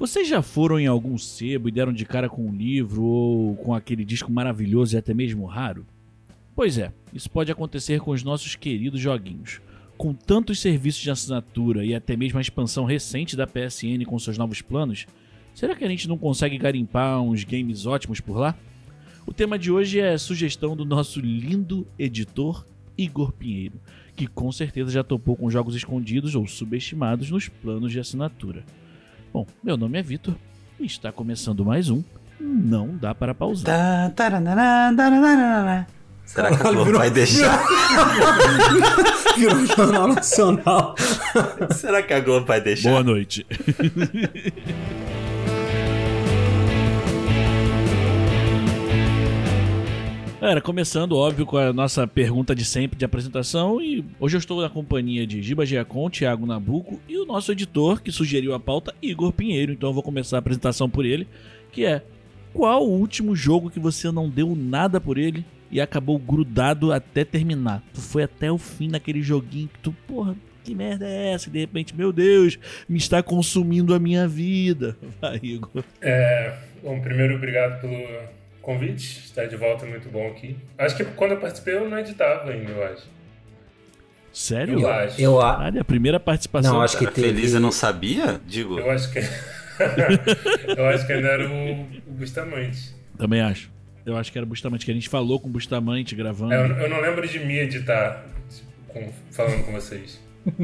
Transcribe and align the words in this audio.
Vocês 0.00 0.26
já 0.26 0.40
foram 0.40 0.80
em 0.80 0.86
algum 0.86 1.18
sebo 1.18 1.68
e 1.68 1.70
deram 1.70 1.92
de 1.92 2.06
cara 2.06 2.26
com 2.26 2.46
um 2.46 2.56
livro 2.56 3.02
ou 3.02 3.54
com 3.56 3.74
aquele 3.74 4.02
disco 4.02 4.32
maravilhoso 4.32 4.96
e 4.96 4.98
até 4.98 5.12
mesmo 5.12 5.44
raro? 5.44 5.84
Pois 6.56 6.78
é, 6.78 6.90
isso 7.12 7.30
pode 7.30 7.52
acontecer 7.52 8.00
com 8.00 8.10
os 8.10 8.22
nossos 8.22 8.56
queridos 8.56 8.98
joguinhos. 8.98 9.60
Com 9.98 10.14
tantos 10.14 10.58
serviços 10.58 11.02
de 11.02 11.10
assinatura 11.10 11.84
e 11.84 11.94
até 11.94 12.16
mesmo 12.16 12.38
a 12.38 12.40
expansão 12.40 12.86
recente 12.86 13.36
da 13.36 13.46
PSN 13.46 14.02
com 14.06 14.18
seus 14.18 14.38
novos 14.38 14.62
planos, 14.62 15.04
será 15.52 15.76
que 15.76 15.84
a 15.84 15.88
gente 15.88 16.08
não 16.08 16.16
consegue 16.16 16.56
garimpar 16.56 17.20
uns 17.20 17.44
games 17.44 17.84
ótimos 17.84 18.20
por 18.20 18.38
lá? 18.38 18.56
O 19.26 19.34
tema 19.34 19.58
de 19.58 19.70
hoje 19.70 20.00
é 20.00 20.16
sugestão 20.16 20.74
do 20.74 20.86
nosso 20.86 21.20
lindo 21.20 21.86
editor 21.98 22.64
Igor 22.96 23.32
Pinheiro, 23.32 23.78
que 24.16 24.26
com 24.26 24.50
certeza 24.50 24.90
já 24.90 25.04
topou 25.04 25.36
com 25.36 25.50
jogos 25.50 25.74
escondidos 25.76 26.34
ou 26.34 26.46
subestimados 26.46 27.30
nos 27.30 27.50
planos 27.50 27.92
de 27.92 28.00
assinatura. 28.00 28.64
Bom, 29.32 29.46
meu 29.62 29.76
nome 29.76 29.98
é 29.98 30.02
Vitor 30.02 30.34
e 30.78 30.86
está 30.86 31.12
começando 31.12 31.64
mais 31.64 31.88
um 31.88 32.02
Não 32.40 32.96
Dá 32.96 33.14
Para 33.14 33.32
Pausar. 33.32 33.64
Será 36.24 36.56
que 36.56 36.66
a 36.66 36.70
Globo 36.72 36.92
vai 36.92 37.10
deixar? 37.10 37.64
Virou 39.36 39.66
Jornal 39.66 40.08
Nacional. 40.08 40.94
Será 41.72 42.02
que 42.02 42.12
a 42.12 42.20
Globo 42.20 42.46
vai 42.46 42.60
deixar? 42.60 42.90
Boa 42.90 43.04
noite. 43.04 43.46
Era 50.40 50.58
começando, 50.58 51.18
óbvio, 51.18 51.44
com 51.44 51.58
a 51.58 51.70
nossa 51.70 52.06
pergunta 52.06 52.54
de 52.54 52.64
sempre 52.64 52.98
de 52.98 53.04
apresentação. 53.04 53.78
E 53.78 54.02
hoje 54.18 54.36
eu 54.36 54.38
estou 54.38 54.62
na 54.62 54.70
companhia 54.70 55.26
de 55.26 55.42
Giba 55.42 55.66
Giacom, 55.66 56.08
Thiago 56.08 56.46
Nabuco 56.46 56.98
e 57.06 57.18
o 57.18 57.26
nosso 57.26 57.52
editor 57.52 58.00
que 58.00 58.10
sugeriu 58.10 58.54
a 58.54 58.58
pauta, 58.58 58.94
Igor 59.02 59.32
Pinheiro. 59.32 59.70
Então 59.70 59.90
eu 59.90 59.92
vou 59.92 60.02
começar 60.02 60.36
a 60.36 60.38
apresentação 60.38 60.88
por 60.88 61.04
ele, 61.04 61.28
que 61.70 61.84
é 61.84 62.02
qual 62.54 62.86
o 62.86 62.90
último 62.90 63.36
jogo 63.36 63.68
que 63.68 63.78
você 63.78 64.10
não 64.10 64.30
deu 64.30 64.56
nada 64.56 64.98
por 64.98 65.18
ele 65.18 65.44
e 65.70 65.78
acabou 65.78 66.18
grudado 66.18 66.90
até 66.90 67.22
terminar? 67.22 67.82
Tu 67.92 68.00
foi 68.00 68.22
até 68.22 68.50
o 68.50 68.56
fim 68.56 68.88
naquele 68.88 69.20
joguinho 69.20 69.68
que 69.68 69.78
tu, 69.80 69.94
porra, 70.08 70.34
que 70.64 70.74
merda 70.74 71.06
é 71.06 71.32
essa? 71.32 71.50
E 71.50 71.52
de 71.52 71.58
repente, 71.58 71.94
meu 71.94 72.14
Deus, 72.14 72.58
me 72.88 72.96
está 72.96 73.22
consumindo 73.22 73.94
a 73.94 73.98
minha 73.98 74.26
vida. 74.26 74.96
Vai, 75.20 75.38
Igor. 75.42 75.84
É, 76.00 76.56
bom, 76.82 76.98
primeiro, 76.98 77.34
obrigado 77.34 77.78
pelo 77.82 78.39
convite. 78.60 79.20
Estar 79.24 79.46
de 79.46 79.56
volta 79.56 79.86
é 79.86 79.88
muito 79.88 80.08
bom 80.08 80.28
aqui. 80.28 80.56
Acho 80.78 80.96
que 80.96 81.04
quando 81.04 81.32
eu 81.32 81.36
participei 81.38 81.74
eu 81.74 81.88
não 81.88 81.98
editava 81.98 82.50
ainda, 82.50 82.70
eu 82.70 82.84
acho. 82.84 83.08
Sério? 84.32 84.78
Eu 84.80 84.88
acho. 84.90 85.20
Eu, 85.20 85.40
a- 85.40 85.58
Olha, 85.64 85.80
a 85.80 85.84
primeira 85.84 86.20
participação. 86.20 86.74
Não, 86.74 86.82
acho 86.82 86.96
que 86.98 87.06
teve. 87.06 87.28
feliz 87.28 87.52
e 87.52 87.58
não 87.58 87.72
sabia? 87.72 88.40
Digo. 88.46 88.78
Eu 88.78 88.90
acho 88.90 89.10
que. 89.12 89.18
eu 90.76 90.86
acho 90.86 91.06
que 91.06 91.12
ainda 91.12 91.28
era 91.28 91.48
o, 91.48 91.82
o 92.06 92.12
Bustamante. 92.12 92.94
Também 93.18 93.40
acho. 93.40 93.70
Eu 94.06 94.16
acho 94.16 94.30
que 94.32 94.38
era 94.38 94.46
Bustamante, 94.46 94.84
que 94.84 94.90
a 94.90 94.94
gente 94.94 95.08
falou 95.08 95.38
com 95.40 95.48
o 95.48 95.50
Bustamante 95.50 96.14
gravando. 96.14 96.52
É, 96.54 96.56
Eu, 96.64 96.76
eu 96.76 96.88
não 96.88 97.00
lembro 97.00 97.26
de 97.26 97.38
me 97.40 97.58
editar 97.58 98.24
tipo, 98.48 98.70
com- 98.88 99.12
falando 99.30 99.64
com 99.64 99.72
vocês. 99.72 100.20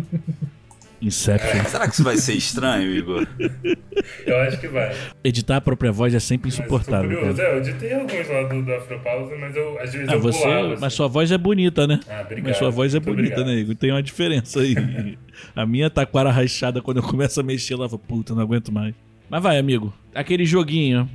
Inception. 1.01 1.65
Será 1.65 1.87
que 1.87 1.95
isso 1.95 2.03
vai 2.03 2.17
ser 2.17 2.35
estranho, 2.35 2.91
Igor? 2.91 3.27
Eu 4.27 4.37
acho 4.41 4.59
que 4.61 4.69
vai. 4.69 4.95
Editar 5.23 5.57
a 5.57 5.61
própria 5.61 5.93
voz 5.93 6.15
é 6.15 6.19
sempre 6.21 6.49
Mas 6.49 6.59
eu 6.59 6.67
tô 6.67 6.77
insuportável. 6.77 7.11
curioso. 7.19 7.37
Cara. 7.37 7.49
É, 7.49 7.53
eu 7.55 7.59
editei 7.59 7.95
alguns 7.95 8.29
lá 8.29 8.43
do, 8.49 8.63
do 8.63 8.75
Afropausa, 8.75 9.37
mas 9.37 9.57
eu, 9.57 9.79
às 9.81 9.93
vezes 9.93 10.09
Ah, 10.09 10.13
eu 10.15 10.21
você, 10.21 10.39
pulava. 10.43 10.73
assim. 10.73 10.81
mas 10.81 10.93
sua 10.95 11.09
voz 11.09 11.31
é 11.33 11.39
bonita, 11.39 11.87
né? 11.87 12.01
Ah, 12.09 12.23
obrigado. 12.23 12.49
Mas 12.49 12.57
sua 12.57 12.71
voz 12.71 12.95
é 12.95 12.99
Muito 12.99 13.15
bonita, 13.15 13.35
obrigado. 13.41 13.55
né, 13.55 13.61
Igor? 13.61 13.75
Tem 13.77 13.91
uma 13.91 14.03
diferença 14.03 14.61
aí. 14.61 14.75
a 15.55 15.67
minha 15.67 15.89
taquara 15.91 16.31
rachada, 16.31 16.81
quando 16.83 16.99
eu 16.99 17.03
começo 17.03 17.39
a 17.41 17.43
mexer, 17.43 17.75
ela 17.75 17.89
fala, 17.89 18.01
puta, 18.07 18.35
não 18.35 18.43
aguento 18.43 18.73
mais. 18.73 18.95
Mas 19.29 19.43
vai, 19.43 19.59
amigo. 19.59 19.93
Aquele 20.15 20.45
joguinho. 20.45 21.09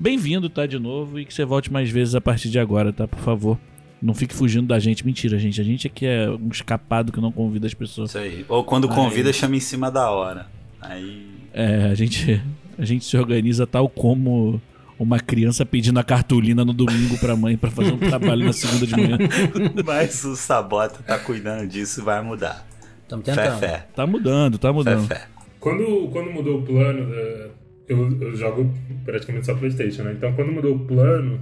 Bem-vindo, 0.00 0.48
tá, 0.48 0.66
de 0.66 0.78
novo, 0.78 1.18
e 1.20 1.24
que 1.24 1.32
você 1.32 1.44
volte 1.44 1.72
mais 1.72 1.88
vezes 1.90 2.14
a 2.14 2.20
partir 2.20 2.48
de 2.50 2.58
agora, 2.58 2.92
tá? 2.92 3.06
Por 3.06 3.20
favor. 3.20 3.58
Não 4.02 4.14
fique 4.14 4.34
fugindo 4.34 4.66
da 4.66 4.78
gente. 4.78 5.06
Mentira, 5.06 5.38
gente. 5.38 5.60
A 5.60 5.64
gente 5.64 5.86
aqui 5.86 6.04
é 6.06 6.28
um 6.28 6.48
escapado 6.50 7.12
que 7.12 7.20
não 7.20 7.30
convida 7.30 7.66
as 7.66 7.74
pessoas. 7.74 8.10
Isso 8.10 8.18
aí. 8.18 8.44
Ou 8.48 8.64
quando 8.64 8.88
convida, 8.88 9.32
chama 9.32 9.56
em 9.56 9.60
cima 9.60 9.90
da 9.90 10.10
hora. 10.10 10.46
Aí. 10.80 11.26
É, 11.54 11.84
a 11.84 11.94
gente, 11.94 12.42
a 12.78 12.84
gente 12.84 13.04
se 13.04 13.16
organiza 13.16 13.66
tal 13.66 13.88
como 13.88 14.60
uma 14.98 15.18
criança 15.20 15.64
pedindo 15.64 15.98
a 16.00 16.04
cartolina 16.04 16.64
no 16.64 16.72
domingo 16.72 17.16
pra 17.18 17.36
mãe 17.36 17.56
pra 17.56 17.70
fazer 17.70 17.92
um 17.92 17.98
trabalho 17.98 18.44
na 18.44 18.52
segunda 18.52 18.86
de 18.86 18.96
manhã. 18.96 19.18
Mas 19.86 20.24
o 20.24 20.34
Sabota 20.34 21.02
tá 21.02 21.18
cuidando 21.18 21.68
disso 21.68 22.02
vai 22.02 22.22
mudar. 22.22 22.66
Estamos 23.02 23.24
Fé, 23.24 23.34
tentando. 23.34 23.58
fé. 23.60 23.86
Tá 23.94 24.06
mudando, 24.06 24.58
tá 24.58 24.68
Fé, 24.68 24.74
mudando. 24.74 25.06
fé. 25.06 25.22
Quando, 25.60 26.08
quando 26.10 26.30
mudou 26.32 26.58
o 26.58 26.62
plano 26.62 27.08
da. 27.08 27.50
Eu, 27.88 28.20
eu 28.20 28.36
jogo 28.36 28.72
praticamente 29.04 29.44
só 29.46 29.54
Playstation, 29.54 30.02
né? 30.04 30.14
Então 30.16 30.32
quando 30.32 30.50
mudou 30.50 30.74
o 30.74 30.78
plano, 30.80 31.40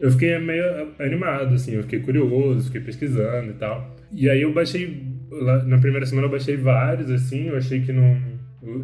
eu 0.00 0.10
fiquei 0.10 0.38
meio 0.38 0.64
animado, 0.98 1.54
assim, 1.54 1.74
eu 1.74 1.82
fiquei 1.82 2.00
curioso, 2.00 2.66
fiquei 2.66 2.80
pesquisando 2.80 3.50
e 3.50 3.54
tal. 3.54 3.96
E 4.10 4.30
aí 4.30 4.40
eu 4.40 4.52
baixei. 4.52 5.06
na 5.66 5.78
primeira 5.78 6.06
semana 6.06 6.26
eu 6.26 6.30
baixei 6.30 6.56
vários, 6.56 7.10
assim, 7.10 7.48
eu 7.48 7.56
achei 7.56 7.82
que 7.82 7.92
não. 7.92 8.18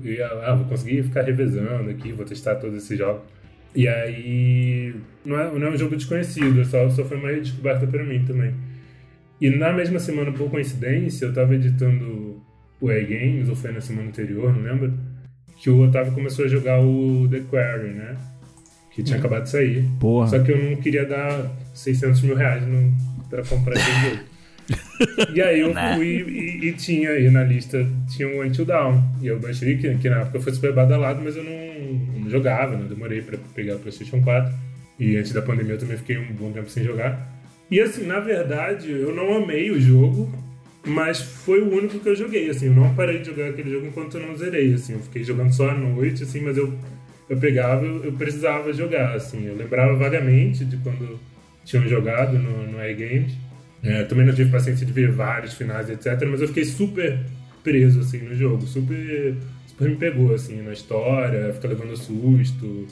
Ia, 0.05 0.27
ah, 0.27 0.55
vou 0.55 0.67
conseguir 0.67 1.03
ficar 1.03 1.23
revezando 1.23 1.91
aqui, 1.91 2.13
vou 2.13 2.25
testar 2.25 2.57
todos 2.57 2.77
esses 2.77 2.99
jogos. 2.99 3.23
E 3.75 3.89
aí. 3.89 4.95
Não 5.25 5.41
é, 5.41 5.59
não 5.59 5.67
é 5.67 5.71
um 5.71 5.77
jogo 5.77 5.97
desconhecido, 5.97 6.65
só, 6.67 6.89
só 6.91 7.05
foi 7.05 7.17
uma 7.17 7.33
descoberta 7.33 7.87
pra 7.87 8.05
mim 8.05 8.23
também. 8.25 8.55
E 9.41 9.51
na 9.51 9.73
mesma 9.73 9.99
semana, 9.99 10.33
por 10.33 10.51
coincidência, 10.51 11.27
eu 11.27 11.33
tava 11.33 11.55
editando 11.55 12.43
o 12.81 12.91
E-Games, 12.91 13.49
ou 13.49 13.57
foi 13.57 13.73
na 13.73 13.81
semana 13.81 14.09
anterior, 14.09 14.55
não 14.55 14.63
lembro, 14.63 14.93
que 15.57 15.71
o 15.71 15.81
Otávio 15.81 16.13
começou 16.13 16.45
a 16.45 16.49
jogar 16.49 16.81
o 16.81 17.27
The 17.29 17.41
Quarry, 17.41 17.89
né? 17.89 18.17
Que 18.97 19.03
tinha 19.03 19.19
acabado 19.19 19.45
de 19.45 19.51
sair. 19.51 19.85
Porra. 20.01 20.27
Só 20.27 20.39
que 20.41 20.51
eu 20.51 20.59
não 20.71 20.77
queria 20.77 21.05
dar 21.07 21.49
600 21.75 22.23
mil 22.23 22.35
reais 22.35 22.67
no, 22.67 22.93
pra 23.31 23.45
comprar 23.45 23.75
esse 23.77 23.91
jogo. 24.11 24.23
E 25.33 25.41
aí 25.41 25.61
eu 25.61 25.73
Né? 25.73 25.95
fui 25.95 26.25
e, 26.27 26.67
e 26.69 26.73
tinha 26.73 27.11
aí 27.11 27.31
na 27.31 27.45
lista, 27.45 27.87
tinha 28.09 28.27
o 28.29 28.43
Until 28.43 28.65
Down. 28.65 29.01
E 29.23 29.27
eu 29.29 29.39
baixei, 29.39 29.77
que, 29.77 29.95
que 29.97 30.09
na 30.11 30.23
época 30.23 30.41
foi 30.41 30.53
super 30.53 30.73
badalado, 30.73 31.21
mas 31.23 31.37
eu 31.37 31.45
não, 31.45 32.21
não 32.23 32.31
jogava, 32.31 32.77
né? 32.77 32.87
Demorei 32.89 33.21
pra 33.23 33.39
pegar 33.55 33.77
o 33.77 33.79
PlayStation 33.79 34.21
4. 34.23 34.53
E 34.99 35.17
antes 35.17 35.33
da 35.33 35.41
pandemia 35.43 35.75
eu 35.75 35.79
também 35.79 35.97
fiquei 35.99 36.17
um 36.19 36.33
bom 36.33 36.51
tempo 36.51 36.69
sem 36.69 36.83
jogar. 36.83 37.33
E 37.71 37.79
assim, 37.81 38.07
na 38.07 38.19
verdade, 38.19 38.91
eu 38.91 39.15
não 39.15 39.37
amei 39.37 39.71
o 39.71 39.81
jogo, 39.81 40.33
mas 40.85 41.21
foi 41.21 41.61
o 41.61 41.73
único 41.73 42.01
que 42.01 42.09
eu 42.09 42.17
joguei, 42.17 42.49
assim. 42.51 42.67
Eu 42.67 42.75
não 42.75 42.93
parei 42.95 43.19
de 43.19 43.27
jogar 43.27 43.51
aquele 43.51 43.71
jogo 43.71 43.87
enquanto 43.87 44.17
eu 44.19 44.27
não 44.27 44.37
zerei, 44.37 44.73
assim. 44.75 44.95
Eu 44.95 45.01
fiquei 45.01 45.23
jogando 45.23 45.53
só 45.53 45.71
à 45.71 45.75
noite, 45.75 46.23
assim, 46.25 46.41
mas 46.41 46.57
eu, 46.57 46.73
eu 47.29 47.37
pegava, 47.39 47.85
eu, 47.85 48.13
precisava 48.13 48.73
jogar, 48.73 49.15
assim. 49.15 49.47
Eu 49.47 49.57
lembrava 49.57 49.95
vagamente 49.97 50.65
de 50.65 50.77
quando 50.79 51.19
tinham 51.65 51.87
jogado 51.89 52.39
no, 52.39 52.67
no 52.71 52.85
iGames. 52.85 53.33
É, 53.83 54.05
também 54.05 54.27
não 54.27 54.35
tive 54.35 54.51
paciência 54.51 54.87
de 54.87 54.93
ver 54.93 55.11
vários 55.13 55.55
finais, 55.55 55.89
etc. 55.91 56.27
Mas 56.29 56.41
eu 56.41 56.49
fiquei 56.49 56.65
super 56.65 57.19
preso, 57.63 58.01
assim, 58.01 58.19
no 58.19 58.35
jogo. 58.35 58.67
Super, 58.67 59.35
super 59.67 59.89
me 59.91 59.97
pegou, 59.97 60.35
assim, 60.35 60.63
na 60.63 60.73
história, 60.73 61.53
ficar 61.53 61.69
levando 61.69 61.97
susto, 61.97 62.87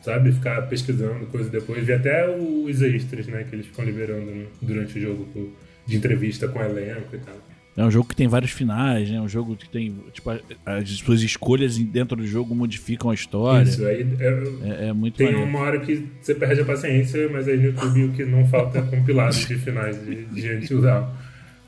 sabe? 0.00 0.32
Ficar 0.32 0.62
pesquisando 0.68 1.26
coisa 1.26 1.50
depois. 1.50 1.84
Vi 1.84 1.92
até 1.92 2.28
os 2.28 2.82
extras, 2.82 3.26
né, 3.26 3.44
que 3.48 3.54
eles 3.54 3.66
ficam 3.66 3.84
liberando 3.84 4.30
no- 4.30 4.46
durante 4.60 4.98
o 4.98 5.02
jogo, 5.02 5.52
de 5.86 5.96
entrevista 5.96 6.46
com 6.48 6.58
o 6.60 6.62
elenco 6.64 7.14
e 7.14 7.18
tal. 7.18 7.34
É 7.74 7.82
um 7.82 7.90
jogo 7.90 8.06
que 8.08 8.14
tem 8.14 8.28
vários 8.28 8.50
finais, 8.50 9.08
né? 9.10 9.16
É 9.16 9.20
um 9.20 9.28
jogo 9.28 9.56
que 9.56 9.66
tem. 9.68 9.94
Tipo, 10.12 10.30
as 10.66 10.90
suas 10.90 11.22
escolhas 11.22 11.78
dentro 11.78 12.16
do 12.16 12.26
jogo 12.26 12.54
modificam 12.54 13.10
a 13.10 13.14
história. 13.14 13.62
Isso, 13.62 13.84
aí 13.86 14.06
é, 14.20 14.42
É, 14.84 14.88
é 14.88 14.92
muito 14.92 15.16
tem 15.16 15.28
maneiro. 15.28 15.48
uma 15.48 15.58
hora 15.60 15.80
que 15.80 16.06
você 16.20 16.34
perde 16.34 16.60
a 16.60 16.64
paciência, 16.66 17.28
mas 17.30 17.48
aí 17.48 17.56
no 17.56 17.64
YouTube 17.66 18.04
o 18.04 18.12
que 18.12 18.24
não 18.26 18.46
falta 18.46 18.78
é 18.78 18.82
compilado 18.82 19.34
de 19.34 19.54
finais 19.58 19.96
de, 20.04 20.24
de 20.26 20.52
Until 20.52 20.82
Dawn. 20.82 21.08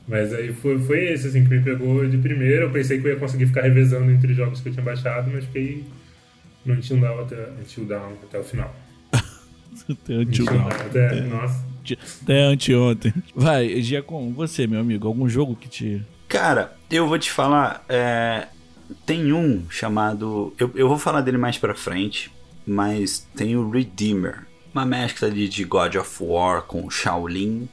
Mas 0.07 0.31
aí 0.31 0.53
foi, 0.53 0.77
foi 0.79 1.05
esse, 1.13 1.27
assim, 1.27 1.43
que 1.43 1.49
me 1.49 1.61
pegou 1.63 2.07
de 2.07 2.17
primeira. 2.19 2.65
Eu 2.65 2.69
pensei 2.69 2.99
que 3.01 3.07
eu 3.07 3.13
ia 3.13 3.17
conseguir 3.19 3.47
ficar 3.47 3.61
revezando 3.63 4.11
entre 4.11 4.31
jogos 4.35 4.61
que 4.61 4.69
eu 4.69 4.73
tinha 4.73 4.85
baixado, 4.85 5.31
mas 5.33 5.43
fiquei 5.45 5.83
no 6.63 6.75
Until 6.75 6.97
Dawn 7.01 7.21
até, 7.21 7.49
Until 7.59 7.85
Dawn 7.85 8.13
até 8.23 8.39
o 8.39 8.43
final. 8.43 8.75
Até 9.89 10.13
antes, 10.13 10.39
Until 10.39 10.45
Dawn 10.45 10.67
até, 10.69 11.21
nossa. 11.21 11.65
Até 11.93 12.43
anteontem. 12.43 13.13
Vai, 13.35 13.81
Giacom, 13.81 14.33
você, 14.33 14.67
meu 14.67 14.79
amigo, 14.79 15.07
algum 15.07 15.29
jogo 15.29 15.55
que 15.55 15.69
te. 15.69 16.01
Cara, 16.27 16.75
eu 16.89 17.07
vou 17.07 17.19
te 17.19 17.31
falar. 17.31 17.83
é, 17.87 18.47
tem 19.05 19.31
um 19.33 19.69
chamado. 19.69 20.53
Eu, 20.57 20.71
eu 20.75 20.87
vou 20.87 20.97
falar 20.97 21.21
dele 21.21 21.37
mais 21.37 21.57
pra 21.57 21.75
frente, 21.75 22.31
mas 22.65 23.27
tem 23.35 23.55
o 23.55 23.69
Redeemer. 23.69 24.45
Uma 24.73 24.85
mescla 24.85 25.31
de, 25.31 25.47
de 25.47 25.63
God 25.63 25.95
of 25.95 26.17
War 26.21 26.63
com 26.63 26.89
Shaolin, 26.89 27.69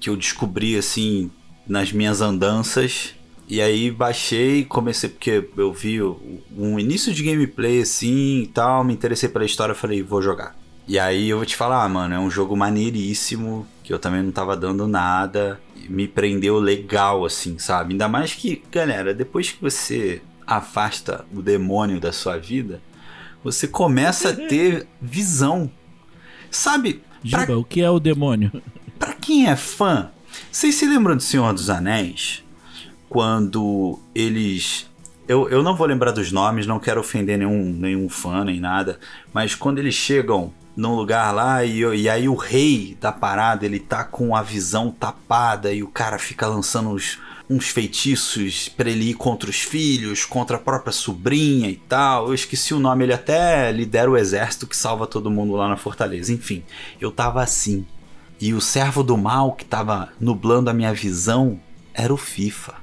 que 0.00 0.10
eu 0.10 0.16
descobri 0.16 0.76
assim 0.76 1.30
nas 1.66 1.92
minhas 1.92 2.20
andanças. 2.20 3.14
E 3.48 3.60
aí 3.60 3.90
baixei, 3.90 4.64
comecei 4.64 5.08
porque 5.08 5.44
eu 5.56 5.72
vi 5.72 6.00
um 6.02 6.78
início 6.78 7.12
de 7.12 7.24
gameplay 7.24 7.82
assim 7.82 8.42
e 8.42 8.46
tal, 8.46 8.84
me 8.84 8.92
interessei 8.92 9.28
pela 9.28 9.44
história, 9.44 9.74
falei, 9.74 10.02
vou 10.02 10.22
jogar. 10.22 10.56
E 10.90 10.98
aí 10.98 11.28
eu 11.28 11.36
vou 11.36 11.46
te 11.46 11.54
falar, 11.54 11.88
mano, 11.88 12.16
é 12.16 12.18
um 12.18 12.28
jogo 12.28 12.56
maneiríssimo, 12.56 13.64
que 13.84 13.92
eu 13.92 13.98
também 14.00 14.24
não 14.24 14.32
tava 14.32 14.56
dando 14.56 14.88
nada, 14.88 15.60
me 15.88 16.08
prendeu 16.08 16.58
legal 16.58 17.24
assim, 17.24 17.60
sabe? 17.60 17.92
Ainda 17.92 18.08
mais 18.08 18.34
que, 18.34 18.60
galera, 18.72 19.14
depois 19.14 19.52
que 19.52 19.62
você 19.62 20.20
afasta 20.44 21.24
o 21.32 21.40
demônio 21.40 22.00
da 22.00 22.10
sua 22.10 22.38
vida, 22.38 22.82
Você 23.44 23.68
começa 23.68 24.30
a 24.30 24.34
ter 24.34 24.84
visão. 25.00 25.70
Sabe, 26.50 27.04
pra, 27.30 27.42
Giba, 27.42 27.56
o 27.56 27.62
que 27.64 27.82
é 27.82 27.88
o 27.88 28.00
demônio? 28.00 28.50
pra 28.98 29.12
quem 29.12 29.46
é 29.46 29.54
fã, 29.54 30.10
vocês 30.50 30.74
se 30.74 30.86
lembram 30.86 31.16
do 31.16 31.22
Senhor 31.22 31.54
dos 31.54 31.70
Anéis? 31.70 32.42
Quando 33.08 34.00
eles. 34.12 34.90
Eu, 35.28 35.48
eu 35.48 35.62
não 35.62 35.76
vou 35.76 35.86
lembrar 35.86 36.10
dos 36.10 36.32
nomes, 36.32 36.66
não 36.66 36.80
quero 36.80 36.98
ofender 36.98 37.38
nenhum, 37.38 37.72
nenhum 37.72 38.08
fã 38.08 38.44
nem 38.44 38.58
nada, 38.58 38.98
mas 39.32 39.54
quando 39.54 39.78
eles 39.78 39.94
chegam 39.94 40.52
num 40.80 40.94
lugar 40.94 41.30
lá 41.34 41.62
e, 41.62 41.80
e 41.80 42.08
aí 42.08 42.26
o 42.26 42.34
rei 42.34 42.96
da 42.98 43.12
parada 43.12 43.66
ele 43.66 43.78
tá 43.78 44.02
com 44.02 44.34
a 44.34 44.40
visão 44.40 44.90
tapada 44.90 45.70
e 45.74 45.82
o 45.82 45.88
cara 45.88 46.18
fica 46.18 46.46
lançando 46.46 46.88
uns, 46.88 47.18
uns 47.50 47.68
feitiços 47.68 48.66
pra 48.70 48.88
ele 48.88 49.10
ir 49.10 49.14
contra 49.14 49.50
os 49.50 49.60
filhos, 49.60 50.24
contra 50.24 50.56
a 50.56 50.60
própria 50.60 50.90
sobrinha 50.90 51.68
e 51.68 51.76
tal. 51.76 52.28
Eu 52.28 52.34
esqueci 52.34 52.72
o 52.72 52.78
nome, 52.78 53.04
ele 53.04 53.12
até 53.12 53.70
lidera 53.70 54.10
o 54.10 54.16
exército 54.16 54.66
que 54.66 54.74
salva 54.74 55.06
todo 55.06 55.30
mundo 55.30 55.52
lá 55.52 55.68
na 55.68 55.76
fortaleza. 55.76 56.32
Enfim, 56.32 56.62
eu 56.98 57.10
tava 57.10 57.42
assim. 57.42 57.84
E 58.40 58.54
o 58.54 58.60
servo 58.60 59.02
do 59.02 59.18
mal 59.18 59.52
que 59.52 59.66
tava 59.66 60.08
nublando 60.18 60.70
a 60.70 60.72
minha 60.72 60.94
visão 60.94 61.60
era 61.92 62.14
o 62.14 62.16
FIFA. 62.16 62.79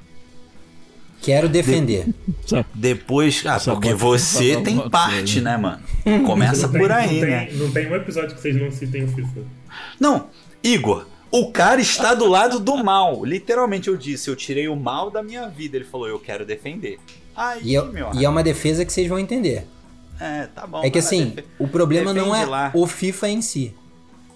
Quero 1.27 1.49
defender. 1.49 2.07
Sabe? 2.45 2.65
Depois, 2.73 3.43
ah, 3.45 3.59
Só 3.59 3.73
porque 3.73 3.93
você 3.93 4.61
tem 4.61 4.89
parte, 4.89 5.33
coisa. 5.33 5.41
né, 5.41 5.57
mano? 5.57 5.81
Começa 6.25 6.63
Não 6.67 6.71
tem- 6.71 6.81
por 6.81 6.91
aí, 6.91 7.19
não 7.21 7.27
né? 7.27 7.45
Tem, 7.47 7.57
não 7.57 7.71
tem 7.71 7.87
um 7.91 7.95
episódio 7.95 8.33
que 8.35 8.41
vocês 8.41 8.55
não 8.55 8.71
citem 8.71 9.03
o 9.03 9.07
FIFA. 9.09 9.41
Não, 9.99 10.27
Igor, 10.63 11.05
o 11.29 11.51
cara 11.51 11.81
está 11.81 12.13
do 12.13 12.25
lado 12.27 12.59
do 12.59 12.77
mal. 12.83 13.25
Literalmente 13.25 13.89
eu 13.89 13.97
disse, 13.97 14.29
eu 14.29 14.35
tirei 14.35 14.67
o 14.69 14.75
mal 14.75 15.11
da 15.11 15.21
minha 15.21 15.47
vida. 15.49 15.75
Ele 15.75 15.83
falou, 15.85 16.07
eu 16.07 16.17
quero 16.19 16.45
defender. 16.45 16.97
Aí, 17.35 17.59
E, 17.63 17.73
eu- 17.73 17.91
meu 17.91 18.09
e 18.15 18.23
é 18.23 18.29
uma 18.29 18.41
defesa 18.41 18.85
que 18.85 18.91
vocês 18.93 19.07
vão 19.07 19.19
entender. 19.19 19.67
É, 20.19 20.47
tá 20.47 20.65
bom. 20.65 20.81
É 20.83 20.89
que 20.89 20.97
assim, 20.99 21.25
defe- 21.29 21.47
o 21.59 21.67
problema 21.67 22.13
não 22.13 22.25
defende 22.31 22.43
é 22.43 22.45
lá. 22.45 22.71
o 22.73 22.87
FIFA 22.87 23.29
em 23.29 23.41
si. 23.41 23.73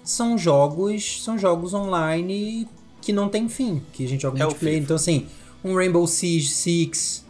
São 0.04 0.36
jogos, 0.36 1.22
são 1.24 1.38
jogos 1.38 1.72
online 1.74 2.68
que 3.00 3.12
não 3.12 3.28
tem 3.28 3.48
fim, 3.48 3.82
que 3.92 4.04
a 4.04 4.08
gente 4.08 4.20
joga 4.22 4.38
É 4.40 4.44
multiplayer. 4.44 4.80
Então 4.82 4.94
assim, 4.96 5.26
um 5.64 5.74
Rainbow 5.74 6.06
Siege 6.06 6.48
Six, 6.48 7.24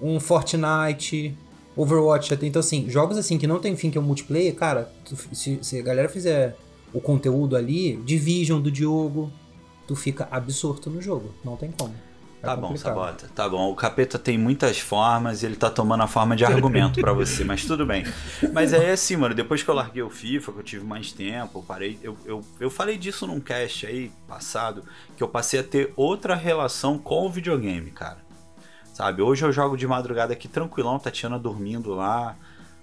um 0.00 0.18
Fortnite, 0.20 1.36
Overwatch, 1.76 2.34
então 2.42 2.60
assim, 2.60 2.88
jogos 2.90 3.16
assim 3.16 3.38
que 3.38 3.46
não 3.46 3.58
tem 3.58 3.74
fim 3.76 3.90
que 3.90 3.96
é 3.96 4.00
o 4.00 4.04
multiplayer, 4.04 4.54
cara, 4.54 4.92
se, 5.32 5.58
se 5.62 5.78
a 5.78 5.82
galera 5.82 6.08
fizer 6.08 6.56
o 6.92 7.00
conteúdo 7.00 7.56
ali, 7.56 7.96
Division 7.96 8.60
do 8.60 8.70
Diogo, 8.70 9.32
tu 9.86 9.96
fica 9.96 10.28
absorto 10.30 10.90
no 10.90 11.00
jogo, 11.00 11.32
não 11.44 11.56
tem 11.56 11.70
como. 11.70 11.94
É 12.42 12.46
Tá 12.46 12.56
bom. 12.56 12.76
Sabota. 12.76 13.28
Tá 13.34 13.48
bom. 13.48 13.70
O 13.70 13.74
capeta 13.76 14.18
tem 14.18 14.36
muitas 14.36 14.78
formas 14.78 15.42
e 15.42 15.46
ele 15.46 15.54
tá 15.54 15.70
tomando 15.70 16.02
a 16.02 16.08
forma 16.08 16.34
de 16.34 16.44
argumento 16.44 17.00
pra 17.00 17.12
você, 17.12 17.44
mas 17.44 17.64
tudo 17.64 17.86
bem. 17.86 18.04
Mas 18.52 18.72
é 18.72 18.90
assim, 18.90 19.16
mano, 19.16 19.32
depois 19.34 19.62
que 19.62 19.68
eu 19.68 19.74
larguei 19.74 20.02
o 20.02 20.10
FIFA, 20.10 20.52
que 20.52 20.58
eu 20.58 20.62
tive 20.64 20.84
mais 20.84 21.12
tempo, 21.12 21.60
eu 21.60 21.62
parei. 21.62 21.98
Eu, 22.02 22.18
eu, 22.24 22.44
eu 22.58 22.68
falei 22.68 22.98
disso 22.98 23.26
num 23.28 23.40
cast 23.40 23.86
aí 23.86 24.10
passado, 24.26 24.84
que 25.16 25.22
eu 25.22 25.28
passei 25.28 25.60
a 25.60 25.62
ter 25.62 25.92
outra 25.94 26.34
relação 26.34 26.98
com 26.98 27.26
o 27.26 27.30
videogame, 27.30 27.92
cara. 27.92 28.18
Sabe? 28.92 29.22
Hoje 29.22 29.44
eu 29.44 29.52
jogo 29.52 29.76
de 29.76 29.86
madrugada 29.86 30.32
aqui 30.32 30.48
tranquilão, 30.48 30.98
Tatiana 30.98 31.38
dormindo 31.38 31.94
lá, 31.94 32.36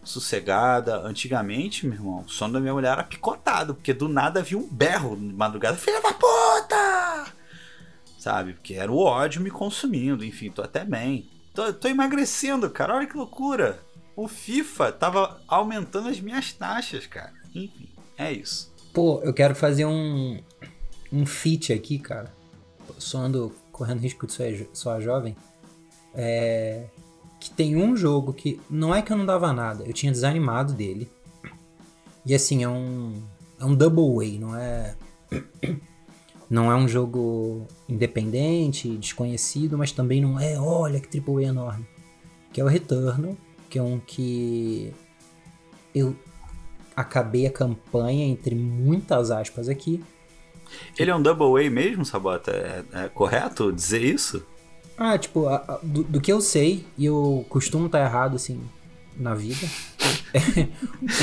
sossegada. 0.03 1.01
Antigamente, 1.01 1.85
meu 1.85 1.95
irmão, 1.95 2.23
o 2.25 2.29
sono 2.29 2.53
da 2.53 2.59
minha 2.61 2.73
mulher 2.73 2.93
era 2.93 3.03
picotado, 3.03 3.75
porque 3.75 3.93
do 3.93 4.07
nada 4.07 4.39
havia 4.39 4.57
um 4.57 4.67
berro 4.67 5.17
de 5.17 5.33
madrugada. 5.33 5.75
Filha 5.75 6.01
da 6.01 6.13
puta! 6.13 7.38
Sabe? 8.19 8.53
Porque 8.53 8.73
era 8.73 8.91
o 8.91 8.99
ódio 8.99 9.41
me 9.41 9.49
consumindo, 9.49 10.25
enfim, 10.25 10.51
tô 10.51 10.61
até 10.61 10.83
bem. 10.83 11.27
Tô, 11.53 11.73
tô 11.73 11.87
emagrecendo, 11.87 12.69
cara, 12.69 12.95
olha 12.95 13.07
que 13.07 13.17
loucura. 13.17 13.79
O 14.15 14.27
FIFA 14.27 14.91
tava 14.91 15.41
aumentando 15.47 16.09
as 16.09 16.19
minhas 16.19 16.51
taxas, 16.51 17.07
cara. 17.07 17.33
Enfim, 17.55 17.89
é 18.17 18.31
isso. 18.31 18.71
Pô, 18.93 19.21
eu 19.23 19.33
quero 19.33 19.55
fazer 19.55 19.85
um, 19.85 20.37
um 21.11 21.25
feat 21.25 21.71
aqui, 21.71 21.97
cara. 21.97 22.31
Só 22.97 23.19
ando 23.19 23.55
correndo 23.71 24.01
risco 24.01 24.27
de 24.27 24.33
ser 24.33 24.69
só 24.73 24.99
jovem. 24.99 25.37
É, 26.13 26.87
que 27.39 27.49
tem 27.51 27.77
um 27.77 27.95
jogo 27.95 28.33
que 28.33 28.59
não 28.69 28.93
é 28.93 29.01
que 29.01 29.13
eu 29.13 29.17
não 29.17 29.25
dava 29.25 29.53
nada, 29.53 29.85
eu 29.85 29.93
tinha 29.93 30.11
desanimado 30.11 30.73
dele. 30.73 31.09
E 32.25 32.35
assim, 32.35 32.63
é 32.63 32.67
um, 32.67 33.23
é 33.57 33.63
um 33.63 33.73
double 33.73 34.35
A, 34.35 34.39
não 34.39 34.55
é. 34.57 34.95
Não 36.49 36.71
é 36.71 36.75
um 36.75 36.87
jogo 36.87 37.67
independente, 37.87 38.89
desconhecido, 38.97 39.77
mas 39.77 39.91
também 39.91 40.19
não 40.21 40.39
é, 40.39 40.59
olha 40.59 40.99
que 40.99 41.07
triple 41.07 41.45
A 41.45 41.49
enorme. 41.49 41.85
Que 42.51 42.59
é 42.59 42.63
o 42.63 42.67
Returnal, 42.67 43.35
que 43.69 43.77
é 43.77 43.83
um 43.83 43.99
que 43.99 44.91
eu 45.93 46.15
acabei 46.95 47.45
a 47.45 47.51
campanha, 47.51 48.25
entre 48.25 48.55
muitas 48.55 49.29
aspas 49.31 49.69
aqui. 49.69 50.03
Ele 50.97 51.11
é 51.11 51.15
um 51.15 51.21
double 51.21 51.65
A 51.65 51.69
mesmo, 51.69 52.03
Sabota? 52.03 52.51
É, 52.51 52.83
é 53.05 53.09
correto 53.09 53.71
dizer 53.71 54.01
isso? 54.03 54.43
Ah, 54.97 55.17
tipo, 55.17 55.47
a- 55.47 55.55
a- 55.67 55.79
do, 55.83 56.03
do 56.03 56.19
que 56.21 56.31
eu 56.31 56.41
sei, 56.41 56.85
e 56.97 57.05
eu 57.05 57.45
costumo 57.47 57.85
estar 57.85 58.03
errado, 58.03 58.35
assim, 58.35 58.59
na 59.19 59.35
vida, 59.35 59.67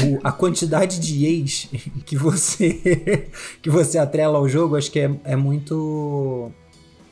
o- 0.04 0.20
a 0.22 0.30
quantidade 0.32 1.00
de 1.00 1.24
ex 1.26 1.68
que 2.04 2.16
você 2.16 3.28
que 3.62 3.70
você 3.70 3.98
atrela 3.98 4.38
ao 4.38 4.48
jogo, 4.48 4.76
acho 4.76 4.90
que 4.90 5.00
é, 5.00 5.10
é 5.24 5.36
muito 5.36 6.50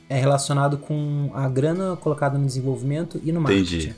é 0.08 0.18
relacionado 0.18 0.76
com 0.78 1.30
a 1.34 1.48
grana 1.48 1.96
colocada 1.96 2.36
no 2.38 2.44
desenvolvimento 2.46 3.20
e 3.24 3.32
no 3.32 3.40
marketing. 3.40 3.74
Entendi. 3.76 3.94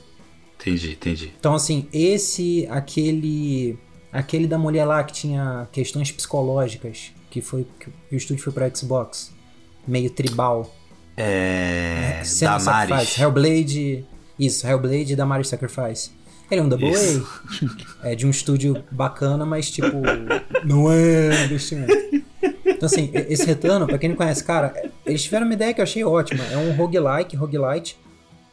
Entendi, 0.59 0.91
entendi. 0.93 1.33
Então, 1.39 1.53
assim, 1.53 1.87
esse, 1.93 2.65
aquele, 2.71 3.77
aquele 4.11 4.47
da 4.47 4.57
mulher 4.57 4.85
lá 4.85 5.03
que 5.03 5.13
tinha 5.13 5.67
questões 5.71 6.11
psicológicas, 6.11 7.11
que 7.29 7.41
foi 7.41 7.67
que 7.79 7.89
o 8.15 8.17
estúdio 8.17 8.43
foi 8.43 8.51
para 8.51 8.73
Xbox, 8.73 9.31
meio 9.87 10.09
tribal. 10.09 10.73
É. 11.15 12.23
Damares. 12.41 12.63
Sacrifice, 12.63 13.21
Hellblade, 13.21 14.05
isso, 14.39 14.65
Hellblade 14.67 15.13
e 15.13 15.15
Damaris 15.15 15.47
Sacrifice. 15.47 16.11
Ele 16.49 16.61
é 16.61 16.63
um 16.63 16.69
double 16.69 16.89
Isso. 16.89 17.27
A, 18.01 18.09
é 18.11 18.15
de 18.15 18.25
um 18.25 18.29
estúdio 18.29 18.83
bacana, 18.91 19.45
mas 19.45 19.69
tipo, 19.69 19.97
não 20.63 20.91
é 20.91 21.45
investimento. 21.45 21.93
Então 22.65 22.85
assim, 22.85 23.09
esse 23.13 23.45
retorno, 23.45 23.85
pra 23.87 23.97
quem 23.97 24.09
não 24.09 24.15
conhece, 24.15 24.43
cara, 24.43 24.73
eles 25.05 25.23
tiveram 25.23 25.45
uma 25.45 25.53
ideia 25.53 25.73
que 25.73 25.81
eu 25.81 25.83
achei 25.83 26.03
ótima. 26.03 26.43
É 26.45 26.57
um 26.57 26.71
roguelike, 26.75 27.35
roguelite, 27.35 27.97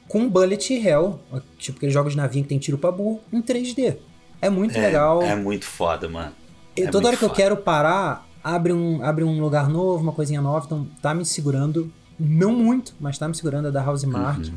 com 0.09 0.29
bullet 0.29 0.73
hell, 0.75 1.21
tipo 1.59 1.77
aqueles 1.79 1.93
jogos 1.93 2.13
de 2.13 2.17
navinha 2.17 2.43
que 2.43 2.49
tem 2.49 2.59
tiro 2.59 2.79
pra 2.79 2.91
burro, 2.91 3.21
em 3.33 3.41
3D. 3.41 3.97
É 4.41 4.51
muito 4.51 4.77
É, 4.77 4.81
legal. 4.81 5.23
é 5.23 5.37
muito 5.37 5.65
foda, 5.65 6.09
mano. 6.09 6.33
Eu- 6.77 6.89
é 6.89 6.91
toda 6.91 7.09
hora 7.09 7.17
que 7.17 7.25
eu 7.25 7.29
foda. 7.29 7.41
quero 7.41 7.57
parar, 7.57 8.27
abre 8.43 8.73
um, 8.73 9.03
abre 9.05 9.23
um 9.25 9.41
lugar 9.41 9.69
novo, 9.69 10.03
uma 10.03 10.13
coisinha 10.13 10.41
nova, 10.43 10.67
então 10.67 10.87
tá 11.01 11.15
me 11.15 11.25
segurando, 11.25 11.91
não 12.19 12.53
muito, 12.53 12.95
mas 13.01 13.17
tá 13.19 13.29
me 13.29 13.35
segurando, 13.37 13.69
é 13.69 13.71
da 13.71 13.83
House 13.83 14.05
Mark. 14.05 14.39
Uhum. 14.45 14.55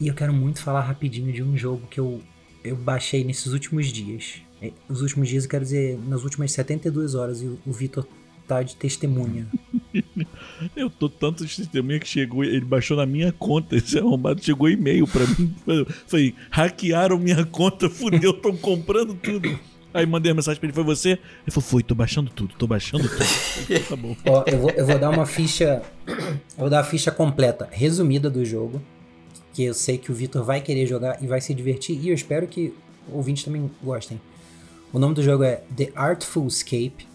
E 0.00 0.08
eu 0.08 0.14
quero 0.14 0.32
muito 0.32 0.60
falar 0.62 0.82
rapidinho 0.82 1.32
de 1.32 1.42
um 1.42 1.56
jogo 1.56 1.86
que 1.90 1.98
eu, 1.98 2.20
eu 2.62 2.76
baixei 2.76 3.24
nesses 3.24 3.52
últimos 3.52 3.88
dias. 3.92 4.42
É, 4.62 4.70
Os 4.88 5.02
últimos 5.02 5.28
dias, 5.28 5.44
eu 5.44 5.50
quero 5.50 5.64
dizer, 5.64 5.98
nas 6.06 6.22
últimas 6.22 6.52
72 6.52 7.14
horas, 7.14 7.42
e 7.42 7.46
o, 7.46 7.58
o 7.66 7.72
Vitor 7.72 8.06
tá 8.46 8.62
de 8.62 8.74
testemunha. 8.76 9.46
Eu 10.74 10.88
tô 10.88 11.08
tanto 11.08 11.44
de 11.44 11.54
testemunha 11.54 12.00
que 12.00 12.08
chegou, 12.08 12.42
ele 12.42 12.64
baixou 12.64 12.96
na 12.96 13.04
minha 13.04 13.30
conta, 13.30 13.76
esse 13.76 13.98
arrombado 13.98 14.42
chegou 14.42 14.70
e-mail 14.70 15.06
pra 15.06 15.26
mim. 15.26 15.54
Falei, 16.06 16.34
hackearam 16.50 17.18
minha 17.18 17.44
conta, 17.44 17.90
fudeu, 17.90 18.32
tão 18.32 18.56
comprando 18.56 19.14
tudo. 19.14 19.58
Aí 19.92 20.06
mandei 20.06 20.32
a 20.32 20.34
mensagem 20.34 20.58
pra 20.58 20.66
ele, 20.66 20.74
foi 20.74 20.84
você? 20.84 21.10
Ele 21.10 21.50
falou, 21.50 21.68
foi, 21.68 21.82
tô 21.82 21.94
baixando 21.94 22.30
tudo, 22.30 22.54
tô 22.56 22.66
baixando 22.66 23.06
tudo. 23.08 23.80
Tá 23.88 23.96
bom. 23.96 24.16
Ó, 24.26 24.44
eu 24.46 24.58
vou, 24.58 24.70
eu 24.70 24.86
vou 24.86 24.98
dar 24.98 25.10
uma 25.10 25.26
ficha. 25.26 25.82
Eu 26.06 26.16
vou 26.56 26.70
dar 26.70 26.80
a 26.80 26.84
ficha 26.84 27.10
completa, 27.10 27.68
resumida 27.70 28.30
do 28.30 28.44
jogo. 28.44 28.82
Que 29.58 29.64
eu 29.64 29.74
sei 29.74 29.98
que 29.98 30.12
o 30.12 30.14
Vitor 30.14 30.44
vai 30.44 30.60
querer 30.60 30.86
jogar 30.86 31.20
e 31.20 31.26
vai 31.26 31.40
se 31.40 31.52
divertir. 31.52 31.98
E 32.00 32.10
eu 32.10 32.14
espero 32.14 32.46
que 32.46 32.72
ouvintes 33.12 33.42
também 33.42 33.68
gostem. 33.82 34.20
O 34.92 35.00
nome 35.00 35.16
do 35.16 35.20
jogo 35.20 35.42
é 35.42 35.64
The 35.76 35.90
Artful 35.96 36.46
Escape. 36.46 37.08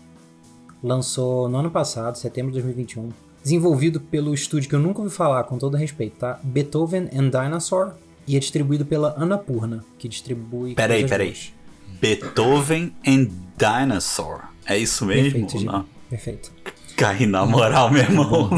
Lançou 0.83 1.47
no 1.47 1.59
ano 1.59 1.71
passado, 1.71 2.17
setembro 2.17 2.51
de 2.51 2.61
2021. 2.61 3.11
Desenvolvido 3.41 4.01
pelo 4.01 4.33
estúdio 4.33 4.67
que 4.67 4.75
eu 4.75 4.81
nunca 4.81 4.99
ouvi 4.99 5.09
falar, 5.09 5.45
com 5.45 5.57
todo 5.57 5.77
respeito, 5.77 6.17
tá? 6.17 6.37
Beethoven 6.43 7.07
and 7.15 7.29
Dinosaur. 7.29 7.93
E 8.27 8.35
é 8.35 8.39
distribuído 8.39 8.85
pela 8.85 9.15
Annapurna, 9.17 9.81
que 9.97 10.09
distribui. 10.09 10.75
Peraí, 10.75 11.07
peraí. 11.07 11.27
boas. 11.27 11.53
Beethoven 12.01 12.93
and 13.07 13.29
Dinosaur. 13.57 14.41
É 14.65 14.77
isso 14.77 15.05
mesmo? 15.05 15.47
Perfeito. 15.47 15.65
Não. 15.65 15.85
Perfeito. 16.09 16.51
Cai 16.95 17.25
na 17.25 17.45
moral, 17.45 17.89
meu 17.89 18.03
irmão. 18.03 18.49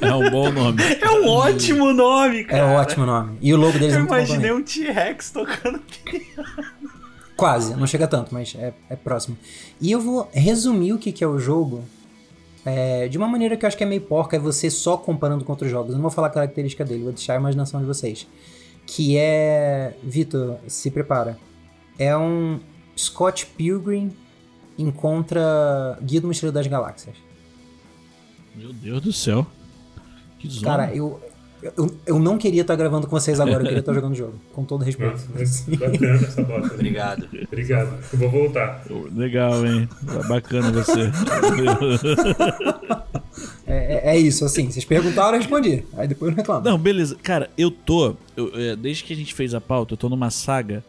É 0.00 0.14
um 0.14 0.30
bom 0.30 0.50
nome. 0.52 0.82
É 1.00 1.10
um 1.10 1.28
ótimo 1.28 1.92
nome, 1.92 2.40
É 2.40 2.44
cara. 2.44 2.66
um 2.66 2.72
ótimo 2.74 3.04
nome. 3.04 3.36
E 3.40 3.52
o 3.52 3.56
logo 3.56 3.72
deles 3.78 3.94
é 3.94 3.96
Eu 3.96 4.00
muito 4.00 4.10
bom 4.10 4.16
imaginei 4.16 4.52
um 4.52 4.62
T-Rex 4.62 5.30
tocando 5.30 5.80
Quase, 7.36 7.74
não 7.74 7.86
chega 7.86 8.06
tanto, 8.06 8.32
mas 8.32 8.54
é, 8.56 8.72
é 8.88 8.94
próximo. 8.94 9.36
E 9.80 9.90
eu 9.90 10.00
vou 10.00 10.28
resumir 10.32 10.92
o 10.92 10.98
que, 10.98 11.10
que 11.10 11.24
é 11.24 11.26
o 11.26 11.36
jogo 11.38 11.82
é, 12.64 13.08
de 13.08 13.18
uma 13.18 13.26
maneira 13.26 13.56
que 13.56 13.64
eu 13.64 13.66
acho 13.66 13.76
que 13.76 13.82
é 13.82 13.86
meio 13.86 14.00
porca, 14.02 14.36
é 14.36 14.38
você 14.38 14.70
só 14.70 14.96
comparando 14.96 15.44
com 15.44 15.50
outros 15.52 15.68
jogos. 15.70 15.90
Eu 15.90 15.94
não 15.96 16.02
vou 16.02 16.10
falar 16.12 16.28
a 16.28 16.30
característica 16.30 16.84
dele, 16.84 17.02
vou 17.02 17.12
deixar 17.12 17.34
a 17.34 17.36
imaginação 17.36 17.80
de 17.80 17.86
vocês. 17.86 18.26
Que 18.86 19.16
é. 19.18 19.94
Vitor, 20.02 20.58
se 20.68 20.90
prepara. 20.90 21.36
é 21.98 22.16
um 22.16 22.60
Scott 22.96 23.46
Pilgrim 23.46 24.12
encontra 24.78 25.98
Guia 26.02 26.20
do 26.20 26.28
Mochileiro 26.28 26.54
das 26.54 26.66
Galáxias. 26.66 27.16
Meu 28.54 28.72
Deus 28.72 29.00
do 29.02 29.12
céu. 29.12 29.46
Que 30.38 30.48
zona. 30.48 30.66
Cara, 30.66 30.94
eu, 30.94 31.20
eu, 31.76 31.96
eu 32.06 32.18
não 32.18 32.36
queria 32.38 32.62
estar 32.62 32.76
gravando 32.76 33.06
com 33.06 33.18
vocês 33.18 33.40
agora, 33.40 33.62
eu 33.62 33.66
queria 33.66 33.80
estar 33.80 33.92
jogando 33.94 34.12
o 34.12 34.16
jogo. 34.16 34.34
Com 34.52 34.64
todo 34.64 34.84
respeito. 34.84 35.20
Bacana 35.78 36.14
essa 36.26 36.42
bota. 36.42 36.74
Obrigado. 36.74 37.28
Obrigado. 37.46 37.98
Eu 38.12 38.18
vou 38.18 38.30
voltar. 38.30 38.84
Legal, 39.14 39.66
hein? 39.66 39.88
Bacana 40.28 40.70
você. 40.70 41.10
É, 43.66 44.10
é- 44.12 44.14
é 44.14 44.18
isso, 44.18 44.44
assim. 44.44 44.70
Vocês 44.70 44.84
perguntaram, 44.84 45.34
eu 45.34 45.40
respondi. 45.40 45.82
Aí 45.96 46.06
depois 46.06 46.28
eu 46.30 46.30
não 46.30 46.36
reclamo. 46.36 46.64
Não, 46.64 46.78
beleza. 46.78 47.16
Cara, 47.22 47.50
eu 47.56 47.70
tô. 47.70 48.14
eu, 48.36 48.50
é, 48.54 48.76
desde 48.76 49.02
que 49.04 49.12
a 49.12 49.16
gente 49.16 49.34
fez 49.34 49.54
a 49.54 49.60
pauta, 49.60 49.94
eu 49.94 49.98
tô 49.98 50.08
numa 50.08 50.30
saga 50.30 50.84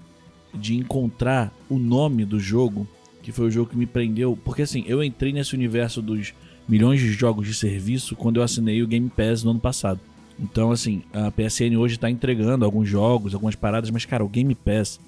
de 0.54 0.76
encontrar 0.76 1.52
o 1.70 1.78
nome 1.80 2.26
do 2.26 2.40
jogo, 2.40 2.88
que 3.24 3.32
foi 3.32 3.48
o 3.48 3.52
jogo 3.52 3.72
que 3.72 3.78
me 3.78 3.86
prendeu. 3.86 4.38
Porque 4.44 4.62
assim, 4.62 4.84
eu 4.88 5.04
entrei 5.04 5.32
nesse 5.34 5.54
universo 5.56 6.02
dos 6.02 6.34
milhões 6.68 7.00
de 7.00 7.12
jogos 7.12 7.48
de 7.48 7.54
serviço 7.54 8.16
quando 8.16 8.38
eu 8.38 8.44
assinei 8.44 8.82
o 8.82 8.88
Game 8.88 9.10
Pass 9.10 9.44
no 9.44 9.52
ano 9.52 9.60
passado. 9.60 10.00
Então, 10.40 10.72
assim, 10.72 11.04
a 11.14 11.32
PSN 11.32 11.78
hoje 11.78 11.98
tá 11.98 12.10
entregando 12.10 12.66
alguns 12.66 12.90
jogos, 12.90 13.34
algumas 13.34 13.56
paradas, 13.56 13.90
mas, 13.90 14.04
cara, 14.06 14.24
o 14.26 14.28
Game 14.30 14.54
Pass 14.54 15.00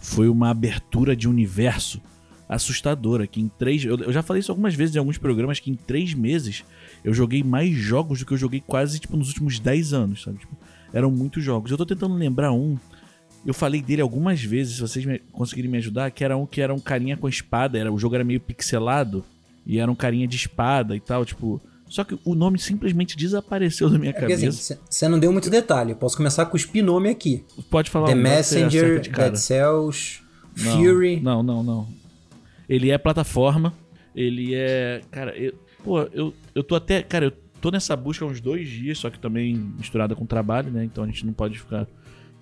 foi 0.00 0.28
uma 0.28 0.50
abertura 0.50 1.14
de 1.14 1.28
universo 1.28 2.00
assustadora. 2.48 3.26
Que 3.26 3.40
em 3.40 3.48
três. 3.48 3.84
Eu, 3.84 4.12
já 4.12 4.22
falei 4.22 4.40
isso 4.40 4.50
algumas 4.52 4.74
vezes 4.74 4.94
em 4.94 4.98
alguns 4.98 5.18
programas, 5.18 5.60
que 5.60 5.70
em 5.70 5.74
três 5.74 6.14
meses 6.14 6.64
eu 7.04 7.12
joguei 7.12 7.42
mais 7.42 7.74
jogos 7.74 8.20
do 8.20 8.26
que 8.26 8.32
eu 8.32 8.38
joguei 8.38 8.62
quase, 8.66 8.98
tipo, 8.98 9.16
nos 9.16 9.28
últimos 9.28 9.58
10 9.58 9.92
anos, 9.92 10.22
sabe? 10.22 10.38
Tipo, 10.38 10.56
eram 10.92 11.10
muitos 11.10 11.42
jogos. 11.42 11.70
Eu 11.70 11.76
tô 11.76 11.86
tentando 11.86 12.14
lembrar 12.14 12.52
um. 12.52 12.78
Eu 13.44 13.52
falei 13.54 13.82
dele 13.82 14.00
algumas 14.02 14.42
vezes, 14.42 14.76
se 14.76 14.80
vocês 14.80 15.04
me- 15.04 15.18
conseguirem 15.32 15.70
me 15.70 15.78
ajudar, 15.78 16.10
que 16.12 16.22
era 16.22 16.36
um 16.36 16.46
que 16.46 16.60
era 16.60 16.72
um 16.72 16.78
carinha 16.78 17.16
com 17.16 17.28
espada, 17.28 17.76
era, 17.76 17.92
o 17.92 17.98
jogo 17.98 18.14
era 18.14 18.22
meio 18.22 18.38
pixelado, 18.40 19.24
e 19.66 19.78
era 19.78 19.90
um 19.90 19.94
carinha 19.94 20.26
de 20.26 20.36
espada 20.36 20.96
e 20.96 21.00
tal, 21.00 21.24
tipo. 21.24 21.60
Só 21.88 22.04
que 22.04 22.18
o 22.24 22.34
nome 22.34 22.58
simplesmente 22.58 23.14
desapareceu 23.14 23.90
da 23.90 23.98
minha 23.98 24.12
É 24.12 24.16
assim, 24.24 24.46
cabeça. 24.46 24.80
você 24.88 25.08
não 25.08 25.18
deu 25.18 25.30
muito 25.30 25.50
detalhe. 25.50 25.90
Eu 25.90 25.96
posso 25.96 26.16
começar 26.16 26.46
com 26.46 26.56
os 26.56 26.66
nome 26.74 27.10
aqui. 27.10 27.44
Pode 27.70 27.90
falar 27.90 28.06
The 28.06 28.14
um, 28.14 28.16
Messenger. 28.22 29.00
Dead 29.10 29.36
Cells, 29.36 30.20
Não, 30.56 30.72
Fury. 30.78 31.20
Não, 31.20 31.42
não, 31.42 31.62
não. 31.62 31.88
Ele 32.66 32.90
é 32.90 32.96
plataforma. 32.96 33.74
Ele 34.16 34.54
é. 34.54 35.02
Cara, 35.10 35.36
eu, 35.36 35.52
pô, 35.84 36.00
eu, 36.14 36.32
eu 36.54 36.64
tô 36.64 36.74
até. 36.74 37.02
Cara, 37.02 37.26
eu 37.26 37.32
tô 37.60 37.70
nessa 37.70 37.94
busca 37.94 38.24
há 38.24 38.28
uns 38.28 38.40
dois 38.40 38.66
dias, 38.68 38.96
só 38.96 39.10
que 39.10 39.18
também 39.18 39.54
misturada 39.54 40.14
com 40.14 40.24
trabalho, 40.24 40.70
né? 40.70 40.84
Então 40.84 41.04
a 41.04 41.06
gente 41.06 41.26
não 41.26 41.34
pode 41.34 41.58
ficar 41.58 41.86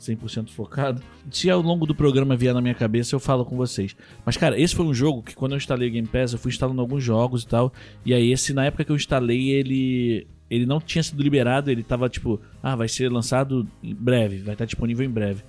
100% 0.00 0.48
focado. 0.48 1.02
Se 1.30 1.50
ao 1.50 1.60
longo 1.60 1.86
do 1.86 1.94
programa 1.94 2.34
vier 2.34 2.54
na 2.54 2.60
minha 2.60 2.74
cabeça, 2.74 3.14
eu 3.14 3.20
falo 3.20 3.44
com 3.44 3.56
vocês. 3.56 3.94
Mas, 4.24 4.36
cara, 4.36 4.58
esse 4.58 4.74
foi 4.74 4.86
um 4.86 4.94
jogo 4.94 5.22
que 5.22 5.34
quando 5.34 5.52
eu 5.52 5.58
instalei 5.58 5.88
o 5.88 5.92
Game 5.92 6.08
Pass, 6.08 6.32
eu 6.32 6.38
fui 6.38 6.50
instalando 6.50 6.80
alguns 6.80 7.04
jogos 7.04 7.42
e 7.42 7.46
tal. 7.46 7.72
E 8.04 8.14
aí, 8.14 8.32
esse, 8.32 8.54
na 8.54 8.64
época 8.64 8.84
que 8.84 8.92
eu 8.92 8.96
instalei, 8.96 9.50
ele. 9.50 10.26
Ele 10.48 10.66
não 10.66 10.80
tinha 10.80 11.00
sido 11.00 11.22
liberado, 11.22 11.70
ele 11.70 11.84
tava 11.84 12.08
tipo, 12.08 12.40
ah, 12.60 12.74
vai 12.74 12.88
ser 12.88 13.08
lançado 13.08 13.68
em 13.80 13.94
breve, 13.94 14.38
vai 14.38 14.54
estar 14.54 14.64
disponível 14.64 15.06
em 15.06 15.08
breve. 15.08 15.44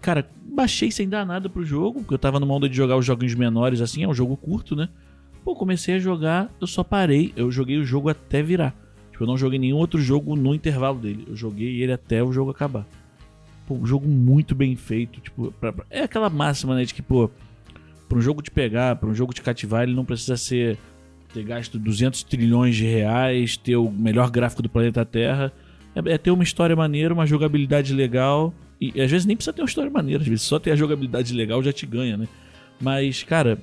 Cara, 0.00 0.28
baixei 0.44 0.90
sem 0.90 1.08
dar 1.08 1.24
nada 1.24 1.48
pro 1.48 1.64
jogo, 1.64 2.00
porque 2.00 2.14
eu 2.14 2.18
tava 2.18 2.40
numa 2.40 2.52
onda 2.52 2.68
de 2.68 2.74
jogar 2.74 2.96
os 2.96 3.06
joguinhos 3.06 3.36
menores 3.36 3.80
assim, 3.80 4.02
é 4.02 4.08
um 4.08 4.12
jogo 4.12 4.36
curto, 4.36 4.74
né? 4.74 4.88
Pô, 5.44 5.54
comecei 5.54 5.94
a 5.94 5.98
jogar, 6.00 6.52
eu 6.60 6.66
só 6.66 6.82
parei, 6.82 7.32
eu 7.36 7.48
joguei 7.48 7.76
o 7.78 7.84
jogo 7.84 8.08
até 8.08 8.42
virar. 8.42 8.74
Tipo, 9.12 9.22
eu 9.22 9.28
não 9.28 9.36
joguei 9.36 9.60
nenhum 9.60 9.76
outro 9.76 10.00
jogo 10.00 10.34
no 10.34 10.52
intervalo 10.52 10.98
dele. 10.98 11.24
Eu 11.28 11.36
joguei 11.36 11.80
ele 11.80 11.92
até 11.92 12.20
o 12.20 12.32
jogo 12.32 12.50
acabar. 12.50 12.84
Pô, 13.66 13.74
um 13.74 13.86
jogo 13.86 14.06
muito 14.08 14.54
bem 14.54 14.76
feito, 14.76 15.20
tipo, 15.20 15.52
pra- 15.60 15.72
pra- 15.72 15.86
é 15.90 16.02
aquela 16.02 16.28
máxima, 16.28 16.74
né, 16.74 16.84
de 16.84 16.92
que, 16.92 17.00
pô, 17.02 17.30
pra 18.08 18.18
um 18.18 18.20
jogo 18.20 18.42
te 18.42 18.50
pegar, 18.50 18.96
pra 18.96 19.08
um 19.08 19.14
jogo 19.14 19.32
te 19.32 19.40
cativar, 19.42 19.82
ele 19.84 19.94
não 19.94 20.04
precisa 20.04 20.36
ser 20.36 20.78
ter 21.32 21.42
gasto 21.42 21.78
200 21.80 22.22
trilhões 22.22 22.76
de 22.76 22.84
reais, 22.84 23.56
ter 23.56 23.74
o 23.76 23.90
melhor 23.90 24.30
gráfico 24.30 24.62
do 24.62 24.68
planeta 24.68 25.04
Terra. 25.04 25.52
É, 25.94 26.12
é 26.14 26.18
ter 26.18 26.30
uma 26.30 26.44
história 26.44 26.76
maneira, 26.76 27.12
uma 27.12 27.26
jogabilidade 27.26 27.92
legal. 27.92 28.54
E, 28.80 28.92
e 28.94 29.00
às 29.00 29.10
vezes 29.10 29.26
nem 29.26 29.34
precisa 29.36 29.52
ter 29.52 29.60
uma 29.62 29.66
história 29.68 29.90
maneira, 29.90 30.22
às 30.22 30.28
vezes 30.28 30.42
só 30.42 30.58
ter 30.60 30.70
a 30.70 30.76
jogabilidade 30.76 31.32
legal 31.34 31.60
já 31.62 31.72
te 31.72 31.86
ganha, 31.86 32.16
né? 32.16 32.28
Mas, 32.80 33.22
cara, 33.24 33.58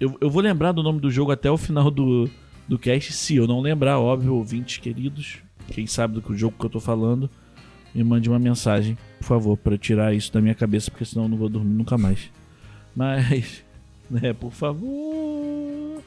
eu, 0.00 0.16
eu 0.20 0.28
vou 0.28 0.42
lembrar 0.42 0.72
do 0.72 0.82
nome 0.82 0.98
do 1.00 1.08
jogo 1.10 1.30
até 1.30 1.48
o 1.50 1.56
final 1.56 1.88
do, 1.90 2.28
do 2.66 2.78
cast. 2.78 3.12
Se 3.12 3.36
eu 3.36 3.46
não 3.46 3.60
lembrar, 3.60 4.00
óbvio, 4.00 4.34
ouvintes 4.34 4.78
queridos, 4.78 5.38
quem 5.68 5.86
sabe 5.86 6.14
do 6.14 6.22
que 6.22 6.32
o 6.32 6.36
jogo 6.36 6.56
que 6.58 6.66
eu 6.66 6.70
tô 6.70 6.80
falando, 6.80 7.30
me 7.94 8.02
mande 8.02 8.28
uma 8.28 8.38
mensagem, 8.38 8.98
por 9.18 9.26
favor, 9.26 9.58
eu 9.64 9.78
tirar 9.78 10.14
isso 10.14 10.32
da 10.32 10.40
minha 10.40 10.54
cabeça, 10.54 10.90
porque 10.90 11.04
senão 11.04 11.24
eu 11.24 11.28
não 11.28 11.36
vou 11.36 11.48
dormir 11.48 11.74
nunca 11.74 11.96
mais. 11.96 12.30
Mas, 12.94 13.62
né, 14.10 14.32
por 14.32 14.52
favor. 14.52 16.02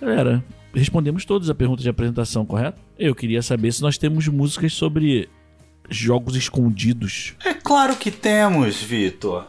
Galera, 0.00 0.44
respondemos 0.74 1.24
todos 1.24 1.50
a 1.50 1.54
pergunta 1.54 1.82
de 1.82 1.88
apresentação, 1.88 2.44
correto? 2.46 2.78
Eu 2.98 3.14
queria 3.14 3.42
saber 3.42 3.72
se 3.72 3.82
nós 3.82 3.98
temos 3.98 4.28
músicas 4.28 4.72
sobre 4.72 5.28
jogos 5.90 6.36
escondidos. 6.36 7.34
É 7.44 7.54
claro 7.54 7.96
que 7.96 8.10
temos, 8.10 8.82
Vitor. 8.82 9.46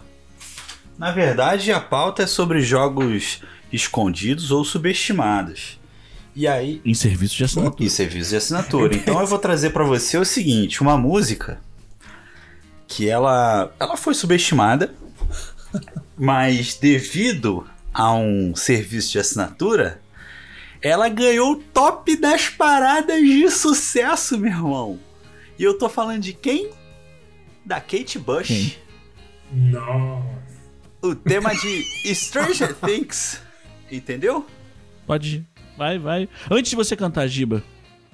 Na 0.97 1.11
verdade, 1.11 1.71
a 1.71 1.79
pauta 1.79 2.23
é 2.23 2.27
sobre 2.27 2.61
jogos 2.61 3.41
escondidos 3.71 4.51
ou 4.51 4.63
subestimados. 4.63 5.79
E 6.35 6.47
aí, 6.47 6.81
Em 6.83 6.93
serviço 6.93 7.35
de 7.37 7.43
assinatura. 7.45 7.83
e 7.83 7.89
serviços 7.89 8.29
de 8.29 8.35
assinatura. 8.35 8.95
Então 8.95 9.19
eu 9.21 9.27
vou 9.27 9.39
trazer 9.39 9.69
pra 9.69 9.83
você 9.85 10.17
o 10.17 10.25
seguinte, 10.25 10.81
uma 10.81 10.97
música 10.97 11.59
que 12.87 13.09
ela 13.09 13.73
ela 13.79 13.97
foi 13.97 14.13
subestimada, 14.13 14.93
mas 16.17 16.75
devido 16.75 17.67
a 17.93 18.13
um 18.13 18.55
serviço 18.55 19.11
de 19.11 19.19
assinatura, 19.19 20.01
ela 20.81 21.09
ganhou 21.09 21.53
o 21.53 21.55
top 21.55 22.15
das 22.15 22.49
paradas 22.49 23.19
de 23.19 23.49
sucesso, 23.49 24.37
meu 24.37 24.51
irmão. 24.51 24.99
E 25.57 25.63
eu 25.63 25.77
tô 25.77 25.87
falando 25.87 26.21
de 26.21 26.33
quem? 26.33 26.69
Da 27.65 27.79
Kate 27.79 28.19
Bush. 28.19 28.47
Quem? 28.47 28.77
Nossa. 29.51 30.35
O 31.01 31.15
tema 31.15 31.53
de 31.55 32.13
Stranger 32.13 32.75
Things. 32.85 33.41
Entendeu? 33.91 34.45
Pode 35.07 35.37
ir. 35.37 35.45
Vai, 35.77 35.97
vai. 35.99 36.29
Antes 36.49 36.69
de 36.69 36.75
você 36.75 36.95
cantar, 36.95 37.27
Giba, 37.27 37.63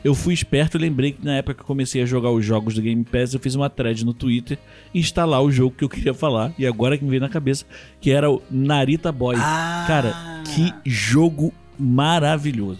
eu 0.03 0.15
fui 0.15 0.33
esperto 0.33 0.77
e 0.77 0.79
lembrei 0.79 1.11
que 1.11 1.23
na 1.23 1.35
época 1.35 1.55
que 1.55 1.61
eu 1.61 1.65
comecei 1.65 2.01
a 2.01 2.05
jogar 2.05 2.31
os 2.31 2.43
jogos 2.43 2.73
do 2.73 2.81
Game 2.81 3.03
Pass, 3.03 3.33
eu 3.33 3.39
fiz 3.39 3.55
uma 3.55 3.69
thread 3.69 4.03
no 4.03 4.13
Twitter 4.13 4.57
e 4.93 4.99
instalar 4.99 5.41
o 5.41 5.51
jogo 5.51 5.75
que 5.75 5.83
eu 5.83 5.89
queria 5.89 6.13
falar. 6.13 6.53
E 6.57 6.65
agora 6.65 6.97
que 6.97 7.03
me 7.03 7.09
veio 7.09 7.21
na 7.21 7.29
cabeça, 7.29 7.65
que 7.99 8.11
era 8.11 8.29
o 8.29 8.41
Narita 8.49 9.11
Boy. 9.11 9.35
Ah. 9.37 9.85
Cara, 9.87 10.13
que 10.53 10.73
jogo 10.89 11.53
maravilhoso. 11.77 12.79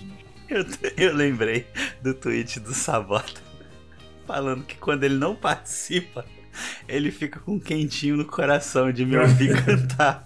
Eu, 0.49 0.65
eu 0.97 1.15
lembrei 1.15 1.65
do 2.01 2.13
tweet 2.13 2.59
do 2.59 2.73
Sabota 2.73 3.51
falando 4.31 4.63
que 4.63 4.75
quando 4.75 5.03
ele 5.03 5.15
não 5.15 5.35
participa, 5.35 6.25
ele 6.87 7.11
fica 7.11 7.39
com 7.39 7.55
um 7.55 7.59
quentinho 7.59 8.15
no 8.15 8.25
coração 8.25 8.91
de 8.91 9.05
me 9.05 9.17
ouvir 9.17 9.53
cantar. 9.63 10.23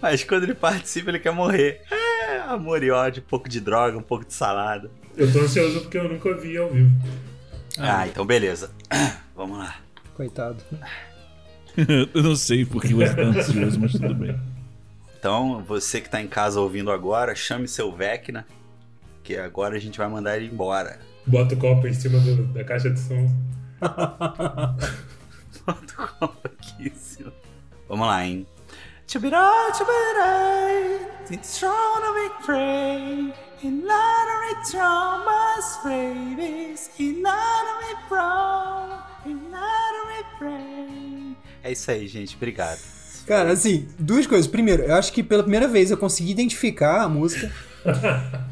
Mas 0.00 0.24
quando 0.24 0.44
ele 0.44 0.54
participa, 0.54 1.10
ele 1.10 1.20
quer 1.20 1.32
morrer. 1.32 1.82
É, 1.90 2.38
amor 2.40 2.82
e 2.82 2.90
ódio, 2.90 3.22
um 3.22 3.28
pouco 3.28 3.48
de 3.48 3.60
droga, 3.60 3.96
um 3.96 4.02
pouco 4.02 4.24
de 4.24 4.34
salada. 4.34 4.90
Eu 5.16 5.32
tô 5.32 5.40
ansioso 5.40 5.80
porque 5.82 5.98
eu 5.98 6.08
nunca 6.08 6.34
vi 6.34 6.56
ao 6.56 6.70
vivo. 6.70 6.90
Ah, 7.78 8.06
então 8.06 8.24
beleza. 8.26 8.70
Vamos 9.36 9.58
lá. 9.58 9.76
Coitado. 10.14 10.62
eu 12.14 12.22
não 12.22 12.36
sei 12.36 12.64
porque 12.64 12.94
você 12.94 13.14
tá 13.14 13.22
ansioso, 13.22 13.80
mas 13.80 13.92
tudo 13.92 14.14
bem. 14.14 14.40
Então, 15.18 15.64
você 15.66 16.00
que 16.00 16.08
tá 16.10 16.20
em 16.20 16.28
casa 16.28 16.60
ouvindo 16.60 16.90
agora, 16.92 17.34
chame 17.34 17.66
seu 17.66 17.90
Vecna, 17.90 18.46
que 19.22 19.36
agora 19.36 19.76
a 19.76 19.78
gente 19.80 19.96
vai 19.98 20.06
mandar 20.08 20.36
ele 20.36 20.46
embora. 20.52 21.00
Bota 21.26 21.54
o 21.54 21.58
copo 21.58 21.86
em 21.86 21.94
cima 21.94 22.18
do- 22.20 22.44
da 22.52 22.62
caixa 22.62 22.90
de 22.90 23.00
som. 23.00 23.26
Bota 25.66 25.94
o 25.98 26.08
copo 26.18 26.38
aqui, 26.48 26.92
senhor. 26.96 27.32
Vamos 27.88 28.06
lá, 28.06 28.24
hein? 28.26 28.46
Chubirá, 29.06 29.72
chubirá, 29.72 31.24
it's 31.30 31.54
strong 31.54 32.00
to 32.02 32.14
be 32.14 32.44
free. 32.44 33.34
In 33.62 33.82
lottery 33.82 34.54
babies. 35.84 36.90
In 36.98 37.22
lottery 37.22 37.96
from, 38.08 38.98
in 39.26 39.38
lottery 39.50 40.24
free. 40.38 41.36
É 41.62 41.72
isso 41.72 41.90
aí, 41.90 42.06
gente. 42.06 42.36
Obrigado. 42.36 42.80
Cara, 43.26 43.52
assim, 43.52 43.88
duas 43.98 44.26
coisas. 44.26 44.46
Primeiro, 44.46 44.82
eu 44.82 44.94
acho 44.94 45.12
que 45.12 45.22
pela 45.22 45.42
primeira 45.42 45.66
vez 45.66 45.90
eu 45.90 45.96
consegui 45.96 46.30
identificar 46.30 47.02
a 47.02 47.08
música. 47.08 47.50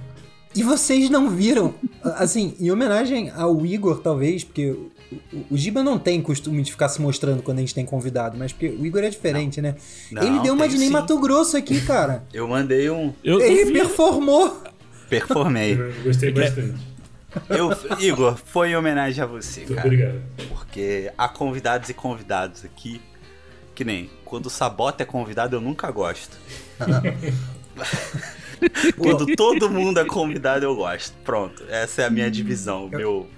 e 0.55 0.63
vocês 0.63 1.11
não 1.11 1.29
viram. 1.29 1.75
Assim, 2.03 2.55
em 2.59 2.71
homenagem 2.71 3.31
ao 3.31 3.65
Igor, 3.67 4.01
talvez, 4.01 4.45
porque 4.45 4.75
o, 5.51 5.57
Giba 5.57 5.83
não 5.83 5.99
tem 5.99 6.21
costume 6.23 6.63
de 6.63 6.71
ficar 6.71 6.89
se 6.89 7.01
mostrando 7.01 7.43
quando 7.43 7.59
a 7.59 7.61
gente 7.61 7.75
tem 7.75 7.85
convidado, 7.85 8.39
mas 8.39 8.53
porque 8.53 8.69
o 8.69 8.85
Igor 8.87 9.03
é 9.03 9.11
diferente, 9.11 9.61
né? 9.61 9.77
Não, 10.11 10.23
Ele 10.23 10.41
deu 10.41 10.55
uma 10.55 10.69
de 10.69 10.79
sim. 10.79 10.91
Mato 10.91 11.19
Grosso 11.19 11.57
aqui, 11.57 11.81
cara. 11.83 12.25
Eu 12.33 12.49
mandei 12.49 12.89
um. 12.91 13.13
Eu, 13.23 13.41
eu 13.41 13.43
Ele 13.43 13.65
vi- 13.67 13.73
performou. 13.73 14.63
Performei. 15.21 15.79
Eu 15.79 16.03
gostei 16.03 16.33
bastante. 16.33 16.93
Eu, 17.49 17.71
Igor, 17.99 18.37
foi 18.37 18.71
em 18.71 18.77
homenagem 18.77 19.23
a 19.23 19.27
você, 19.27 19.61
Muito 19.61 19.75
cara. 19.75 19.87
obrigado. 19.87 20.23
Porque 20.49 21.13
há 21.17 21.29
convidados 21.29 21.89
e 21.89 21.95
convidados 21.95 22.65
aqui 22.65 23.01
Que 23.75 23.85
nem, 23.85 24.11
quando 24.25 24.47
o 24.47 24.51
Sabota 24.51 25.03
é 25.03 25.07
convidado, 25.07 25.57
eu 25.57 25.61
nunca 25.61 25.91
gosto. 25.91 26.37
quando 28.99 29.27
todo 29.35 29.71
mundo 29.71 30.01
é 30.01 30.05
convidado, 30.05 30.65
eu 30.65 30.77
gosto. 30.77 31.15
Pronto, 31.25 31.65
essa 31.69 32.03
é 32.03 32.07
a 32.07 32.11
minha 32.11 32.31
divisão, 32.31 32.89
meu, 32.89 33.29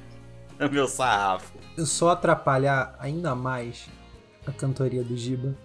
meu 0.70 0.88
sarrafo. 0.88 1.52
Eu 1.76 1.86
só 1.86 2.10
atrapalhar 2.10 2.96
ainda 2.98 3.34
mais 3.34 3.86
a 4.46 4.52
cantoria 4.52 5.02
do 5.02 5.16
Giba, 5.16 5.56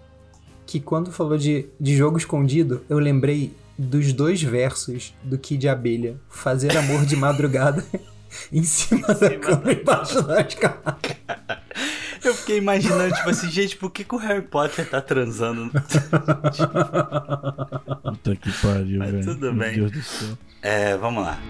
que 0.66 0.80
quando 0.80 1.12
falou 1.12 1.36
de, 1.36 1.68
de 1.78 1.96
jogo 1.96 2.16
escondido, 2.16 2.84
eu 2.88 2.98
lembrei 2.98 3.54
dos 3.80 4.12
dois 4.12 4.42
versos 4.42 5.14
do 5.22 5.38
Kid 5.38 5.66
Abelha, 5.66 6.16
Fazer 6.28 6.76
Amor 6.76 7.06
de 7.06 7.16
Madrugada, 7.16 7.82
em 8.52 8.62
cima 8.62 9.08
da 9.14 9.38
cama, 9.38 9.72
embaixo 9.72 10.20
da 10.22 10.42
escada. 10.42 10.98
Eu 12.22 12.34
fiquei 12.34 12.58
imaginando, 12.58 13.14
tipo 13.14 13.30
assim, 13.30 13.48
gente, 13.50 13.78
por 13.78 13.90
que, 13.90 14.04
que 14.04 14.14
o 14.14 14.18
Harry 14.18 14.42
Potter 14.42 14.86
tá 14.86 15.00
transando? 15.00 15.70
Puta 18.02 18.36
que 18.36 18.52
pariu, 18.60 18.98
Mas 18.98 19.10
velho. 19.10 19.24
tudo 19.24 19.54
Meu 19.54 19.54
bem. 19.54 19.74
Deus 19.76 19.90
do 19.90 20.02
céu. 20.02 20.36
É, 20.60 20.98
vamos 20.98 21.22
lá. 21.22 21.40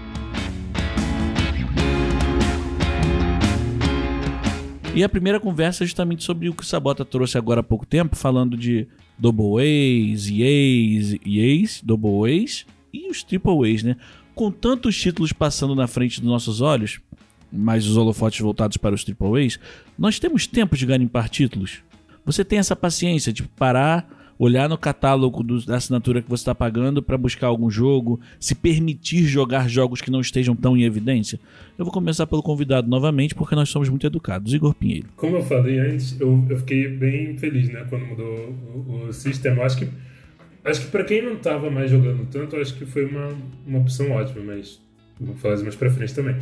E 4.95 5.03
a 5.03 5.09
primeira 5.09 5.41
conversa 5.41 5.83
é 5.83 5.87
justamente 5.87 6.23
sobre 6.23 6.47
o 6.47 6.53
que 6.53 6.63
o 6.63 6.65
Sabota 6.65 7.03
trouxe 7.03 7.37
agora 7.37 7.59
há 7.59 7.63
pouco 7.63 7.85
tempo, 7.85 8.15
falando 8.15 8.55
de 8.55 8.87
Double 9.17 9.61
A's, 9.61 10.27
EAs, 10.29 11.17
EAs, 11.25 11.81
Double 11.83 12.43
A's 12.43 12.65
e 12.93 13.09
os 13.09 13.23
Triple 13.23 13.73
A's, 13.73 13.83
né? 13.83 13.95
Com 14.33 14.51
tantos 14.51 14.99
títulos 14.99 15.33
passando 15.33 15.75
na 15.75 15.87
frente 15.87 16.19
dos 16.21 16.29
nossos 16.29 16.61
olhos, 16.61 16.99
mas 17.51 17.85
os 17.85 17.97
holofotes 17.97 18.39
voltados 18.39 18.77
para 18.77 18.95
os 18.95 19.03
Triple 19.03 19.45
A's, 19.45 19.59
nós 19.97 20.19
temos 20.19 20.47
tempo 20.47 20.75
de 20.75 20.85
garimpar 20.85 21.29
títulos? 21.29 21.79
Você 22.25 22.45
tem 22.45 22.59
essa 22.59 22.75
paciência 22.75 23.33
de 23.33 23.43
parar, 23.43 24.20
olhar 24.43 24.67
no 24.67 24.75
catálogo 24.75 25.43
do- 25.43 25.63
da 25.63 25.75
assinatura 25.75 26.19
que 26.19 26.27
você 26.27 26.41
está 26.41 26.55
pagando 26.55 27.03
para 27.03 27.15
buscar 27.15 27.45
algum 27.45 27.69
jogo, 27.69 28.19
se 28.39 28.55
permitir 28.55 29.23
jogar 29.25 29.69
jogos 29.69 30.01
que 30.01 30.09
não 30.09 30.19
estejam 30.19 30.55
tão 30.55 30.75
em 30.75 30.81
evidência? 30.83 31.39
Eu 31.77 31.85
vou 31.85 31.93
começar 31.93 32.25
pelo 32.25 32.41
convidado 32.41 32.89
novamente, 32.89 33.35
porque 33.35 33.53
nós 33.53 33.69
somos 33.69 33.87
muito 33.87 34.07
educados. 34.07 34.51
Igor 34.51 34.73
Pinheiro. 34.73 35.09
Como 35.15 35.35
eu 35.35 35.43
falei 35.43 35.77
antes, 35.77 36.19
eu, 36.19 36.43
eu 36.49 36.57
fiquei 36.57 36.87
bem 36.87 37.37
feliz, 37.37 37.69
né, 37.69 37.85
quando 37.87 38.03
mudou 38.07 38.25
o, 38.73 39.05
o 39.09 39.13
sistema. 39.13 39.61
Acho 39.63 39.77
que, 39.77 39.87
acho 40.65 40.81
que 40.81 40.87
para 40.87 41.03
quem 41.03 41.21
não 41.23 41.35
tava 41.35 41.69
mais 41.69 41.91
jogando 41.91 42.25
tanto, 42.31 42.55
acho 42.55 42.73
que 42.73 42.85
foi 42.87 43.05
uma, 43.05 43.29
uma 43.67 43.77
opção 43.77 44.09
ótima, 44.11 44.43
mas 44.43 44.81
vou 45.19 45.35
falar 45.35 45.59
mais 45.59 45.75
pra 45.75 45.91
frente 45.91 46.15
também. 46.15 46.35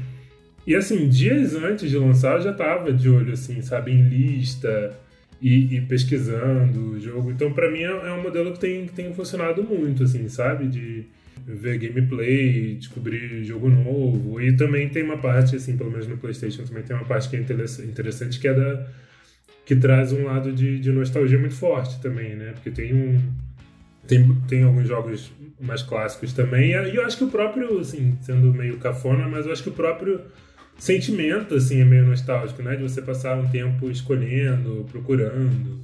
E 0.65 0.73
assim, 0.73 1.09
dias 1.09 1.53
antes 1.53 1.89
de 1.89 1.97
lançar, 1.97 2.37
eu 2.37 2.43
já 2.43 2.53
tava 2.53 2.93
de 2.93 3.09
olho, 3.09 3.33
assim, 3.33 3.61
sabe, 3.61 3.91
em 3.91 4.03
lista 4.03 4.97
e, 5.41 5.77
e 5.77 5.81
pesquisando 5.81 6.91
o 6.91 6.99
jogo. 6.99 7.31
Então, 7.31 7.51
pra 7.53 7.69
mim, 7.71 7.79
é, 7.79 7.91
é 7.91 8.11
um 8.13 8.21
modelo 8.21 8.53
que 8.53 8.59
tem, 8.59 8.85
que 8.87 8.93
tem 8.93 9.13
funcionado 9.13 9.63
muito, 9.63 10.03
assim, 10.03 10.27
sabe, 10.27 10.67
de 10.67 11.05
ver 11.47 11.77
gameplay, 11.79 12.75
descobrir 12.75 13.43
jogo 13.43 13.69
novo. 13.69 14.41
E 14.41 14.55
também 14.55 14.89
tem 14.89 15.03
uma 15.03 15.17
parte, 15.17 15.55
assim, 15.55 15.77
pelo 15.77 15.91
menos 15.91 16.07
no 16.07 16.17
PlayStation, 16.17 16.63
também 16.63 16.83
tem 16.83 16.95
uma 16.95 17.05
parte 17.05 17.29
que 17.29 17.35
é 17.35 17.39
interessa- 17.39 17.83
interessante, 17.83 18.39
que 18.39 18.47
é 18.47 18.53
da. 18.53 18.87
que 19.65 19.75
traz 19.75 20.11
um 20.11 20.23
lado 20.25 20.51
de, 20.51 20.79
de 20.79 20.91
nostalgia 20.91 21.39
muito 21.39 21.55
forte 21.55 22.01
também, 22.01 22.35
né? 22.35 22.51
Porque 22.53 22.71
tem 22.71 22.93
um. 22.93 23.19
Tem, 24.07 24.35
tem 24.47 24.63
alguns 24.63 24.87
jogos 24.87 25.31
mais 25.59 25.83
clássicos 25.83 26.33
também. 26.33 26.71
E 26.71 26.95
eu 26.95 27.05
acho 27.05 27.17
que 27.17 27.23
o 27.23 27.27
próprio, 27.29 27.79
assim, 27.79 28.17
sendo 28.21 28.51
meio 28.53 28.77
cafona, 28.77 29.27
mas 29.27 29.45
eu 29.45 29.51
acho 29.51 29.61
que 29.63 29.69
o 29.69 29.73
próprio 29.73 30.21
sentimento, 30.79 31.55
assim, 31.55 31.81
é 31.81 31.85
meio 31.85 32.05
nostálgico, 32.05 32.63
né? 32.63 32.75
De 32.75 32.83
você 32.83 33.01
passar 33.01 33.37
um 33.37 33.47
tempo 33.49 33.89
escolhendo, 33.91 34.85
procurando. 34.91 35.79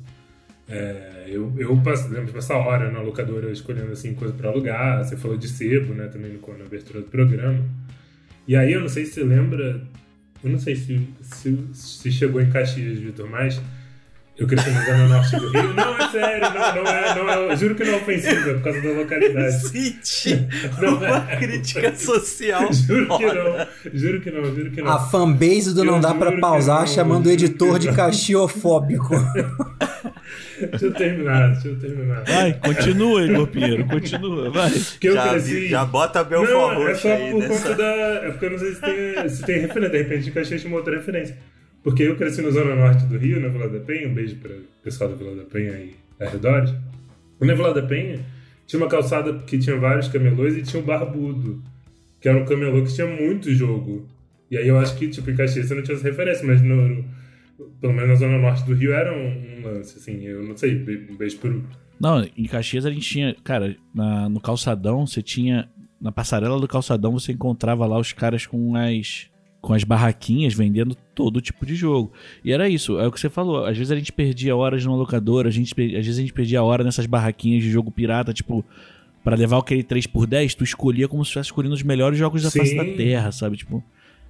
É, 0.67 1.25
eu, 1.27 1.53
eu 1.57 1.77
passo, 1.81 2.07
lembro 2.09 2.27
de 2.27 2.31
passar 2.31 2.57
hora 2.57 2.89
na 2.89 3.01
locadora 3.01 3.51
escolhendo 3.51 3.91
assim 3.91 4.13
coisa 4.13 4.33
para 4.33 4.49
alugar. 4.49 5.03
Você 5.03 5.17
falou 5.17 5.37
de 5.37 5.47
sebo, 5.47 5.93
né? 5.93 6.07
Também 6.07 6.39
na 6.57 6.65
abertura 6.65 7.01
do 7.01 7.07
programa. 7.07 7.63
E 8.47 8.55
aí 8.55 8.73
eu 8.73 8.81
não 8.81 8.89
sei 8.89 9.05
se 9.05 9.13
você 9.13 9.23
lembra, 9.23 9.81
eu 10.43 10.49
não 10.49 10.59
sei 10.59 10.75
se, 10.75 11.07
se, 11.21 11.59
se 11.73 12.11
chegou 12.11 12.39
em 12.39 12.49
Caxias, 12.49 12.99
Vitor, 12.99 13.27
mas 13.29 13.59
eu 14.37 14.47
cresci 14.47 14.69
zona 14.69 15.07
norte 15.07 15.35
do 15.37 15.49
Rio. 15.49 15.73
Não, 15.73 15.97
é 15.97 16.09
sério, 16.09 16.41
não, 16.41 16.83
não 16.83 16.91
é, 16.91 17.15
não 17.15 17.29
é, 17.29 17.51
eu 17.53 17.57
juro 17.57 17.75
que 17.75 17.83
não 17.85 17.93
é 17.93 17.95
ofensivo, 17.95 18.49
é 18.49 18.53
por 18.55 18.63
causa 18.63 18.81
da 18.81 18.89
localidade. 18.89 19.61
Senti 19.69 20.47
Não 20.81 20.97
uma 20.97 21.31
é. 21.31 21.35
crítica 21.37 21.95
social. 21.95 22.73
Juro 22.73 23.05
que 23.17 23.27
foda. 23.29 23.67
não, 23.85 23.91
juro 23.99 24.21
que 24.21 24.31
não, 24.31 24.43
juro 24.55 24.71
que 24.71 24.81
não. 24.81 24.91
A 24.91 24.99
fanbase 24.99 25.73
do 25.73 25.83
Não 25.85 25.95
Eu 25.95 26.01
Dá 26.01 26.09
juro 26.09 26.19
Pra 26.19 26.31
que 26.33 26.41
Pausar 26.41 26.79
não, 26.81 26.87
chamando 26.87 27.27
o 27.27 27.31
editor 27.31 27.73
que 27.73 27.79
de 27.79 27.87
não. 27.87 27.93
caxiofóbico. 27.95 29.15
Deixa 30.59 30.85
eu 30.85 30.93
terminar, 30.93 31.51
deixa 31.51 31.67
eu 31.67 31.75
terminar. 31.77 32.23
Vai, 32.23 32.53
continua, 32.53 33.21
Igor 33.23 33.47
Pinheiro, 33.47 33.85
continua, 33.85 34.49
vai. 34.49 34.71
Que 34.99 35.07
eu 35.09 35.13
já, 35.13 35.29
cresci. 35.29 35.67
já 35.67 35.85
bota 35.85 36.23
Belfort 36.23 36.49
Não, 36.77 36.87
é 36.87 36.95
só 36.95 37.11
aí 37.11 37.31
por 37.31 37.39
nessa. 37.41 37.53
conta 37.61 37.75
da. 37.75 37.85
É 37.85 38.31
porque 38.31 38.45
eu 38.45 38.51
não 38.51 38.59
sei 38.59 38.73
se 38.73 38.81
tem, 38.81 39.29
se 39.29 39.43
tem 39.43 39.59
referência. 39.61 39.89
De 39.91 39.97
repente, 39.97 40.31
Caxias 40.31 40.61
tinha 40.61 40.71
uma 40.71 40.77
outra 40.77 40.95
referência. 40.95 41.37
Porque 41.85 42.01
eu 42.03 42.17
cresci 42.17 42.41
na 42.41 42.49
zona 42.49 42.75
norte 42.75 43.05
do 43.05 43.15
Rio, 43.17 43.39
na 43.39 43.47
Vila 43.47 43.69
da 43.69 43.79
Penha. 43.79 44.09
Um 44.09 44.13
beijo 44.13 44.35
para 44.37 44.51
o 44.53 44.61
pessoal 44.83 45.09
da 45.11 45.15
Vila 45.15 45.35
da 45.35 45.43
Penha 45.43 45.71
e 45.73 45.95
arredores. 46.19 46.73
Na 47.39 47.53
Vila 47.53 47.73
da 47.73 47.83
Penha 47.83 48.19
tinha 48.65 48.81
uma 48.81 48.89
calçada 48.89 49.31
que 49.43 49.57
tinha 49.59 49.77
vários 49.77 50.07
camelôs 50.07 50.57
e 50.57 50.63
tinha 50.63 50.81
um 50.81 50.85
barbudo, 50.85 51.61
que 52.19 52.27
era 52.27 52.37
um 52.37 52.45
camelô 52.45 52.83
que 52.83 52.93
tinha 52.93 53.05
muito 53.07 53.53
jogo. 53.53 54.07
E 54.49 54.57
aí 54.57 54.67
eu 54.67 54.79
acho 54.79 54.97
que, 54.97 55.07
tipo, 55.07 55.29
em 55.29 55.35
Caxias 55.35 55.67
você 55.67 55.75
não 55.75 55.83
tinha 55.83 55.95
essa 55.95 56.03
referência, 56.09 56.43
mas 56.45 56.59
no, 56.61 56.75
no- 56.75 57.05
pelo 57.79 57.93
menos 57.93 58.09
na 58.09 58.15
zona 58.15 58.37
norte 58.39 58.65
do 58.65 58.73
Rio 58.73 58.91
era 58.91 59.13
um, 59.15 59.59
um 59.59 59.63
lance, 59.63 59.97
assim. 59.99 60.23
Eu 60.23 60.43
não 60.43 60.57
sei, 60.57 60.75
um 61.09 61.15
beijo 61.15 61.37
pro. 61.37 61.63
Não, 61.99 62.27
em 62.35 62.45
Caxias 62.45 62.85
a 62.85 62.89
gente 62.91 63.07
tinha, 63.07 63.35
cara, 63.43 63.75
na- 63.93 64.27
no 64.27 64.39
calçadão 64.41 65.05
você 65.05 65.21
tinha, 65.21 65.69
na 66.01 66.11
passarela 66.11 66.59
do 66.59 66.67
calçadão 66.67 67.11
você 67.11 67.31
encontrava 67.31 67.85
lá 67.85 67.99
os 67.99 68.11
caras 68.11 68.45
com 68.47 68.75
as 68.75 69.27
com 69.65 69.73
as 69.73 69.83
barraquinhas 69.83 70.53
vendendo 70.53 70.93
todo 71.15 71.41
tipo 71.41 71.65
de 71.65 71.73
jogo. 71.73 72.13
E 72.43 72.51
era 72.51 72.69
isso, 72.69 72.99
é 72.99 73.07
o 73.07 73.11
que 73.11 73.19
você 73.19 73.29
falou. 73.31 73.65
Às 73.65 73.75
vezes 73.75 73.91
a 73.91 73.95
gente 73.95 74.11
perdia 74.13 74.55
horas 74.55 74.85
numa 74.85 74.95
locadora, 74.95 75.49
a 75.49 75.51
gente, 75.51 75.71
às 75.97 76.05
vezes 76.05 76.19
a 76.19 76.21
gente 76.21 76.31
perdia 76.33 76.61
hora 76.61 76.83
nessas 76.83 77.07
barraquinhas 77.07 77.63
de 77.63 77.71
jogo 77.71 77.89
pirata, 77.89 78.31
tipo, 78.31 78.63
pra 79.23 79.35
levar 79.35 79.57
aquele 79.57 79.83
3x10, 79.83 80.53
tu 80.53 80.63
escolhia 80.63 81.07
como 81.07 81.25
se 81.25 81.29
estivesse 81.29 81.47
escolhendo 81.47 81.73
os 81.73 81.81
melhores 81.81 82.19
jogos 82.19 82.43
da 82.43 82.51
face 82.51 82.69
Sim. 82.69 82.77
da 82.77 82.85
Terra, 82.85 83.31
sabe? 83.31 83.57
Tipo, 83.57 83.83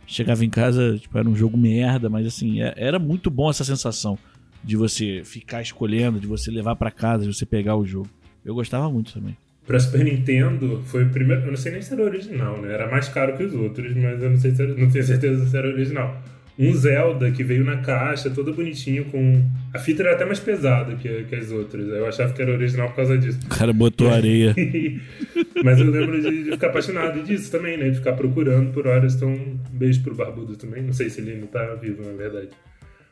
chegava 0.08 0.46
em 0.46 0.50
casa, 0.50 0.98
tipo, 0.98 1.18
era 1.18 1.28
um 1.28 1.36
jogo 1.36 1.58
merda, 1.58 2.10
mas 2.10 2.26
assim, 2.26 2.62
é- 2.62 2.74
era 2.78 2.98
muito 2.98 3.30
bom 3.30 3.50
essa 3.50 3.66
sensação 3.66 4.18
de 4.64 4.78
você 4.78 5.22
ficar 5.26 5.62
escolhendo, 5.62 6.18
de 6.18 6.28
você 6.28 6.50
levar 6.50 6.78
pra 6.78 6.90
casa, 6.90 7.26
de 7.26 7.34
você 7.34 7.46
pegar 7.46 7.76
o 7.76 7.86
jogo. 7.86 8.08
Eu 8.46 8.56
gostava 8.56 8.90
muito 8.90 9.12
também. 9.14 9.36
Pra 9.66 9.80
Super 9.80 10.04
Nintendo, 10.06 10.82
foi 10.86 11.06
o 11.06 11.10
primeiro. 11.10 11.42
Eu 11.44 11.48
não 11.48 11.58
sei 11.58 11.72
nem 11.72 11.82
se 11.82 11.94
era 11.94 12.04
original, 12.04 12.62
né? 12.62 12.72
Era 12.74 12.88
mais 12.90 13.10
caro 13.10 13.36
que 13.36 13.44
os 13.44 13.54
outros, 13.54 13.96
mas 13.96 14.22
eu 14.22 14.30
não, 14.30 14.38
sei 14.38 14.52
se 14.54 14.62
era- 14.62 14.76
não 14.76 14.90
tenho 14.90 15.04
certeza 15.04 15.46
se 15.48 15.58
era 15.58 15.68
original. 15.68 16.22
Um 16.58 16.72
Zelda 16.74 17.32
que 17.32 17.44
veio 17.44 17.66
na 17.66 17.78
caixa, 17.78 18.30
todo 18.30 18.54
bonitinho, 18.54 19.06
com. 19.06 19.44
A 19.74 19.80
fita 19.80 20.04
era 20.04 20.14
até 20.14 20.24
mais 20.24 20.40
pesada 20.40 20.96
que, 20.96 21.24
que 21.24 21.36
as 21.36 21.52
outras. 21.52 21.86
Eu 21.88 22.06
achava 22.08 22.32
que 22.32 22.42
era 22.42 22.52
original 22.54 22.88
por 22.90 22.96
causa 22.98 23.18
disso. 23.18 23.40
O 23.46 23.50
cara 23.50 23.74
botou 23.74 24.10
areia. 24.10 24.56
Mas 25.64 25.80
eu 25.82 25.90
lembro 25.92 26.22
de, 26.22 26.44
de 26.46 26.52
ficar 26.52 26.68
apaixonado 26.68 27.22
disso 27.24 27.52
também, 27.52 27.78
né? 27.78 27.90
De 27.90 27.98
ficar 27.98 28.14
procurando 28.14 28.72
por 28.72 28.88
horas. 28.88 29.16
Então, 29.16 29.30
um 29.30 29.58
beijo 29.74 30.02
pro 30.04 30.16
Barbudo 30.16 30.56
também. 30.56 30.82
Não 30.84 30.94
sei 30.94 31.10
se 31.10 31.20
ele 31.20 31.36
não 31.36 31.48
tá 31.48 31.74
vivo, 31.76 32.04
na 32.06 32.14
verdade. 32.14 32.50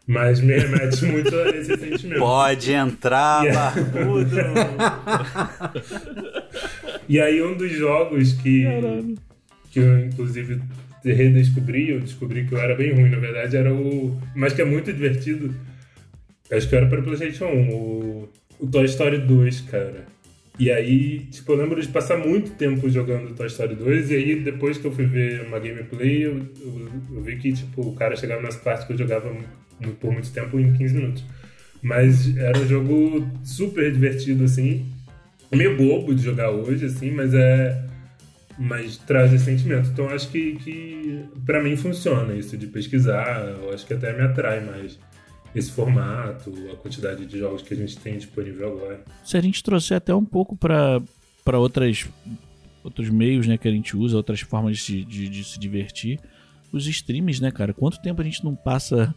Mas 0.08 0.40
me 0.42 0.54
remete 0.58 1.04
muito 1.06 1.34
a 1.36 1.50
esse 1.50 1.76
sentimento. 1.78 2.20
Pode 2.20 2.72
entrar, 2.72 3.44
Yeah. 3.46 3.82
barbudo. 3.82 4.36
E 7.08 7.20
aí 7.20 7.42
um 7.42 7.56
dos 7.56 7.72
jogos 7.72 8.34
que, 8.34 8.66
que 9.72 9.80
eu 9.80 10.06
inclusive 10.06 10.62
redescobri, 11.04 11.90
eu 11.90 12.00
descobri 12.00 12.46
que 12.46 12.54
eu 12.54 12.60
era 12.60 12.76
bem 12.76 12.94
ruim, 12.94 13.10
na 13.10 13.18
verdade, 13.18 13.58
era 13.58 13.74
o. 13.74 14.18
Mas 14.36 14.54
que 14.54 14.62
é 14.62 14.66
muito 14.66 14.92
divertido. 14.92 15.54
Acho 16.52 16.70
que 16.70 16.76
era 16.76 16.86
para 16.88 17.02
Playstation 17.02 17.46
1, 17.46 17.70
o, 17.70 18.30
o 18.60 18.68
Toy 18.68 18.86
Story 18.86 19.18
2, 19.20 19.62
cara. 19.62 20.06
E 20.60 20.72
aí, 20.72 21.20
tipo, 21.32 21.52
eu 21.52 21.58
lembro 21.58 21.82
de 21.82 21.88
passar 21.88 22.18
muito 22.18 22.52
tempo 22.52 22.88
jogando 22.88 23.34
Toy 23.34 23.48
Story 23.48 23.76
2, 23.76 24.12
e 24.12 24.16
aí 24.16 24.40
depois 24.40 24.78
que 24.78 24.86
eu 24.86 24.92
fui 24.92 25.06
ver 25.06 25.42
uma 25.48 25.58
gameplay, 25.58 26.26
eu, 26.26 26.38
eu, 26.62 26.90
eu 27.16 27.22
vi 27.24 27.38
que, 27.38 27.52
tipo, 27.54 27.82
o 27.82 27.96
cara 27.96 28.16
chegava 28.16 28.42
nas 28.42 28.56
partes 28.56 28.86
que 28.86 28.94
eu 28.94 28.98
jogava 28.98 29.36
por 30.00 30.12
muito 30.12 30.32
tempo 30.32 30.60
em 30.60 30.74
15 30.74 30.94
minutos. 30.94 31.26
Mas 31.82 32.38
era 32.38 32.58
um 32.58 32.68
jogo 32.68 33.28
super 33.44 33.92
divertido, 33.92 34.44
assim. 34.44 34.86
É 35.54 35.56
meio 35.56 35.78
bobo 35.78 36.16
de 36.16 36.24
jogar 36.24 36.50
hoje, 36.50 36.86
assim, 36.86 37.12
mas 37.12 37.32
é. 37.34 37.88
Mas 38.58 38.98
traz 38.98 39.32
esse 39.34 39.46
sentimento. 39.46 39.90
Então 39.90 40.10
acho 40.10 40.30
que, 40.30 40.56
que 40.58 41.26
para 41.46 41.62
mim 41.62 41.76
funciona 41.76 42.34
isso 42.34 42.58
de 42.58 42.68
pesquisar. 42.68 43.40
Eu 43.40 43.74
acho 43.74 43.86
que 43.86 43.94
até 43.94 44.16
me 44.16 44.22
atrai 44.22 44.60
mais 44.64 45.00
esse 45.56 45.72
formato, 45.72 46.52
a 46.72 46.76
quantidade 46.76 47.26
de 47.26 47.38
jogos 47.38 47.62
que 47.62 47.74
a 47.74 47.78
gente 47.78 47.98
tem 47.98 48.18
disponível 48.18 48.68
agora. 48.70 49.02
Se 49.24 49.38
a 49.38 49.42
gente 49.42 49.64
trouxer 49.64 49.98
até 49.98 50.14
um 50.14 50.26
pouco 50.26 50.56
pra 50.56 51.02
outras 51.60 52.08
outros 52.84 53.10
meios, 53.10 53.48
né, 53.48 53.58
que 53.58 53.68
a 53.68 53.72
gente 53.72 53.96
usa, 53.96 54.18
outras 54.18 54.42
formas 54.42 54.78
de, 54.78 55.06
de, 55.06 55.30
de 55.30 55.44
se 55.44 55.58
divertir, 55.58 56.20
os 56.72 56.86
streams, 56.86 57.42
né, 57.42 57.50
cara? 57.50 57.74
Quanto 57.74 58.02
tempo 58.02 58.22
a 58.22 58.26
gente 58.26 58.44
não 58.44 58.56
passa 58.56 59.14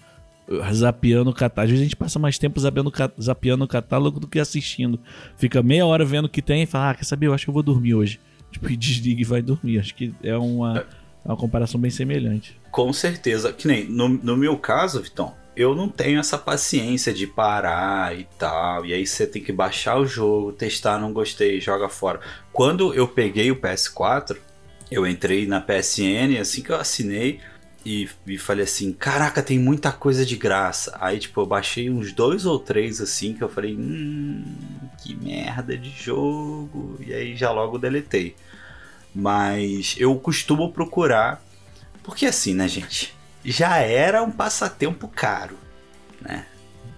zapeando 0.73 1.31
o 1.31 1.35
catálogo. 1.35 1.65
Às 1.65 1.71
vezes 1.71 1.81
a 1.83 1.85
gente 1.85 1.97
passa 1.97 2.19
mais 2.19 2.39
tempo 2.39 2.61
zapeando, 2.61 2.93
zapeando 3.21 3.65
o 3.65 3.69
catálogo 3.69 4.21
do 4.21 4.29
que 4.29 4.39
assistindo. 4.39 4.99
Fica 5.37 5.63
meia 5.63 5.87
hora 5.87 6.05
vendo 6.05 6.27
o 6.27 6.29
que 6.29 6.43
tem 6.43 6.63
e 6.63 6.67
fala, 6.67 6.91
ah, 6.91 6.95
quer 6.95 7.05
saber, 7.05 7.27
eu 7.27 7.35
acho 7.35 7.45
que 7.45 7.51
eu 7.51 7.55
vou 7.55 7.63
dormir 7.63 7.95
hoje. 7.95 8.21
Tipo, 8.51 8.71
e 8.71 8.77
desliga 8.77 9.21
e 9.21 9.25
vai 9.25 9.43
dormir. 9.43 9.81
Acho 9.81 9.95
que 9.95 10.15
é 10.23 10.37
uma, 10.37 10.79
é 11.25 11.29
uma 11.29 11.37
comparação 11.37 11.81
bem 11.81 11.91
semelhante. 11.91 12.59
Com 12.71 12.93
certeza. 12.93 13.53
Que 13.53 13.67
nem, 13.67 13.85
no, 13.85 14.09
no 14.09 14.37
meu 14.37 14.57
caso, 14.57 15.03
Vitão, 15.03 15.35
eu 15.57 15.75
não 15.75 15.89
tenho 15.89 16.21
essa 16.21 16.39
paciência 16.39 17.13
de 17.13 17.27
parar 17.27 18.17
e 18.17 18.27
tal. 18.39 18.87
E 18.87 18.93
aí 18.93 19.07
você 19.07 19.27
tem 19.27 19.43
que 19.43 19.53
baixar 19.53 19.99
o 19.99 20.07
jogo, 20.07 20.53
testar, 20.53 20.99
não 20.99 21.13
gostei, 21.13 21.61
joga 21.61 21.89
fora. 21.89 22.21
Quando 22.53 22.95
eu 22.95 23.09
peguei 23.09 23.51
o 23.51 23.57
PS4, 23.57 24.37
eu 24.91 25.07
entrei 25.07 25.47
na 25.47 25.61
PSN, 25.61 26.39
assim 26.41 26.63
que 26.63 26.71
eu 26.71 26.77
assinei, 26.77 27.41
e, 27.87 28.11
e 28.27 28.37
falei 28.37 28.65
assim, 28.65 28.93
caraca, 28.93 29.41
tem 29.41 29.61
muita 29.61 29.93
coisa 29.93 30.27
de 30.27 30.37
graça. 30.37 30.99
Aí, 31.01 31.21
tipo, 31.21 31.41
eu 31.41 31.47
baixei 31.47 31.89
uns 31.89 32.13
dois 32.13 32.45
ou 32.45 32.59
três 32.59 33.01
assim 33.01 33.33
que 33.33 33.45
eu 33.45 33.49
falei, 33.49 33.77
hum, 33.77 34.45
que 35.01 35.15
merda 35.15 35.79
de 35.79 35.91
jogo. 35.91 36.99
E 36.99 37.15
aí 37.15 37.37
já 37.37 37.53
logo 37.53 37.79
deletei. 37.79 38.35
Mas 39.15 39.95
eu 39.99 40.13
costumo 40.17 40.73
procurar, 40.73 41.41
porque 42.03 42.27
assim, 42.27 42.55
né, 42.55 42.67
gente? 42.67 43.15
Já 43.45 43.77
era 43.77 44.21
um 44.21 44.33
passatempo 44.33 45.07
caro, 45.07 45.57
né? 46.21 46.45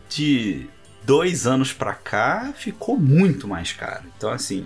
De 0.09 0.67
dois 1.05 1.47
anos 1.47 1.71
pra 1.71 1.93
cá 1.93 2.55
ficou 2.57 2.99
muito 2.99 3.47
mais 3.47 3.73
caro. 3.73 4.05
Então, 4.17 4.31
assim, 4.31 4.65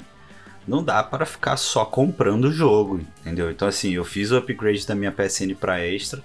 não 0.67 0.83
dá 0.83 1.03
para 1.03 1.27
ficar 1.27 1.57
só 1.57 1.85
comprando 1.85 2.45
o 2.47 2.53
jogo, 2.53 3.01
entendeu? 3.21 3.51
Então 3.51 3.67
assim, 3.67 3.93
eu 3.93 4.05
fiz 4.05 4.31
o 4.31 4.37
upgrade 4.37 4.87
da 4.87 4.95
minha 4.95 5.13
PSN 5.13 5.55
para 5.59 5.85
extra. 5.85 6.23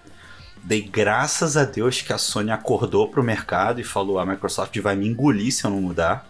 Dei 0.64 0.82
graças 0.82 1.56
a 1.56 1.64
Deus 1.64 2.02
que 2.02 2.12
a 2.12 2.18
Sony 2.18 2.52
acordou 2.52 3.08
pro 3.08 3.24
mercado 3.24 3.80
e 3.80 3.84
falou: 3.84 4.20
a 4.20 4.26
Microsoft 4.26 4.78
vai 4.80 4.96
me 4.96 5.08
engolir 5.08 5.52
se 5.52 5.64
eu 5.64 5.72
não 5.72 5.82
mudar. 5.82 6.28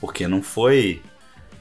Porque 0.00 0.28
não 0.28 0.42
foi. 0.42 1.02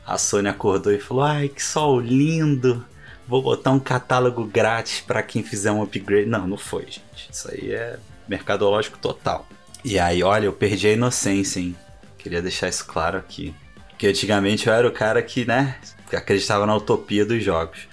A 0.06 0.17
Sony 0.17 0.47
acordou 0.47 0.93
e 0.93 0.99
falou: 0.99 1.23
ai, 1.23 1.49
que 1.49 1.63
sol 1.63 1.99
lindo, 1.99 2.86
vou 3.27 3.41
botar 3.41 3.71
um 3.71 3.80
catálogo 3.80 4.45
grátis 4.45 5.01
para 5.01 5.23
quem 5.23 5.41
fizer 5.41 5.71
um 5.71 5.82
upgrade. 5.82 6.27
Não, 6.27 6.47
não 6.47 6.58
foi, 6.58 6.84
gente. 6.84 7.30
Isso 7.32 7.49
aí 7.49 7.71
é 7.71 7.97
mercadológico 8.27 8.97
total. 8.99 9.47
E 9.84 9.97
aí, 9.97 10.21
olha, 10.21 10.45
eu 10.45 10.53
perdi 10.53 10.88
a 10.88 10.93
inocência, 10.93 11.60
hein? 11.60 11.75
Queria 12.17 12.41
deixar 12.41 12.67
isso 12.67 12.86
claro 12.86 13.17
aqui. 13.17 13.56
Que 13.97 14.07
antigamente 14.07 14.67
eu 14.67 14.73
era 14.73 14.88
o 14.88 14.91
cara 14.91 15.21
que, 15.21 15.45
né, 15.45 15.75
acreditava 16.13 16.65
na 16.65 16.75
utopia 16.75 17.25
dos 17.25 17.43
jogos. 17.43 17.88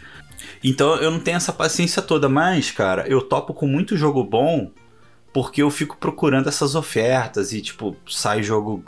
Então 0.62 0.96
eu 0.96 1.10
não 1.10 1.20
tenho 1.20 1.36
essa 1.36 1.52
paciência 1.52 2.02
toda, 2.02 2.28
mas, 2.28 2.70
cara, 2.70 3.06
eu 3.08 3.20
topo 3.20 3.52
com 3.52 3.66
muito 3.66 3.96
jogo 3.96 4.22
bom 4.22 4.70
porque 5.32 5.62
eu 5.62 5.70
fico 5.70 5.96
procurando 5.96 6.48
essas 6.48 6.74
ofertas 6.74 7.52
e, 7.52 7.60
tipo, 7.60 7.96
sai 8.08 8.42
jogo 8.42 8.84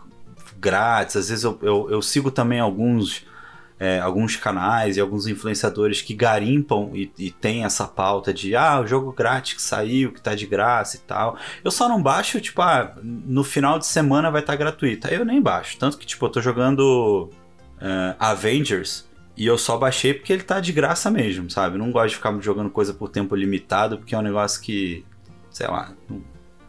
grátis. 0.59 1.17
Às 1.17 1.29
vezes 1.29 1.45
eu, 1.45 1.59
eu, 1.61 1.89
eu 1.91 2.01
sigo 2.01 2.31
também 2.31 2.61
alguns 2.61 3.27
é, 3.79 4.01
alguns 4.01 4.37
canais 4.37 4.97
e 4.97 5.01
alguns 5.01 5.27
influenciadores 5.27 6.01
que 6.01 6.15
garimpam 6.15 6.91
e, 6.95 7.11
e 7.19 7.31
tem 7.31 7.65
essa 7.65 7.87
pauta 7.87 8.33
de 8.33 8.57
ah, 8.57 8.81
o 8.81 8.87
jogo 8.87 9.13
grátis 9.13 9.55
que 9.55 9.63
saiu, 9.63 10.13
que 10.13 10.21
tá 10.21 10.35
de 10.35 10.47
graça 10.47 10.97
e 10.97 11.01
tal. 11.01 11.37
Eu 11.63 11.71
só 11.71 11.89
não 11.89 12.03
baixo, 12.03 12.41
tipo, 12.41 12.63
ah, 12.63 12.97
no 13.03 13.45
final 13.45 13.79
de 13.79 13.87
semana 13.87 14.31
vai 14.31 14.41
estar 14.41 14.55
tá 14.55 14.59
gratuito. 14.59 15.07
Aí 15.07 15.15
eu 15.15 15.25
nem 15.25 15.43
baixo. 15.43 15.77
Tanto 15.79 15.99
que, 15.99 16.07
tipo, 16.07 16.25
eu 16.25 16.31
tô 16.31 16.41
jogando 16.41 17.31
uh, 17.77 18.17
Avengers 18.19 19.07
e 19.37 19.45
eu 19.47 19.59
só 19.59 19.77
baixei 19.77 20.15
porque 20.15 20.33
ele 20.33 20.43
tá 20.43 20.59
de 20.59 20.73
graça 20.73 21.11
mesmo, 21.11 21.51
sabe? 21.51 21.77
não 21.77 21.93
gosto 21.93 22.11
de 22.11 22.17
ficar 22.17 22.41
jogando 22.41 22.71
coisa 22.71 22.95
por 22.95 23.11
tempo 23.11 23.37
limitado, 23.37 23.99
porque 23.99 24.15
é 24.15 24.19
um 24.19 24.23
negócio 24.23 24.63
que, 24.63 25.05
sei 25.51 25.67
lá, 25.67 25.93
não, 26.09 26.23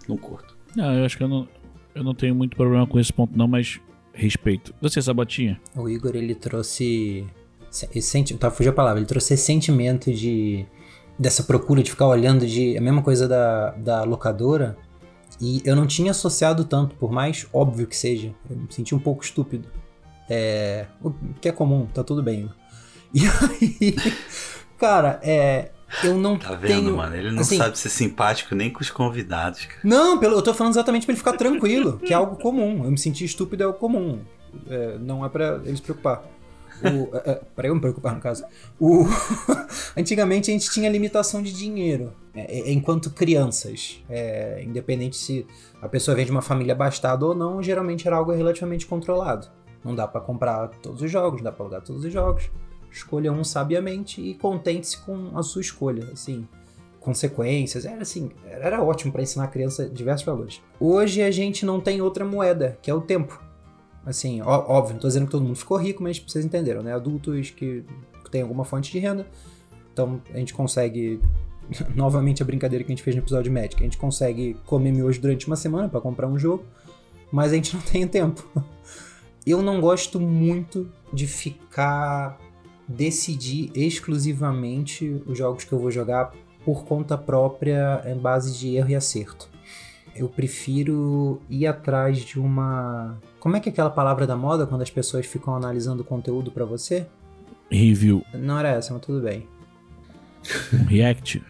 não 0.09 0.17
curto. 0.17 0.57
Não, 0.75 0.93
eu 0.93 1.05
acho 1.05 1.15
que 1.15 1.23
eu 1.23 1.29
não, 1.29 1.47
eu 1.95 2.03
não 2.03 2.13
tenho 2.13 2.35
muito 2.35 2.57
problema 2.57 2.85
com 2.85 2.99
esse 2.99 3.13
ponto, 3.13 3.37
não, 3.37 3.47
mas 3.47 3.79
respeito. 4.17 4.73
Você, 4.81 5.01
Sabotinha? 5.01 5.59
O 5.75 5.87
Igor, 5.87 6.15
ele 6.15 6.35
trouxe. 6.35 7.25
Esse, 7.93 8.33
tá, 8.35 8.49
fugiu 8.49 8.71
a 8.71 8.75
palavra. 8.75 8.99
Ele 8.99 9.07
trouxe 9.07 9.33
esse 9.33 9.43
sentimento 9.43 10.11
de. 10.11 10.65
dessa 11.17 11.43
procura 11.43 11.83
de 11.83 11.91
ficar 11.91 12.07
olhando 12.07 12.45
de. 12.45 12.77
a 12.77 12.81
mesma 12.81 13.01
coisa 13.01 13.27
da, 13.27 13.71
da 13.71 14.03
locadora. 14.03 14.77
E 15.39 15.61
eu 15.63 15.75
não 15.75 15.85
tinha 15.85 16.11
associado 16.11 16.65
tanto, 16.65 16.95
por 16.95 17.11
mais 17.11 17.47
óbvio 17.53 17.85
que 17.85 17.95
seja. 17.95 18.33
Eu 18.49 18.57
me 18.57 18.67
senti 18.69 18.95
um 18.95 18.99
pouco 18.99 19.23
estúpido. 19.23 19.69
É. 20.29 20.87
O 21.01 21.11
que 21.39 21.47
é 21.47 21.51
comum, 21.51 21.85
tá 21.85 22.03
tudo 22.03 22.21
bem. 22.21 22.49
E 23.13 23.21
aí. 23.21 23.95
Cara, 24.77 25.17
é. 25.23 25.71
Eu 26.03 26.17
não 26.17 26.37
tá 26.37 26.53
vendo, 26.53 26.67
tenho, 26.67 26.97
mano? 26.97 27.15
Ele 27.15 27.31
não 27.31 27.41
assim, 27.41 27.57
sabe 27.57 27.77
ser 27.77 27.89
simpático 27.89 28.53
nem 28.53 28.69
com 28.69 28.81
os 28.81 28.89
convidados. 28.89 29.65
Cara. 29.65 29.79
Não, 29.83 30.19
pelo, 30.19 30.35
eu 30.35 30.41
tô 30.41 30.53
falando 30.53 30.73
exatamente 30.73 31.05
pra 31.05 31.13
ele 31.13 31.17
ficar 31.17 31.33
tranquilo, 31.33 31.97
que 31.97 32.13
é 32.13 32.15
algo 32.15 32.35
comum. 32.35 32.83
Eu 32.83 32.91
me 32.91 32.97
sentir 32.97 33.25
estúpido 33.25 33.63
é 33.63 33.65
algo 33.65 33.79
comum. 33.79 34.19
É, 34.69 34.97
não 34.99 35.25
é 35.25 35.29
pra 35.29 35.61
ele 35.63 35.75
se 35.75 35.81
preocupar. 35.81 36.23
O, 36.83 37.15
é, 37.15 37.31
é, 37.31 37.41
pra 37.55 37.67
eu 37.67 37.75
me 37.75 37.81
preocupar, 37.81 38.13
no 38.13 38.21
caso. 38.21 38.43
O, 38.79 39.05
antigamente 39.97 40.51
a 40.51 40.53
gente 40.53 40.69
tinha 40.69 40.89
limitação 40.89 41.41
de 41.41 41.51
dinheiro 41.51 42.13
é, 42.35 42.59
é 42.59 42.71
enquanto 42.71 43.09
crianças. 43.09 44.03
É, 44.09 44.63
independente 44.63 45.15
se 45.15 45.47
a 45.81 45.87
pessoa 45.87 46.15
vem 46.15 46.25
de 46.25 46.31
uma 46.31 46.41
família 46.41 46.73
abastada 46.73 47.25
ou 47.25 47.33
não, 47.33 47.63
geralmente 47.63 48.07
era 48.07 48.17
algo 48.17 48.31
relativamente 48.31 48.85
controlado. 48.85 49.47
Não 49.83 49.95
dá 49.95 50.07
para 50.07 50.21
comprar 50.21 50.67
todos 50.81 51.01
os 51.01 51.09
jogos, 51.09 51.39
não 51.39 51.45
dá 51.45 51.51
pra 51.51 51.63
alugar 51.63 51.81
todos 51.81 52.03
os 52.03 52.11
jogos 52.11 52.49
escolha 52.91 53.31
um 53.31 53.43
sabiamente 53.43 54.21
e 54.21 54.33
contente-se 54.33 54.97
com 54.99 55.37
a 55.37 55.43
sua 55.43 55.61
escolha, 55.61 56.09
assim, 56.11 56.47
consequências, 56.99 57.85
era 57.85 58.01
assim, 58.01 58.31
era 58.45 58.83
ótimo 58.83 59.13
para 59.13 59.21
ensinar 59.21 59.45
a 59.45 59.47
criança 59.47 59.87
diversos 59.87 60.25
valores. 60.25 60.61
Hoje 60.79 61.21
a 61.21 61.31
gente 61.31 61.65
não 61.65 61.79
tem 61.79 62.01
outra 62.01 62.25
moeda, 62.25 62.77
que 62.81 62.91
é 62.91 62.93
o 62.93 62.99
tempo. 62.99 63.41
Assim, 64.05 64.41
ó, 64.41 64.65
óbvio, 64.67 64.93
não 64.93 65.01
tô 65.01 65.07
dizendo 65.07 65.25
que 65.25 65.31
todo 65.31 65.43
mundo 65.43 65.55
ficou 65.55 65.77
rico, 65.77 66.03
mas 66.03 66.19
vocês 66.19 66.43
entenderam, 66.43 66.81
né? 66.81 66.93
Adultos 66.93 67.49
que 67.49 67.83
têm 68.31 68.41
alguma 68.41 68.65
fonte 68.65 68.91
de 68.91 68.99
renda, 68.99 69.25
então 69.93 70.21
a 70.33 70.37
gente 70.37 70.53
consegue 70.53 71.21
novamente 71.95 72.41
a 72.43 72.45
brincadeira 72.45 72.83
que 72.83 72.91
a 72.91 72.95
gente 72.95 73.03
fez 73.03 73.15
no 73.15 73.21
episódio 73.21 73.51
Magic, 73.51 73.75
a 73.77 73.83
gente 73.83 73.97
consegue 73.97 74.57
comer 74.65 74.91
miojo 74.91 75.21
durante 75.21 75.47
uma 75.47 75.55
semana 75.55 75.87
para 75.87 76.01
comprar 76.01 76.27
um 76.27 76.37
jogo, 76.37 76.65
mas 77.31 77.51
a 77.51 77.55
gente 77.55 77.73
não 77.73 77.81
tem 77.81 78.07
tempo. 78.07 78.45
Eu 79.45 79.61
não 79.61 79.79
gosto 79.79 80.19
muito 80.19 80.91
de 81.13 81.25
ficar 81.25 82.37
decidir 82.87 83.71
exclusivamente 83.75 85.21
os 85.25 85.37
jogos 85.37 85.63
que 85.63 85.73
eu 85.73 85.79
vou 85.79 85.91
jogar 85.91 86.33
por 86.63 86.85
conta 86.85 87.17
própria 87.17 88.01
em 88.05 88.17
base 88.17 88.57
de 88.57 88.75
erro 88.75 88.89
e 88.89 88.95
acerto. 88.95 89.49
Eu 90.15 90.27
prefiro 90.27 91.41
ir 91.49 91.67
atrás 91.67 92.19
de 92.19 92.39
uma. 92.39 93.17
Como 93.39 93.55
é 93.55 93.59
que 93.59 93.69
é 93.69 93.71
aquela 93.71 93.89
palavra 93.89 94.25
da 94.25 94.35
moda 94.35 94.65
quando 94.65 94.81
as 94.81 94.89
pessoas 94.89 95.25
ficam 95.25 95.55
analisando 95.55 96.01
o 96.01 96.05
conteúdo 96.05 96.51
para 96.51 96.65
você? 96.65 97.05
Review. 97.69 98.23
Não 98.33 98.57
era 98.57 98.69
essa, 98.69 98.93
mas 98.93 99.01
tudo 99.05 99.21
bem. 99.21 99.47
Um 100.73 100.85
react. 100.85 101.43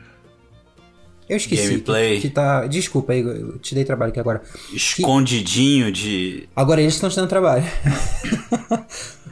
Eu 1.29 1.37
esqueci. 1.37 1.69
Gameplay. 1.69 2.15
Que, 2.15 2.27
que 2.27 2.33
tá. 2.33 2.67
Desculpa 2.67 3.13
aí, 3.13 3.21
eu 3.21 3.57
te 3.59 3.75
dei 3.75 3.85
trabalho 3.85 4.11
aqui 4.11 4.19
agora. 4.19 4.41
Escondidinho 4.73 5.87
que... 5.87 5.91
de. 5.91 6.49
Agora 6.55 6.81
eles 6.81 6.93
estão 6.93 7.09
te 7.09 7.15
dando 7.15 7.29
trabalho. 7.29 7.65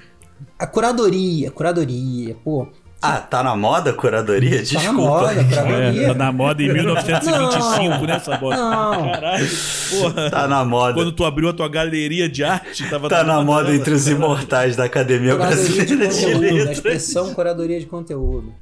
A 0.58 0.65
curadoria, 0.65 1.52
curadoria, 1.52 2.36
pô. 2.44 2.68
Ah, 3.02 3.20
tá 3.20 3.44
na 3.44 3.56
moda 3.56 3.91
a 3.91 3.94
curadoria? 3.94 4.63
Desculpa. 4.63 4.82
Tá 4.82 4.91
na 4.91 4.94
moda, 4.94 5.44
curadoria. 5.44 6.02
É, 6.02 6.08
tá 6.08 6.13
na 6.15 6.32
moda 6.32 6.63
em 6.63 6.74
1925, 6.74 7.89
não, 7.89 8.02
né, 8.08 8.20
Sabota? 8.20 8.58
Não. 8.58 9.12
Caralho, 9.12 9.48
porra. 9.91 10.32
Tá 10.32 10.48
na 10.48 10.65
moda. 10.65 10.94
Quando 10.96 11.12
tu 11.12 11.24
abriu 11.26 11.50
a 11.50 11.54
tua 11.54 11.70
galeria 11.70 12.28
de 12.28 12.44
arte, 12.44 12.89
tava 12.89 13.08
Tá 13.10 13.24
na 13.24 13.44
moda 13.44 13.65
dela. 13.65 13.76
entre 13.76 13.94
os 13.94 14.08
imortais 14.08 14.76
da 14.76 14.86
Academia 14.86 15.36
curadoria 15.36 15.63
Brasileira 15.65 16.08
de, 16.08 16.15
conteúdo, 16.15 16.39
de 16.39 16.46
Letras. 16.52 16.70
A 16.70 16.72
expressão 16.72 17.34
curadoria 17.34 17.80
de 17.80 17.86
conteúdo. 17.86 18.54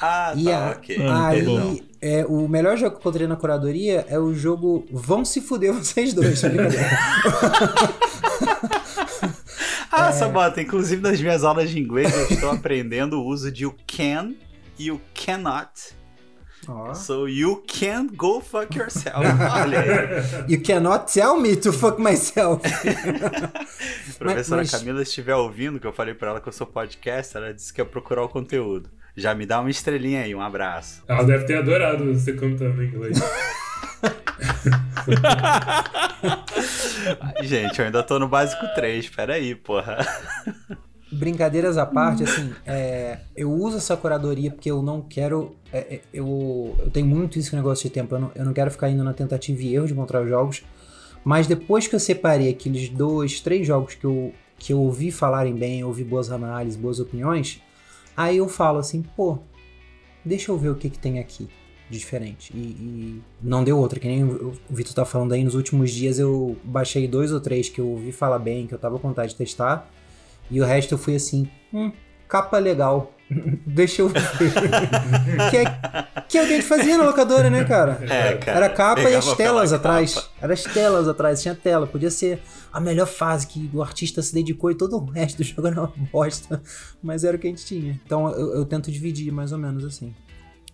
Ah, 0.00 0.32
e 0.34 0.44
tá, 0.44 0.66
a, 0.66 0.70
ok. 0.70 0.96
Aí, 1.08 1.82
é, 2.00 2.24
o 2.26 2.48
melhor 2.48 2.76
jogo 2.76 2.92
que 2.92 2.96
eu 2.96 3.00
encontrei 3.00 3.26
na 3.28 3.36
curadoria 3.36 4.06
é 4.08 4.18
o 4.18 4.32
jogo 4.34 4.86
Vão 4.90 5.24
Se 5.24 5.40
Fuder 5.40 5.72
Vocês 5.74 6.14
Dois, 6.14 6.40
tá 6.40 6.48
brincadeira. 6.48 6.88
Ah, 9.90 10.08
é... 10.08 10.12
Sabota, 10.12 10.60
inclusive 10.60 11.02
nas 11.02 11.20
minhas 11.20 11.44
aulas 11.44 11.70
de 11.70 11.78
inglês 11.78 12.14
eu 12.14 12.28
estou 12.28 12.50
aprendendo 12.50 13.20
o 13.20 13.24
uso 13.24 13.50
de 13.50 13.66
o 13.66 13.74
can 13.86 14.34
e 14.78 14.90
o 14.90 15.00
cannot. 15.14 15.96
Oh. 16.68 16.94
So 16.94 17.26
you 17.26 17.64
can 17.66 18.08
go 18.08 18.40
fuck 18.40 18.76
yourself. 18.76 19.16
Olha 19.16 19.80
aí. 19.80 20.44
You 20.52 20.62
cannot 20.62 21.10
tell 21.10 21.40
me 21.40 21.56
to 21.56 21.72
fuck 21.72 21.98
myself. 21.98 22.62
Professora 24.18 24.60
mas, 24.60 24.70
Camila 24.70 25.00
estiver 25.00 25.34
ouvindo, 25.34 25.80
que 25.80 25.86
eu 25.86 25.92
falei 25.92 26.12
para 26.12 26.30
ela 26.30 26.40
que 26.40 26.48
eu 26.48 26.52
sou 26.52 26.66
podcast, 26.66 27.36
ela 27.36 27.54
disse 27.54 27.72
que 27.72 27.80
ia 27.80 27.86
procurar 27.86 28.22
o 28.22 28.28
conteúdo. 28.28 28.90
Já 29.16 29.34
me 29.34 29.46
dá 29.46 29.60
uma 29.60 29.70
estrelinha 29.70 30.22
aí, 30.22 30.34
um 30.34 30.42
abraço. 30.42 31.02
Ela 31.08 31.22
deve 31.24 31.44
ter 31.44 31.56
adorado 31.56 32.04
você 32.12 32.34
cantando 32.34 32.82
em 32.82 32.88
inglês. 32.88 33.18
Gente, 37.42 37.78
eu 37.78 37.86
ainda 37.86 38.02
tô 38.02 38.18
no 38.18 38.28
básico 38.28 38.66
3, 38.74 39.08
peraí, 39.10 39.54
porra. 39.54 40.06
brincadeiras 41.10 41.78
à 41.78 41.86
parte, 41.86 42.22
assim, 42.24 42.52
é, 42.66 43.20
eu 43.34 43.50
uso 43.50 43.78
essa 43.78 43.96
curadoria 43.96 44.50
porque 44.50 44.70
eu 44.70 44.82
não 44.82 45.00
quero. 45.00 45.56
É, 45.72 45.78
é, 45.78 46.00
eu, 46.12 46.76
eu 46.78 46.90
tenho 46.90 47.06
muito 47.06 47.38
isso 47.38 47.50
com 47.50 47.56
negócio 47.56 47.88
de 47.88 47.94
tempo. 47.94 48.14
Eu 48.14 48.20
não, 48.20 48.30
eu 48.34 48.44
não 48.44 48.52
quero 48.52 48.70
ficar 48.70 48.90
indo 48.90 49.02
na 49.02 49.14
tentativa 49.14 49.60
e 49.62 49.74
erro 49.74 49.86
de 49.86 49.92
encontrar 49.92 50.22
os 50.22 50.28
jogos. 50.28 50.62
Mas 51.24 51.46
depois 51.46 51.86
que 51.86 51.94
eu 51.94 52.00
separei 52.00 52.50
aqueles 52.50 52.88
dois, 52.88 53.40
três 53.40 53.66
jogos 53.66 53.94
que 53.94 54.04
eu, 54.04 54.32
que 54.58 54.72
eu 54.72 54.80
ouvi 54.80 55.10
falarem 55.10 55.54
bem, 55.54 55.82
ouvi 55.84 56.04
boas 56.04 56.30
análises, 56.30 56.78
boas 56.78 57.00
opiniões, 57.00 57.60
aí 58.16 58.36
eu 58.36 58.48
falo 58.48 58.78
assim, 58.78 59.02
pô, 59.02 59.38
deixa 60.24 60.50
eu 60.52 60.56
ver 60.56 60.70
o 60.70 60.76
que, 60.76 60.88
que 60.88 60.98
tem 60.98 61.18
aqui 61.18 61.48
de 61.90 61.98
diferente. 61.98 62.52
E, 62.54 62.58
e, 62.58 63.22
não 63.42 63.64
deu 63.64 63.78
outra, 63.78 63.98
que 63.98 64.06
nem 64.06 64.24
o 64.24 64.54
Vitor 64.68 64.94
tá 64.94 65.04
falando 65.04 65.32
aí, 65.32 65.42
nos 65.42 65.54
últimos 65.54 65.90
dias 65.90 66.18
eu 66.18 66.56
baixei 66.62 67.08
dois 67.08 67.32
ou 67.32 67.40
três 67.40 67.68
que 67.68 67.80
eu 67.80 67.88
ouvi 67.88 68.12
falar 68.12 68.38
bem, 68.38 68.66
que 68.66 68.74
eu 68.74 68.78
tava 68.78 68.98
com 68.98 69.08
vontade 69.08 69.30
de 69.30 69.36
testar. 69.36 69.90
E 70.50 70.60
o 70.60 70.64
resto 70.64 70.94
eu 70.94 70.98
fui 70.98 71.14
assim, 71.14 71.48
hum, 71.72 71.92
capa 72.26 72.58
legal. 72.58 73.12
Deixa 73.66 74.02
eu 74.02 74.08
ver. 74.08 74.22
que, 75.50 75.56
é, 75.56 75.64
que 76.28 76.38
é 76.38 76.42
o 76.42 76.46
que 76.46 76.52
a 76.52 76.56
gente 76.56 76.66
fazia 76.66 76.96
na 76.96 77.04
locadora, 77.04 77.50
né, 77.50 77.64
cara? 77.64 77.98
É, 78.02 78.34
cara. 78.36 78.56
Era 78.56 78.68
capa 78.70 79.02
e 79.02 79.14
as 79.14 79.32
telas 79.34 79.70
capa. 79.70 79.88
atrás. 79.88 80.30
Era 80.40 80.52
as 80.54 80.62
telas 80.62 81.08
atrás, 81.08 81.42
tinha 81.42 81.54
tela. 81.54 81.86
Podia 81.86 82.10
ser 82.10 82.40
a 82.72 82.80
melhor 82.80 83.06
fase 83.06 83.46
que 83.46 83.70
o 83.72 83.82
artista 83.82 84.22
se 84.22 84.32
dedicou 84.32 84.70
e 84.70 84.74
todo 84.74 84.96
o 84.96 85.04
resto 85.04 85.38
do 85.38 85.44
jogo 85.44 85.68
era 85.68 85.80
uma 85.80 85.92
bosta. 86.10 86.62
Mas 87.02 87.22
era 87.22 87.36
o 87.36 87.40
que 87.40 87.46
a 87.46 87.50
gente 87.50 87.66
tinha. 87.66 88.00
Então 88.06 88.30
eu, 88.30 88.54
eu 88.54 88.64
tento 88.64 88.90
dividir 88.90 89.30
mais 89.30 89.52
ou 89.52 89.58
menos 89.58 89.84
assim. 89.84 90.14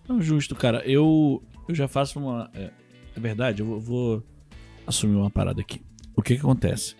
Não, 0.07 0.21
justo, 0.21 0.55
cara. 0.55 0.83
Eu, 0.85 1.43
eu 1.67 1.75
já 1.75 1.87
faço 1.87 2.19
uma. 2.19 2.49
É, 2.53 2.71
é 3.15 3.19
verdade, 3.19 3.61
eu 3.61 3.65
vou, 3.65 3.79
vou 3.79 4.23
assumir 4.85 5.15
uma 5.15 5.29
parada 5.29 5.61
aqui. 5.61 5.81
O 6.15 6.21
que 6.21 6.35
que 6.35 6.41
acontece? 6.41 6.95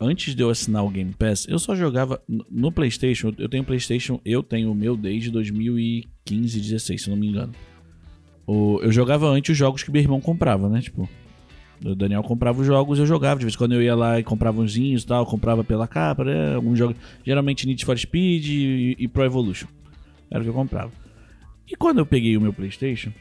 antes 0.00 0.34
de 0.34 0.42
eu 0.42 0.50
assinar 0.50 0.84
o 0.84 0.90
Game 0.90 1.12
Pass, 1.12 1.46
eu 1.48 1.58
só 1.58 1.74
jogava 1.74 2.22
no 2.50 2.70
PlayStation. 2.70 3.32
Eu 3.38 3.48
tenho 3.48 3.64
PlayStation, 3.64 4.20
eu 4.24 4.42
tenho 4.42 4.70
o 4.70 4.74
meu 4.74 4.96
desde 4.96 5.30
2015, 5.30 6.60
16, 6.60 7.02
se 7.02 7.10
não 7.10 7.16
me 7.16 7.28
engano. 7.28 7.52
O, 8.46 8.78
eu 8.82 8.92
jogava 8.92 9.26
antes 9.28 9.52
os 9.52 9.58
jogos 9.58 9.82
que 9.82 9.90
meu 9.90 10.02
irmão 10.02 10.20
comprava, 10.20 10.68
né? 10.68 10.80
Tipo, 10.80 11.08
o 11.84 11.94
Daniel 11.94 12.22
comprava 12.22 12.60
os 12.60 12.66
jogos, 12.66 12.98
eu 12.98 13.06
jogava. 13.06 13.38
De 13.38 13.46
vez 13.46 13.54
em 13.54 13.58
quando 13.58 13.72
eu 13.72 13.82
ia 13.82 13.94
lá 13.94 14.20
e 14.20 14.22
comprava 14.22 14.60
unzinhos 14.60 15.02
e 15.02 15.06
tal, 15.06 15.26
comprava 15.26 15.64
pela 15.64 15.88
capa, 15.88 16.24
né? 16.24 16.54
Alguns 16.54 16.78
jogos, 16.78 16.96
geralmente 17.24 17.66
Need 17.66 17.84
for 17.84 17.98
Speed 17.98 18.46
e, 18.46 18.96
e 18.98 19.08
Pro 19.08 19.24
Evolution. 19.24 19.68
Era 20.30 20.40
o 20.40 20.42
que 20.44 20.50
eu 20.50 20.54
comprava. 20.54 20.92
E 21.68 21.74
quando 21.74 21.98
eu 21.98 22.06
peguei 22.06 22.36
o 22.36 22.40
meu 22.40 22.52
PlayStation, 22.52 23.12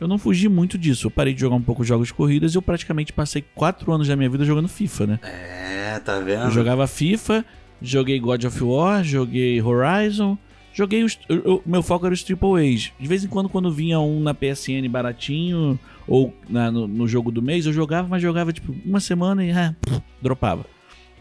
eu 0.00 0.08
não 0.08 0.18
fugi 0.18 0.48
muito 0.48 0.76
disso. 0.76 1.06
Eu 1.06 1.10
parei 1.10 1.32
de 1.32 1.40
jogar 1.40 1.56
um 1.56 1.62
pouco 1.62 1.84
jogos 1.84 2.08
de 2.08 2.14
corridas 2.14 2.54
e 2.54 2.58
eu 2.58 2.62
praticamente 2.62 3.12
passei 3.12 3.44
4 3.54 3.90
anos 3.92 4.08
da 4.08 4.16
minha 4.16 4.28
vida 4.28 4.44
jogando 4.44 4.68
FIFA, 4.68 5.06
né? 5.06 5.20
É, 5.22 5.98
tá 6.00 6.18
vendo? 6.18 6.44
Eu 6.44 6.50
jogava 6.50 6.86
FIFA, 6.86 7.44
joguei 7.80 8.18
God 8.18 8.44
of 8.44 8.62
War, 8.62 9.04
joguei 9.04 9.62
Horizon, 9.62 10.36
joguei 10.74 11.04
os. 11.04 11.18
O 11.30 11.62
meu 11.64 11.82
foco 11.82 12.04
era 12.06 12.14
os 12.14 12.22
Triple 12.22 12.74
A's. 12.74 12.92
De 12.98 13.08
vez 13.08 13.24
em 13.24 13.28
quando, 13.28 13.48
quando 13.48 13.72
vinha 13.72 13.98
um 14.00 14.20
na 14.20 14.34
PSN 14.34 14.88
baratinho, 14.90 15.78
ou 16.06 16.34
na, 16.48 16.70
no, 16.70 16.86
no, 16.86 17.08
jogo 17.08 17.30
do 17.30 17.40
mês, 17.40 17.66
eu 17.66 17.72
jogava, 17.72 18.06
mas 18.08 18.20
jogava 18.20 18.52
tipo 18.52 18.74
uma 18.84 19.00
semana 19.00 19.44
e 19.44 19.50
ah, 19.52 19.74
pff, 19.80 20.02
dropava. 20.20 20.66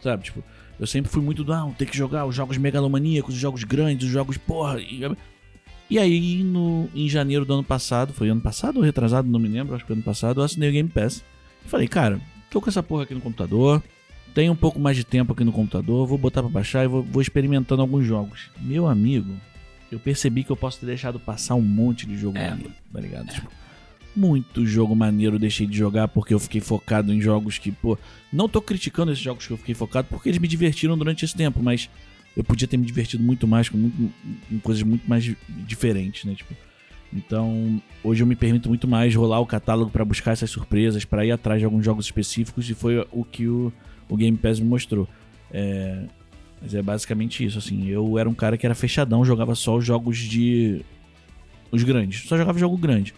Sabe? 0.01 0.23
Tipo, 0.23 0.43
eu 0.79 0.85
sempre 0.85 1.09
fui 1.09 1.21
muito 1.21 1.43
do, 1.43 1.53
ah, 1.53 1.71
ter 1.77 1.85
que 1.85 1.97
jogar 1.97 2.25
os 2.25 2.35
jogos 2.35 2.57
megalomaníacos, 2.57 3.35
os 3.35 3.39
jogos 3.39 3.63
grandes, 3.63 4.07
os 4.07 4.13
jogos, 4.13 4.37
porra. 4.37 4.81
E, 4.81 5.01
e 5.89 5.99
aí, 5.99 6.43
no, 6.43 6.89
em 6.95 7.07
janeiro 7.07 7.45
do 7.45 7.53
ano 7.53 7.63
passado, 7.63 8.13
foi 8.13 8.29
ano 8.29 8.41
passado 8.41 8.77
ou 8.77 8.83
retrasado, 8.83 9.27
não 9.27 9.39
me 9.39 9.47
lembro, 9.47 9.75
acho 9.75 9.83
que 9.83 9.87
foi 9.87 9.95
ano 9.95 10.03
passado, 10.03 10.41
eu 10.41 10.43
assinei 10.43 10.69
o 10.69 10.71
Game 10.71 10.89
Pass. 10.89 11.23
E 11.63 11.69
falei, 11.69 11.87
cara, 11.87 12.19
tô 12.49 12.59
com 12.59 12.69
essa 12.69 12.81
porra 12.81 13.03
aqui 13.03 13.13
no 13.13 13.21
computador, 13.21 13.83
tenho 14.33 14.51
um 14.51 14.55
pouco 14.55 14.79
mais 14.79 14.97
de 14.97 15.03
tempo 15.03 15.33
aqui 15.33 15.43
no 15.43 15.51
computador, 15.51 16.07
vou 16.07 16.17
botar 16.17 16.41
pra 16.41 16.51
baixar 16.51 16.83
e 16.83 16.87
vou, 16.87 17.03
vou 17.03 17.21
experimentando 17.21 17.81
alguns 17.81 18.05
jogos. 18.05 18.49
Meu 18.59 18.87
amigo, 18.87 19.33
eu 19.91 19.99
percebi 19.99 20.43
que 20.43 20.51
eu 20.51 20.57
posso 20.57 20.79
ter 20.79 20.87
deixado 20.87 21.19
passar 21.19 21.55
um 21.55 21.61
monte 21.61 22.07
de 22.07 22.17
jogo 22.17 22.37
é. 22.37 22.49
maneiro, 22.49 22.73
tá 22.91 22.99
ligado? 22.99 23.29
É. 23.29 23.33
Tipo, 23.33 23.49
muito 24.15 24.65
jogo 24.65 24.95
maneiro 24.95 25.35
eu 25.35 25.39
deixei 25.39 25.67
de 25.67 25.77
jogar 25.77 26.07
porque 26.07 26.33
eu 26.33 26.39
fiquei 26.39 26.61
focado 26.61 27.13
em 27.13 27.21
jogos 27.21 27.57
que, 27.57 27.71
pô, 27.71 27.97
não 28.31 28.47
tô 28.47 28.61
criticando 28.61 29.11
esses 29.11 29.23
jogos 29.23 29.45
que 29.45 29.53
eu 29.53 29.57
fiquei 29.57 29.75
focado 29.75 30.07
porque 30.09 30.29
eles 30.29 30.39
me 30.39 30.47
divertiram 30.47 30.97
durante 30.97 31.25
esse 31.25 31.35
tempo, 31.35 31.61
mas 31.61 31.89
eu 32.35 32.43
podia 32.43 32.67
ter 32.67 32.77
me 32.77 32.85
divertido 32.85 33.23
muito 33.23 33.47
mais 33.47 33.69
com, 33.69 33.77
muito, 33.77 34.13
com 34.49 34.59
coisas 34.59 34.83
muito 34.83 35.09
mais 35.09 35.23
diferentes, 35.49 36.25
né? 36.25 36.35
Tipo, 36.35 36.53
então, 37.13 37.81
hoje 38.03 38.23
eu 38.23 38.27
me 38.27 38.35
permito 38.35 38.67
muito 38.67 38.87
mais 38.87 39.15
rolar 39.15 39.39
o 39.39 39.45
catálogo 39.45 39.89
para 39.89 40.03
buscar 40.03 40.31
essas 40.31 40.49
surpresas, 40.49 41.05
para 41.05 41.25
ir 41.25 41.31
atrás 41.31 41.59
de 41.59 41.65
alguns 41.65 41.85
jogos 41.85 42.05
específicos, 42.05 42.69
e 42.69 42.73
foi 42.73 43.05
o 43.11 43.23
que 43.23 43.47
o, 43.47 43.71
o 44.09 44.17
Game 44.17 44.37
Pass 44.37 44.59
me 44.59 44.67
mostrou. 44.67 45.07
É, 45.51 46.03
mas 46.61 46.73
é 46.73 46.81
basicamente 46.81 47.45
isso, 47.45 47.57
assim. 47.57 47.87
Eu 47.87 48.17
era 48.17 48.27
um 48.27 48.33
cara 48.33 48.57
que 48.57 48.65
era 48.65 48.75
fechadão, 48.75 49.23
jogava 49.23 49.55
só 49.55 49.77
os 49.77 49.85
jogos 49.85 50.17
de. 50.17 50.81
os 51.71 51.83
grandes. 51.83 52.27
Só 52.27 52.37
jogava 52.37 52.59
jogo 52.59 52.77
grande. 52.77 53.13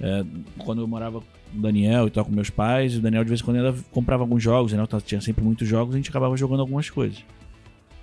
É, 0.00 0.24
quando 0.58 0.80
eu 0.80 0.88
morava 0.88 1.20
com 1.20 1.58
o 1.58 1.60
Daniel 1.60 2.06
e 2.06 2.10
tal, 2.10 2.24
com 2.24 2.32
meus 2.32 2.48
pais, 2.48 2.96
o 2.96 3.00
Daniel 3.00 3.22
de 3.22 3.28
vez 3.28 3.40
em 3.40 3.44
quando 3.44 3.84
comprava 3.90 4.22
alguns 4.22 4.42
jogos, 4.42 4.72
o 4.72 4.76
Daniel 4.76 5.00
tinha 5.00 5.20
sempre 5.20 5.44
muitos 5.44 5.68
jogos, 5.68 5.94
a 5.94 5.98
gente 5.98 6.08
acabava 6.08 6.36
jogando 6.36 6.60
algumas 6.60 6.88
coisas. 6.88 7.22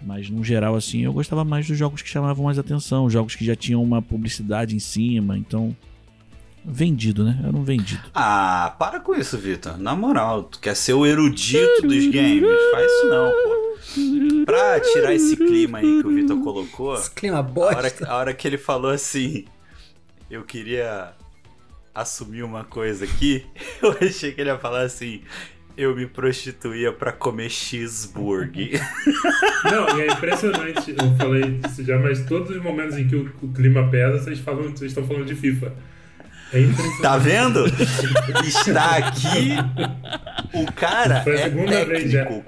Mas 0.05 0.29
no 0.29 0.43
geral, 0.43 0.75
assim, 0.75 1.01
eu 1.01 1.13
gostava 1.13 1.43
mais 1.43 1.67
dos 1.67 1.77
jogos 1.77 2.01
que 2.01 2.09
chamavam 2.09 2.45
mais 2.45 2.59
atenção, 2.59 3.09
jogos 3.09 3.35
que 3.35 3.45
já 3.45 3.55
tinham 3.55 3.81
uma 3.81 4.01
publicidade 4.01 4.75
em 4.75 4.79
cima, 4.79 5.37
então. 5.37 5.75
Vendido, 6.65 7.25
né? 7.25 7.37
Era 7.45 7.55
um 7.55 7.63
vendido. 7.63 8.03
Ah, 8.13 8.73
para 8.79 8.99
com 9.01 9.13
isso, 9.13 9.37
Vitor. 9.37 9.77
Na 9.77 9.97
moral, 9.97 10.43
tu 10.43 10.61
quer 10.61 10.75
ser 10.75 10.93
o 10.93 11.05
erudito 11.05 11.81
dos 11.81 12.07
games? 12.07 12.57
Faz 12.71 12.85
isso 12.89 13.09
não, 13.09 13.31
pô. 13.31 14.45
Pra 14.45 14.79
tirar 14.79 15.13
esse 15.13 15.35
clima 15.35 15.79
aí 15.79 16.01
que 16.01 16.07
o 16.07 16.13
Vitor 16.13 16.41
colocou. 16.41 16.95
Esse 16.95 17.11
clima 17.11 17.43
bosta. 17.43 17.75
A 17.75 17.77
hora, 17.77 17.93
a 18.07 18.15
hora 18.15 18.33
que 18.33 18.47
ele 18.47 18.57
falou 18.57 18.91
assim, 18.91 19.43
eu 20.29 20.43
queria 20.43 21.13
assumir 21.93 22.43
uma 22.43 22.63
coisa 22.63 23.05
aqui, 23.05 23.45
eu 23.81 23.91
achei 24.01 24.31
que 24.31 24.41
ele 24.41 24.49
ia 24.49 24.57
falar 24.57 24.81
assim: 24.83 25.21
eu 25.75 25.95
me 25.95 26.05
prostituía 26.05 26.91
para 26.91 27.11
comer 27.11 27.49
cheeseburger. 27.49 28.81
Não, 29.65 29.97
e 29.97 30.01
é 30.01 30.07
impressionante, 30.11 30.91
eu 30.91 31.15
falei 31.17 31.59
isso 31.67 31.83
já, 31.83 31.97
mas 31.97 32.25
todos 32.25 32.55
os 32.55 32.61
momentos 32.61 32.97
em 32.97 33.07
que 33.07 33.15
o, 33.15 33.31
o 33.41 33.47
clima 33.53 33.89
pesa, 33.89 34.19
vocês, 34.19 34.39
falam, 34.39 34.63
vocês 34.63 34.91
estão 34.91 35.05
falando 35.05 35.25
de 35.25 35.35
FIFA. 35.35 35.73
É 36.53 36.59
impressionante. 36.61 37.01
Tá 37.01 37.17
vendo? 37.17 37.65
Está 38.45 38.97
aqui 38.97 39.57
o 40.53 40.71
cara 40.71 41.21
Foi 41.23 41.35
a 41.35 41.39
é 41.39 41.43
segunda 41.43 41.71
técnico. 41.71 41.99
Vez 41.99 42.11
já. 42.11 42.43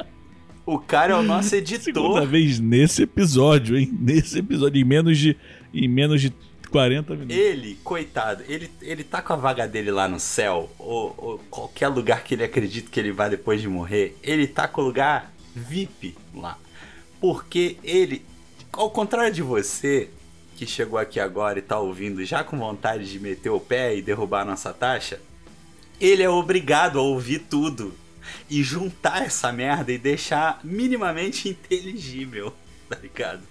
O 0.65 0.79
cara 0.79 1.13
é 1.13 1.15
o 1.15 1.23
nosso 1.23 1.55
editor. 1.55 1.93
Segunda 1.93 2.25
vez 2.25 2.59
nesse 2.59 3.03
episódio, 3.03 3.77
hein? 3.77 3.91
Nesse 3.99 4.39
episódio, 4.39 4.79
em 4.79 4.83
menos 4.83 5.17
de, 5.17 5.37
em 5.73 5.87
menos 5.87 6.21
de 6.21 6.33
40 6.65 7.13
minutos. 7.13 7.35
Ele, 7.35 7.79
coitado, 7.83 8.43
ele, 8.47 8.69
ele 8.81 9.03
tá 9.03 9.21
com 9.21 9.33
a 9.33 9.35
vaga 9.35 9.67
dele 9.67 9.91
lá 9.91 10.07
no 10.07 10.19
céu, 10.19 10.69
ou, 10.77 11.13
ou 11.17 11.37
qualquer 11.49 11.87
lugar 11.87 12.23
que 12.23 12.35
ele 12.35 12.43
acredita 12.43 12.89
que 12.89 12.99
ele 12.99 13.11
vai 13.11 13.29
depois 13.29 13.61
de 13.61 13.67
morrer, 13.67 14.17
ele 14.23 14.47
tá 14.47 14.67
com 14.67 14.81
o 14.81 14.85
lugar 14.85 15.33
VIP 15.55 16.15
lá. 16.33 16.57
Porque 17.19 17.77
ele, 17.83 18.25
ao 18.71 18.89
contrário 18.89 19.33
de 19.33 19.41
você, 19.41 20.09
que 20.55 20.65
chegou 20.65 20.97
aqui 20.97 21.19
agora 21.19 21.59
e 21.59 21.61
tá 21.61 21.79
ouvindo 21.79 22.23
já 22.23 22.43
com 22.43 22.57
vontade 22.57 23.11
de 23.11 23.19
meter 23.19 23.49
o 23.49 23.59
pé 23.59 23.95
e 23.95 24.01
derrubar 24.01 24.41
a 24.41 24.45
nossa 24.45 24.73
taxa, 24.73 25.19
ele 25.99 26.23
é 26.23 26.29
obrigado 26.29 26.99
a 26.99 27.01
ouvir 27.01 27.39
tudo 27.39 27.93
e 28.49 28.63
juntar 28.63 29.23
essa 29.23 29.51
merda 29.51 29.91
e 29.91 29.97
deixar 29.97 30.59
minimamente 30.63 31.49
inteligível, 31.49 32.53
tá 32.89 32.97
ligado? 33.01 33.43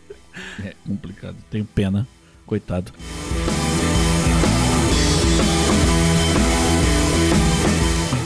É 0.64 0.74
complicado, 0.86 1.36
tenho 1.50 1.64
pena. 1.64 2.06
Coitado. 2.46 2.92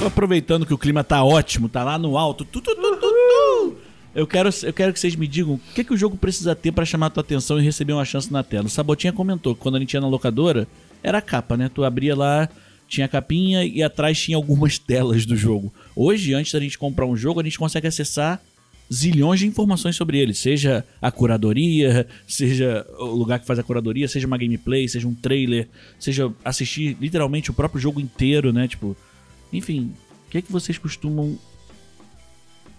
Aproveitando 0.05 0.65
que 0.65 0.75
o 0.75 0.79
clima 0.79 1.05
tá 1.05 1.23
ótimo, 1.23 1.69
tá 1.69 1.85
lá 1.85 1.99
no 1.99 2.17
alto. 2.17 2.45
Tu, 2.45 2.61
tu, 2.61 2.75
tu, 2.75 3.77
eu, 4.15 4.27
quero, 4.27 4.49
eu 4.63 4.73
quero 4.73 4.93
que 4.93 4.99
vocês 4.99 5.15
me 5.15 5.27
digam 5.27 5.55
o 5.55 5.61
que, 5.75 5.85
que 5.85 5.93
o 5.93 5.97
jogo 5.97 6.17
precisa 6.17 6.55
ter 6.55 6.73
para 6.73 6.85
chamar 6.85 7.07
a 7.07 7.11
tua 7.11 7.21
atenção 7.21 7.61
e 7.61 7.63
receber 7.63 7.93
uma 7.93 8.05
chance 8.05 8.33
na 8.33 8.43
tela. 8.43 8.67
O 8.67 8.71
Sabotinha 8.71 9.13
comentou 9.13 9.55
que 9.55 9.61
quando 9.61 9.77
a 9.77 9.79
gente 9.79 9.93
ia 9.95 10.01
na 10.01 10.09
locadora, 10.09 10.67
era 11.03 11.19
a 11.19 11.23
capa, 11.23 11.57
né? 11.57 11.71
Tu 11.73 11.85
abria 11.85 12.17
lá, 12.17 12.49
tinha 12.89 13.05
a 13.05 13.09
capinha 13.09 13.65
e 13.65 13.83
atrás 13.83 14.19
tinha 14.21 14.37
algumas 14.37 14.79
telas 14.81 15.27
do 15.27 15.37
jogo. 15.37 15.73
Hoje, 15.95 16.35
antes 16.35 16.53
da 16.53 16.61
gente 16.61 16.79
comprar 16.79 17.07
um 17.07 17.17
jogo, 17.17 17.41
a 17.41 17.45
gente 17.45 17.59
consegue 17.59 17.87
acessar 17.87 18.41
zilhões 18.93 19.41
de 19.41 19.47
informações 19.47 19.97
sobre 19.97 20.19
ele, 20.19 20.35
seja 20.35 20.85
a 21.01 21.11
curadoria, 21.11 22.07
seja 22.27 22.87
o 22.99 23.15
lugar 23.15 23.39
que 23.39 23.47
faz 23.47 23.59
a 23.59 23.63
curadoria, 23.63 24.09
seja 24.09 24.27
uma 24.27 24.39
gameplay, 24.39 24.89
seja 24.89 25.07
um 25.07 25.15
trailer, 25.15 25.69
seja 25.99 26.33
assistir 26.45 26.97
literalmente 27.01 27.51
o 27.51 27.55
próprio 27.55 27.81
jogo 27.81 28.01
inteiro, 28.01 28.53
né? 28.53 28.67
Tipo, 28.67 28.97
enfim, 29.53 29.93
o 30.27 30.31
que 30.31 30.39
é 30.39 30.43
que 30.43 30.51
vocês 30.51 30.79
costumam 30.79 31.39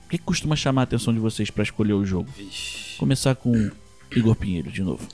o 0.06 0.10
que, 0.10 0.16
é 0.16 0.18
que 0.18 0.26
costuma 0.26 0.56
chamar 0.56 0.82
a 0.82 0.84
atenção 0.86 1.14
de 1.14 1.20
vocês 1.20 1.52
para 1.52 1.62
escolher 1.62 1.94
o 1.94 2.04
jogo? 2.04 2.28
Vixe. 2.36 2.98
Começar 2.98 3.36
com 3.36 3.70
Igor 4.16 4.36
Pinheiro 4.36 4.72
de 4.72 4.82
novo. 4.82 5.08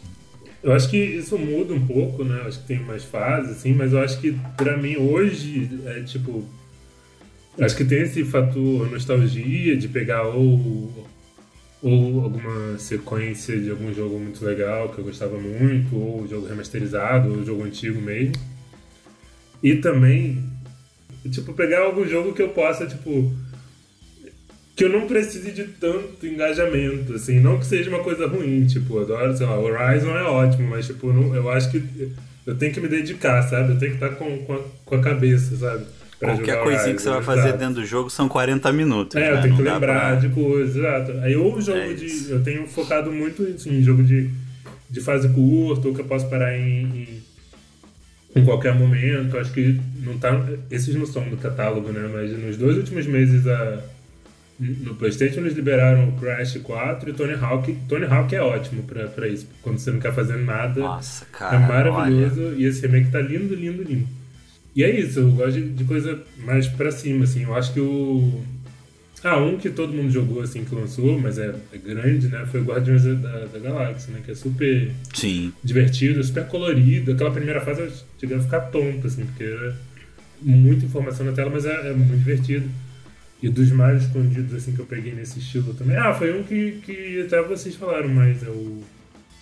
Eu 0.64 0.72
acho 0.72 0.90
que 0.90 0.98
isso 0.98 1.38
muda 1.38 1.74
um 1.74 1.86
pouco, 1.86 2.24
né? 2.24 2.40
Eu 2.40 2.48
acho 2.48 2.62
que 2.62 2.68
tem 2.68 2.80
mais 2.80 3.04
fases, 3.04 3.58
assim, 3.58 3.74
mas 3.74 3.92
eu 3.92 4.00
acho 4.00 4.22
que 4.22 4.32
para 4.56 4.78
mim 4.78 4.96
hoje 4.96 5.70
é 5.86 6.02
tipo 6.04 6.46
Acho 7.60 7.78
que 7.78 7.86
tem 7.86 8.02
esse 8.02 8.24
fator 8.26 8.92
nostalgia 8.92 9.78
de 9.78 9.88
pegar 9.88 10.24
ou 10.24 11.06
ou 11.86 12.24
alguma 12.24 12.80
sequência 12.80 13.60
de 13.60 13.70
algum 13.70 13.94
jogo 13.94 14.18
muito 14.18 14.44
legal 14.44 14.90
que 14.90 14.98
eu 14.98 15.06
gostava 15.06 15.38
muito, 15.38 15.96
ou 15.96 16.28
jogo 16.28 16.48
remasterizado, 16.48 17.30
ou 17.30 17.46
jogo 17.46 17.64
antigo 17.64 18.02
mesmo. 18.02 18.34
E 19.62 19.76
também, 19.76 20.44
tipo, 21.30 21.54
pegar 21.54 21.82
algum 21.82 22.08
jogo 22.08 22.34
que 22.34 22.42
eu 22.42 22.50
possa, 22.50 22.88
tipo, 22.88 23.32
que 24.76 24.84
eu 24.84 24.90
não 24.90 25.06
precise 25.06 25.52
de 25.52 25.66
tanto 25.66 26.26
engajamento, 26.26 27.14
assim, 27.14 27.40
não 27.40 27.60
que 27.60 27.68
seja 27.68 27.90
uma 27.90 28.04
coisa 28.04 28.26
ruim, 28.26 28.66
tipo, 28.66 28.98
eu 28.98 29.02
adoro, 29.04 29.38
sei 29.38 29.46
lá, 29.46 29.60
Horizon 29.60 30.18
é 30.18 30.24
ótimo, 30.24 30.68
mas, 30.68 30.88
tipo, 30.88 31.14
não, 31.14 31.36
eu 31.36 31.48
acho 31.52 31.70
que 31.70 32.12
eu 32.48 32.56
tenho 32.56 32.74
que 32.74 32.82
me 32.82 32.88
dedicar, 32.88 33.44
sabe? 33.44 33.74
Eu 33.74 33.80
tenho 33.80 33.96
que 33.96 34.04
estar 34.04 34.16
com, 34.16 34.38
com, 34.40 34.54
a, 34.54 34.60
com 34.84 34.96
a 34.96 35.02
cabeça, 35.02 35.56
sabe? 35.56 35.86
Qualquer 36.20 36.64
coisinha 36.64 36.96
que 36.96 37.02
você 37.02 37.10
vai 37.10 37.22
fazer 37.22 37.50
exato. 37.50 37.58
dentro 37.58 37.76
do 37.76 37.86
jogo 37.86 38.10
são 38.10 38.30
40 38.30 38.72
minutos. 38.72 39.16
É, 39.16 39.20
né? 39.20 39.38
eu 39.38 39.42
tenho 39.42 39.56
que 39.56 39.62
lembrar 39.62 40.12
pra... 40.12 40.16
de 40.16 40.30
coisas, 40.30 40.76
exato. 40.76 41.12
Aí 41.22 41.36
ou 41.36 41.60
jogo 41.60 41.78
é 41.78 41.94
de. 41.94 42.30
Eu 42.30 42.44
tenho 42.44 42.66
focado 42.68 43.12
muito 43.12 43.44
assim, 43.44 43.80
em 43.80 43.84
jogo 43.84 44.02
de, 44.02 44.30
de 44.90 45.02
fase 45.02 45.28
curta, 45.30 45.88
ou 45.88 45.94
que 45.94 46.02
eu 46.02 46.06
posso 46.06 46.30
parar 46.30 46.58
em, 46.58 46.86
em, 46.86 47.24
em 48.36 48.46
qualquer 48.46 48.74
momento. 48.74 49.38
Acho 49.38 49.52
que 49.52 49.80
não 50.04 50.18
tá. 50.18 50.32
Esses 50.72 50.96
não 50.96 51.06
são 51.06 51.28
do 51.30 51.38
catálogo, 51.38 51.92
né? 51.92 52.10
Mas 52.12 52.32
nos 52.32 52.56
dois 52.56 52.78
últimos 52.78 53.06
meses 53.06 53.46
a, 53.46 53.80
no 54.58 54.96
Playstation 54.96 55.42
eles 55.42 55.54
liberaram 55.54 56.08
o 56.08 56.14
Crash 56.14 56.58
4 56.64 57.10
e 57.10 57.14
Tony 57.14 57.34
Hawk. 57.34 57.78
Tony 57.90 58.06
Hawk 58.06 58.34
é 58.34 58.42
ótimo 58.42 58.84
pra, 58.84 59.08
pra 59.08 59.28
isso. 59.28 59.48
Quando 59.62 59.80
você 59.80 59.92
não 59.92 60.00
quer 60.00 60.14
fazer 60.14 60.38
nada. 60.38 60.80
Nossa, 60.80 61.26
cara. 61.26 61.58
É 61.58 61.60
maravilhoso. 61.60 62.42
Olha. 62.42 62.56
E 62.56 62.64
esse 62.64 62.82
remake 62.88 63.12
tá 63.12 63.20
lindo, 63.20 63.54
lindo, 63.54 63.84
lindo. 63.84 64.08
E 64.76 64.84
é 64.84 65.00
isso, 65.00 65.20
eu 65.20 65.32
gosto 65.32 65.54
de, 65.54 65.70
de 65.70 65.84
coisa 65.86 66.22
mais 66.40 66.68
pra 66.68 66.92
cima, 66.92 67.24
assim. 67.24 67.44
Eu 67.44 67.56
acho 67.56 67.74
que 67.74 67.80
o. 67.80 68.44
Ah, 69.24 69.38
um 69.38 69.58
que 69.58 69.70
todo 69.70 69.94
mundo 69.94 70.12
jogou 70.12 70.42
assim 70.42 70.64
que 70.64 70.76
lançou, 70.76 71.18
mas 71.18 71.40
é, 71.40 71.56
é 71.72 71.78
grande, 71.78 72.28
né? 72.28 72.46
Foi 72.52 72.60
o 72.60 72.66
Guardiões 72.66 73.04
da, 73.04 73.46
da, 73.46 73.60
Galáxia, 73.60 74.14
né? 74.14 74.22
Que 74.24 74.32
é 74.32 74.36
super 74.36 74.92
Sim. 75.14 75.52
divertido, 75.64 76.24
super 76.24 76.46
colorido. 76.46 77.14
Aquela 77.14 77.32
primeira 77.32 77.62
fase 77.62 77.82
eu 77.82 77.92
cheguei 78.20 78.38
a 78.38 78.42
ficar 78.42 78.60
tonto, 78.60 79.08
assim, 79.08 79.26
porque 79.26 79.46
era 79.46 79.76
muita 80.42 80.86
informação 80.86 81.26
na 81.26 81.32
tela, 81.32 81.50
mas 81.50 81.66
é, 81.66 81.90
é 81.90 81.94
muito 81.94 82.18
divertido. 82.18 82.70
E 83.42 83.50
dos 83.50 83.72
mais 83.72 84.04
escondidos 84.04 84.54
assim 84.54 84.74
que 84.74 84.80
eu 84.80 84.86
peguei 84.86 85.14
nesse 85.14 85.40
estilo 85.40 85.74
também. 85.74 85.96
Ah, 85.96 86.14
foi 86.14 86.38
um 86.38 86.44
que, 86.44 86.80
que 86.86 87.22
até 87.22 87.42
vocês 87.42 87.76
falaram, 87.76 88.10
mas 88.10 88.44
é 88.44 88.50
o. 88.50 88.84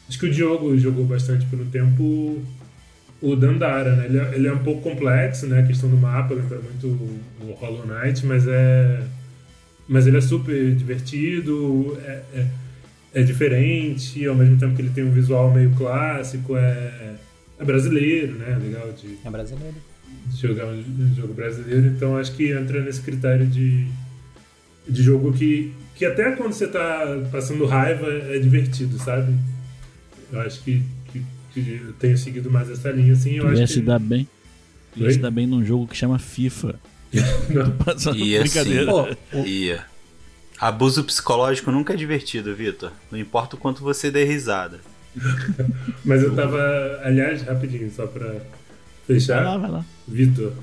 Acho 0.08 0.19
que 0.19 0.28
o 0.28 0.32
Diogo 0.32 0.78
jogou 0.78 1.06
bastante 1.06 1.46
pelo 1.48 1.65
tempo 1.65 2.41
o 3.24 3.38
Dandara, 3.38 3.96
né? 3.96 4.06
Ele 4.06 4.20
é, 4.20 4.36
ele 4.36 4.48
é, 4.48 4.54
um 4.54 4.60
pouco 4.60 4.82
complexo, 4.82 5.48
né? 5.48 5.62
A 5.62 5.66
questão 5.66 5.90
do 5.90 5.96
mapa 5.96 6.34
lembra 6.34 6.60
muito 6.60 6.88
o, 6.88 7.54
Hollow 7.54 7.86
Knight, 7.88 8.26
mas 8.26 8.46
é. 8.46 9.02
Mas 9.88 10.08
ele 10.08 10.18
é 10.18 10.22
super 10.22 10.76
divertido, 10.76 11.98
é, 12.06 12.22
é, 12.36 12.48
é, 13.14 13.24
diferente, 13.24 14.26
ao 14.26 14.36
mesmo 14.36 14.58
tempo 14.58 14.76
que 14.76 14.82
ele 14.82 14.90
tem 14.90 15.04
um 15.04 15.12
visual 15.12 15.54
meio 15.54 15.72
clássico, 15.72 16.56
é, 16.58 17.16
é 17.60 17.64
brasileiro, 17.64 18.34
né? 18.34 18.60
Legal 18.62 18.92
de. 18.92 19.18
É 19.24 19.30
brasileiro. 19.30 19.76
De 20.28 20.42
jogar 20.42 20.66
um, 20.66 20.78
um 20.78 21.16
jogo 21.16 21.34
brasileiro, 21.34 21.88
então 21.88 22.18
acho 22.18 22.34
que 22.34 22.52
entra 22.52 22.82
nesse 22.82 23.02
critério 23.02 23.46
de, 23.46 23.88
de 24.88 25.04
jogo 25.04 25.34
que, 25.34 25.74
que 25.96 26.06
até 26.06 26.32
quando 26.32 26.54
você 26.54 26.68
tá 26.68 27.24
passando 27.32 27.66
raiva 27.66 28.08
é 28.08 28.38
divertido, 28.38 28.98
sabe? 28.98 29.34
Eu 30.32 30.42
acho 30.42 30.62
que 30.64 30.82
que 31.54 31.82
eu 31.86 31.94
tenho 31.94 32.18
seguido 32.18 32.50
mais 32.50 32.70
essa 32.70 32.89
linha, 32.92 33.13
assim, 33.13 33.36
eu 33.36 33.44
tu 33.44 33.50
acho 33.50 33.62
ia 33.62 33.68
que... 33.68 33.74
se 33.74 33.82
dar 33.82 34.00
bem. 34.00 34.28
Tu 34.94 35.00
ia 35.04 35.12
se 35.12 35.20
dar 35.20 35.32
bem 35.32 35.48
num 35.48 35.63
jogo 35.63 35.88
que 35.88 35.96
chama 35.96 36.20
FIFA. 36.20 36.80
Não. 37.50 38.16
Ia 38.16 38.42
brincadeira. 38.42 39.18
Sim. 39.32 39.44
Ia. 39.46 39.86
Abuso 40.60 41.04
psicológico 41.04 41.72
nunca 41.72 41.94
é 41.94 41.96
divertido, 41.96 42.56
Vitor. 42.56 42.92
Não 43.12 43.20
importa 43.20 43.56
o 43.56 43.60
quanto 43.60 43.84
você 43.84 44.10
dê 44.10 44.24
risada. 44.24 44.80
Mas 46.04 46.24
eu 46.24 46.36
tava. 46.36 46.60
Aliás, 47.04 47.42
rapidinho, 47.44 47.92
só 47.92 48.08
pra 48.08 48.36
fechar. 49.06 49.44
Vai 49.44 49.44
lá, 49.44 49.58
vai 49.58 49.72
lá. 49.72 49.86
Vitor, 50.08 50.54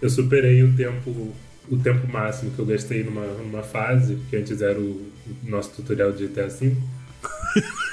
eu 0.00 0.08
superei 0.08 0.62
o 0.62 0.72
tempo. 0.74 1.34
O 1.68 1.76
tempo 1.78 2.06
máximo 2.06 2.52
que 2.52 2.60
eu 2.60 2.64
gastei 2.64 3.02
numa, 3.02 3.26
numa 3.26 3.62
fase, 3.62 4.16
que 4.30 4.36
antes 4.36 4.62
era 4.62 4.78
o, 4.78 5.10
o 5.44 5.50
nosso 5.50 5.70
tutorial 5.70 6.12
de 6.12 6.28
GTA 6.28 6.46
V. 6.46 6.76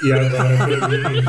E 0.02 0.12
agora 0.12 0.56
pra 0.56 0.88
mim. 0.88 1.22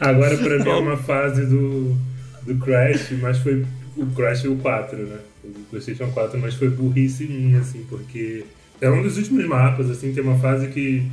agora 0.00 0.36
pra 0.36 0.58
mim 0.58 0.68
é 0.70 0.74
uma 0.74 0.96
fase 0.96 1.46
do, 1.46 1.96
do 2.42 2.56
Crash, 2.56 3.12
mas 3.20 3.38
foi 3.38 3.64
o 3.96 4.06
Crash 4.06 4.44
o 4.44 4.56
4, 4.56 4.98
né? 4.98 5.18
O 5.44 5.48
PlayStation 5.70 6.10
4, 6.10 6.38
mas 6.40 6.54
foi 6.54 6.68
burrice 6.70 7.24
minha, 7.24 7.60
assim, 7.60 7.84
porque 7.88 8.44
é 8.80 8.90
um 8.90 9.02
dos 9.02 9.16
últimos 9.16 9.46
mapas, 9.46 9.90
assim, 9.90 10.12
tem 10.12 10.22
uma 10.22 10.38
fase 10.38 10.68
que, 10.68 11.06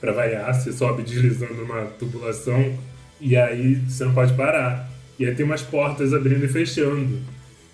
pra 0.00 0.12
variar, 0.12 0.54
você 0.54 0.72
sobe 0.72 1.02
deslizando 1.02 1.54
numa 1.54 1.82
tubulação 1.98 2.72
e 3.20 3.36
aí 3.36 3.74
você 3.74 4.04
não 4.04 4.14
pode 4.14 4.32
parar. 4.34 4.90
E 5.18 5.24
aí 5.26 5.34
tem 5.34 5.46
umas 5.46 5.62
portas 5.62 6.12
abrindo 6.12 6.44
e 6.44 6.48
fechando. 6.48 7.20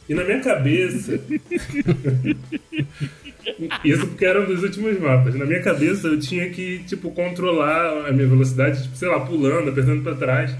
E 0.08 0.14
na 0.14 0.24
minha 0.24 0.40
cabeça. 0.40 1.20
Isso 3.84 4.06
porque 4.06 4.24
era 4.24 4.40
um 4.40 4.46
dos 4.46 4.62
últimos 4.62 4.98
mapas. 4.98 5.34
Na 5.34 5.44
minha 5.44 5.62
cabeça 5.62 6.08
eu 6.08 6.18
tinha 6.18 6.48
que, 6.50 6.80
tipo, 6.80 7.10
controlar 7.10 8.08
a 8.08 8.12
minha 8.12 8.26
velocidade, 8.26 8.82
tipo, 8.82 8.96
sei 8.96 9.08
lá, 9.08 9.20
pulando, 9.20 9.70
apertando 9.70 10.02
para 10.02 10.14
trás. 10.14 10.54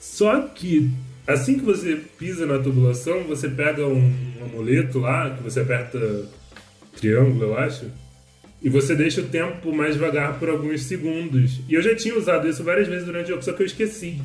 Só 0.00 0.40
que 0.40 0.90
assim 1.26 1.58
que 1.58 1.64
você 1.64 1.98
pisa 2.18 2.46
na 2.46 2.58
tubulação, 2.58 3.24
você 3.24 3.48
pega 3.48 3.86
um, 3.86 4.12
um 4.40 4.44
amuleto 4.44 4.98
lá, 4.98 5.30
que 5.30 5.42
você 5.42 5.60
aperta 5.60 5.98
triângulo, 6.96 7.44
eu 7.44 7.58
acho, 7.58 7.86
e 8.62 8.68
você 8.68 8.94
deixa 8.94 9.20
o 9.20 9.24
tempo 9.24 9.74
mais 9.74 9.94
devagar 9.94 10.38
por 10.38 10.48
alguns 10.48 10.84
segundos. 10.84 11.60
E 11.68 11.74
eu 11.74 11.82
já 11.82 11.94
tinha 11.94 12.16
usado 12.16 12.48
isso 12.48 12.64
várias 12.64 12.88
vezes 12.88 13.04
durante 13.04 13.26
o 13.26 13.28
jogo, 13.30 13.42
só 13.42 13.52
que 13.52 13.62
eu 13.62 13.66
esqueci. 13.66 14.20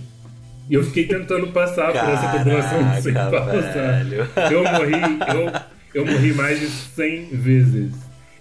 E 0.70 0.76
eu 0.76 0.84
fiquei 0.84 1.08
tentando 1.08 1.48
passar 1.48 1.92
Caraca, 1.92 2.06
por 2.06 2.14
essa 2.14 2.38
tubulação 2.38 3.02
sem 3.02 3.14
pausar. 3.14 4.52
Eu 4.52 4.64
morri, 4.64 5.02
eu 5.36 5.79
eu 5.94 6.06
morri 6.06 6.34
mais 6.34 6.60
de 6.60 6.68
100 6.68 7.26
vezes. 7.28 7.92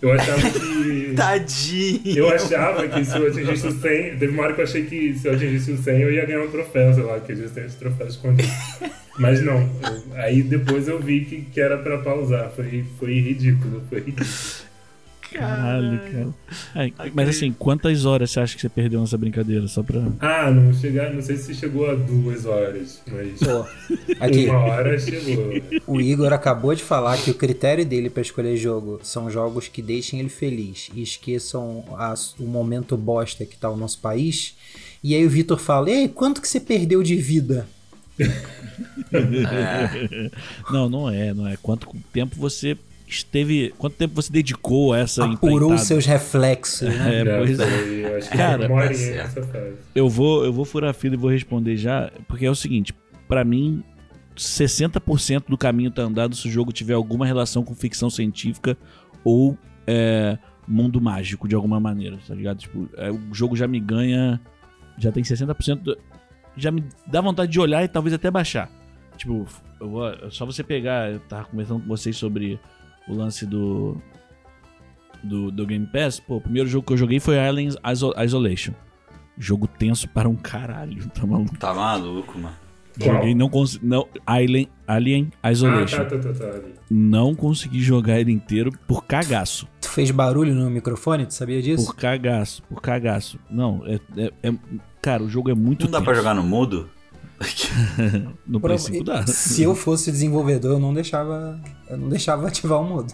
Eu 0.01 0.13
achava 0.13 0.41
que. 0.51 1.15
Tadinho! 1.17 2.19
Eu 2.19 2.29
achava 2.31 2.87
que 2.87 3.05
se 3.05 3.17
eu 3.17 3.27
atingisse 3.27 3.67
o 3.67 3.73
100. 3.73 4.17
Teve 4.19 4.29
uma 4.29 4.45
hora 4.45 4.55
que 4.55 4.61
eu 4.61 4.65
achei 4.65 4.85
que 4.85 5.15
se 5.15 5.27
eu 5.27 5.35
atingisse 5.35 5.73
o 5.73 5.79
100 5.79 6.01
eu 6.01 6.13
ia 6.13 6.25
ganhar 6.25 6.43
um 6.43 6.51
troféu, 6.51 6.95
sei 6.95 7.03
lá, 7.03 7.19
que 7.19 7.33
eles 7.33 7.51
têm 7.51 7.65
esse 7.65 7.77
troféu 7.77 8.07
escondido. 8.07 8.49
Mas 9.19 9.43
não. 9.43 9.59
Eu, 9.61 10.15
aí 10.15 10.43
depois 10.43 10.87
eu 10.87 11.01
vi 11.01 11.25
que, 11.25 11.43
que 11.43 11.61
era 11.61 11.77
pra 11.79 11.99
pausar. 11.99 12.51
Foi, 12.55 12.85
foi 12.99 13.19
ridículo, 13.19 13.83
foi 13.89 13.99
ridículo. 13.99 14.68
Caralho, 15.33 16.01
cara. 16.01 16.29
É, 16.75 17.11
mas 17.15 17.29
assim, 17.29 17.53
quantas 17.53 18.05
horas 18.05 18.31
você 18.31 18.41
acha 18.41 18.55
que 18.55 18.61
você 18.61 18.69
perdeu 18.69 19.01
nessa 19.01 19.19
brincadeira? 19.19 19.67
Só 19.69 19.83
pra. 19.83 20.03
Ah, 20.21 20.51
não 20.51 20.73
chegar, 20.73 21.13
não 21.13 21.21
sei 21.21 21.37
se 21.37 21.55
chegou 21.55 21.91
a 21.91 21.95
duas 21.95 22.47
horas, 22.47 23.03
mas. 23.07 23.39
Pô, 23.39 23.67
aqui, 24.21 24.47
uma 24.47 24.59
hora 24.61 24.99
chegou. 24.99 25.53
O 25.87 26.01
Igor 26.01 26.33
acabou 26.33 26.75
de 26.75 26.83
falar 26.83 27.19
que 27.19 27.31
o 27.31 27.35
critério 27.35 27.85
dele 27.85 28.09
para 28.09 28.23
escolher 28.23 28.57
jogo 28.57 29.01
são 29.03 29.31
jogos 29.31 29.69
que 29.69 29.83
deixem 29.83 30.21
ele 30.21 30.29
feliz 30.29 30.91
e 30.95 31.03
esqueçam 31.03 31.85
a, 31.93 32.15
o 32.39 32.45
momento 32.45 32.97
bosta 32.97 33.45
que 33.45 33.57
tá 33.57 33.71
o 33.71 33.77
nosso 33.77 33.99
país. 33.99 34.57
E 35.03 35.15
aí 35.15 35.25
o 35.27 35.31
Vitor 35.31 35.59
fala: 35.59 35.91
Ei, 35.91 36.09
quanto 36.09 36.41
que 36.41 36.49
você 36.49 36.61
perdeu 36.61 37.03
de 37.03 37.17
vida? 37.17 37.67
Não, 40.71 40.89
não 40.89 41.09
é, 41.11 41.33
não 41.33 41.47
é. 41.47 41.57
Quanto 41.57 41.89
tempo 42.13 42.37
você 42.37 42.77
esteve. 43.09 43.75
Quanto 43.79 43.97
tempo 43.97 44.15
você 44.15 44.33
dedicou 44.33 44.93
a 44.93 44.99
essa 44.99 45.25
Apurou 45.25 45.73
os 45.73 45.83
seus 45.83 46.07
reflexos, 46.07 46.89
né? 46.89 47.21
É, 47.21 47.39
pois 47.39 47.59
é. 47.59 48.21
Cara, 48.37 48.69
eu 49.95 50.09
vou, 50.09 50.45
eu 50.45 50.53
vou 50.53 50.65
furar 50.65 50.91
a 50.91 50.93
fila 50.93 51.15
e 51.15 51.19
vou 51.19 51.31
responder 51.31 51.77
já, 51.77 52.11
porque 52.27 52.47
é 52.47 52.51
o 52.51 52.55
seguinte, 52.55 52.95
para 53.27 53.45
mim, 53.45 53.83
60% 54.37 55.45
do 55.49 55.59
caminho 55.59 55.91
tá 55.91 56.03
andado 56.03 56.37
se 56.37 56.47
o 56.47 56.51
jogo 56.51 56.73
tiver 56.73 56.95
alguma 56.95 57.27
relação 57.27 57.65
com 57.65 57.75
ficção 57.75 58.09
científica 58.09 58.77
ou 59.25 59.57
é, 59.87 60.39
mundo 60.67 61.01
mágico 61.01 61.49
de 61.49 61.55
alguma 61.55 61.81
maneira, 61.81 62.19
tá 62.27 62.35
ligado? 62.35 62.59
Tipo, 62.59 62.89
é, 62.97 63.11
o 63.11 63.33
jogo 63.33 63.57
já 63.57 63.67
me 63.67 63.81
ganha. 63.81 64.41
Já 64.99 65.11
tem 65.11 65.23
60%. 65.23 65.77
Do, 65.77 65.99
já 66.57 66.71
me 66.71 66.85
dá 67.07 67.21
vontade 67.21 67.51
de 67.51 67.61
olhar 67.61 67.83
e 67.83 67.89
talvez 67.89 68.13
até 68.13 68.31
baixar. 68.31 68.71
Tipo, 69.17 69.47
eu 69.81 69.89
vou, 69.89 70.31
só 70.31 70.45
você 70.45 70.63
pegar. 70.63 71.11
Eu 71.11 71.21
tava 71.21 71.47
conversando 71.47 71.81
com 71.81 71.89
vocês 71.89 72.17
sobre 72.17 72.61
o 73.09 73.15
lance 73.15 73.47
do, 73.47 73.97
do, 75.23 75.51
do 75.51 75.67
Game 75.67 75.87
Pass, 75.87 76.21
pô, 76.21 76.37
o 76.37 76.41
primeiro 76.41 76.69
jogo 76.69 76.87
que 76.87 76.93
eu 76.93 76.97
joguei 76.97 77.21
foi 77.21 77.39
Alien 77.39 77.71
Isolation. 78.25 78.73
Jogo 79.37 79.67
tenso 79.67 80.09
para 80.09 80.29
um 80.29 80.35
caralho, 80.35 81.09
tá 81.11 81.27
maluco? 81.27 81.59
Tá 81.59 81.73
maluco, 81.75 82.39
mano. 82.39 82.57
Joguei 83.01 83.35
não 83.35 83.49
consegui. 83.49 83.87
Não, 83.87 84.09
Alien, 84.27 84.69
Alien 84.87 85.31
Isolation. 85.53 86.03
Ah, 86.03 86.05
tá, 86.05 86.19
tá, 86.19 86.33
tá, 86.33 86.45
tá. 86.45 86.61
Não 86.91 87.35
consegui 87.35 87.81
jogar 87.81 88.19
ele 88.19 88.33
inteiro 88.33 88.73
por 88.89 89.05
cagaço. 89.05 89.69
Tu 89.81 89.89
fez 89.89 90.11
barulho 90.11 90.53
no 90.55 90.69
microfone? 90.69 91.25
Tu 91.25 91.35
sabia 91.35 91.63
disso? 91.63 91.87
Por 91.87 91.95
cagaço, 91.95 92.63
por 92.65 92.83
cagaço. 92.83 93.39
Não, 93.49 93.85
é. 93.87 94.01
é, 94.17 94.33
é 94.43 94.53
cara, 95.01 95.23
o 95.23 95.29
jogo 95.29 95.51
é 95.51 95.55
muito. 95.55 95.85
Não 95.85 95.93
dá 95.93 95.99
tenso. 95.99 96.05
pra 96.07 96.15
jogar 96.15 96.35
no 96.35 96.43
mudo? 96.43 96.91
no 98.47 98.61
Play 98.61 98.79
5 98.79 99.05
dá. 99.05 99.27
Se 99.27 99.63
eu 99.63 99.75
fosse 99.75 100.11
desenvolvedor, 100.11 100.73
eu 100.73 100.79
não 100.79 100.93
deixava, 100.93 101.61
eu 101.89 101.97
não 101.97 102.09
deixava 102.09 102.49
ativar 102.49 102.81
o 102.81 102.85
modo. 102.85 103.13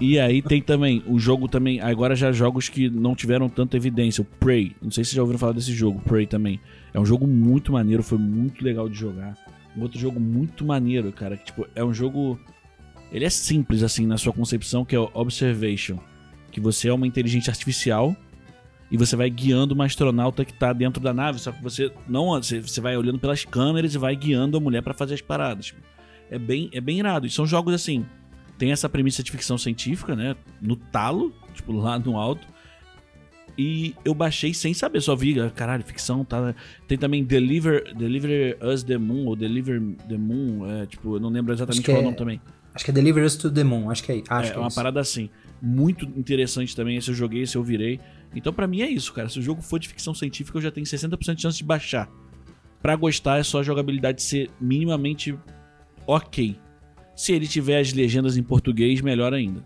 e 0.00 0.18
aí 0.18 0.42
tem 0.42 0.60
também 0.60 1.02
o 1.06 1.18
jogo 1.18 1.48
também, 1.48 1.80
agora 1.80 2.14
já 2.14 2.30
jogos 2.32 2.68
que 2.68 2.90
não 2.90 3.14
tiveram 3.14 3.48
tanta 3.48 3.76
evidência, 3.76 4.22
o 4.22 4.24
Prey. 4.24 4.76
Não 4.82 4.90
sei 4.90 5.04
se 5.04 5.10
vocês 5.10 5.16
já 5.16 5.22
ouviram 5.22 5.38
falar 5.38 5.52
desse 5.52 5.72
jogo, 5.72 6.00
Prey 6.00 6.26
também. 6.26 6.60
É 6.92 7.00
um 7.00 7.06
jogo 7.06 7.26
muito 7.26 7.72
maneiro, 7.72 8.02
foi 8.02 8.18
muito 8.18 8.62
legal 8.62 8.88
de 8.88 8.98
jogar. 8.98 9.36
Um 9.76 9.82
outro 9.82 9.98
jogo 9.98 10.20
muito 10.20 10.64
maneiro, 10.64 11.10
cara, 11.12 11.36
que 11.36 11.46
tipo, 11.46 11.66
é 11.74 11.82
um 11.82 11.94
jogo 11.94 12.38
ele 13.12 13.26
é 13.26 13.30
simples 13.30 13.82
assim 13.82 14.06
na 14.06 14.16
sua 14.16 14.32
concepção, 14.32 14.84
que 14.84 14.96
é 14.96 14.98
o 14.98 15.10
Observation, 15.12 15.98
que 16.50 16.60
você 16.60 16.88
é 16.88 16.92
uma 16.92 17.06
inteligência 17.06 17.50
artificial 17.50 18.16
e 18.92 18.96
você 18.98 19.16
vai 19.16 19.30
guiando 19.30 19.72
uma 19.72 19.86
astronauta 19.86 20.44
que 20.44 20.52
tá 20.52 20.70
dentro 20.70 21.02
da 21.02 21.14
nave, 21.14 21.38
só 21.38 21.50
que 21.50 21.62
você 21.62 21.90
não 22.06 22.26
você 22.38 22.78
vai 22.78 22.94
olhando 22.94 23.18
pelas 23.18 23.42
câmeras 23.42 23.94
e 23.94 23.98
vai 23.98 24.14
guiando 24.14 24.58
a 24.58 24.60
mulher 24.60 24.82
para 24.82 24.92
fazer 24.92 25.14
as 25.14 25.22
paradas. 25.22 25.72
É 26.30 26.38
bem 26.38 26.68
é 26.74 26.80
bem 26.80 26.98
irado. 26.98 27.26
E 27.26 27.30
são 27.30 27.46
jogos 27.46 27.72
assim, 27.72 28.04
tem 28.58 28.70
essa 28.70 28.90
premissa 28.90 29.22
de 29.22 29.30
ficção 29.30 29.56
científica, 29.56 30.14
né, 30.14 30.36
no 30.60 30.76
talo, 30.76 31.32
tipo 31.54 31.72
lá 31.72 31.98
no 31.98 32.18
alto. 32.18 32.46
E 33.56 33.94
eu 34.04 34.14
baixei 34.14 34.52
sem 34.52 34.74
saber, 34.74 35.00
só 35.00 35.16
vi, 35.16 35.40
ah, 35.40 35.48
caralho, 35.48 35.82
ficção, 35.84 36.22
tá. 36.22 36.54
Tem 36.86 36.98
também 36.98 37.24
Deliver, 37.24 37.94
Deliver 37.94 38.58
Us 38.62 38.82
the 38.82 38.98
Moon, 38.98 39.26
ou 39.26 39.36
Deliver 39.36 39.80
the 40.06 40.18
Moon, 40.18 40.70
é, 40.70 40.86
tipo, 40.86 41.16
eu 41.16 41.20
não 41.20 41.30
lembro 41.30 41.52
exatamente 41.52 41.82
qual 41.82 41.96
é 41.96 42.00
o 42.00 42.04
nome 42.04 42.16
também. 42.16 42.40
Acho 42.74 42.84
que 42.84 42.90
é 42.90 42.94
Deliver 42.94 43.24
Us 43.24 43.36
to 43.36 43.50
the 43.50 43.64
Moon, 43.64 43.90
acho 43.90 44.02
que 44.02 44.12
é. 44.12 44.22
Acho 44.28 44.48
é, 44.48 44.52
que 44.52 44.56
é 44.56 44.60
uma 44.60 44.68
isso. 44.68 44.76
parada 44.76 45.00
assim. 45.00 45.30
Muito 45.60 46.04
interessante 46.04 46.74
também, 46.74 46.96
esse 46.96 47.10
eu 47.10 47.14
joguei, 47.14 47.42
esse 47.42 47.56
eu 47.56 47.62
virei. 47.62 48.00
Então, 48.34 48.52
para 48.52 48.66
mim 48.66 48.80
é 48.82 48.88
isso, 48.88 49.12
cara. 49.12 49.28
Se 49.28 49.38
o 49.38 49.42
jogo 49.42 49.62
for 49.62 49.78
de 49.78 49.88
ficção 49.88 50.14
científica, 50.14 50.58
eu 50.58 50.62
já 50.62 50.70
tenho 50.70 50.86
60% 50.86 51.34
de 51.34 51.42
chance 51.42 51.58
de 51.58 51.64
baixar. 51.64 52.10
Para 52.80 52.96
gostar, 52.96 53.38
é 53.38 53.42
só 53.42 53.60
a 53.60 53.62
jogabilidade 53.62 54.22
ser 54.22 54.50
minimamente 54.60 55.36
ok. 56.06 56.56
Se 57.14 57.32
ele 57.32 57.46
tiver 57.46 57.78
as 57.78 57.92
legendas 57.92 58.36
em 58.36 58.42
português, 58.42 59.00
melhor 59.00 59.32
ainda. 59.32 59.64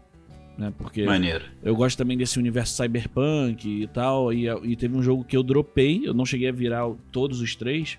Né? 0.58 0.72
Porque 0.76 1.04
Maneiro. 1.04 1.44
eu 1.62 1.76
gosto 1.76 1.96
também 1.96 2.16
desse 2.16 2.38
universo 2.38 2.76
cyberpunk 2.76 3.82
e 3.82 3.86
tal. 3.88 4.32
E, 4.32 4.48
e 4.48 4.76
teve 4.76 4.96
um 4.96 5.02
jogo 5.02 5.24
que 5.24 5.36
eu 5.36 5.42
dropei, 5.42 6.02
eu 6.04 6.14
não 6.14 6.24
cheguei 6.24 6.48
a 6.48 6.52
virar 6.52 6.90
todos 7.12 7.40
os 7.40 7.54
três, 7.54 7.98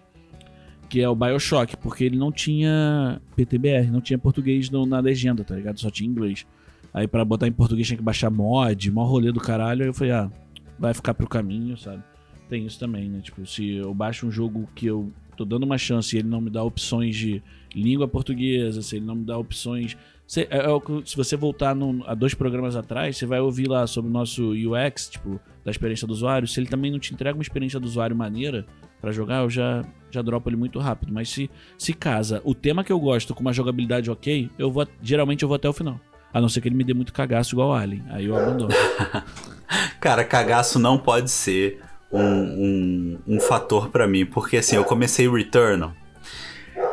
que 0.90 1.02
é 1.02 1.08
o 1.08 1.16
Bioshock, 1.16 1.78
porque 1.78 2.04
ele 2.04 2.18
não 2.18 2.32
tinha 2.32 3.22
PTBR, 3.36 3.92
não 3.92 4.02
tinha 4.02 4.18
português 4.18 4.70
no, 4.70 4.86
na 4.86 5.00
legenda, 5.00 5.44
tá 5.44 5.56
ligado? 5.56 5.80
Só 5.80 5.90
tinha 5.90 6.10
inglês. 6.10 6.46
Aí 6.94 7.08
para 7.08 7.24
botar 7.24 7.48
em 7.48 7.52
português 7.52 7.88
tinha 7.88 7.98
que 7.98 8.04
baixar 8.04 8.32
mod, 8.32 8.92
mó 8.92 9.06
rolê 9.06 9.32
do 9.32 9.40
caralho. 9.40 9.84
Aí 9.84 9.90
eu 9.90 9.94
falei, 9.94 10.14
ah, 10.14 10.32
vai 10.78 10.94
ficar 10.94 11.14
pro 11.14 11.28
caminho, 11.28 11.78
sabe? 11.78 12.04
Tem 12.50 12.66
isso 12.66 12.80
também, 12.80 13.10
né? 13.10 13.20
Tipo, 13.22 13.46
se 13.46 13.76
eu 13.76 13.94
baixo 13.94 14.26
um 14.26 14.32
jogo 14.32 14.70
que 14.74 14.86
eu 14.86 15.12
tô 15.36 15.46
dando 15.46 15.64
uma 15.64 15.78
chance 15.78 16.16
e 16.16 16.20
ele 16.20 16.28
não 16.28 16.42
me 16.42 16.50
dá 16.50 16.64
opções 16.64 17.16
de 17.16 17.42
língua 17.74 18.08
portuguesa, 18.08 18.82
se 18.82 18.96
ele 18.96 19.06
não 19.06 19.16
me 19.16 19.26
dá 19.26 19.38
opções. 19.38 19.96
Se, 20.26 20.42
é, 20.42 20.58
é, 20.58 21.06
se 21.06 21.16
você 21.16 21.38
voltar 21.38 21.76
no, 21.76 22.04
a 22.06 22.14
dois 22.14 22.34
programas 22.34 22.76
atrás, 22.76 23.18
você 23.18 23.26
vai 23.26 23.40
ouvir 23.40 23.68
lá 23.68 23.86
sobre 23.86 24.10
o 24.10 24.14
nosso 24.14 24.52
UX, 24.52 25.10
tipo, 25.10 25.40
da 25.64 25.72
experiência 25.72 26.08
do 26.08 26.12
usuário. 26.12 26.48
Se 26.48 26.60
ele 26.60 26.68
também 26.68 26.92
não 26.92 27.00
te 27.00 27.14
entrega 27.14 27.38
uma 27.38 27.44
experiência 27.44 27.80
do 27.80 27.86
usuário 27.86 28.16
maneira 28.16 28.66
para 29.00 29.12
jogar, 29.12 29.44
eu 29.44 29.50
já, 29.50 29.86
já 30.10 30.22
dropo 30.22 30.50
ele 30.50 30.58
muito 30.58 30.80
rápido. 30.80 31.14
Mas 31.14 31.30
se, 31.30 31.50
se 31.78 31.94
casa 31.94 32.42
o 32.44 32.56
tema 32.56 32.84
que 32.84 32.92
eu 32.92 33.00
gosto 33.00 33.34
com 33.36 33.42
uma 33.42 33.54
jogabilidade 33.54 34.10
ok, 34.10 34.50
eu 34.58 34.72
vou 34.72 34.88
geralmente 35.02 35.44
eu 35.44 35.48
vou 35.48 35.56
até 35.56 35.70
o 35.70 35.74
final. 35.74 36.00
A 36.34 36.42
não 36.42 36.50
ser 36.50 36.62
que 36.62 36.68
ele 36.68 36.76
me 36.76 36.84
dê 36.84 36.94
muito 36.94 37.14
cagaço 37.14 37.56
igual 37.56 37.70
o 37.70 37.74
Alien. 37.74 38.04
Aí 38.10 38.26
eu 38.26 38.36
abandono. 38.36 38.74
Cara, 40.00 40.24
cagaço 40.24 40.80
não 40.80 40.98
pode 40.98 41.32
ser 41.32 41.82
um, 42.12 42.22
um, 42.24 43.20
um 43.28 43.40
fator 43.40 43.90
para 43.90 44.08
mim, 44.08 44.26
porque 44.26 44.58
assim, 44.58 44.76
eu 44.76 44.84
comecei 44.84 45.30
Returnal. 45.30 45.94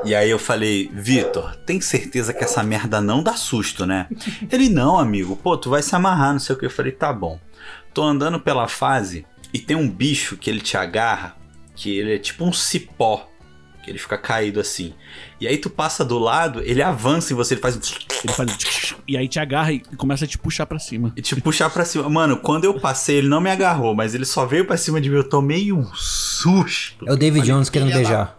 E 0.04 0.14
aí 0.14 0.30
eu 0.30 0.38
falei, 0.38 0.90
Vitor, 0.92 1.56
tem 1.64 1.80
certeza 1.80 2.32
que 2.32 2.44
essa 2.44 2.62
merda 2.62 3.00
não 3.00 3.22
dá 3.22 3.34
susto, 3.34 3.86
né? 3.86 4.06
Ele, 4.50 4.68
não, 4.68 4.98
amigo, 4.98 5.36
pô, 5.36 5.56
tu 5.56 5.70
vai 5.70 5.82
se 5.82 5.94
amarrar, 5.94 6.32
não 6.32 6.38
sei 6.38 6.54
o 6.54 6.58
que. 6.58 6.66
Eu 6.66 6.70
falei, 6.70 6.92
tá 6.92 7.12
bom. 7.12 7.38
Tô 7.92 8.02
andando 8.02 8.40
pela 8.40 8.68
fase 8.68 9.26
e 9.52 9.58
tem 9.58 9.76
um 9.76 9.88
bicho 9.88 10.36
que 10.36 10.50
ele 10.50 10.60
te 10.60 10.76
agarra, 10.76 11.36
que 11.74 11.96
ele 11.96 12.14
é 12.14 12.18
tipo 12.18 12.44
um 12.44 12.52
cipó 12.52 13.30
que 13.84 13.90
ele 13.90 13.98
fica 13.98 14.16
caído 14.16 14.58
assim. 14.60 14.94
E 15.40 15.46
aí 15.46 15.58
tu 15.58 15.68
passa 15.68 16.04
do 16.04 16.18
lado, 16.18 16.62
ele 16.64 16.82
avança 16.82 17.32
em 17.32 17.36
você, 17.36 17.54
ele 17.54 17.60
faz. 17.60 17.76
Ele 18.24 18.32
faz. 18.32 18.94
E 19.06 19.16
aí 19.16 19.28
te 19.28 19.38
agarra 19.38 19.72
e 19.72 19.80
começa 19.96 20.24
a 20.24 20.28
te 20.28 20.38
puxar 20.38 20.64
pra 20.66 20.78
cima. 20.78 21.12
E 21.16 21.20
te 21.22 21.38
puxar 21.40 21.68
pra 21.70 21.84
cima. 21.84 22.08
Mano, 22.08 22.38
quando 22.38 22.64
eu 22.64 22.80
passei, 22.80 23.16
ele 23.16 23.28
não 23.28 23.40
me 23.40 23.50
agarrou, 23.50 23.94
mas 23.94 24.14
ele 24.14 24.24
só 24.24 24.46
veio 24.46 24.64
pra 24.64 24.76
cima 24.76 25.00
de 25.00 25.10
mim. 25.10 25.16
Eu 25.16 25.28
tomei 25.28 25.72
um 25.72 25.84
susto. 25.94 27.06
É 27.06 27.12
o 27.12 27.16
David 27.16 27.44
Jones 27.46 27.68
querendo 27.68 27.92
beijar. 27.92 28.38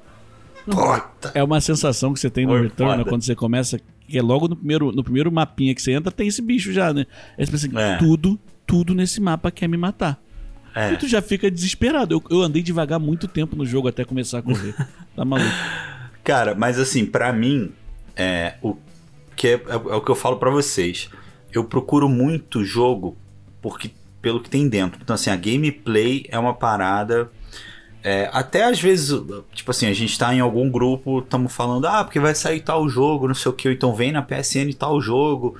Puta. 0.66 1.32
É 1.36 1.44
uma 1.44 1.62
sensação 1.62 2.12
que 2.14 2.20
você 2.20 2.30
tem 2.30 2.46
no 2.46 2.54
Foi 2.54 2.62
Return 2.64 2.98
foda. 2.98 3.10
quando 3.10 3.22
você 3.24 3.36
começa. 3.36 3.80
Que 4.08 4.18
é 4.18 4.22
logo 4.22 4.48
no 4.48 4.56
primeiro, 4.56 4.92
no 4.92 5.04
primeiro 5.04 5.32
mapinha 5.32 5.74
que 5.76 5.82
você 5.82 5.92
entra, 5.92 6.12
tem 6.12 6.28
esse 6.28 6.42
bicho 6.42 6.72
já, 6.74 6.94
né? 6.94 7.06
Aí 7.38 7.46
você 7.46 7.52
pensa 7.52 7.68
assim, 7.68 7.78
É. 7.78 7.98
tudo, 7.98 8.40
tudo 8.66 8.94
nesse 8.96 9.20
mapa 9.22 9.52
quer 9.52 9.68
me 9.68 9.78
matar. 9.78 10.20
E 10.76 10.80
É. 10.80 10.96
tu 10.96 11.08
já 11.08 11.22
fica 11.22 11.50
desesperado. 11.50 12.14
Eu, 12.14 12.24
eu 12.30 12.42
andei 12.42 12.62
devagar 12.62 13.00
muito 13.00 13.28
tempo 13.28 13.56
no 13.56 13.66
jogo 13.66 13.88
até 13.88 14.04
começar 14.04 14.40
a 14.40 14.42
correr. 14.42 14.76
tá 15.16 15.24
maluco. 15.24 15.50
Cara, 16.24 16.54
mas 16.56 16.78
assim, 16.80 17.06
pra 17.06 17.32
mim, 17.32 17.72
é 18.16 18.56
o 18.62 18.76
que 19.36 19.48
é, 19.48 19.54
é- 19.54 19.60
é 19.74 19.96
o 19.96 20.02
que 20.02 20.10
eu 20.12 20.16
falo 20.16 20.38
pra 20.38 20.50
vocês. 20.50 21.10
Eu 21.52 21.64
procuro 21.64 22.10
muito 22.10 22.64
jogo 22.64 23.16
porque 23.62 23.92
pelo 24.22 24.40
que 24.42 24.50
tem 24.50 24.68
dentro. 24.68 25.00
Então 25.02 25.14
assim, 25.14 25.30
a 25.30 25.36
gameplay 25.36 26.26
é 26.30 26.38
uma 26.40 26.54
parada 26.54 27.30
é, 28.04 28.30
até 28.32 28.64
às 28.66 28.80
vezes, 28.80 29.20
tipo 29.54 29.72
assim, 29.72 29.88
a 29.88 29.94
gente 29.94 30.16
tá 30.20 30.32
em 30.36 30.40
algum 30.40 30.70
grupo, 30.70 31.20
estamos 31.20 31.52
falando, 31.52 31.86
ah, 31.88 32.04
porque 32.04 32.20
vai 32.20 32.36
sair 32.36 32.60
tal 32.60 32.88
jogo, 32.88 33.28
não 33.28 33.34
sei 33.34 33.50
o 33.50 33.54
que, 33.54 33.68
então 33.72 33.96
vem 33.96 34.12
na 34.12 34.22
PSN 34.22 34.72
tal 34.78 35.02
jogo. 35.02 35.56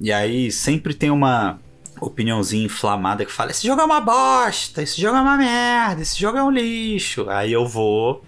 E 0.00 0.12
aí 0.12 0.52
sempre 0.52 0.94
tem 0.94 1.10
uma 1.10 1.58
opiniãozinha 2.06 2.64
inflamada 2.64 3.24
que 3.24 3.32
fala: 3.32 3.50
esse 3.50 3.66
jogo 3.66 3.80
é 3.80 3.84
uma 3.84 4.00
bosta, 4.00 4.82
esse 4.82 5.00
jogo 5.00 5.16
é 5.16 5.20
uma 5.20 5.36
merda, 5.36 6.02
esse 6.02 6.18
jogo 6.18 6.38
é 6.38 6.42
um 6.42 6.50
lixo. 6.50 7.28
Aí 7.28 7.52
eu 7.52 7.66
vou, 7.66 8.24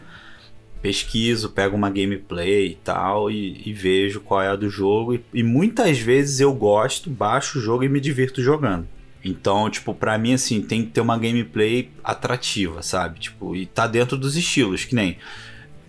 pesquiso, 0.80 1.50
pego 1.50 1.76
uma 1.76 1.90
gameplay 1.90 2.68
e 2.68 2.74
tal 2.76 3.30
e, 3.30 3.62
e 3.66 3.72
vejo 3.72 4.20
qual 4.20 4.42
é 4.42 4.48
a 4.48 4.56
do 4.56 4.68
jogo. 4.68 5.14
E, 5.14 5.24
e 5.32 5.42
muitas 5.42 5.98
vezes 5.98 6.40
eu 6.40 6.52
gosto, 6.54 7.10
baixo 7.10 7.58
o 7.58 7.62
jogo 7.62 7.84
e 7.84 7.88
me 7.88 8.00
divirto 8.00 8.42
jogando. 8.42 8.86
Então, 9.24 9.70
tipo, 9.70 9.94
pra 9.94 10.18
mim, 10.18 10.34
assim, 10.34 10.60
tem 10.60 10.84
que 10.84 10.90
ter 10.90 11.00
uma 11.00 11.16
gameplay 11.18 11.90
atrativa, 12.04 12.82
sabe? 12.82 13.20
Tipo, 13.20 13.56
e 13.56 13.64
tá 13.64 13.86
dentro 13.86 14.18
dos 14.18 14.36
estilos, 14.36 14.84
que 14.84 14.94
nem. 14.94 15.16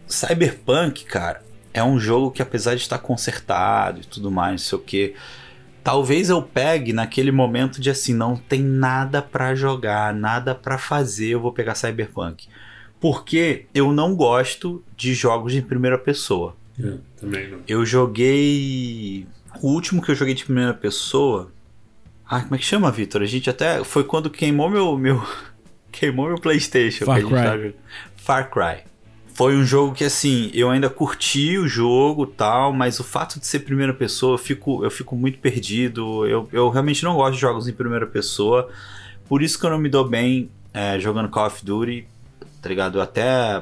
Cyberpunk, 0.07 1.03
cara, 1.03 1.43
é 1.73 1.83
um 1.83 1.99
jogo 1.99 2.31
que 2.31 2.41
apesar 2.41 2.75
de 2.75 2.81
estar 2.81 2.99
consertado 2.99 3.99
e 3.99 4.05
tudo 4.05 4.31
mais, 4.31 4.51
não 4.51 4.57
sei 4.59 4.77
o 4.77 4.81
que. 4.81 5.15
Talvez 5.85 6.31
eu 6.31 6.41
pegue 6.41 6.91
naquele 6.91 7.31
momento 7.31 7.79
de 7.79 7.91
assim, 7.91 8.11
não 8.11 8.35
tem 8.35 8.59
nada 8.59 9.21
pra 9.21 9.53
jogar, 9.53 10.15
nada 10.15 10.55
pra 10.55 10.79
fazer, 10.79 11.27
eu 11.27 11.39
vou 11.39 11.53
pegar 11.53 11.75
Cyberpunk. 11.75 12.47
Porque 12.99 13.67
eu 13.71 13.93
não 13.93 14.15
gosto 14.15 14.83
de 14.97 15.13
jogos 15.13 15.53
em 15.53 15.61
primeira 15.61 15.95
pessoa. 15.95 16.55
É, 16.83 16.95
também 17.21 17.51
não. 17.51 17.59
Eu 17.67 17.85
joguei. 17.85 19.27
O 19.61 19.67
último 19.67 20.01
que 20.01 20.09
eu 20.09 20.15
joguei 20.15 20.33
de 20.33 20.43
primeira 20.43 20.73
pessoa. 20.73 21.51
Ah, 22.27 22.41
como 22.41 22.55
é 22.55 22.57
que 22.57 22.65
chama, 22.65 22.89
Vitor? 22.91 23.21
A 23.21 23.27
gente 23.27 23.47
até. 23.47 23.83
Foi 23.83 24.03
quando 24.03 24.31
queimou 24.31 24.67
meu. 24.67 24.97
meu... 24.97 25.23
Queimou 25.91 26.29
meu 26.29 26.39
PlayStation. 26.39 27.05
Far 27.05 27.21
Cry. 27.21 27.29
tava. 27.29 27.73
Far 28.15 28.49
Cry. 28.49 28.83
Foi 29.35 29.53
um 29.53 29.65
jogo 29.65 29.93
que, 29.93 30.05
assim, 30.05 30.49
eu 30.53 30.69
ainda 30.69 30.89
curti 30.89 31.57
o 31.57 31.67
jogo 31.67 32.25
tal, 32.25 32.71
mas 32.71 33.01
o 33.01 33.03
fato 33.03 33.37
de 33.37 33.45
ser 33.45 33.59
primeira 33.59 33.93
pessoa, 33.93 34.35
eu 34.35 34.37
fico, 34.37 34.81
eu 34.81 34.89
fico 34.89 35.13
muito 35.13 35.39
perdido. 35.39 36.25
Eu, 36.25 36.47
eu 36.53 36.69
realmente 36.69 37.03
não 37.03 37.15
gosto 37.15 37.33
de 37.33 37.41
jogos 37.41 37.67
em 37.67 37.73
primeira 37.73 38.07
pessoa. 38.07 38.69
Por 39.27 39.43
isso 39.43 39.59
que 39.59 39.65
eu 39.65 39.69
não 39.69 39.77
me 39.77 39.89
dou 39.89 40.07
bem 40.07 40.49
é, 40.73 40.97
jogando 41.01 41.27
Call 41.27 41.47
of 41.47 41.65
Duty, 41.65 42.07
tá 42.61 42.69
ligado? 42.69 42.97
Eu 42.97 43.01
até 43.01 43.61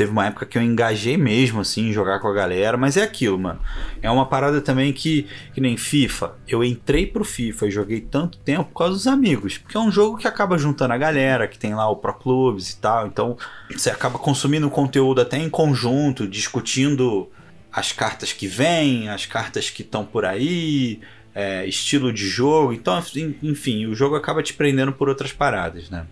teve 0.00 0.12
uma 0.12 0.24
época 0.24 0.46
que 0.46 0.56
eu 0.56 0.62
engajei 0.62 1.18
mesmo, 1.18 1.60
assim, 1.60 1.90
em 1.90 1.92
jogar 1.92 2.20
com 2.20 2.28
a 2.28 2.32
galera, 2.32 2.78
mas 2.78 2.96
é 2.96 3.02
aquilo, 3.02 3.38
mano. 3.38 3.60
É 4.00 4.10
uma 4.10 4.24
parada 4.24 4.58
também 4.62 4.94
que, 4.94 5.26
que 5.52 5.60
nem 5.60 5.76
FIFA. 5.76 6.32
Eu 6.48 6.64
entrei 6.64 7.06
pro 7.06 7.22
FIFA 7.22 7.66
e 7.66 7.70
joguei 7.70 8.00
tanto 8.00 8.38
tempo 8.38 8.64
por 8.64 8.78
causa 8.78 8.94
dos 8.94 9.06
amigos, 9.06 9.58
porque 9.58 9.76
é 9.76 9.80
um 9.80 9.92
jogo 9.92 10.16
que 10.16 10.26
acaba 10.26 10.56
juntando 10.56 10.94
a 10.94 10.96
galera, 10.96 11.46
que 11.46 11.58
tem 11.58 11.74
lá 11.74 11.86
o 11.90 11.96
Pro 11.96 12.14
Clubes 12.14 12.70
e 12.70 12.76
tal, 12.78 13.06
então 13.08 13.36
você 13.70 13.90
acaba 13.90 14.18
consumindo 14.18 14.70
conteúdo 14.70 15.20
até 15.20 15.36
em 15.36 15.50
conjunto, 15.50 16.26
discutindo 16.26 17.28
as 17.70 17.92
cartas 17.92 18.32
que 18.32 18.46
vêm, 18.46 19.10
as 19.10 19.26
cartas 19.26 19.68
que 19.68 19.82
estão 19.82 20.02
por 20.02 20.24
aí, 20.24 20.98
é, 21.34 21.66
estilo 21.66 22.10
de 22.10 22.26
jogo, 22.26 22.72
então, 22.72 22.98
en- 23.14 23.34
enfim, 23.42 23.84
o 23.84 23.94
jogo 23.94 24.16
acaba 24.16 24.42
te 24.42 24.54
prendendo 24.54 24.92
por 24.92 25.10
outras 25.10 25.30
paradas, 25.30 25.90
né? 25.90 26.06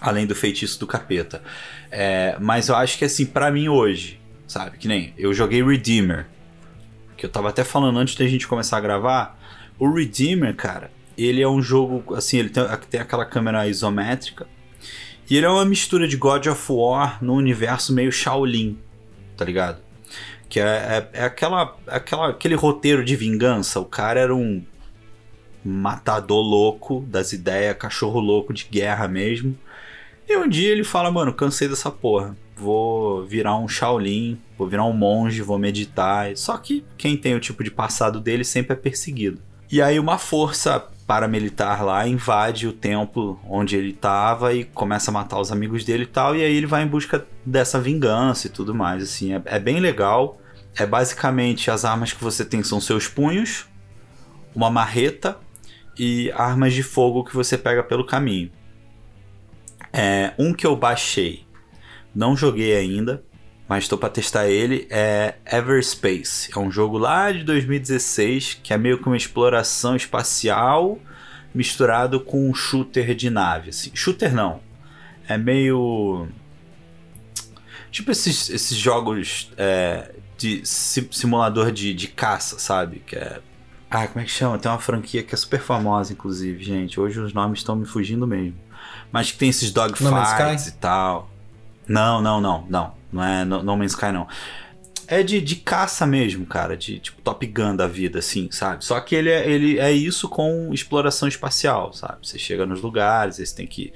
Além 0.00 0.26
do 0.26 0.34
feitiço 0.34 0.78
do 0.80 0.86
capeta. 0.86 1.42
É, 1.94 2.38
mas 2.40 2.68
eu 2.68 2.74
acho 2.74 2.96
que 2.96 3.04
assim, 3.04 3.26
pra 3.26 3.50
mim 3.50 3.68
hoje, 3.68 4.18
sabe? 4.48 4.78
Que 4.78 4.88
nem 4.88 5.12
eu 5.18 5.34
joguei 5.34 5.62
Redeemer. 5.62 6.26
Que 7.18 7.26
eu 7.26 7.30
tava 7.30 7.50
até 7.50 7.62
falando 7.62 7.98
antes 7.98 8.16
da 8.16 8.26
gente 8.26 8.48
começar 8.48 8.78
a 8.78 8.80
gravar. 8.80 9.38
O 9.78 9.92
Redeemer, 9.92 10.56
cara, 10.56 10.90
ele 11.18 11.42
é 11.42 11.48
um 11.48 11.60
jogo, 11.60 12.14
assim, 12.14 12.38
ele 12.38 12.48
tem, 12.48 12.64
tem 12.88 13.00
aquela 13.00 13.26
câmera 13.26 13.68
isométrica. 13.68 14.46
E 15.28 15.36
ele 15.36 15.44
é 15.44 15.50
uma 15.50 15.66
mistura 15.66 16.08
de 16.08 16.16
God 16.16 16.46
of 16.46 16.72
War 16.72 17.22
no 17.22 17.34
universo 17.34 17.92
meio 17.92 18.10
Shaolin. 18.10 18.78
tá 19.36 19.44
ligado? 19.44 19.82
Que 20.48 20.60
é, 20.60 21.08
é, 21.12 21.20
é 21.20 21.24
aquela, 21.24 21.76
aquela, 21.86 22.30
aquele 22.30 22.54
roteiro 22.54 23.04
de 23.04 23.14
vingança. 23.16 23.80
O 23.80 23.84
cara 23.84 24.18
era 24.18 24.34
um 24.34 24.64
matador 25.64 26.42
louco 26.42 27.04
das 27.08 27.32
ideias, 27.32 27.76
cachorro 27.76 28.18
louco 28.18 28.52
de 28.52 28.66
guerra 28.70 29.06
mesmo. 29.08 29.56
E 30.28 30.36
um 30.36 30.48
dia 30.48 30.70
ele 30.70 30.84
fala, 30.84 31.10
mano, 31.10 31.32
cansei 31.32 31.68
dessa 31.68 31.90
porra. 31.90 32.36
Vou 32.56 33.24
virar 33.24 33.56
um 33.56 33.66
Shaolin, 33.66 34.38
vou 34.56 34.68
virar 34.68 34.84
um 34.84 34.92
monge, 34.92 35.42
vou 35.42 35.58
meditar. 35.58 36.36
Só 36.36 36.56
que 36.56 36.84
quem 36.96 37.16
tem 37.16 37.34
o 37.34 37.40
tipo 37.40 37.64
de 37.64 37.70
passado 37.70 38.20
dele 38.20 38.44
sempre 38.44 38.72
é 38.72 38.76
perseguido. 38.76 39.40
E 39.70 39.80
aí 39.80 39.98
uma 39.98 40.18
força 40.18 40.86
paramilitar 41.06 41.84
lá 41.84 42.06
invade 42.06 42.66
o 42.66 42.72
templo 42.72 43.40
onde 43.48 43.76
ele 43.76 43.90
estava 43.90 44.54
e 44.54 44.64
começa 44.64 45.10
a 45.10 45.14
matar 45.14 45.40
os 45.40 45.50
amigos 45.50 45.84
dele 45.84 46.04
e 46.04 46.06
tal. 46.06 46.36
E 46.36 46.42
aí 46.42 46.54
ele 46.54 46.66
vai 46.66 46.82
em 46.82 46.86
busca 46.86 47.26
dessa 47.44 47.80
vingança 47.80 48.46
e 48.46 48.50
tudo 48.50 48.74
mais. 48.74 49.02
Assim, 49.02 49.34
é, 49.34 49.42
é 49.44 49.58
bem 49.58 49.80
legal. 49.80 50.38
É 50.76 50.86
basicamente 50.86 51.70
as 51.70 51.84
armas 51.84 52.12
que 52.12 52.22
você 52.22 52.44
tem 52.44 52.62
são 52.62 52.80
seus 52.80 53.06
punhos, 53.06 53.66
uma 54.54 54.70
marreta 54.70 55.36
e 55.98 56.30
armas 56.32 56.72
de 56.72 56.82
fogo 56.82 57.24
que 57.24 57.34
você 57.34 57.58
pega 57.58 57.82
pelo 57.82 58.06
caminho. 58.06 58.50
É, 59.92 60.32
um 60.38 60.54
que 60.54 60.66
eu 60.66 60.74
baixei, 60.74 61.44
não 62.14 62.36
joguei 62.36 62.76
ainda, 62.76 63.22
mas 63.68 63.84
estou 63.84 63.98
para 63.98 64.08
testar 64.08 64.48
ele, 64.48 64.86
é 64.90 65.34
Everspace. 65.50 66.50
É 66.54 66.58
um 66.58 66.70
jogo 66.70 66.98
lá 66.98 67.30
de 67.30 67.44
2016 67.44 68.60
que 68.62 68.72
é 68.72 68.78
meio 68.78 68.98
que 68.98 69.06
uma 69.06 69.16
exploração 69.16 69.96
espacial 69.96 70.98
misturado 71.54 72.20
com 72.20 72.48
um 72.48 72.54
shooter 72.54 73.14
de 73.14 73.30
nave. 73.30 73.70
Assim. 73.70 73.90
Shooter 73.94 74.34
não, 74.34 74.60
é 75.28 75.36
meio. 75.36 76.28
Tipo 77.90 78.10
esses, 78.10 78.48
esses 78.48 78.76
jogos 78.76 79.52
é, 79.56 80.14
de 80.38 80.62
simulador 80.64 81.70
de, 81.70 81.92
de 81.92 82.08
caça, 82.08 82.58
sabe? 82.58 83.02
Que 83.06 83.16
é 83.16 83.40
ah, 83.94 84.06
como 84.06 84.22
é 84.22 84.24
que 84.24 84.30
chama? 84.30 84.58
Tem 84.58 84.72
uma 84.72 84.78
franquia 84.78 85.22
que 85.22 85.34
é 85.34 85.36
super 85.36 85.60
famosa, 85.60 86.14
inclusive, 86.14 86.64
gente. 86.64 86.98
Hoje 86.98 87.20
os 87.20 87.34
nomes 87.34 87.58
estão 87.58 87.76
me 87.76 87.84
fugindo 87.84 88.26
mesmo. 88.26 88.54
Mas 89.12 89.30
que 89.30 89.38
tem 89.38 89.50
esses 89.50 89.70
dogfights 89.70 90.66
e 90.66 90.72
tal. 90.72 91.30
Não, 91.86 92.20
não, 92.20 92.40
não, 92.40 92.66
não. 92.68 92.94
Não 93.12 93.22
é 93.22 93.44
No, 93.44 93.62
no 93.62 93.76
Man's 93.76 93.92
Sky, 93.92 94.10
não. 94.10 94.26
É 95.06 95.22
de, 95.22 95.40
de 95.40 95.56
caça 95.56 96.06
mesmo, 96.06 96.46
cara. 96.46 96.76
De 96.76 96.98
tipo 96.98 97.20
Top 97.20 97.46
Gun 97.46 97.76
da 97.76 97.86
vida, 97.86 98.20
assim, 98.20 98.48
sabe? 98.50 98.84
Só 98.84 98.98
que 99.00 99.14
ele 99.14 99.28
é, 99.28 99.48
ele 99.48 99.78
é 99.78 99.92
isso 99.92 100.28
com 100.28 100.72
exploração 100.72 101.28
espacial, 101.28 101.92
sabe? 101.92 102.26
Você 102.26 102.38
chega 102.38 102.64
nos 102.64 102.80
lugares, 102.80 103.36
você 103.36 103.54
tem 103.54 103.66
que 103.66 103.92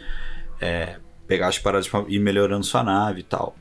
é, 0.61 0.97
pegar 1.27 1.49
as 1.49 1.59
paradas 1.59 1.89
pra 1.89 2.05
ir 2.09 2.19
melhorando 2.19 2.65
sua 2.65 2.83
nave 2.83 3.21
e 3.21 3.25
tal. 3.25 3.57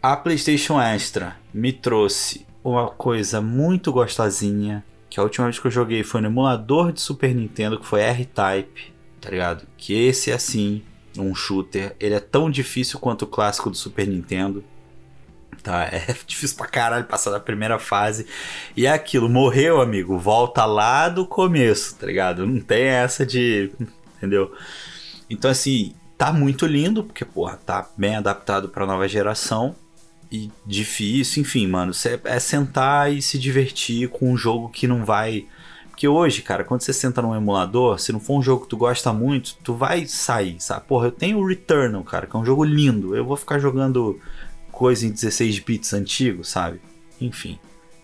A 0.00 0.16
PlayStation 0.16 0.80
Extra 0.80 1.36
me 1.52 1.72
trouxe 1.72 2.46
uma 2.64 2.88
coisa 2.88 3.40
muito 3.40 3.92
gostosinha 3.92 4.84
que 5.10 5.18
a 5.18 5.22
última 5.22 5.46
vez 5.46 5.58
que 5.58 5.66
eu 5.66 5.70
joguei 5.70 6.02
foi 6.02 6.20
no 6.20 6.28
emulador 6.28 6.92
de 6.92 7.00
Super 7.00 7.34
Nintendo, 7.34 7.78
que 7.78 7.86
foi 7.86 8.00
R-Type, 8.02 8.92
tá 9.20 9.30
ligado? 9.30 9.66
Que 9.76 9.94
esse 9.94 10.30
é 10.30 10.34
assim, 10.34 10.82
um 11.16 11.34
shooter. 11.34 11.94
Ele 11.98 12.14
é 12.14 12.20
tão 12.20 12.50
difícil 12.50 12.98
quanto 12.98 13.22
o 13.22 13.26
clássico 13.28 13.70
do 13.70 13.76
Super 13.76 14.06
Nintendo. 14.06 14.64
Tá, 15.62 15.84
é 15.92 16.14
difícil 16.26 16.56
pra 16.56 16.66
caralho 16.66 17.04
passar 17.04 17.30
da 17.30 17.40
primeira 17.40 17.78
fase. 17.78 18.26
E 18.76 18.86
é 18.86 18.92
aquilo, 18.92 19.28
morreu, 19.28 19.80
amigo, 19.80 20.18
volta 20.18 20.64
lá 20.64 21.08
do 21.08 21.26
começo, 21.26 21.96
tá 21.96 22.06
ligado? 22.06 22.46
Não 22.46 22.60
tem 22.60 22.84
essa 22.84 23.24
de. 23.24 23.70
Entendeu? 24.16 24.52
Então, 25.30 25.50
assim, 25.50 25.94
tá 26.16 26.32
muito 26.32 26.66
lindo, 26.66 27.04
porque, 27.04 27.24
porra, 27.24 27.56
tá 27.56 27.88
bem 27.96 28.16
adaptado 28.16 28.68
pra 28.68 28.86
nova 28.86 29.06
geração 29.06 29.76
e 30.30 30.50
difícil, 30.66 31.42
enfim, 31.42 31.66
mano. 31.66 31.92
É 32.24 32.38
sentar 32.38 33.12
e 33.12 33.22
se 33.22 33.38
divertir 33.38 34.08
com 34.08 34.32
um 34.32 34.36
jogo 34.36 34.68
que 34.68 34.86
não 34.86 35.04
vai. 35.04 35.46
Porque 35.98 36.06
hoje, 36.06 36.42
cara, 36.42 36.62
quando 36.62 36.82
você 36.82 36.92
senta 36.92 37.20
num 37.20 37.34
emulador, 37.34 37.98
se 37.98 38.12
não 38.12 38.20
for 38.20 38.38
um 38.38 38.42
jogo 38.42 38.62
que 38.62 38.68
tu 38.68 38.76
gosta 38.76 39.12
muito, 39.12 39.56
tu 39.64 39.74
vai 39.74 40.06
sair, 40.06 40.54
sabe? 40.60 40.86
Porra, 40.86 41.08
eu 41.08 41.10
tenho 41.10 41.38
o 41.38 41.44
Returnal, 41.44 42.04
cara, 42.04 42.24
que 42.24 42.36
é 42.36 42.38
um 42.38 42.44
jogo 42.44 42.62
lindo. 42.62 43.16
Eu 43.16 43.24
vou 43.24 43.36
ficar 43.36 43.58
jogando 43.58 44.16
coisa 44.70 45.04
em 45.04 45.10
16 45.10 45.58
bits 45.58 45.92
antigo, 45.92 46.44
sabe? 46.44 46.80
Enfim. 47.20 47.58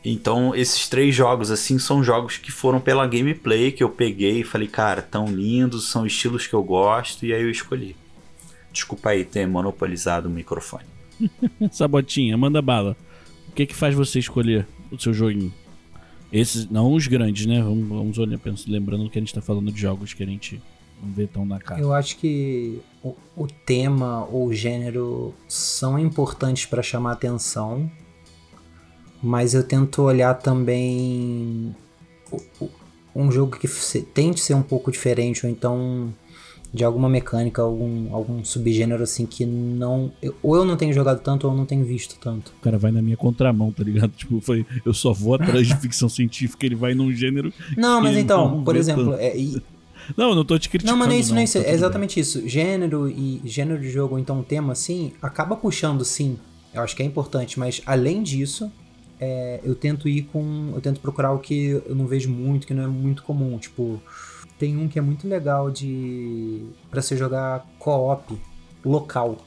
Então, 0.05 0.57
esses 0.57 0.89
três 0.89 1.15
jogos, 1.15 1.53
assim, 1.53 1.79
são 1.79 2.03
jogos 2.03 2.37
que 2.37 2.51
foram 2.51 2.81
pela 2.81 3.07
gameplay 3.07 3.71
que 3.71 3.85
eu 3.85 3.89
peguei 3.89 4.41
e 4.41 4.45
falei, 4.45 4.67
cara, 4.67 5.01
tão 5.01 5.27
lindos, 5.27 5.89
são 5.89 6.05
estilos 6.05 6.49
que 6.49 6.55
eu 6.55 6.65
gosto, 6.65 7.25
e 7.25 7.33
aí 7.33 7.43
eu 7.43 7.51
escolhi. 7.51 7.95
Desculpa 8.73 9.11
aí 9.11 9.25
ter 9.25 9.47
monopolizado 9.47 10.29
o 10.29 10.33
microfone. 10.33 10.83
Sabotinha, 11.71 12.37
manda 12.37 12.61
bala. 12.61 12.97
O 13.49 13.53
que 13.53 13.67
que 13.67 13.75
faz 13.77 13.95
você 13.95 14.19
escolher 14.19 14.67
o 14.91 14.99
seu 14.99 15.15
joguinho? 15.15 15.55
Esses, 16.35 16.69
não 16.69 16.93
os 16.93 17.07
grandes, 17.07 17.47
né? 17.47 17.63
Vamos, 17.63 17.89
vamos 17.89 18.19
olhar, 18.19 18.37
penso, 18.41 18.69
lembrando 18.69 19.09
que 19.09 19.17
a 19.17 19.21
gente 19.21 19.33
tá 19.33 19.41
falando 19.41 19.71
de 19.71 19.81
jogos 19.81 20.13
que 20.13 20.23
a 20.25 20.27
gente 20.27 20.61
não 21.01 21.13
vê 21.13 21.29
tão 21.29 21.47
na 21.47 21.61
cara. 21.61 21.81
Eu 21.81 21.95
acho 21.95 22.17
que 22.17 22.81
o, 23.05 23.15
o 23.37 23.47
tema 23.47 24.27
ou 24.27 24.49
o 24.49 24.53
gênero 24.53 25.33
são 25.47 25.97
importantes 25.97 26.67
para 26.67 26.83
chamar 26.83 27.13
atenção, 27.13 27.89
mas 29.23 29.55
eu 29.55 29.63
tento 29.63 30.03
olhar 30.03 30.35
também 30.35 31.73
um 33.15 33.31
jogo 33.31 33.57
que 33.57 33.69
tente 34.03 34.41
ser 34.41 34.55
um 34.55 34.63
pouco 34.63 34.91
diferente, 34.91 35.47
ou 35.47 35.53
então 35.53 36.13
de 36.75 36.83
alguma 36.85 37.09
mecânica, 37.09 37.63
algum, 37.63 38.13
algum 38.13 38.45
subgênero 38.45 39.05
assim 39.05 39.25
que 39.25 39.47
não. 39.47 40.11
Eu, 40.21 40.35
ou 40.43 40.57
eu 40.57 40.65
não 40.65 40.77
tenho 40.77 40.93
jogado 40.93 41.21
tanto 41.21 41.47
ou 41.47 41.53
eu 41.53 41.57
não 41.57 41.65
tenho 41.65 41.85
visto 41.85 42.17
tanto. 42.21 42.53
O 42.59 42.61
cara 42.61 42.77
vai 42.77 42.91
na 42.91 43.01
minha 43.01 43.17
contramão, 43.17 43.71
tá 43.71 43.85
ligado? 43.85 44.11
Tipo, 44.25 44.41
foi, 44.41 44.67
eu 44.85 44.93
só 44.93 45.13
vou 45.13 45.35
atrás 45.41 45.69
de 45.69 45.77
ficção 45.77 46.09
científica, 46.09 46.67
ele 46.67 46.75
vai 46.75 46.93
num 46.93 47.13
gênero. 47.13 47.53
Não, 47.77 48.01
mas 48.03 48.17
então, 48.17 48.65
por 48.65 48.75
exemplo. 48.75 49.15
É, 49.15 49.37
e... 49.39 49.63
Não, 50.17 50.31
eu 50.31 50.35
não 50.35 50.45
tô 50.45 50.59
te 50.59 50.69
criticando. 50.69 50.93
Não, 50.93 50.99
mas 50.99 51.09
não 51.09 51.15
é 51.15 51.21
isso, 51.21 51.33
não, 51.33 51.41
é 51.41 51.45
isso. 51.45 51.63
tá 51.63 51.69
é 51.69 51.73
exatamente 51.73 52.17
bem. 52.17 52.23
isso. 52.23 52.49
Gênero 52.49 53.09
e 53.09 53.41
gênero 53.45 53.81
de 53.81 53.89
jogo, 53.89 54.19
então 54.19 54.43
tema 54.43 54.73
assim, 54.73 55.13
acaba 55.23 55.55
puxando 55.55 56.05
sim. 56.05 56.37
Eu 56.75 56.83
acho 56.83 56.97
que 56.97 57.05
é 57.05 57.07
importante, 57.07 57.57
mas 57.57 57.81
além 57.87 58.21
disso, 58.21 58.71
é, 59.21 59.61
eu 59.63 59.77
tento 59.77 60.09
ir 60.09 60.23
com. 60.23 60.73
Eu 60.75 60.81
tento 60.81 60.99
procurar 60.99 61.33
o 61.33 61.39
que 61.39 61.81
eu 61.87 61.95
não 61.95 62.09
vejo 62.09 62.29
muito, 62.29 62.67
que 62.67 62.75
não 62.75 62.83
é 62.83 62.89
muito 62.89 63.23
comum. 63.23 63.57
Tipo, 63.59 64.03
tem 64.59 64.77
um 64.77 64.89
que 64.89 64.99
é 64.99 65.03
muito 65.03 65.27
legal 65.27 65.71
de 65.71 66.67
para 66.91 67.03
você 67.03 67.17
jogar 67.17 67.67
co-op 67.79 68.39
local, 68.85 69.39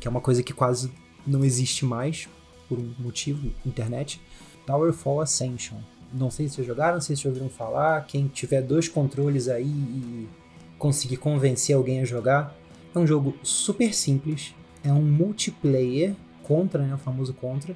que 0.00 0.08
é 0.08 0.10
uma 0.10 0.20
coisa 0.20 0.42
que 0.42 0.52
quase 0.52 0.92
não 1.26 1.44
existe 1.44 1.84
mais 1.84 2.28
por 2.68 2.78
um 2.78 2.94
motivo, 2.98 3.50
internet. 3.64 4.20
Towerfall 4.66 5.20
Ascension. 5.20 5.78
Não 6.12 6.30
sei 6.30 6.48
se 6.48 6.54
vocês 6.54 6.66
jogaram, 6.66 6.94
não 6.94 7.00
sei 7.00 7.16
se 7.16 7.28
ouviram 7.28 7.48
falar. 7.48 8.06
Quem 8.06 8.28
tiver 8.28 8.62
dois 8.62 8.88
controles 8.88 9.48
aí 9.48 9.66
e 9.66 10.28
conseguir 10.78 11.18
convencer 11.18 11.76
alguém 11.76 12.00
a 12.00 12.04
jogar, 12.04 12.54
é 12.94 12.98
um 12.98 13.06
jogo 13.06 13.34
super 13.42 13.92
simples. 13.92 14.54
É 14.82 14.92
um 14.92 15.02
multiplayer 15.02 16.14
contra, 16.42 16.82
né, 16.82 16.94
o 16.94 16.98
famoso 16.98 17.32
contra, 17.34 17.74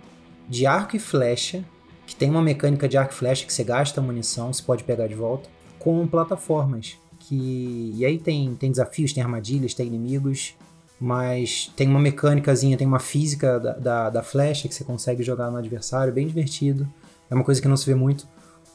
de 0.48 0.66
arco 0.66 0.96
e 0.96 0.98
flecha, 0.98 1.64
que 2.06 2.14
tem 2.14 2.30
uma 2.30 2.42
mecânica 2.42 2.88
de 2.88 2.96
arco 2.96 3.12
e 3.12 3.16
flecha 3.16 3.46
que 3.46 3.52
você 3.52 3.64
gasta 3.64 4.00
munição, 4.00 4.52
você 4.52 4.62
pode 4.62 4.84
pegar 4.84 5.06
de 5.06 5.14
volta 5.14 5.48
com 5.78 6.06
plataformas. 6.06 6.96
Que, 7.20 7.92
e 7.96 8.04
aí 8.04 8.18
tem, 8.18 8.54
tem 8.54 8.70
desafios, 8.70 9.12
tem 9.12 9.22
armadilhas, 9.22 9.74
tem 9.74 9.86
inimigos, 9.86 10.54
mas 11.00 11.70
tem 11.76 11.88
uma 11.88 12.00
mecânicazinha, 12.00 12.76
tem 12.76 12.86
uma 12.86 12.98
física 12.98 13.60
da, 13.60 13.72
da, 13.72 14.10
da, 14.10 14.22
flecha 14.22 14.68
que 14.68 14.74
você 14.74 14.82
consegue 14.82 15.22
jogar 15.22 15.50
no 15.50 15.56
adversário, 15.56 16.12
bem 16.12 16.26
divertido. 16.26 16.88
É 17.30 17.34
uma 17.34 17.44
coisa 17.44 17.60
que 17.60 17.68
não 17.68 17.76
se 17.76 17.86
vê 17.86 17.94
muito. 17.94 18.26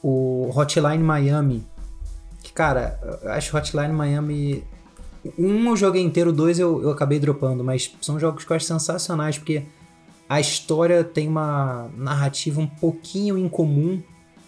O 0.02 0.50
Hotline 0.54 1.02
Miami, 1.02 1.66
que 2.42 2.52
cara, 2.52 2.98
acho 3.24 3.56
Hotline 3.56 3.92
Miami. 3.92 4.64
Um 5.38 5.70
eu 5.70 5.76
joguei 5.76 6.02
inteiro, 6.02 6.32
dois 6.32 6.58
eu, 6.58 6.82
eu 6.82 6.90
acabei 6.90 7.18
dropando, 7.18 7.64
mas 7.64 7.94
são 8.00 8.20
jogos 8.20 8.44
que 8.44 8.52
eu 8.52 8.56
acho 8.56 8.66
sensacionais, 8.66 9.38
porque 9.38 9.64
a 10.28 10.38
história 10.38 11.02
tem 11.02 11.28
uma 11.28 11.90
narrativa 11.96 12.60
um 12.60 12.66
pouquinho 12.66 13.38
incomum 13.38 14.02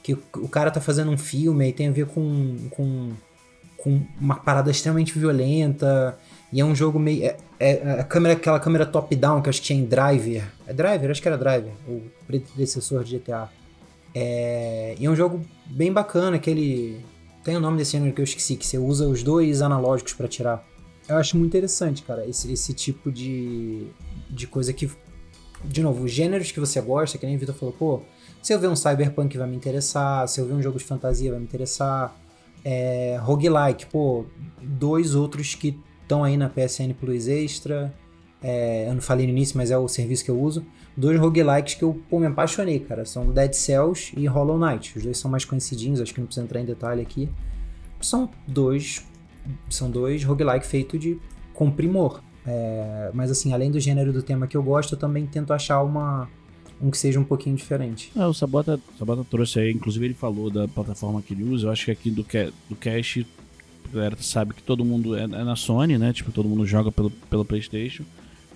que 0.07 0.39
o 0.39 0.49
cara 0.49 0.71
tá 0.71 0.81
fazendo 0.81 1.11
um 1.11 1.19
filme 1.19 1.69
e 1.69 1.73
tem 1.73 1.89
a 1.89 1.91
ver 1.91 2.07
com, 2.07 2.69
com, 2.71 3.11
com 3.77 4.01
uma 4.21 4.37
parada 4.37 4.71
extremamente 4.71 5.19
violenta. 5.19 6.17
E 6.53 6.61
é 6.61 6.65
um 6.65 6.77
jogo 6.77 6.97
meio. 6.97 7.25
É, 7.25 7.37
é 7.59 8.01
a 8.01 8.05
câmera, 8.05 8.35
aquela 8.35 8.61
câmera 8.61 8.87
top-down 8.87 9.43
que 9.43 9.49
eu 9.49 9.51
acho 9.51 9.61
que 9.61 9.67
tinha 9.67 9.81
em 9.81 9.85
Driver. 9.85 10.45
É 10.65 10.73
Driver? 10.73 11.11
Acho 11.11 11.21
que 11.21 11.27
era 11.27 11.37
Driver, 11.37 11.73
o 11.89 12.03
predecessor 12.25 13.03
de 13.03 13.19
GTA. 13.19 13.49
É, 14.15 14.95
e 14.97 15.07
é 15.07 15.11
um 15.11 15.17
jogo 15.17 15.45
bem 15.67 15.93
bacana, 15.93 16.37
aquele. 16.37 17.01
Tem 17.43 17.57
o 17.57 17.61
nome 17.61 17.77
desse 17.77 17.93
gênero 17.93 18.15
que 18.15 18.21
eu 18.21 18.25
esqueci, 18.25 18.55
que 18.55 18.65
você 18.65 18.79
usa 18.79 19.09
os 19.09 19.25
dois 19.25 19.61
analógicos 19.61 20.13
para 20.13 20.29
tirar. 20.29 20.65
Eu 21.09 21.17
acho 21.17 21.37
muito 21.37 21.51
interessante, 21.51 22.03
cara, 22.05 22.25
esse, 22.29 22.53
esse 22.53 22.73
tipo 22.73 23.11
de, 23.11 23.89
de 24.31 24.47
coisa 24.47 24.73
que. 24.73 24.89
De 25.65 25.83
novo, 25.83 26.07
gêneros 26.07 26.53
que 26.53 26.61
você 26.61 26.81
gosta, 26.81 27.19
que 27.19 27.27
nem 27.27 27.35
o 27.35 27.39
Vitor 27.41 27.57
falou, 27.57 27.75
pô, 27.77 28.03
se 28.47 28.53
eu 28.53 28.61
ver 28.61 28.69
um 28.69 28.77
Cyberpunk 28.77 29.37
vai 29.37 29.49
me 29.49 29.57
interessar, 29.57 30.29
se 30.29 30.41
eu 30.41 30.47
ver 30.47 30.55
um 30.55 30.63
jogo 30.63 30.79
de 30.79 30.85
fantasia 30.85 31.33
vai 31.33 31.41
me 31.41 31.45
interessar. 31.45 32.17
É, 32.65 33.19
roguelike, 33.21 33.87
pô, 33.87 34.25
dois 34.63 35.17
outros 35.17 35.57
que 35.57 35.77
estão 36.01 36.23
aí 36.23 36.37
na 36.37 36.49
PSN 36.49 36.95
Plus 36.95 37.27
Extra. 37.27 37.93
É, 38.41 38.89
eu 38.89 38.95
não 38.95 39.01
falei 39.01 39.27
no 39.27 39.33
início, 39.33 39.59
mas 39.59 39.73
é 39.73 39.77
o 39.77 39.89
serviço 39.89 40.25
que 40.25 40.31
eu 40.31 40.41
uso. 40.41 40.65
Dois 40.97 41.19
roguelikes 41.19 41.75
que 41.75 41.83
eu 41.83 42.01
pô, 42.09 42.21
me 42.21 42.27
apaixonei, 42.27 42.79
cara. 42.79 43.05
São 43.05 43.33
Dead 43.33 43.53
Cells 43.53 44.15
e 44.17 44.27
Hollow 44.29 44.57
Knight. 44.57 44.97
Os 44.97 45.03
dois 45.03 45.19
são 45.19 45.29
mais 45.29 45.45
conhecidinhos, 45.45 46.01
acho 46.01 46.15
que 46.15 46.21
não 46.21 46.27
precisa 46.27 46.45
entrar 46.45 46.61
em 46.61 46.65
detalhe 46.65 47.03
aqui. 47.03 47.29
São 48.01 48.31
dois. 48.47 49.05
São 49.69 49.91
dois 49.91 50.23
roguelike 50.23 50.65
feitos 50.65 51.01
de 51.01 51.19
com 51.53 51.69
primor. 51.69 52.23
É, 52.47 53.11
mas 53.13 53.29
assim, 53.29 53.53
além 53.53 53.73
do 53.73 53.81
gênero 53.81 54.13
do 54.13 54.23
tema 54.23 54.47
que 54.47 54.57
eu 54.57 54.63
gosto, 54.63 54.95
eu 54.95 54.99
também 55.01 55.27
tento 55.27 55.53
achar 55.53 55.83
uma, 55.83 56.29
um 56.81 56.91
que 56.91 56.99
seja 56.99 57.19
um 57.19 57.25
pouquinho 57.25 57.57
diferente. 57.57 58.11
É, 58.17 58.27
o 58.27 58.35
Sabota, 58.35 58.79
Sabota 58.99 59.25
trouxe 59.25 59.61
aí, 59.61 59.73
inclusive 59.73 60.05
ele 60.05 60.15
falou 60.15 60.51
da 60.51 60.69
plataforma 60.69 61.23
que 61.23 61.35
ele 61.35 61.45
usa. 61.45 61.67
Eu 61.67 61.73
acho 61.73 61.85
que 61.87 61.91
aqui 61.91 62.11
do, 62.11 62.25
do 62.69 62.77
Cash, 62.77 63.25
a 63.91 63.95
galera 63.95 64.17
sabe 64.21 64.55
que 64.55 64.63
todo 64.63 64.85
mundo 64.85 65.17
é, 65.17 65.23
é, 65.23 65.27
na 65.27 65.57
Sony, 65.57 65.99
né? 65.99 66.13
Tipo, 66.13 66.33
todo 66.33 66.49
mundo 66.49 66.67
joga 66.67 66.93
pelo, 66.93 67.11
pelo 67.11 67.45
PlayStation. 67.45 68.05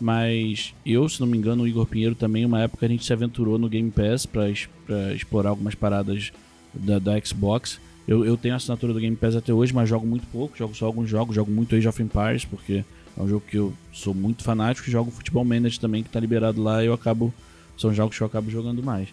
Mas 0.00 0.74
eu, 0.84 1.08
se 1.08 1.20
não 1.20 1.26
me 1.26 1.36
engano, 1.36 1.62
o 1.62 1.68
Igor 1.68 1.86
Pinheiro 1.86 2.14
também, 2.14 2.46
uma 2.46 2.62
época 2.62 2.86
a 2.86 2.88
gente 2.88 3.04
se 3.04 3.12
aventurou 3.12 3.58
no 3.58 3.68
Game 3.68 3.90
Pass 3.90 4.24
pra, 4.24 4.44
pra 4.86 5.12
explorar 5.12 5.50
algumas 5.50 5.74
paradas 5.74 6.32
da, 6.72 6.98
da 6.98 7.20
Xbox. 7.20 7.78
Eu, 8.08 8.24
eu 8.24 8.36
tenho 8.36 8.54
a 8.54 8.56
assinatura 8.56 8.92
do 8.92 9.00
Game 9.00 9.14
Pass 9.14 9.36
até 9.36 9.52
hoje, 9.52 9.74
mas 9.74 9.88
jogo 9.88 10.06
muito 10.06 10.26
pouco, 10.28 10.56
jogo 10.56 10.74
só 10.74 10.86
alguns 10.86 11.08
jogos, 11.08 11.34
jogo 11.34 11.50
muito 11.50 11.76
Age 11.76 11.86
of 11.86 12.02
Empires, 12.02 12.44
porque 12.44 12.82
é 13.16 13.22
um 13.22 13.28
jogo 13.28 13.44
que 13.46 13.56
eu 13.56 13.72
sou 13.92 14.14
muito 14.14 14.42
fanático, 14.42 14.90
jogo 14.90 15.10
Futebol 15.10 15.44
Manager 15.44 15.78
também, 15.78 16.02
que 16.02 16.08
tá 16.08 16.18
liberado 16.18 16.62
lá, 16.62 16.82
e 16.82 16.86
eu 16.86 16.94
acabo. 16.94 17.32
São 17.80 17.92
jogos 17.94 18.16
que 18.16 18.22
eu 18.22 18.26
acabo 18.26 18.50
jogando 18.50 18.82
mais. 18.82 19.08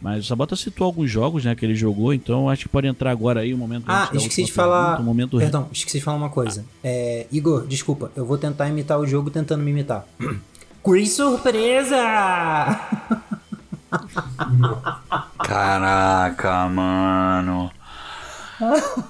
Mas 0.00 0.24
o 0.24 0.28
Sabota 0.28 0.54
citou 0.56 0.84
alguns 0.84 1.10
jogos 1.10 1.44
né, 1.44 1.54
que 1.54 1.64
ele 1.64 1.74
jogou, 1.74 2.12
então 2.12 2.50
acho 2.50 2.64
que 2.64 2.68
pode 2.68 2.86
entrar 2.86 3.10
agora 3.10 3.40
aí 3.40 3.54
o 3.54 3.58
momento 3.58 3.84
Ah, 3.88 4.10
esqueci 4.12 4.44
de 4.44 4.52
falar. 4.52 4.88
Pergunta, 4.88 5.02
momento... 5.02 5.38
Perdão, 5.38 5.68
esqueci 5.72 5.98
de 5.98 6.04
falar 6.04 6.18
uma 6.18 6.28
coisa. 6.28 6.64
Ah. 6.68 6.78
É, 6.84 7.26
Igor, 7.32 7.66
desculpa, 7.66 8.10
eu 8.14 8.24
vou 8.24 8.36
tentar 8.36 8.68
imitar 8.68 8.98
o 8.98 9.06
jogo 9.06 9.30
tentando 9.30 9.62
me 9.62 9.70
imitar. 9.70 10.06
Quiz 10.82 11.12
surpresa! 11.12 11.96
Caraca, 15.42 16.68
mano. 16.68 17.70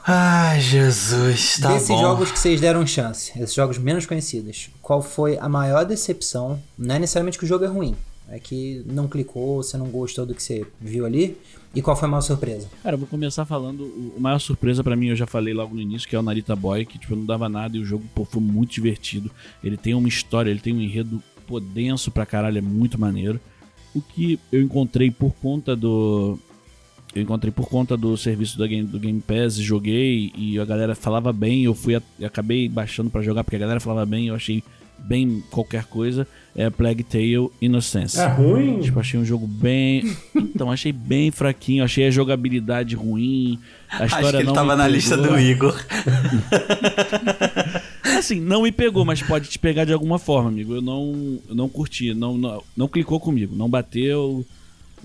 Ai, 0.06 0.60
Jesus, 0.60 1.58
tá 1.60 1.72
Desses 1.72 1.88
bom. 1.88 2.00
jogos 2.00 2.32
que 2.32 2.38
vocês 2.38 2.60
deram 2.60 2.86
chance, 2.86 3.32
esses 3.40 3.54
jogos 3.54 3.78
menos 3.78 4.04
conhecidos, 4.04 4.70
qual 4.82 5.00
foi 5.00 5.38
a 5.38 5.48
maior 5.48 5.84
decepção? 5.84 6.60
Não 6.76 6.96
é 6.96 6.98
necessariamente 6.98 7.38
que 7.38 7.44
o 7.44 7.48
jogo 7.48 7.64
é 7.64 7.68
ruim, 7.68 7.94
é 8.28 8.38
que 8.38 8.82
não 8.86 9.06
clicou, 9.08 9.62
você 9.62 9.76
não 9.76 9.86
gostou 9.86 10.26
do 10.26 10.34
que 10.34 10.42
você 10.42 10.66
viu 10.80 11.06
ali. 11.06 11.36
E 11.74 11.82
qual 11.82 11.96
foi 11.96 12.08
a 12.08 12.10
maior 12.10 12.22
surpresa? 12.22 12.68
Cara, 12.82 12.94
eu 12.94 12.98
vou 12.98 13.06
começar 13.06 13.44
falando. 13.44 13.82
O 14.16 14.20
maior 14.20 14.38
surpresa 14.38 14.82
para 14.82 14.96
mim, 14.96 15.08
eu 15.08 15.16
já 15.16 15.26
falei 15.26 15.52
logo 15.52 15.74
no 15.74 15.80
início, 15.80 16.08
que 16.08 16.16
é 16.16 16.18
o 16.18 16.22
Narita 16.22 16.56
Boy, 16.56 16.86
que 16.86 16.98
tipo, 16.98 17.14
não 17.14 17.24
dava 17.24 17.48
nada 17.48 17.76
e 17.76 17.80
o 17.80 17.84
jogo 17.84 18.04
pô, 18.14 18.24
foi 18.24 18.40
muito 18.40 18.72
divertido. 18.72 19.30
Ele 19.62 19.76
tem 19.76 19.94
uma 19.94 20.08
história, 20.08 20.50
ele 20.50 20.60
tem 20.60 20.74
um 20.74 20.80
enredo 20.80 21.22
pô, 21.46 21.60
denso 21.60 22.10
pra 22.10 22.26
caralho, 22.26 22.58
é 22.58 22.62
muito 22.62 22.98
maneiro. 22.98 23.38
O 23.94 24.00
que 24.00 24.38
eu 24.50 24.62
encontrei 24.62 25.10
por 25.10 25.34
conta 25.34 25.76
do, 25.76 26.38
eu 27.16 27.22
encontrei 27.22 27.50
por 27.50 27.68
conta 27.68 27.96
do 27.96 28.14
serviço 28.16 28.58
do 28.58 28.68
Game, 28.68 28.86
do 28.86 28.98
Game 28.98 29.20
Pass, 29.22 29.54
joguei 29.54 30.30
e 30.36 30.58
a 30.58 30.64
galera 30.66 30.94
falava 30.94 31.32
bem, 31.32 31.64
eu 31.64 31.74
fui 31.74 31.94
acabei 32.22 32.68
baixando 32.68 33.08
para 33.08 33.22
jogar 33.22 33.42
porque 33.42 33.56
a 33.56 33.60
galera 33.60 33.80
falava 33.80 34.04
bem, 34.04 34.28
eu 34.28 34.34
achei 34.34 34.62
bem 34.98 35.42
qualquer 35.50 35.84
coisa, 35.84 36.26
é 36.56 36.70
Plague 36.70 37.04
Tale 37.04 37.50
Innocence. 37.60 38.18
É 38.18 38.26
ruim? 38.26 38.80
Tipo, 38.80 38.98
achei 38.98 39.20
um 39.20 39.24
jogo 39.24 39.46
bem. 39.46 40.16
Então, 40.34 40.70
achei 40.70 40.92
bem 40.92 41.30
fraquinho, 41.30 41.84
achei 41.84 42.06
a 42.06 42.10
jogabilidade 42.10 42.96
ruim. 42.96 43.60
A 43.90 44.06
história 44.06 44.26
Acho 44.26 44.30
que 44.30 44.36
ele 44.38 44.44
não 44.44 44.54
tava 44.54 44.74
na 44.74 44.88
lista 44.88 45.16
do 45.16 45.38
Igor. 45.38 45.76
assim, 48.18 48.40
não 48.40 48.62
me 48.62 48.72
pegou, 48.72 49.04
mas 49.04 49.22
pode 49.22 49.48
te 49.48 49.58
pegar 49.58 49.84
de 49.84 49.92
alguma 49.92 50.18
forma, 50.18 50.48
amigo. 50.48 50.74
Eu 50.74 50.82
não, 50.82 51.38
eu 51.48 51.54
não 51.54 51.68
curti, 51.68 52.14
não, 52.14 52.38
não, 52.38 52.62
não 52.76 52.88
clicou 52.88 53.20
comigo, 53.20 53.54
não 53.54 53.68
bateu 53.68 54.44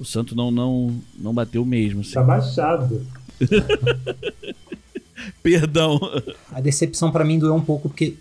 o 0.01 0.05
santo 0.05 0.35
não, 0.35 0.49
não, 0.49 0.99
não 1.15 1.31
bateu 1.31 1.63
mesmo. 1.63 2.01
Assim. 2.01 2.13
Tá 2.13 2.23
baixado. 2.23 3.05
Perdão. 5.43 5.99
A 6.51 6.59
decepção 6.59 7.11
para 7.11 7.23
mim 7.23 7.37
doeu 7.37 7.53
um 7.53 7.61
pouco 7.61 7.87
porque 7.87 8.15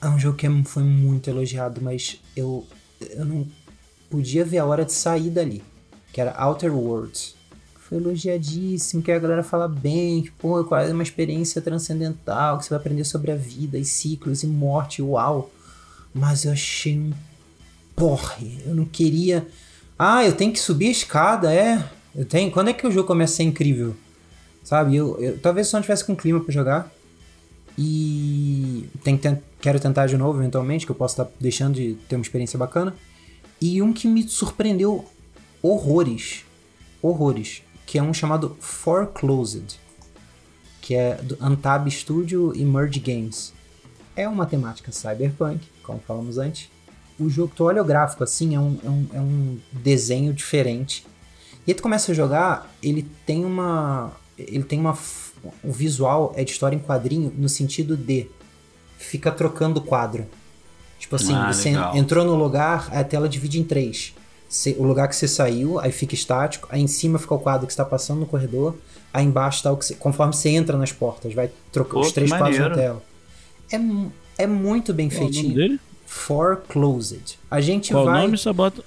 é 0.00 0.08
um 0.08 0.18
jogo 0.18 0.36
que 0.36 0.46
é 0.46 0.62
foi 0.64 0.82
muito 0.82 1.28
elogiado, 1.28 1.80
mas 1.80 2.20
eu, 2.36 2.66
eu 3.00 3.24
não 3.24 3.46
podia 4.10 4.44
ver 4.44 4.58
a 4.58 4.66
hora 4.66 4.84
de 4.84 4.92
sair 4.92 5.30
dali. 5.30 5.62
Que 6.12 6.20
era 6.20 6.34
Outer 6.44 6.74
Worlds. 6.74 7.34
Foi 7.88 7.98
elogiadíssimo, 7.98 9.02
que 9.02 9.10
a 9.10 9.18
galera 9.18 9.42
fala 9.42 9.68
bem, 9.68 10.22
que 10.22 10.30
pô, 10.30 10.60
é 10.60 10.64
quase 10.64 10.92
uma 10.92 11.02
experiência 11.02 11.60
transcendental, 11.62 12.58
que 12.58 12.64
você 12.64 12.70
vai 12.70 12.78
aprender 12.78 13.04
sobre 13.04 13.30
a 13.30 13.36
vida 13.36 13.78
e 13.78 13.84
ciclos 13.84 14.42
e 14.42 14.46
morte, 14.46 15.02
uau. 15.02 15.50
Mas 16.14 16.44
eu 16.44 16.52
achei 16.52 16.98
um 16.98 17.12
porre. 17.94 18.58
Eu 18.66 18.74
não 18.74 18.84
queria 18.84 19.46
ah, 19.98 20.24
eu 20.24 20.32
tenho 20.32 20.52
que 20.52 20.60
subir 20.60 20.86
a 20.86 20.92
escada, 20.92 21.52
é. 21.52 21.84
Eu 22.14 22.24
tenho. 22.24 22.52
Quando 22.52 22.68
é 22.68 22.72
que 22.72 22.86
o 22.86 22.90
jogo 22.90 23.08
começa 23.08 23.32
a 23.34 23.36
ser 23.38 23.42
incrível? 23.42 23.96
Sabe? 24.62 24.94
Eu, 24.94 25.20
eu 25.20 25.38
talvez 25.40 25.66
só 25.66 25.76
não 25.76 25.82
tivesse 25.82 26.04
com 26.04 26.14
clima 26.14 26.38
para 26.40 26.52
jogar. 26.52 26.92
E 27.78 28.88
tem 29.04 29.16
que 29.16 29.36
quero 29.60 29.78
tentar 29.78 30.06
de 30.06 30.16
novo 30.16 30.40
eventualmente, 30.40 30.84
que 30.84 30.90
eu 30.90 30.96
posso 30.96 31.12
estar 31.12 31.26
tá 31.26 31.30
deixando 31.40 31.76
de 31.76 31.94
ter 32.08 32.16
uma 32.16 32.22
experiência 32.22 32.58
bacana. 32.58 32.94
E 33.60 33.80
um 33.80 33.92
que 33.92 34.08
me 34.08 34.28
surpreendeu 34.28 35.04
horrores, 35.62 36.44
horrores, 37.00 37.62
que 37.86 37.98
é 37.98 38.02
um 38.02 38.12
chamado 38.12 38.56
Foreclosed, 38.60 39.78
que 40.82 40.94
é 40.94 41.14
do 41.16 41.36
Antab 41.40 41.88
Studio 41.88 42.52
e 42.54 42.64
Merge 42.64 42.98
Games. 42.98 43.52
É 44.16 44.28
uma 44.28 44.44
temática 44.44 44.90
cyberpunk, 44.90 45.64
como 45.82 46.00
falamos 46.00 46.36
antes, 46.36 46.68
o 47.18 47.28
jogo, 47.28 47.52
tu 47.54 47.64
olha 47.64 47.82
o 47.82 47.84
gráfico 47.84 48.22
assim, 48.22 48.54
é 48.54 48.60
um, 48.60 48.78
é 48.84 48.88
um, 48.88 49.06
é 49.14 49.20
um 49.20 49.58
desenho 49.72 50.32
diferente. 50.32 51.04
E 51.66 51.70
aí 51.70 51.74
tu 51.74 51.82
começa 51.82 52.12
a 52.12 52.14
jogar, 52.14 52.72
ele 52.82 53.06
tem 53.26 53.44
uma. 53.44 54.12
Ele 54.38 54.62
tem 54.62 54.78
uma. 54.78 54.96
O 55.62 55.72
visual 55.72 56.32
é 56.36 56.44
de 56.44 56.50
história 56.50 56.76
em 56.76 56.80
quadrinho 56.80 57.32
no 57.36 57.48
sentido 57.48 57.96
de 57.96 58.26
fica 58.98 59.30
trocando 59.30 59.80
quadro. 59.80 60.26
Tipo 60.98 61.16
assim, 61.16 61.34
ah, 61.34 61.52
você 61.52 61.70
legal. 61.70 61.96
entrou 61.96 62.24
no 62.24 62.34
lugar, 62.34 62.88
a 62.92 63.04
tela 63.04 63.28
divide 63.28 63.60
em 63.60 63.64
três. 63.64 64.14
o 64.76 64.82
lugar 64.82 65.08
que 65.08 65.14
você 65.14 65.28
saiu, 65.28 65.78
aí 65.78 65.92
fica 65.92 66.14
estático, 66.14 66.68
aí 66.70 66.80
em 66.80 66.88
cima 66.88 67.18
fica 67.18 67.34
o 67.34 67.38
quadro 67.38 67.66
que 67.66 67.72
está 67.72 67.84
passando 67.84 68.20
no 68.20 68.26
corredor, 68.26 68.74
aí 69.12 69.24
embaixo 69.24 69.58
está 69.58 69.70
o 69.70 69.76
que 69.76 69.86
você, 69.86 69.94
conforme 69.94 70.34
você 70.34 70.48
entra 70.50 70.76
nas 70.76 70.90
portas, 70.92 71.32
vai 71.32 71.50
trocando 71.70 72.00
os 72.00 72.12
três 72.12 72.30
quadros 72.30 72.58
na 72.58 72.70
tela. 72.70 73.02
É, 73.72 74.42
é 74.42 74.46
muito 74.46 74.92
bem 74.92 75.08
Qual 75.08 75.20
feitinho. 75.20 75.44
O 75.44 75.48
nome 75.50 75.54
dele? 75.54 75.80
Foreclosed. 76.06 77.38
A 77.50 77.60
gente 77.60 77.92
Qual 77.92 78.06
vai. 78.06 78.20
o 78.20 78.22
nome, 78.22 78.38
Sabota? 78.38 78.82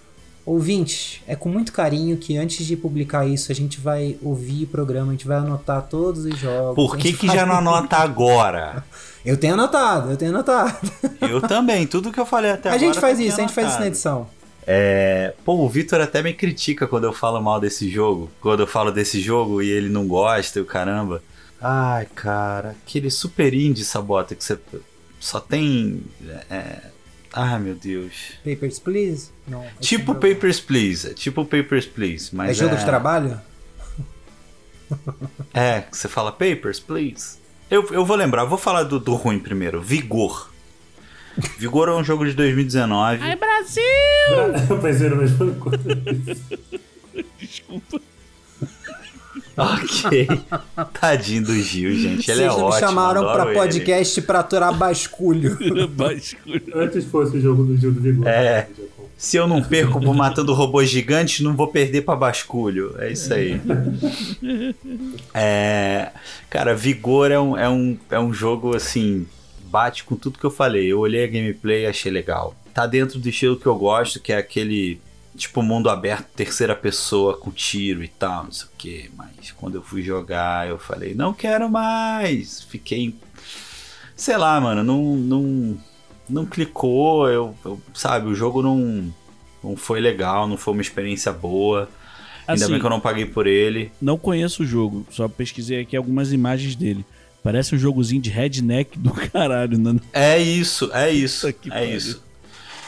Ouvinte, 0.46 1.24
é 1.28 1.36
com 1.36 1.50
muito 1.50 1.72
carinho 1.72 2.18
que 2.18 2.36
antes 2.36 2.66
de 2.66 2.76
publicar 2.76 3.28
isso 3.28 3.52
a 3.52 3.56
gente 3.56 3.80
vai 3.80 4.18
ouvir 4.22 4.64
o 4.64 4.68
programa, 4.68 5.10
a 5.10 5.12
gente 5.12 5.28
vai 5.28 5.38
anotar 5.38 5.84
todos 5.84 6.26
os 6.26 6.38
jogos. 6.38 6.76
Por 6.76 6.98
que, 6.98 7.14
que 7.14 7.28
já 7.28 7.46
não 7.46 7.56
anota 7.56 7.98
agora? 7.98 8.84
Eu 9.24 9.38
tenho 9.38 9.54
anotado, 9.54 10.10
eu 10.10 10.18
tenho 10.18 10.32
anotado. 10.32 10.92
Eu 11.22 11.40
também, 11.42 11.86
tudo 11.86 12.12
que 12.12 12.20
eu 12.20 12.26
falei 12.26 12.50
até 12.50 12.70
a 12.70 12.74
agora. 12.74 12.90
A 12.90 12.94
gente 12.94 13.00
faz 13.00 13.20
isso, 13.20 13.38
a 13.38 13.42
gente 13.42 13.54
faz 13.54 13.70
isso 13.70 13.80
na 13.80 13.86
edição. 13.86 14.28
É, 14.66 15.34
pô, 15.46 15.54
o 15.54 15.70
Vitor 15.70 16.02
até 16.02 16.24
me 16.24 16.34
critica 16.34 16.88
quando 16.88 17.04
eu 17.04 17.14
falo 17.14 17.40
mal 17.40 17.60
desse 17.60 17.88
jogo. 17.88 18.32
Quando 18.42 18.62
eu 18.62 18.68
falo 18.68 18.92
desse 18.92 19.20
jogo 19.20 19.62
e 19.62 19.70
ele 19.70 19.90
não 19.90 20.08
gosta 20.08 20.58
e 20.58 20.62
o 20.64 20.66
caramba. 20.66 21.22
Ai, 21.62 22.08
cara, 22.16 22.76
aquele 22.84 23.12
super 23.12 23.54
indie 23.54 23.86
sabota 23.86 24.34
que 24.34 24.44
você 24.44 24.58
só 25.20 25.40
tem. 25.40 26.02
É, 26.50 26.80
ah, 27.34 27.58
meu 27.58 27.76
Deus. 27.76 28.34
Papers, 28.44 28.80
Please? 28.80 29.32
Não. 29.48 29.66
Tipo 29.80 30.16
Papers, 30.16 30.60
Please. 30.60 31.10
É 31.10 31.14
tipo 31.14 31.46
Papers, 31.46 31.86
Please. 31.86 32.36
Mas 32.36 32.52
é 32.52 32.54
jogo 32.54 32.76
é... 32.76 32.78
de 32.78 32.86
trabalho? 32.86 33.40
É, 35.54 35.86
você 35.90 36.10
fala 36.10 36.34
Papers, 36.34 36.78
Please. 36.78 37.38
Eu, 37.70 37.88
eu 37.92 38.06
vou 38.06 38.18
lembrar, 38.18 38.44
vou 38.44 38.58
falar 38.58 38.84
do, 38.84 39.00
do 39.00 39.16
ruim 39.16 39.40
primeiro. 39.40 39.82
Vigor. 39.82 40.52
Vigor 41.58 41.88
é 41.88 41.94
um 41.94 42.04
jogo 42.04 42.26
de 42.26 42.34
2019. 42.34 43.24
Ai, 43.24 43.38
Brasil! 43.38 43.84
Eu 44.70 44.82
pensei 44.82 45.10
no 45.10 45.16
mesmo 45.16 45.56
coisa. 45.56 45.84
Desculpa. 47.40 48.02
Ok. 49.62 50.28
Tadinho 51.00 51.44
do 51.44 51.54
Gil, 51.54 51.96
gente. 51.96 52.30
Ele 52.30 52.40
Vocês 52.40 52.40
é 52.40 52.50
ótimo. 52.50 52.68
Vocês 52.68 52.82
me 52.82 52.88
chamaram 52.88 53.22
pra 53.22 53.54
podcast 53.54 54.20
ele. 54.20 54.28
pra 54.28 54.40
aturar 54.40 54.74
basculho. 54.74 55.58
basculho. 55.90 56.64
Antes 56.76 57.06
fosse 57.06 57.38
o 57.38 57.42
jogo 57.42 57.64
do 57.64 57.78
Gil 57.78 57.92
do 57.92 58.02
Vigor. 58.02 58.28
É. 58.28 58.68
Se 59.18 59.38
eu 59.38 59.48
não 59.48 59.62
perco 59.62 60.02
por 60.02 60.16
matando 60.16 60.52
robôs 60.52 60.90
gigantes, 60.90 61.42
não 61.42 61.56
vou 61.56 61.68
perder 61.68 62.02
pra 62.02 62.16
basculho. 62.16 62.96
É 62.98 63.12
isso 63.12 63.32
aí. 63.32 63.62
É, 65.32 66.10
cara, 66.50 66.74
Vigor 66.74 67.32
é 67.32 67.40
um, 67.40 67.56
é, 67.56 67.70
um, 67.70 67.98
é 68.10 68.20
um 68.20 68.34
jogo 68.34 68.76
assim. 68.76 69.28
Bate 69.66 70.04
com 70.04 70.16
tudo 70.16 70.40
que 70.40 70.44
eu 70.44 70.50
falei. 70.50 70.92
Eu 70.92 71.00
olhei 71.00 71.24
a 71.24 71.28
gameplay 71.28 71.84
e 71.84 71.86
achei 71.86 72.12
legal. 72.12 72.56
Tá 72.74 72.88
dentro 72.88 73.20
do 73.20 73.30
estilo 73.30 73.58
que 73.58 73.68
eu 73.68 73.76
gosto, 73.76 74.20
que 74.20 74.34
é 74.34 74.38
aquele 74.38 75.00
tipo 75.42 75.62
mundo 75.64 75.90
aberto, 75.90 76.28
terceira 76.36 76.76
pessoa 76.76 77.36
com 77.36 77.50
tiro 77.52 78.04
e 78.04 78.08
tal, 78.08 78.46
não 78.46 78.52
sei 78.52 78.68
o 78.68 78.72
que. 78.78 79.12
Mas 79.18 79.52
quando 79.52 79.76
eu 79.76 79.82
fui 79.82 80.02
jogar, 80.02 80.68
eu 80.70 80.78
falei, 80.78 81.14
não 81.16 81.34
quero 81.34 81.70
mais. 81.70 82.62
Fiquei. 82.62 83.16
Sei 84.16 84.38
lá, 84.38 84.60
mano, 84.62 84.84
não. 84.84 85.16
não 85.16 85.78
não 86.30 86.46
clicou, 86.46 87.28
eu, 87.28 87.54
eu- 87.66 87.82
sabe, 87.94 88.28
o 88.28 88.34
jogo 88.36 88.62
não, 88.62 89.14
não 89.62 89.76
foi 89.76 90.00
legal, 90.00 90.48
não 90.48 90.56
foi 90.56 90.72
uma 90.74 90.82
experiência 90.82 91.30
boa. 91.30 91.90
Ainda 92.48 92.64
Assim, 92.64 92.72
bem 92.72 92.80
que 92.80 92.86
eu 92.86 92.90
não 92.90 93.02
paguei 93.02 93.26
por 93.26 93.46
ele. 93.48 93.92
não 94.02 94.18
conheço 94.18 94.64
o 94.64 94.66
jogo, 94.66 95.06
só 95.12 95.28
pesquisei 95.28 95.82
aqui 95.82 95.98
algumas 95.98 96.32
imagens 96.32 96.74
dele. 96.76 97.04
Parece 97.44 97.76
um 97.76 97.78
jogozinho 97.78 98.22
de 98.22 98.30
redneck 98.30 98.98
do 98.98 99.12
caralho, 99.30 99.78
né? 99.78 100.00
É 100.14 100.40
isso, 100.40 100.90
é 100.94 101.12
isso, 101.12 101.52
Puta 101.52 101.68
é 101.68 101.72
pariu. 101.82 101.98
isso. 101.98 102.24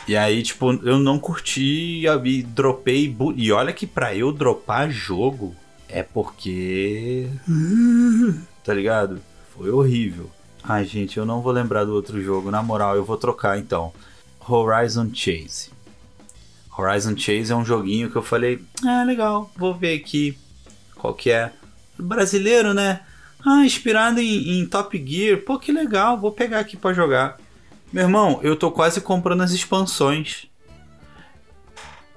E 0.08 0.18
aí, 0.18 0.44
tipo, 0.44 0.74
eu 0.86 1.00
não 1.00 1.18
curti 1.18 2.06
e, 2.06 2.44
dropei. 2.44 3.16
E 3.36 3.52
olha 3.52 3.72
que 3.72 3.88
pra 3.88 4.16
eu 4.16 4.32
dropar 4.32 4.92
jogo 4.92 5.56
é 5.88 6.04
porque. 6.04 7.30
Tá 8.64 8.74
ligado? 8.74 9.22
Foi 9.56 9.70
horrível. 9.70 10.30
Ai, 10.64 10.86
gente, 10.86 11.18
eu 11.18 11.26
não 11.26 11.42
vou 11.42 11.52
lembrar 11.52 11.86
do 11.86 11.94
outro 11.94 12.22
jogo. 12.22 12.50
Na 12.50 12.64
moral, 12.64 12.96
eu 12.96 13.04
vou 13.04 13.18
trocar 13.18 13.58
então. 13.58 13.94
Horizon 14.48 15.10
Chase. 15.14 15.72
Horizon 16.78 17.16
Chase 17.16 17.52
é 17.52 17.56
um 17.56 17.66
joguinho 17.66 18.10
que 18.10 18.16
eu 18.16 18.24
falei, 18.24 18.64
ah, 18.86 19.04
legal, 19.04 19.52
vou 19.56 19.74
ver 19.74 19.96
aqui 19.96 20.38
qual 20.96 21.14
que 21.14 21.30
é. 21.30 21.52
Brasileiro, 21.98 22.74
né? 22.74 23.02
Ah, 23.46 23.66
inspirado 23.66 24.20
em, 24.20 24.60
em 24.60 24.66
Top 24.66 24.98
Gear. 25.06 25.42
Pô, 25.42 25.60
que 25.60 25.72
legal, 25.72 26.18
vou 26.18 26.32
pegar 26.32 26.60
aqui 26.60 26.76
pra 26.76 26.94
jogar. 26.94 27.38
Meu 27.94 28.04
irmão, 28.06 28.40
eu 28.42 28.56
tô 28.56 28.72
quase 28.72 29.00
comprando 29.00 29.42
as 29.44 29.52
expansões. 29.52 30.48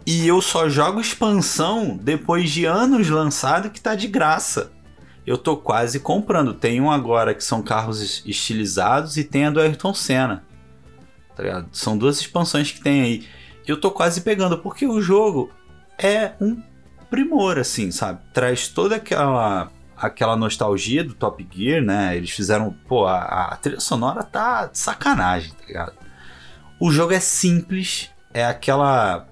E 0.07 0.27
eu 0.27 0.41
só 0.41 0.69
jogo 0.71 1.01
expansão 1.01 1.97
depois 2.01 2.51
de 2.51 2.65
anos 2.65 3.11
lançado 3.11 3.69
que 3.71 3.81
tá 3.81 3.95
de 3.95 4.09
graça. 4.09 4.73
Eu 5.27 5.37
tô 5.37 5.57
quase 5.57 6.01
comprando. 6.01 6.55
Tem 6.55 6.81
um 6.81 6.91
agora 6.91 7.35
que 7.35 7.45
são 7.45 7.61
carros 7.61 8.01
es- 8.01 8.23
estilizados 8.25 9.17
e 9.19 9.25
tem 9.25 9.45
a 9.47 9.51
do 9.51 9.61
Ayrton 9.61 9.93
Senna. 9.93 10.45
Tá 11.35 11.43
ligado? 11.43 11.69
São 11.73 11.99
duas 11.99 12.19
expansões 12.21 12.71
que 12.73 12.81
tem 12.81 13.03
aí. 13.03 13.27
Eu 13.67 13.79
tô 13.79 13.91
quase 13.91 14.23
pegando, 14.23 14.57
porque 14.59 14.87
o 14.87 15.03
jogo 15.03 15.51
é 15.99 16.33
um 16.41 16.63
primor, 17.11 17.59
assim, 17.59 17.91
sabe? 17.91 18.21
Traz 18.33 18.69
toda 18.69 18.97
aquela 18.97 19.71
aquela 19.97 20.37
nostalgia 20.37 21.03
do 21.03 21.15
Top 21.15 21.47
Gear, 21.51 21.83
né? 21.83 22.17
Eles 22.17 22.31
fizeram, 22.31 22.75
pô, 22.87 23.07
a, 23.07 23.53
a 23.53 23.57
trilha 23.57 23.81
sonora 23.81 24.23
tá 24.23 24.67
de 24.67 24.79
sacanagem, 24.79 25.53
tá 25.53 25.67
ligado? 25.67 25.93
O 26.79 26.91
jogo 26.91 27.13
é 27.13 27.21
simples, 27.21 28.11
é 28.35 28.45
aquela 28.45 29.27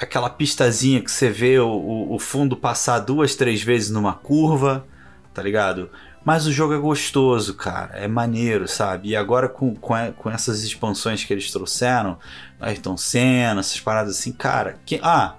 aquela 0.00 0.30
pistazinha 0.30 1.02
que 1.02 1.10
você 1.10 1.28
vê 1.28 1.58
o, 1.58 1.68
o, 2.10 2.18
fundo 2.18 2.56
passar 2.56 3.00
duas, 3.00 3.34
três 3.34 3.62
vezes 3.62 3.90
numa 3.90 4.14
curva, 4.14 4.86
tá 5.34 5.42
ligado? 5.42 5.90
Mas 6.24 6.46
o 6.46 6.52
jogo 6.52 6.72
é 6.72 6.78
gostoso, 6.78 7.54
cara, 7.54 7.96
é 7.96 8.08
maneiro, 8.08 8.66
sabe? 8.66 9.10
E 9.10 9.16
agora 9.16 9.48
com, 9.48 9.74
com, 9.74 9.96
e- 9.96 10.12
com 10.12 10.30
essas 10.30 10.64
expansões 10.64 11.22
que 11.22 11.32
eles 11.32 11.50
trouxeram, 11.50 12.18
Ayrton 12.58 12.96
Senna, 12.96 13.60
essas 13.60 13.78
paradas 13.78 14.18
assim, 14.18 14.32
cara, 14.32 14.78
que, 14.86 14.98
ah, 15.02 15.36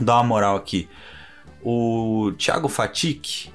dá 0.00 0.16
uma 0.16 0.24
moral 0.24 0.56
aqui. 0.56 0.88
O 1.62 2.32
Thiago 2.36 2.68
Fatic 2.68 3.48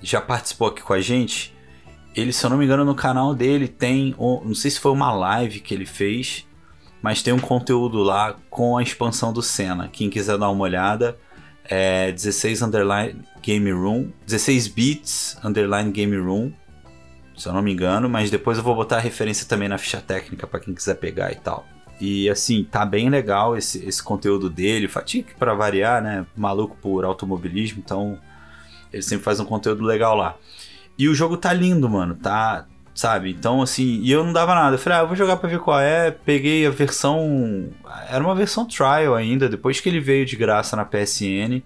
já 0.00 0.20
participou 0.20 0.68
aqui 0.68 0.82
com 0.82 0.92
a 0.92 1.00
gente. 1.00 1.54
Ele, 2.14 2.32
se 2.32 2.44
eu 2.44 2.50
não 2.50 2.56
me 2.56 2.64
engano, 2.64 2.84
no 2.84 2.94
canal 2.94 3.34
dele 3.34 3.68
tem. 3.68 4.14
Não 4.18 4.54
sei 4.54 4.70
se 4.70 4.80
foi 4.80 4.92
uma 4.92 5.12
live 5.12 5.60
que 5.60 5.74
ele 5.74 5.86
fez, 5.86 6.46
mas 7.00 7.22
tem 7.22 7.32
um 7.32 7.38
conteúdo 7.38 8.02
lá 8.02 8.36
com 8.48 8.76
a 8.76 8.82
expansão 8.82 9.32
do 9.32 9.42
Senna. 9.42 9.88
Quem 9.88 10.08
quiser 10.08 10.38
dar 10.38 10.50
uma 10.50 10.64
olhada, 10.64 11.18
é 11.64 12.10
16 12.12 12.62
underline 12.62 13.20
game 13.42 13.70
room, 13.72 14.10
16 14.26 14.68
bits 14.68 15.38
underline 15.44 15.90
game 15.90 16.16
room, 16.16 16.52
se 17.36 17.48
eu 17.48 17.52
não 17.52 17.62
me 17.62 17.72
engano, 17.72 18.08
mas 18.08 18.30
depois 18.30 18.58
eu 18.58 18.64
vou 18.64 18.74
botar 18.74 18.96
a 18.96 19.00
referência 19.00 19.46
também 19.46 19.68
na 19.68 19.78
ficha 19.78 20.00
técnica 20.00 20.46
para 20.46 20.60
quem 20.60 20.74
quiser 20.74 20.94
pegar 20.96 21.32
e 21.32 21.36
tal. 21.36 21.66
E 22.04 22.28
assim, 22.28 22.64
tá 22.64 22.84
bem 22.84 23.08
legal 23.08 23.56
esse, 23.56 23.86
esse 23.86 24.02
conteúdo 24.02 24.50
dele. 24.50 24.88
Fatique 24.88 25.36
para 25.36 25.54
variar, 25.54 26.02
né? 26.02 26.26
Maluco 26.36 26.76
por 26.82 27.04
automobilismo, 27.04 27.80
então 27.84 28.18
ele 28.92 29.02
sempre 29.02 29.24
faz 29.24 29.38
um 29.38 29.44
conteúdo 29.44 29.84
legal 29.84 30.16
lá. 30.16 30.34
E 30.98 31.08
o 31.08 31.14
jogo 31.14 31.36
tá 31.36 31.52
lindo, 31.52 31.88
mano. 31.88 32.16
Tá, 32.16 32.66
sabe? 32.92 33.30
Então 33.30 33.62
assim, 33.62 34.00
e 34.02 34.10
eu 34.10 34.24
não 34.24 34.32
dava 34.32 34.52
nada. 34.52 34.74
Eu 34.74 34.80
falei, 34.80 34.98
ah, 34.98 35.02
eu 35.02 35.06
vou 35.06 35.14
jogar 35.14 35.36
pra 35.36 35.48
ver 35.48 35.60
qual 35.60 35.78
é. 35.78 36.10
Peguei 36.10 36.66
a 36.66 36.70
versão. 36.70 37.68
Era 38.10 38.24
uma 38.24 38.34
versão 38.34 38.66
trial 38.66 39.14
ainda, 39.14 39.48
depois 39.48 39.80
que 39.80 39.88
ele 39.88 40.00
veio 40.00 40.26
de 40.26 40.34
graça 40.34 40.74
na 40.74 40.84
PSN, 40.84 41.62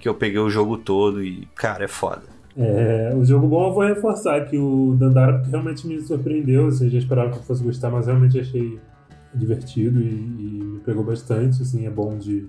que 0.00 0.08
eu 0.08 0.14
peguei 0.14 0.40
o 0.40 0.48
jogo 0.48 0.78
todo 0.78 1.22
e, 1.22 1.46
cara, 1.54 1.84
é 1.84 1.88
foda. 1.88 2.22
É, 2.56 3.12
o 3.14 3.22
jogo 3.26 3.46
bom 3.46 3.68
eu 3.68 3.74
vou 3.74 3.84
reforçar 3.84 4.46
que 4.46 4.56
o 4.56 4.96
Dandara 4.98 5.42
realmente 5.50 5.86
me 5.86 6.00
surpreendeu, 6.00 6.68
assim, 6.68 6.88
já 6.88 6.96
esperava 6.96 7.32
que 7.32 7.36
eu 7.36 7.42
fosse 7.42 7.62
gostar, 7.62 7.90
mas 7.90 8.06
realmente 8.06 8.40
achei 8.40 8.80
divertido 9.36 10.00
e, 10.00 10.08
e 10.08 10.62
me 10.64 10.80
pegou 10.80 11.04
bastante, 11.04 11.62
assim, 11.62 11.86
é 11.86 11.90
bom 11.90 12.16
de, 12.16 12.46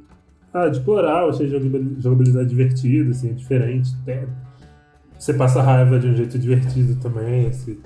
ah, 0.53 0.67
de 0.67 0.77
explorar, 0.77 1.23
eu 1.23 1.29
achei 1.29 1.47
jogabilidade 1.49 2.49
divertida, 2.49 3.11
assim, 3.11 3.29
é 3.29 3.33
diferente, 3.33 3.95
até 4.01 4.25
você 5.17 5.33
passa 5.33 5.61
raiva 5.61 5.99
de 5.99 6.07
um 6.07 6.15
jeito 6.15 6.38
divertido 6.38 6.95
também, 7.01 7.47
assim, 7.47 7.77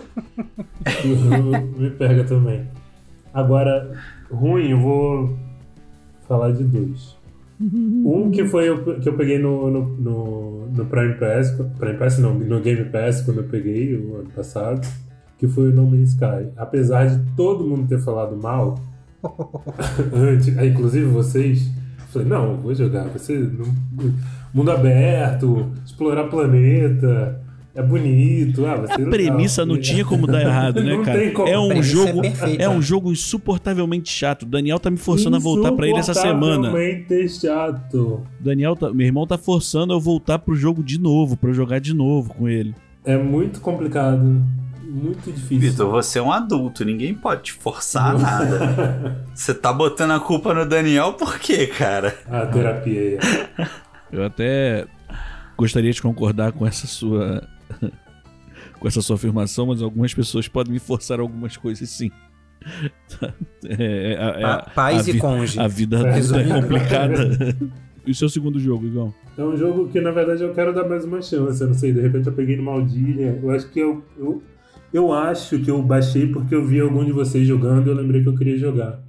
me 1.77 1.89
pega 1.91 2.23
também. 2.23 2.67
Agora, 3.33 3.97
ruim, 4.29 4.71
eu 4.71 4.79
vou 4.79 5.37
falar 6.27 6.51
de 6.51 6.63
dois. 6.63 7.15
Um 7.61 8.31
que 8.31 8.45
foi 8.45 8.69
o 8.71 8.99
que 8.99 9.07
eu 9.07 9.15
peguei 9.15 9.37
no, 9.37 9.69
no, 9.69 9.87
no, 9.97 10.67
no 10.67 10.85
Prime 10.85 11.13
Pass, 11.15 11.51
Prime 11.77 11.97
Pass 11.97 12.17
não, 12.17 12.33
no 12.33 12.59
Game 12.59 12.85
Pass 12.85 13.21
quando 13.21 13.41
eu 13.41 13.43
peguei 13.43 13.95
o 13.95 14.15
ano 14.15 14.29
passado, 14.31 14.85
que 15.37 15.47
foi 15.47 15.69
o 15.69 15.73
No 15.73 15.85
Man's 15.85 16.13
Sky. 16.13 16.49
Apesar 16.57 17.07
de 17.07 17.19
todo 17.35 17.65
mundo 17.67 17.87
ter 17.87 17.99
falado 17.99 18.35
mal, 18.35 18.79
antes, 20.13 20.57
aí, 20.57 20.69
inclusive 20.69 21.05
vocês, 21.05 21.65
eu 21.99 22.05
falei, 22.07 22.27
não, 22.27 22.57
vou 22.57 22.73
jogar, 22.73 23.05
você 23.09 23.37
não, 23.37 23.65
mundo 24.53 24.71
aberto, 24.71 25.71
explorar 25.85 26.25
planeta, 26.25 27.41
é 27.73 27.81
bonito, 27.81 28.65
ah, 28.65 28.85
ser 28.87 29.07
A 29.07 29.09
premissa 29.09 29.61
legal. 29.61 29.75
não 29.75 29.81
tinha 29.81 30.03
como 30.03 30.27
dar 30.27 30.41
errado, 30.41 30.83
né, 30.83 30.91
Não 30.97 31.03
cara? 31.05 31.19
tem 31.19 31.31
como. 31.33 31.47
É 31.47 31.57
um 31.57 31.69
premissa 31.69 31.89
jogo, 31.95 32.21
é 32.25 32.63
é 32.63 32.69
um 32.69 32.81
jogo 32.81 33.11
insuportavelmente 33.13 34.09
chato. 34.11 34.43
O 34.43 34.45
Daniel 34.45 34.77
tá 34.77 34.91
me 34.91 34.97
forçando 34.97 35.37
a 35.37 35.39
voltar 35.39 35.71
pra 35.71 35.87
ele 35.87 35.97
essa 35.97 36.13
semana. 36.13 36.67
Insuportavelmente 36.67 37.29
chato. 37.29 38.21
Daniel, 38.39 38.75
tá- 38.75 38.91
meu 38.93 39.05
irmão 39.07 39.25
tá 39.25 39.37
forçando 39.37 39.93
eu 39.93 39.99
voltar 40.01 40.37
pro 40.39 40.53
jogo 40.53 40.83
de 40.83 40.99
novo, 40.99 41.37
pra 41.37 41.49
eu 41.49 41.53
jogar 41.53 41.79
de 41.79 41.93
novo 41.93 42.33
com 42.33 42.49
ele. 42.49 42.75
É 43.05 43.17
muito 43.17 43.61
complicado. 43.61 44.43
Muito 44.91 45.31
difícil. 45.31 45.71
Vitor, 45.71 45.89
você 45.91 46.19
é 46.19 46.21
um 46.21 46.31
adulto, 46.31 46.83
ninguém 46.83 47.13
pode 47.13 47.43
te 47.43 47.53
forçar 47.53 48.15
a 48.15 48.17
nada. 48.17 49.25
Você 49.33 49.53
tá 49.53 49.71
botando 49.71 50.11
a 50.11 50.19
culpa 50.19 50.53
no 50.53 50.65
Daniel 50.65 51.13
por 51.13 51.39
quê, 51.39 51.67
cara? 51.67 52.17
A 52.29 52.45
terapia 52.45 52.99
aí. 53.57 53.67
Eu 54.11 54.25
até 54.25 54.85
gostaria 55.57 55.91
de 55.93 56.01
concordar 56.01 56.51
com 56.51 56.67
essa 56.67 56.85
sua 56.87 57.47
com 58.79 58.87
essa 58.87 59.01
sua 59.01 59.15
afirmação, 59.15 59.67
mas 59.67 59.81
algumas 59.81 60.13
pessoas 60.13 60.47
podem 60.49 60.73
me 60.73 60.79
forçar 60.79 61.19
algumas 61.21 61.55
coisas 61.55 61.89
sim. 61.89 62.11
É, 63.65 63.73
é- 63.77 64.13
é- 64.13 64.41
Pa- 64.41 64.71
Paz 64.75 65.07
a 65.07 65.11
e 65.11 65.17
cônjuge. 65.19 65.59
A 65.59 65.67
vida 65.67 65.99
É, 66.07 66.17
adulta 66.19 66.41
é 66.41 66.61
complicada. 66.61 67.29
E 68.05 68.11
o 68.11 68.15
seu 68.15 68.27
segundo 68.29 68.59
jogo, 68.59 68.85
Igão? 68.87 69.13
É 69.37 69.43
um 69.43 69.55
jogo 69.55 69.87
que, 69.87 70.01
na 70.01 70.11
verdade, 70.11 70.43
eu 70.43 70.53
quero 70.53 70.73
dar 70.73 70.87
mais 70.87 71.05
uma 71.05 71.21
chance. 71.21 71.61
Eu 71.61 71.67
não 71.67 71.73
sei, 71.75 71.93
de 71.93 72.01
repente 72.01 72.27
eu 72.27 72.33
peguei 72.33 72.57
no 72.57 72.63
Maldilha. 72.63 73.39
Eu 73.41 73.51
acho 73.51 73.69
que 73.69 73.79
eu, 73.79 74.03
eu. 74.17 74.41
Eu 74.93 75.13
acho 75.13 75.59
que 75.59 75.69
eu 75.71 75.81
baixei 75.81 76.27
porque 76.27 76.53
eu 76.53 76.65
vi 76.65 76.79
algum 76.79 77.03
de 77.05 77.11
vocês 77.11 77.47
jogando 77.47 77.87
e 77.87 77.89
eu 77.89 77.95
lembrei 77.95 78.21
que 78.21 78.27
eu 78.29 78.35
queria 78.37 78.57
jogar. 78.57 78.99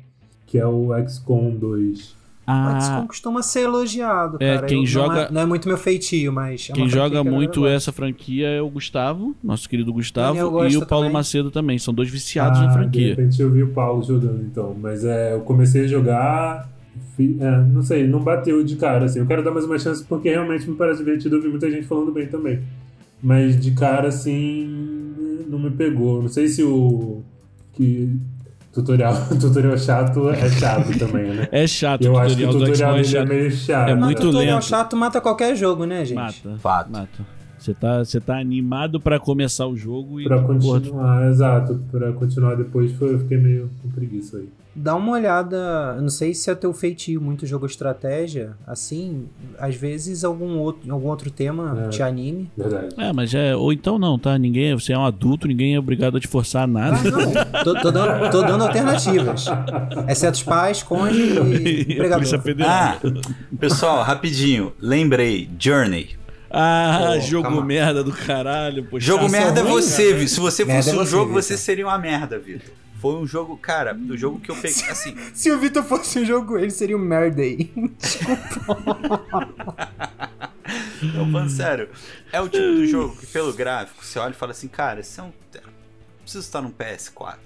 Que 0.47 0.59
é 0.59 0.67
o 0.67 0.91
XCOM 1.09 1.51
2. 1.57 2.11
O 2.11 2.15
Ah, 2.47 2.79
XCOM 2.81 3.07
costuma 3.07 3.43
ser 3.43 3.61
elogiado, 3.63 4.37
É, 4.41 4.57
cara. 4.57 4.67
quem 4.67 4.81
Eu- 4.81 4.87
joga- 4.87 5.15
Não 5.15 5.23
é, 5.23 5.31
não 5.33 5.41
é 5.43 5.47
muito 5.47 5.67
meu 5.69 5.79
feitio, 5.79 6.33
mas. 6.33 6.69
é 6.71 6.73
quem 6.73 6.89
joga 6.89 7.23
muito 7.25 7.67
essa 7.67 7.91
franquia 7.93 8.49
é 8.49 8.61
o 8.61 8.69
Gustavo, 8.69 9.35
nosso 9.43 9.69
querido 9.69 9.93
Gustavo, 9.93 10.37
e 10.69 10.77
o 10.77 10.85
Paulo 10.87 11.05
também. 11.07 11.13
Macedo 11.13 11.51
também. 11.51 11.79
São 11.79 11.95
dois 11.95 12.11
viciados 12.11 12.59
Ah, 12.59 12.63
na 12.63 12.69
De 12.69 12.75
franquia. 12.75 13.09
repente 13.15 13.41
eu 13.41 13.51
vi 13.51 13.63
o 13.63 13.69
Paulo 13.69 14.03
jogando, 14.03 14.43
então. 14.45 14.77
Mas 14.81 15.05
é, 15.05 15.35
eu 15.35 15.41
comecei 15.41 15.85
a 15.85 15.89
jogar. 15.89 16.69
fi- 17.17 17.37
é, 17.41 17.51
não 17.63 17.83
sei, 17.83 18.07
não 18.07 18.21
bateu 18.21 18.63
de 18.65 18.77
cara, 18.77 19.05
assim. 19.07 19.19
Eu 19.21 19.27
quero 19.27 19.43
dar 19.45 19.51
mais 19.51 19.65
uma 19.65 19.79
chance 19.79 20.03
porque 20.05 20.29
realmente 20.31 20.69
me 20.69 20.75
parece 20.77 20.99
divertido. 20.99 21.37
Eu 21.37 21.43
vi 21.43 21.49
muita 21.49 21.71
gente 21.71 21.87
falando 21.87 22.11
bem 22.13 22.27
também. 22.27 22.61
Mas 23.23 23.59
de 23.59 23.71
cara, 23.73 24.09
assim, 24.09 24.92
não 25.53 25.59
me 25.59 25.71
pegou. 25.71 26.23
Não 26.23 26.29
sei 26.29 26.49
se 26.49 26.63
o. 26.63 27.23
Que 27.75 28.17
tutorial, 28.73 29.15
tutorial 29.41 29.77
chato 29.79 30.29
é 30.31 30.49
chato 30.51 30.99
também, 30.99 31.33
né? 31.33 31.49
É 31.53 31.67
chato, 31.67 32.03
Eu 32.03 32.19
acho 32.19 32.37
que 32.37 32.45
o 32.45 32.51
tutorial 32.51 32.71
tutorial 32.73 32.91
é 32.97 33.03
dele 33.03 33.07
é 33.07 33.11
chato. 33.21 33.29
meio 33.29 33.51
chato. 33.51 33.89
É 33.89 33.95
Mas 33.95 34.05
muito 34.05 34.21
tutorial 34.23 34.55
lento. 34.57 34.65
chato 34.67 34.97
mata 34.97 35.21
qualquer 35.21 35.55
jogo, 35.57 35.85
né, 35.85 36.05
gente? 36.05 36.17
Mata. 36.17 36.59
Fato. 36.59 36.91
Mata. 36.91 37.27
Você 37.59 37.73
tá, 37.75 37.99
você 38.05 38.21
tá 38.21 38.39
animado 38.39 39.01
pra 39.01 39.21
começar 39.21 39.67
o 39.69 39.77
jogo 39.77 40.21
e 40.21 40.25
Pra 40.25 40.43
continuar, 40.43 41.31
exato. 41.31 41.81
Pra 41.93 42.13
continuar 42.13 42.57
depois 42.57 42.91
foi, 42.93 43.15
eu 43.15 43.21
fiquei 43.21 43.39
meio 43.39 43.71
com 43.81 43.89
preguiça 43.91 44.39
aí. 44.39 44.49
Dá 44.75 44.95
uma 44.95 45.13
olhada. 45.13 45.95
Eu 45.97 46.03
não 46.03 46.09
sei 46.09 46.35
se 46.35 46.51
é 46.51 46.55
teu 46.55 46.73
feitio 46.73 47.21
muito 47.21 47.47
jogo 47.47 47.67
estratégia. 47.67 48.53
Assim, 48.67 49.27
às 49.59 49.75
vezes 49.75 50.25
algum 50.25 50.59
outro, 50.59 50.91
algum 50.93 51.09
outro 51.09 51.31
tema 51.31 51.85
É. 51.87 51.89
te 51.89 52.03
anime. 52.03 52.51
Verdade. 52.57 52.95
É, 52.99 53.13
mas 53.13 53.35
é. 53.35 53.55
Ou 53.55 53.73
então 53.73 53.99
não, 53.99 54.19
tá? 54.19 54.37
Ninguém. 54.39 54.75
Você 54.75 54.93
é 54.93 54.99
um 54.99 55.05
adulto, 55.05 55.47
ninguém 55.49 55.75
é 55.75 55.79
obrigado 55.79 56.17
a 56.17 56.21
te 56.21 56.29
forçar 56.29 56.65
a 56.65 56.67
nada. 56.67 56.97
Ah, 56.97 57.11
não. 57.11 57.65
tô, 57.65 57.81
tô 57.81 57.91
dando, 57.91 58.31
tô 58.31 58.43
dando 58.43 58.65
alternativas. 58.65 59.47
Exceto 60.09 60.37
os 60.39 60.43
pais, 60.43 60.83
cônjuge 60.83 61.31
e 61.89 61.97
Polícia 62.13 62.37
empregador. 62.37 62.67
Ah, 62.69 62.99
pessoal, 63.59 64.03
rapidinho. 64.03 64.73
Lembrei, 64.81 65.49
Journey. 65.59 66.11
Ah, 66.55 67.13
Pô, 67.15 67.21
jogo 67.21 67.49
calma. 67.49 67.65
merda 67.65 68.05
do 68.05 68.13
caralho. 68.13 68.85
Pô, 68.85 69.01
Jogo 69.01 69.23
chato. 69.23 69.31
merda 69.33 69.61
é 69.61 69.63
você, 69.65 70.05
cara. 70.09 70.17
Vi. 70.19 70.29
Se 70.29 70.39
você 70.39 70.65
Merda 70.67 70.83
fosse 70.83 70.91
é 70.91 70.95
um 71.01 71.05
você, 71.05 71.11
jogo, 71.11 71.27
Vitor. 71.29 71.43
você 71.43 71.57
seria 71.57 71.87
uma 71.87 71.97
merda, 71.97 72.39
Vitor. 72.39 72.71
Foi 73.03 73.17
um 73.17 73.27
jogo, 73.27 73.57
cara, 73.57 73.93
do 73.93 74.17
jogo 74.17 74.39
que 74.39 74.49
eu 74.49 74.55
peguei, 74.55 74.89
assim... 74.89 75.17
Se 75.35 75.51
o 75.51 75.59
Vitor 75.59 75.83
fosse 75.83 76.21
um 76.21 76.25
jogo, 76.25 76.57
ele 76.57 76.71
seria 76.71 76.97
o 76.97 77.01
Merday. 77.01 77.69
Não, 81.13 81.33
falando 81.33 81.51
sério. 81.51 81.89
É 82.33 82.41
o 82.41 82.49
tipo 82.49 82.65
do 82.65 82.87
jogo 82.87 83.17
que, 83.17 83.27
pelo 83.27 83.53
gráfico, 83.53 84.05
você 84.05 84.21
olha 84.21 84.31
e 84.31 84.37
fala 84.37 84.53
assim, 84.53 84.69
cara, 84.69 85.01
esse 85.01 85.19
é 85.19 85.23
um... 85.25 85.33
Preciso 86.21 86.45
estar 86.45 86.63
num 86.63 86.71
PS4. 86.71 87.39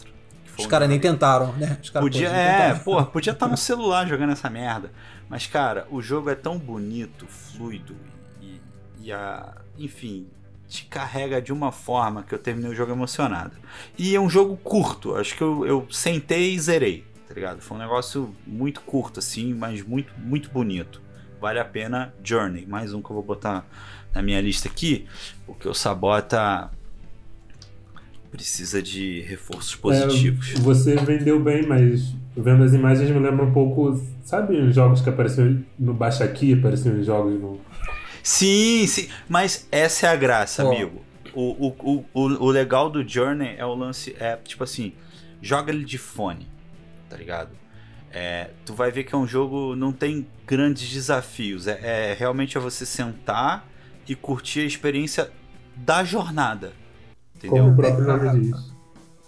que 0.45 0.51
foi 0.51 0.59
Os 0.59 0.67
um 0.67 0.69
caras 0.69 0.91
nem 0.91 1.01
tentaram, 1.01 1.51
né? 1.55 1.79
Os 1.83 1.89
caras 1.89 2.05
Podia, 2.05 2.29
é, 2.29 2.75
porra, 2.75 3.07
podia 3.11 3.33
estar 3.33 3.49
no 3.49 3.57
celular 3.57 4.07
jogando 4.07 4.35
essa 4.35 4.51
merda. 4.51 4.93
Mas, 5.27 5.47
cara, 5.47 5.89
o 5.91 6.03
jogo 6.03 6.29
é 6.29 6.35
tão 6.35 6.59
bonito, 6.59 7.27
fluido 7.27 7.97
e, 8.43 8.61
e 9.01 9.11
a. 9.11 9.55
Enfim, 9.79 10.29
te 10.69 10.85
carrega 10.87 11.41
de 11.41 11.53
uma 11.53 11.71
forma 11.71 12.23
que 12.23 12.35
eu 12.35 12.39
terminei 12.39 12.71
o 12.71 12.75
jogo 12.75 12.93
emocionado. 12.93 13.53
E 13.99 14.15
é 14.15 14.21
um 14.21 14.29
jogo 14.29 14.57
curto, 14.57 15.15
acho 15.15 15.37
que 15.37 15.43
eu, 15.43 15.67
eu 15.67 15.87
sentei 15.91 16.55
e 16.55 16.61
zerei, 16.61 17.05
tá 17.29 17.35
ligado? 17.35 17.61
Foi 17.61 17.77
um 17.77 17.81
negócio 17.81 18.35
muito 18.47 18.81
curto, 18.81 19.21
assim, 19.21 19.55
mas 19.55 19.83
muito, 19.83 20.13
muito 20.19 20.51
bonito. 20.51 21.01
Vale 21.41 21.59
a 21.59 21.65
pena 21.65 22.15
Journey, 22.25 22.67
mais 22.67 22.93
um 22.93 23.03
que 23.03 23.11
eu 23.11 23.15
vou 23.15 23.23
botar 23.23 23.65
na 24.15 24.23
minha 24.23 24.41
lista 24.41 24.69
aqui, 24.69 25.07
porque 25.47 25.69
o 25.69 25.75
Sabota 25.75 26.71
precisa 28.31 28.83
de 28.83 29.21
reforços 29.23 29.75
positivos. 29.75 30.55
É, 30.55 30.59
você 30.59 30.97
vendeu 30.97 31.43
bem, 31.43 31.67
mas 31.67 32.15
vendo 32.37 32.65
as 32.65 32.73
imagens 32.73 33.11
me 33.11 33.19
lembra 33.19 33.45
um 33.45 33.53
pouco. 33.53 34.01
Sabe 34.25 34.57
os 34.57 34.75
jogos 34.75 35.01
que 35.01 35.09
apareciam 35.09 35.63
no 35.79 35.95
Baixa 35.95 36.25
Aqui? 36.25 36.53
Apareciam 36.53 36.99
os 36.99 37.07
jogos 37.07 37.41
no. 37.41 37.61
Sim, 38.27 38.89
sim. 38.89 39.09
Mas 39.29 39.69
essa 39.71 40.09
é 40.09 40.11
a 40.11 40.17
graça, 40.17 40.65
Ó. 40.65 40.73
amigo. 40.73 41.01
O, 41.33 41.69
o, 41.69 42.05
o, 42.13 42.23
o, 42.23 42.51
legal 42.51 42.91
do 42.91 43.07
Journey 43.09 43.55
é 43.57 43.65
o 43.65 43.73
lance. 43.73 44.17
É 44.19 44.35
tipo 44.35 44.65
assim: 44.65 44.95
joga 45.41 45.71
ele 45.71 45.85
de 45.85 45.97
fone, 45.97 46.49
tá 47.09 47.17
ligado? 47.17 47.51
É, 48.11 48.51
tu 48.65 48.75
vai 48.75 48.91
ver 48.91 49.05
que 49.05 49.15
é 49.15 49.19
um 49.19 49.29
jogo. 49.29 49.77
Não 49.77 49.93
tem 49.93 50.27
grandes 50.45 50.89
desafios. 50.91 51.69
É, 51.69 51.79
é 52.11 52.17
realmente 52.19 52.59
é 52.59 52.61
você 52.61 52.85
sentar 52.85 53.65
e 54.09 54.17
curtir 54.17 54.61
a 54.61 54.65
experiência 54.65 55.31
da 55.77 56.03
jornada. 56.03 56.73
Como 57.41 57.57
Entendeu? 57.57 57.73
o 57.73 57.77
próprio 57.77 58.07
nome 58.07 58.41
diz. 58.41 58.57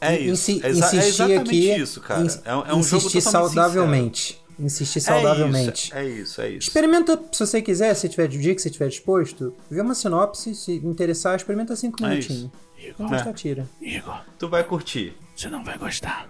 É 0.01 0.19
isso. 0.19 0.51
Insi- 0.51 0.67
é, 0.67 0.71
exa- 0.71 0.97
é 0.97 1.07
exatamente 1.07 1.51
aqui, 1.51 1.83
isso, 1.83 2.01
cara. 2.01 2.27
É, 2.45 2.51
é 2.51 2.75
um 2.75 2.83
jogo 2.83 3.07
Insistir 3.07 3.23
totalmente 3.23 3.55
saudavelmente. 3.55 4.38
Insistir 4.59 5.01
saudavelmente. 5.01 5.93
É 5.95 6.05
isso, 6.05 6.09
é 6.17 6.21
isso, 6.23 6.41
é 6.43 6.49
isso. 6.51 6.69
Experimenta, 6.69 7.21
se 7.31 7.47
você 7.47 7.63
quiser, 7.63 7.95
se 7.95 8.09
tiver 8.09 8.27
de 8.27 8.39
dia 8.41 8.55
que 8.55 8.61
você 8.61 8.69
estiver 8.69 8.89
disposto, 8.89 9.55
vê 9.71 9.81
uma 9.81 9.95
sinopse, 9.95 10.55
se 10.55 10.73
interessar, 10.85 11.37
experimenta 11.37 11.77
cinco 11.77 12.05
É 12.05 12.09
minutinhos. 12.09 12.51
Igor, 12.77 12.95
Não 12.99 13.09
gostar, 13.09 13.33
tira. 13.35 13.69
Igor, 13.81 14.21
Tu 14.39 14.49
vai 14.49 14.65
curtir. 14.65 15.17
você 15.37 15.49
não 15.49 15.63
vai 15.63 15.79
gostar. 15.79 16.27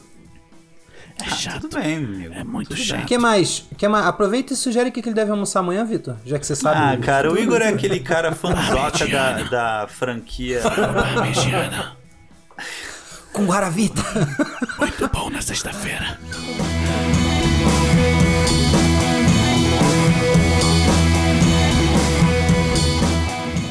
É 1.21 1.25
Ah, 1.25 1.31
chato. 1.31 1.61
tudo 1.63 1.81
bem, 1.81 1.99
meu 2.01 2.09
amigo. 2.17 2.35
É 2.35 2.45
muito 2.45 2.69
Tudo 2.69 2.81
chato. 2.81 3.03
O 3.03 3.07
que 3.07 3.19
mais? 3.19 3.65
que 3.77 3.89
mais? 3.89 4.07
Aproveita 4.07 4.53
e 4.53 4.57
sugere 4.57 4.91
o 4.91 4.93
que 4.93 5.03
que 5.03 5.09
ele 5.09 5.17
deve 5.17 5.31
almoçar 5.31 5.61
amanhã, 5.61 5.85
Vitor. 5.85 6.17
Já 6.25 6.39
que 6.39 6.47
você 6.47 6.55
sabe. 6.55 6.79
Ah, 6.81 6.97
cara, 7.05 7.33
o 7.33 7.37
Igor 7.39 7.61
é 7.61 7.69
aquele 7.69 7.99
cara 8.01 8.33
fanzoca 8.37 9.07
da, 9.09 9.43
da 9.45 9.89
franquia. 9.89 10.61
Parmegiana. 10.63 11.97
Com 13.33 13.47
Guaravita. 13.47 14.03
Muito 14.79 15.09
bom 15.09 15.29
na 15.31 15.41
sexta-feira. 15.43 16.19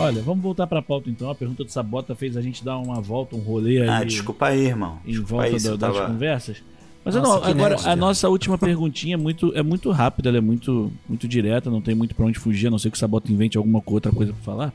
Olha, 0.07 0.21
vamos 0.21 0.41
voltar 0.43 0.65
pra 0.67 0.81
pauta 0.81 1.09
então. 1.09 1.29
A 1.29 1.35
pergunta 1.35 1.63
do 1.63 1.71
Sabota 1.71 2.15
fez 2.15 2.35
a 2.37 2.41
gente 2.41 2.63
dar 2.63 2.77
uma 2.77 3.01
volta, 3.01 3.35
um 3.35 3.39
rolê 3.39 3.81
aí 3.81 3.89
Ah, 3.89 4.03
desculpa 4.03 4.47
aí, 4.47 4.65
irmão. 4.65 4.99
em 5.05 5.11
Desculpa 5.11 5.29
volta 5.33 5.47
aí 5.47 5.61
da- 5.63 5.69
das 5.75 5.79
tava. 5.95 6.07
conversas. 6.07 6.63
Mas 7.03 7.15
Nossa, 7.15 7.27
não, 7.29 7.35
agora 7.43 7.69
nerd, 7.69 7.81
a 7.81 7.83
cara. 7.83 7.95
nossa 7.95 8.27
última 8.29 8.57
perguntinha 8.57 9.13
é 9.13 9.17
muito, 9.17 9.53
é 9.55 9.63
muito 9.63 9.89
rápida, 9.91 10.27
ela 10.29 10.37
é 10.39 10.41
muito, 10.41 10.91
muito 11.07 11.25
direta, 11.27 11.69
não 11.69 11.81
tem 11.81 11.95
muito 11.95 12.13
pra 12.13 12.25
onde 12.25 12.37
fugir, 12.37 12.67
a 12.67 12.69
não 12.71 12.77
ser 12.79 12.89
que 12.89 12.97
o 12.97 12.99
Sabota 12.99 13.31
invente 13.31 13.57
alguma 13.57 13.81
outra 13.85 14.11
coisa 14.11 14.33
pra 14.33 14.41
falar. 14.41 14.73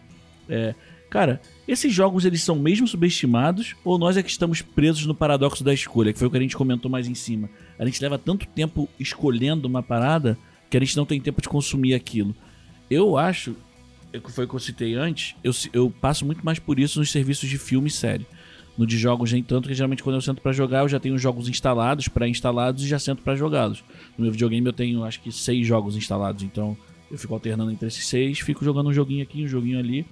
É, 0.49 0.74
cara, 1.11 1.43
esses 1.68 1.93
jogos 1.93 2.24
eles 2.24 2.43
são 2.43 2.57
mesmo 2.57 2.89
subestimados 2.89 3.74
ou 3.85 3.99
nós 3.99 4.16
é 4.16 4.22
que 4.22 4.30
estamos 4.30 4.62
presos 4.62 5.05
no 5.05 5.14
paradoxo 5.14 5.62
da 5.62 5.74
escolha, 5.74 6.11
que 6.12 6.18
foi 6.18 6.28
o 6.28 6.30
que 6.30 6.39
a 6.39 6.41
gente 6.41 6.57
comentou 6.57 6.91
mais 6.91 7.07
em 7.07 7.14
cima. 7.14 7.51
A 7.78 7.85
gente 7.85 8.01
leva 8.03 8.18
tanto 8.18 8.47
tempo 8.47 8.89
escolhendo 8.99 9.68
uma 9.68 9.83
parada 9.83 10.39
que 10.70 10.76
a 10.76 10.80
gente 10.80 10.97
não 10.97 11.05
tem 11.05 11.20
tempo 11.20 11.43
de 11.43 11.49
consumir 11.51 11.93
aquilo. 11.93 12.35
Eu 12.91 13.18
acho, 13.18 13.55
que 14.21 14.31
foi 14.33 14.45
o 14.45 14.49
que 14.49 14.55
eu 14.55 14.59
citei 14.61 14.95
antes, 14.95 15.35
eu, 15.43 15.53
eu 15.73 15.91
passo 16.01 16.25
muito 16.27 16.45
mais 16.45 16.59
por 16.59 16.79
isso 16.79 16.99
nos 16.99 17.11
serviços 17.11 17.49
de 17.49 17.59
filme 17.59 17.89
e 17.89 17.91
série. 17.91 18.27
No 18.77 18.87
de 18.87 18.97
jogos, 18.97 19.31
nem 19.33 19.43
tanto, 19.43 19.69
que 19.69 19.75
geralmente 19.75 20.03
quando 20.03 20.17
eu 20.17 20.21
sento 20.23 20.41
pra 20.41 20.51
jogar, 20.53 20.81
eu 20.81 20.89
já 20.89 20.99
tenho 20.99 21.15
os 21.15 21.21
jogos 21.21 21.47
instalados, 21.49 22.09
pré-instalados 22.09 22.83
e 22.85 22.89
já 22.89 22.99
sento 22.99 23.23
pra 23.23 23.35
jogá-los. 23.37 23.85
No 24.17 24.23
meu 24.25 24.33
videogame 24.33 24.67
eu 24.67 24.73
tenho 24.73 25.05
acho 25.05 25.21
que 25.21 25.31
seis 25.31 25.67
jogos 25.67 25.95
instalados, 25.97 26.43
então 26.43 26.77
eu 27.11 27.19
fico 27.19 27.35
alternando 27.35 27.71
entre 27.71 27.87
esses 27.87 28.07
seis, 28.07 28.41
fico 28.41 28.65
jogando 28.65 28.89
um 28.89 28.93
joguinho 28.93 29.23
aqui, 29.23 29.45
um 29.45 29.49
joguinho 29.49 29.79
ali. 29.79 30.07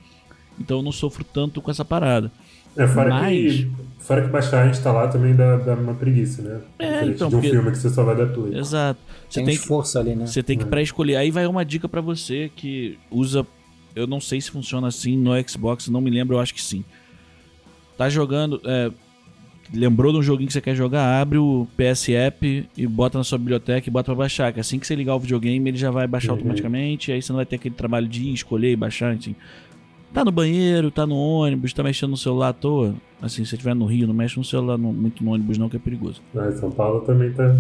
Então 0.59 0.79
eu 0.79 0.83
não 0.83 0.93
sofro 0.93 1.25
tanto 1.25 1.63
com 1.63 1.71
essa 1.71 1.85
parada. 1.87 2.31
É, 2.77 2.87
fora, 2.87 3.09
Mas- 3.09 3.55
que, 3.55 3.71
fora 3.99 4.23
que 4.23 4.29
baixar 4.29 4.67
e 4.67 4.71
instalar 4.71 5.11
também 5.11 5.35
dá, 5.35 5.57
dá 5.57 5.75
uma 5.75 5.95
preguiça, 5.95 6.43
né? 6.43 6.61
É, 6.79 7.05
então, 7.07 7.29
de 7.31 7.35
um 7.37 7.39
porque- 7.41 7.51
filme 7.51 7.71
que 7.73 7.79
você 7.79 7.89
só 7.91 8.05
vai 8.05 8.15
dar 8.15 8.27
play. 8.27 8.57
Exato. 8.57 9.01
Você 9.29 9.41
Tem 9.41 9.47
tem 9.47 9.55
que, 9.57 9.61
esforço 9.63 9.99
ali, 9.99 10.15
né? 10.15 10.27
Você 10.27 10.43
tem 10.43 10.59
que 10.59 10.65
pré-escolher. 10.67 11.17
Aí 11.17 11.31
vai 11.31 11.47
uma 11.47 11.65
dica 11.65 11.89
pra 11.89 12.01
você 12.03 12.51
que 12.55 12.99
usa. 13.11 13.45
Eu 13.95 14.07
não 14.07 14.21
sei 14.21 14.41
se 14.41 14.51
funciona 14.51 14.87
assim 14.89 15.17
no 15.17 15.31
Xbox, 15.49 15.89
não 15.89 16.01
me 16.01 16.11
lembro, 16.11 16.37
eu 16.37 16.41
acho 16.41 16.55
que 16.55 16.63
sim. 16.63 16.85
Tá 17.97 18.09
jogando. 18.09 18.61
é, 18.65 18.91
lembrou 19.73 20.13
de 20.13 20.19
um 20.19 20.23
joguinho 20.23 20.47
que 20.49 20.53
você 20.53 20.61
quer 20.61 20.75
jogar, 20.75 21.21
abre 21.21 21.39
o 21.39 21.67
PS 21.77 22.09
App 22.09 22.69
e 22.77 22.87
bota 22.87 23.19
na 23.19 23.25
sua 23.25 23.39
biblioteca 23.39 23.89
e 23.89 23.93
bota 23.93 24.07
pra 24.07 24.15
baixar. 24.15 24.53
Que 24.53 24.61
assim 24.61 24.79
que 24.79 24.87
você 24.87 24.95
ligar 24.95 25.15
o 25.15 25.21
videogame, 25.21 25.71
ele 25.71 25.77
já 25.79 25.91
vai 25.91 26.07
baixar 26.07 26.33
Uhum. 26.33 26.39
automaticamente. 26.39 27.13
Aí 27.13 27.21
você 27.23 27.31
não 27.33 27.37
vai 27.37 27.47
ter 27.47 27.57
aquele 27.57 27.75
trabalho 27.75 28.09
de 28.09 28.23
ir, 28.23 28.33
escolher 28.33 28.73
e 28.73 28.77
baixar. 28.77 29.13
Assim. 29.13 29.35
Tá 30.13 30.25
no 30.25 30.33
banheiro, 30.33 30.91
tá 30.91 31.07
no 31.07 31.15
ônibus, 31.15 31.73
tá 31.73 31.85
mexendo 31.85 32.11
no 32.11 32.17
celular 32.17 32.49
à 32.49 32.53
toa. 32.53 32.95
Assim, 33.23 33.45
se 33.45 33.51
você 33.51 33.55
estiver 33.57 33.75
no 33.75 33.87
Rio, 33.87 34.09
não 34.09 34.15
mexe 34.15 34.37
no 34.39 34.45
celular 34.45 34.77
no- 34.77 34.93
muito 34.93 35.23
no 35.23 35.33
ônibus, 35.33 35.57
não, 35.57 35.69
que 35.69 35.77
é 35.77 35.79
perigoso. 35.79 36.21
Ah, 36.35 36.51
São 36.53 36.71
Paulo 36.71 37.03
também 37.03 37.31
tá. 37.33 37.55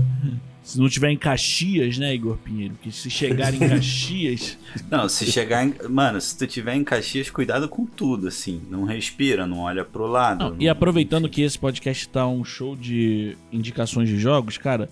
Se 0.62 0.78
não 0.78 0.88
tiver 0.88 1.10
em 1.10 1.16
Caxias, 1.16 1.96
né, 1.98 2.14
Igor 2.14 2.36
Pinheiro? 2.36 2.74
Porque 2.74 2.92
se 2.92 3.10
chegar 3.10 3.52
em 3.54 3.58
Caxias. 3.66 4.58
Não, 4.90 5.08
se 5.08 5.26
chegar 5.30 5.64
em. 5.66 5.74
Mano, 5.88 6.20
se 6.20 6.36
tu 6.36 6.46
tiver 6.46 6.74
em 6.74 6.84
Caxias, 6.84 7.30
cuidado 7.30 7.68
com 7.68 7.84
tudo, 7.86 8.28
assim. 8.28 8.60
Não 8.70 8.84
respira, 8.84 9.46
não 9.46 9.60
olha 9.60 9.84
pro 9.84 10.06
lado. 10.06 10.38
Não, 10.44 10.50
não- 10.50 10.56
e 10.60 10.68
aproveitando 10.68 11.28
que 11.28 11.42
esse 11.42 11.58
podcast 11.58 12.08
tá 12.08 12.26
um 12.28 12.44
show 12.44 12.76
de 12.76 13.36
indicações 13.52 14.08
de 14.08 14.18
jogos, 14.18 14.58
cara, 14.58 14.88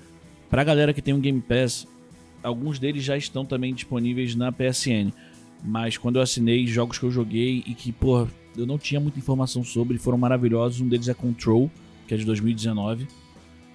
pra 0.50 0.64
galera 0.64 0.92
que 0.94 1.02
tem 1.02 1.12
um 1.14 1.20
Game 1.20 1.40
Pass, 1.40 1.86
alguns 2.42 2.78
deles 2.78 3.04
já 3.04 3.16
estão 3.16 3.44
também 3.44 3.74
disponíveis 3.74 4.34
na 4.34 4.50
PSN. 4.50 5.12
Mas 5.62 5.98
quando 5.98 6.16
eu 6.16 6.22
assinei 6.22 6.66
jogos 6.66 6.98
que 6.98 7.04
eu 7.04 7.10
joguei 7.10 7.62
e 7.66 7.74
que, 7.74 7.92
pô, 7.92 8.26
eu 8.56 8.64
não 8.66 8.78
tinha 8.78 9.00
muita 9.00 9.18
informação 9.18 9.62
sobre, 9.62 9.98
foram 9.98 10.16
maravilhosos. 10.16 10.80
Um 10.80 10.88
deles 10.88 11.08
é 11.08 11.14
Control, 11.14 11.70
que 12.06 12.14
é 12.14 12.16
de 12.16 12.24
2019. 12.24 13.06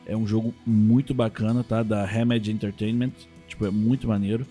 É 0.06 0.16
um 0.16 0.28
jogo 0.28 0.54
muito 0.66 1.14
bacana, 1.14 1.64
tá? 1.64 1.82
Da 1.82 2.04
Hamed 2.04 2.52
Entertainment. 2.52 3.12
Tipo, 3.48 3.66
é 3.66 3.72
muito 3.72 4.08
maneiro. 4.08 4.46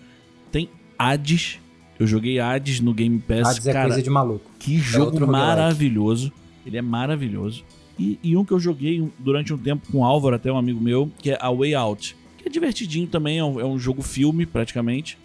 Tem 0.51 0.69
Hades. 0.97 1.59
Eu 1.99 2.07
joguei 2.07 2.39
Hades 2.39 2.79
no 2.79 2.93
Game 2.93 3.19
Pass. 3.19 3.49
Hades 3.49 3.67
é 3.67 3.73
cara, 3.73 3.87
coisa 3.87 4.01
de 4.01 4.09
maluco. 4.09 4.49
que 4.59 4.77
jogo 4.77 5.05
outro 5.05 5.25
roguelike. 5.25 5.47
maravilhoso. 5.47 6.31
Ele 6.65 6.77
é 6.77 6.81
maravilhoso. 6.81 7.63
E, 7.99 8.17
e 8.23 8.35
um 8.35 8.43
que 8.43 8.51
eu 8.51 8.59
joguei 8.59 9.07
durante 9.19 9.53
um 9.53 9.57
tempo 9.57 9.91
com 9.91 9.99
o 9.99 10.05
Álvaro, 10.05 10.35
até 10.35 10.51
um 10.51 10.57
amigo 10.57 10.81
meu, 10.81 11.11
que 11.19 11.31
é 11.31 11.37
A 11.39 11.51
Way 11.51 11.75
Out. 11.75 12.15
Que 12.37 12.47
é 12.47 12.51
divertidinho 12.51 13.07
também, 13.07 13.37
é 13.37 13.43
um, 13.43 13.59
é 13.59 13.65
um 13.65 13.77
jogo 13.77 14.01
filme, 14.01 14.45
praticamente. 14.45 15.17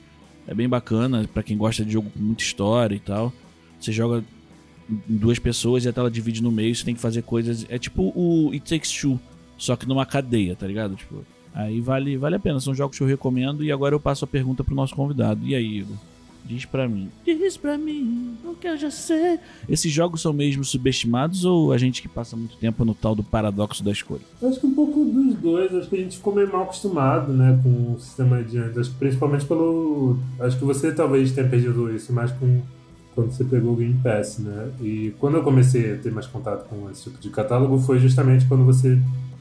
É 0.46 0.54
bem 0.54 0.68
bacana, 0.68 1.28
pra 1.32 1.42
quem 1.42 1.56
gosta 1.56 1.84
de 1.84 1.92
jogo 1.92 2.10
com 2.10 2.18
muita 2.18 2.42
história 2.42 2.94
e 2.94 3.00
tal. 3.00 3.32
Você 3.80 3.92
joga 3.92 4.24
duas 5.06 5.38
pessoas 5.38 5.84
e 5.84 5.88
a 5.88 5.92
tela 5.92 6.10
divide 6.10 6.42
no 6.42 6.50
meio, 6.50 6.74
você 6.74 6.84
tem 6.84 6.94
que 6.94 7.00
fazer 7.00 7.22
coisas. 7.22 7.66
É 7.68 7.78
tipo 7.78 8.12
o 8.14 8.50
It 8.52 8.68
Takes 8.68 8.92
Two, 8.92 9.20
só 9.58 9.76
que 9.76 9.86
numa 9.86 10.06
cadeia, 10.06 10.54
tá 10.54 10.66
ligado? 10.66 10.94
Tipo, 10.94 11.24
aí 11.52 11.80
vale, 11.80 12.16
vale 12.16 12.36
a 12.36 12.40
pena, 12.40 12.60
são 12.60 12.74
jogos 12.74 12.96
que 12.96 13.02
eu 13.02 13.08
recomendo. 13.08 13.64
E 13.64 13.72
agora 13.72 13.94
eu 13.94 14.00
passo 14.00 14.24
a 14.24 14.28
pergunta 14.28 14.62
pro 14.62 14.74
nosso 14.74 14.94
convidado. 14.94 15.44
E 15.44 15.54
aí, 15.54 15.80
Igor? 15.80 15.96
Diz 16.48 16.64
pra 16.64 16.88
mim. 16.88 17.10
Diz 17.26 17.58
pra 17.58 17.76
mim 17.76 18.34
o 18.42 18.54
que 18.54 18.66
eu 18.66 18.76
já 18.78 18.90
sei. 18.90 19.38
Esses 19.68 19.92
jogos 19.92 20.22
são 20.22 20.32
mesmo 20.32 20.64
subestimados 20.64 21.44
ou 21.44 21.72
a 21.72 21.76
gente 21.76 22.00
que 22.00 22.08
passa 22.08 22.36
muito 22.36 22.56
tempo 22.56 22.86
no 22.86 22.94
tal 22.94 23.14
do 23.14 23.22
paradoxo 23.22 23.84
da 23.84 23.90
escolha? 23.90 24.22
Eu 24.40 24.48
acho 24.48 24.58
que 24.58 24.66
um 24.66 24.72
pouco 24.72 25.04
dos 25.04 25.34
dois. 25.34 25.74
Acho 25.74 25.90
que 25.90 25.96
a 25.96 25.98
gente 25.98 26.16
ficou 26.16 26.34
meio 26.34 26.50
mal 26.50 26.62
acostumado, 26.62 27.34
né, 27.34 27.60
com 27.62 27.92
o 27.92 28.00
sistema 28.00 28.42
de 28.42 28.56
antes. 28.56 28.78
Acho 28.78 28.90
que 28.92 28.96
principalmente 28.96 29.44
pelo. 29.44 30.18
Acho 30.40 30.58
que 30.58 30.64
você 30.64 30.90
talvez 30.90 31.32
tenha 31.32 31.46
perdido 31.46 31.94
isso 31.94 32.14
mais 32.14 32.32
com 32.32 32.62
quando 33.14 33.32
você 33.32 33.44
pegou 33.44 33.72
o 33.72 33.76
Game 33.76 33.98
Pass, 34.02 34.38
né? 34.38 34.70
E 34.80 35.12
quando 35.18 35.34
eu 35.34 35.42
comecei 35.42 35.92
a 35.92 35.98
ter 35.98 36.12
mais 36.12 36.26
contato 36.26 36.68
com 36.68 36.88
esse 36.88 37.02
tipo 37.02 37.18
de 37.18 37.28
catálogo 37.30 37.76
foi 37.78 37.98
justamente 37.98 38.46
quando 38.46 38.64
você 38.64 38.96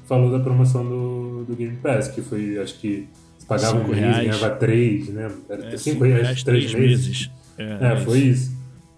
falou 0.07 0.31
da 0.31 0.39
promoção 0.39 0.83
do, 0.83 1.43
do 1.45 1.55
Game 1.55 1.75
Pass, 1.77 2.07
que 2.07 2.21
foi, 2.21 2.57
acho 2.57 2.79
que 2.79 3.07
pagava 3.47 3.77
um 3.77 3.87
mês, 3.87 4.17
ganhava 4.17 4.49
três, 4.51 5.09
né? 5.09 5.31
Era 5.49 5.67
é, 5.67 5.77
cinco 5.77 6.03
reais, 6.03 6.23
reais 6.23 6.43
três, 6.43 6.71
três 6.71 6.89
meses. 6.89 7.07
meses. 7.07 7.31
É, 7.57 7.93
é 7.93 7.97
foi 7.97 8.19
isso. 8.19 8.55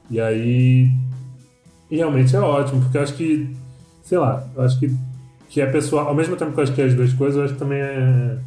E 0.09 0.19
aí. 0.19 0.89
E 1.89 1.97
realmente 1.97 2.35
é 2.35 2.39
ótimo, 2.39 2.81
porque 2.81 2.97
eu 2.97 3.01
acho 3.01 3.13
que. 3.13 3.55
Sei 4.03 4.17
lá, 4.17 4.47
eu 4.55 4.63
acho 4.63 4.79
que, 4.79 4.91
que 5.49 5.61
é 5.61 5.65
pessoal. 5.65 6.07
Ao 6.07 6.15
mesmo 6.15 6.35
tempo 6.35 6.51
que 6.51 6.59
eu 6.59 6.63
acho 6.63 6.73
que 6.73 6.81
é 6.81 6.85
as 6.85 6.93
duas 6.93 7.13
coisas, 7.13 7.37
eu 7.37 7.43
acho 7.43 7.53
que 7.53 7.59
também 7.59 7.79
é. 7.79 8.37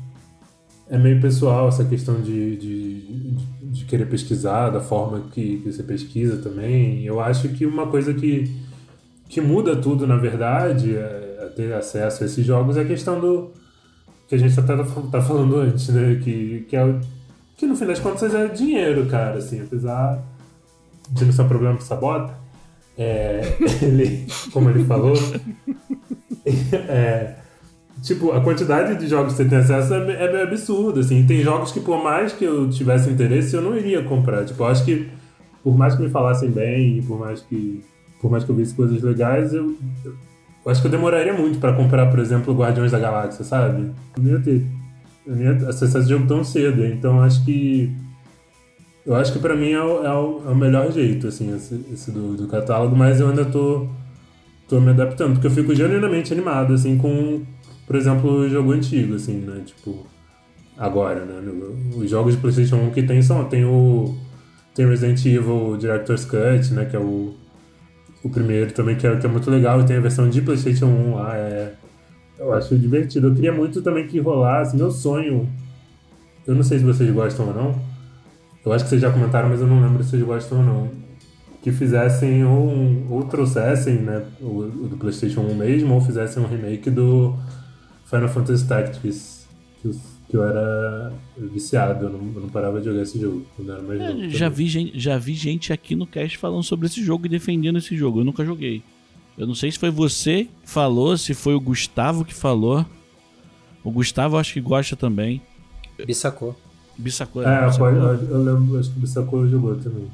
É 0.91 0.99
meio 0.99 1.19
pessoal 1.23 1.69
essa 1.69 1.85
questão 1.87 2.21
de, 2.21 2.57
de, 2.57 3.37
de, 3.63 3.85
querer 3.87 4.05
pesquisar, 4.05 4.69
da 4.69 4.81
forma 4.81 5.23
que, 5.33 5.59
que 5.59 5.73
você 5.73 5.83
pesquisa 5.83 6.37
também. 6.43 7.03
Eu 7.03 7.19
acho 7.19 7.49
que 7.49 7.65
uma 7.65 7.87
coisa 7.87 8.13
que, 8.13 8.55
que 9.27 9.41
muda 9.41 9.75
tudo, 9.75 10.07
na 10.07 10.17
verdade, 10.17 10.95
é, 10.95 10.99
é 10.99 11.22
ter 11.55 11.73
acesso 11.73 12.23
a 12.23 12.27
esses 12.27 12.45
jogos 12.45 12.77
é 12.77 12.83
a 12.83 12.85
questão 12.85 13.21
do 13.21 13.51
que 14.29 14.35
a 14.35 14.39
gente 14.39 14.59
até 14.59 14.77
tá, 14.77 14.85
tá 15.11 15.21
falando 15.21 15.57
antes, 15.57 15.89
né? 15.89 16.21
Que, 16.23 16.67
que, 16.69 16.77
é, 16.77 17.01
que 17.57 17.67
no 17.67 17.77
fim 17.77 17.87
das 17.87 18.01
contas 18.01 18.35
é 18.35 18.49
dinheiro, 18.49 19.07
cara, 19.07 19.39
assim, 19.39 19.61
apesar 19.61 20.23
de 21.11 21.25
não 21.25 21.33
ser 21.33 21.43
um 21.43 21.49
problema 21.49 21.77
que 21.77 21.85
sabota, 21.85 22.35
é, 22.97 23.43
ele, 23.83 24.27
como 24.53 24.71
ele 24.71 24.85
falou, 24.85 25.15
é, 26.89 27.37
tipo, 28.03 28.33
a 28.33 28.41
quantidade 28.41 28.99
de 28.99 29.07
jogos 29.07 29.33
que 29.33 29.43
você 29.43 29.49
tem 29.49 29.59
acesso 29.59 29.93
é, 29.95 30.13
é 30.13 30.43
absurda, 30.43 31.01
assim, 31.01 31.27
tem 31.27 31.43
jogos 31.43 31.71
que 31.71 31.81
por 31.81 32.03
mais 32.03 32.33
que 32.33 32.45
eu 32.45 32.71
tivesse 32.71 33.11
interesse, 33.11 33.55
eu 33.55 33.61
não 33.63 33.77
iria 33.77 34.03
comprar, 34.03 34.45
tipo, 34.45 34.63
eu 34.63 34.67
acho 34.67 34.85
que 34.85 35.11
por 35.63 35.77
mais 35.77 35.95
que 35.95 36.03
me 36.03 36.09
falassem 36.09 36.51
bem, 36.51 37.03
por 37.03 37.19
mais 37.19 37.41
que 37.41 37.85
por 38.21 38.31
mais 38.31 38.45
que 38.45 38.51
eu 38.51 38.55
visse 38.55 38.73
coisas 38.73 39.03
legais, 39.03 39.53
eu 39.53 39.77
eu 40.65 40.71
acho 40.71 40.81
que 40.81 40.87
eu 40.87 40.91
demoraria 40.91 41.33
muito 41.33 41.59
para 41.59 41.73
comprar, 41.73 42.07
por 42.07 42.21
exemplo, 42.21 42.55
Guardiões 42.55 42.93
da 42.93 42.99
Galáxia, 42.99 43.45
sabe? 43.45 43.91
Eu 44.17 44.23
não 44.23 44.31
ia 44.31 44.41
ter. 44.41 44.65
Eu 45.27 45.35
não 45.35 45.43
ia 45.43 45.69
acessar 45.69 46.01
esse 46.01 46.11
jogo 46.11 46.27
tão 46.27 46.45
cedo. 46.45 46.85
Então 46.85 47.21
acho 47.21 47.45
que. 47.45 47.93
Eu 49.05 49.17
acho 49.17 49.33
que 49.33 49.41
para 49.41 49.57
mim 49.57 49.73
é 49.73 49.83
o, 49.83 50.05
é, 50.05 50.15
o, 50.15 50.43
é 50.47 50.51
o, 50.51 50.55
melhor 50.55 50.93
jeito, 50.93 51.27
assim, 51.27 51.53
esse, 51.57 51.85
esse 51.93 52.13
do, 52.13 52.37
do, 52.37 52.47
catálogo, 52.47 52.95
mas 52.95 53.19
eu 53.19 53.29
ainda 53.29 53.45
tô, 53.45 53.89
tô 54.69 54.81
me 54.81 54.91
adaptando, 54.91 55.33
porque 55.33 55.49
eu 55.49 55.51
fico 55.51 55.75
genuinamente 55.75 56.33
animado, 56.33 56.73
assim, 56.73 56.97
com, 56.97 57.43
por 57.85 57.97
exemplo, 57.97 58.31
o 58.31 58.49
jogo 58.49 58.71
antigo, 58.71 59.17
assim, 59.17 59.39
né? 59.39 59.63
Tipo, 59.67 60.07
agora, 60.79 61.25
né? 61.25 61.43
Os 61.97 62.09
jogos 62.09 62.35
de 62.35 62.41
PlayStation 62.41 62.77
1 62.77 62.91
que 62.93 63.03
tem 63.03 63.21
são. 63.23 63.45
Tem 63.45 63.65
o. 63.65 64.17
Tem 64.73 64.87
Resident 64.87 65.25
Evil 65.27 65.77
Director's 65.77 66.25
Cut, 66.25 66.73
né? 66.73 66.85
Que 66.85 66.95
é 66.95 67.01
o 67.01 67.35
o 68.25 68.31
primeiro 68.31 68.73
também, 68.73 68.97
que 68.97 69.07
é, 69.07 69.17
que 69.17 69.27
é 69.27 69.29
muito 69.29 69.51
legal, 69.51 69.81
e 69.81 69.85
tem 69.85 69.97
a 69.97 70.01
versão 70.01 70.29
de 70.29 70.41
PlayStation 70.41 70.87
1 70.87 71.15
lá. 71.15 71.37
É, 71.37 71.73
eu 72.39 72.53
acho 72.53 72.77
divertido. 72.77 73.29
Eu 73.29 73.35
queria 73.35 73.53
muito 73.53 73.83
também 73.83 74.07
que 74.07 74.19
rolasse. 74.19 74.77
Meu 74.77 74.91
sonho. 74.91 75.49
Eu 76.47 76.55
não 76.55 76.63
sei 76.63 76.79
se 76.79 76.85
vocês 76.85 77.11
gostam 77.13 77.47
ou 77.47 77.55
não. 77.55 77.75
Eu 78.65 78.73
acho 78.73 78.85
que 78.85 78.91
vocês 78.91 79.01
já 79.01 79.11
comentaram, 79.11 79.49
mas 79.49 79.61
eu 79.61 79.67
não 79.67 79.81
lembro 79.81 80.03
se 80.03 80.11
vocês 80.11 80.23
gostam 80.23 80.59
ou 80.59 80.65
não. 80.65 80.91
Que 81.63 81.71
fizessem 81.71 82.45
um, 82.45 83.07
ou 83.09 83.23
trouxessem, 83.25 83.97
né, 83.97 84.25
o, 84.41 84.59
o 84.59 84.89
do 84.89 84.97
PlayStation 84.97 85.43
1 85.43 85.55
mesmo, 85.55 85.95
ou 85.95 86.01
fizessem 86.01 86.43
um 86.43 86.47
remake 86.47 86.91
do 86.91 87.37
Final 88.07 88.29
Fantasy 88.29 88.67
Tactics. 88.67 89.47
Que 89.81 89.89
os 89.89 90.12
que 90.33 90.37
eu 90.39 90.45
era 90.45 91.13
viciado, 91.37 92.07
eu 92.07 92.11
não, 92.11 92.33
eu 92.35 92.41
não 92.41 92.49
parava 92.49 92.79
de 92.79 92.87
jogar 92.87 93.03
esse 93.03 93.21
jogo 93.21 93.45
quando 93.55 93.71
era 93.71 93.83
mais 93.83 94.01
é, 94.01 94.31
Já 94.31 94.49
vi, 94.49 94.67
gente, 94.67 94.99
já 94.99 95.19
vi 95.19 95.35
gente 95.35 95.75
aqui 95.75 95.95
no 95.95 96.07
cast 96.07 96.39
falando 96.39 96.63
sobre 96.63 96.87
esse 96.87 97.05
jogo 97.05 97.27
e 97.27 97.29
defendendo 97.29 97.77
esse 97.77 97.95
jogo. 97.95 98.21
Eu 98.21 98.25
nunca 98.25 98.43
joguei. 98.43 98.83
Eu 99.37 99.47
não 99.47 99.55
sei 99.55 99.71
se 99.71 99.79
foi 99.79 99.91
você 99.91 100.45
que 100.45 100.71
falou, 100.71 101.19
se 101.19 101.35
foi 101.35 101.55
o 101.55 101.61
Gustavo 101.61 102.25
que 102.25 102.33
falou. 102.33 102.87
O 103.85 103.91
Gustavo 103.91 104.39
acho 104.39 104.55
que 104.55 104.61
gosta 104.63 104.97
também. 104.97 105.43
Bissacou. 106.07 106.57
Bissacou, 106.97 107.43
é. 107.43 107.67
É, 107.67 107.77
Pode, 107.77 108.25
eu 108.31 108.43
lembro, 108.43 108.79
acho 108.79 108.91
que 108.91 108.97
o 108.97 109.01
Bissacou 109.01 109.47
jogou 109.47 109.77
também. 109.77 110.11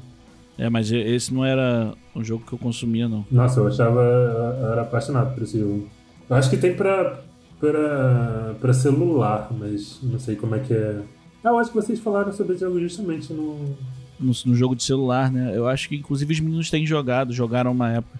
É, 0.57 0.69
mas 0.69 0.91
esse 0.91 1.33
não 1.33 1.45
era 1.45 1.93
um 2.13 2.21
jogo 2.21 2.43
que 2.45 2.51
eu 2.51 2.59
consumia, 2.59 3.07
não. 3.07 3.25
Nossa, 3.31 3.61
eu 3.61 3.67
achava. 3.67 4.01
Eu 4.01 4.71
era 4.73 4.81
apaixonado 4.81 5.33
por 5.33 5.43
esse 5.43 5.57
jogo. 5.57 5.87
Eu 6.29 6.35
acho 6.35 6.49
que 6.49 6.57
tem 6.57 6.75
pra, 6.75 7.21
para, 7.59 8.55
para 8.59 8.73
celular, 8.73 9.49
mas 9.57 9.99
não 10.01 10.19
sei 10.19 10.35
como 10.35 10.55
é 10.55 10.59
que 10.59 10.73
é. 10.73 11.01
Ah, 11.43 11.49
eu 11.49 11.59
acho 11.59 11.71
que 11.71 11.75
vocês 11.75 11.99
falaram 11.99 12.31
sobre 12.31 12.53
esse 12.53 12.63
jogo 12.63 12.79
justamente 12.79 13.31
no... 13.33 13.75
no... 14.19 14.33
no. 14.45 14.55
jogo 14.55 14.75
de 14.75 14.83
celular, 14.83 15.31
né? 15.31 15.55
Eu 15.55 15.67
acho 15.67 15.89
que 15.89 15.95
inclusive 15.95 16.33
os 16.33 16.39
meninos 16.39 16.69
têm 16.69 16.85
jogado, 16.85 17.33
jogaram 17.33 17.71
uma 17.71 17.91
época. 17.91 18.19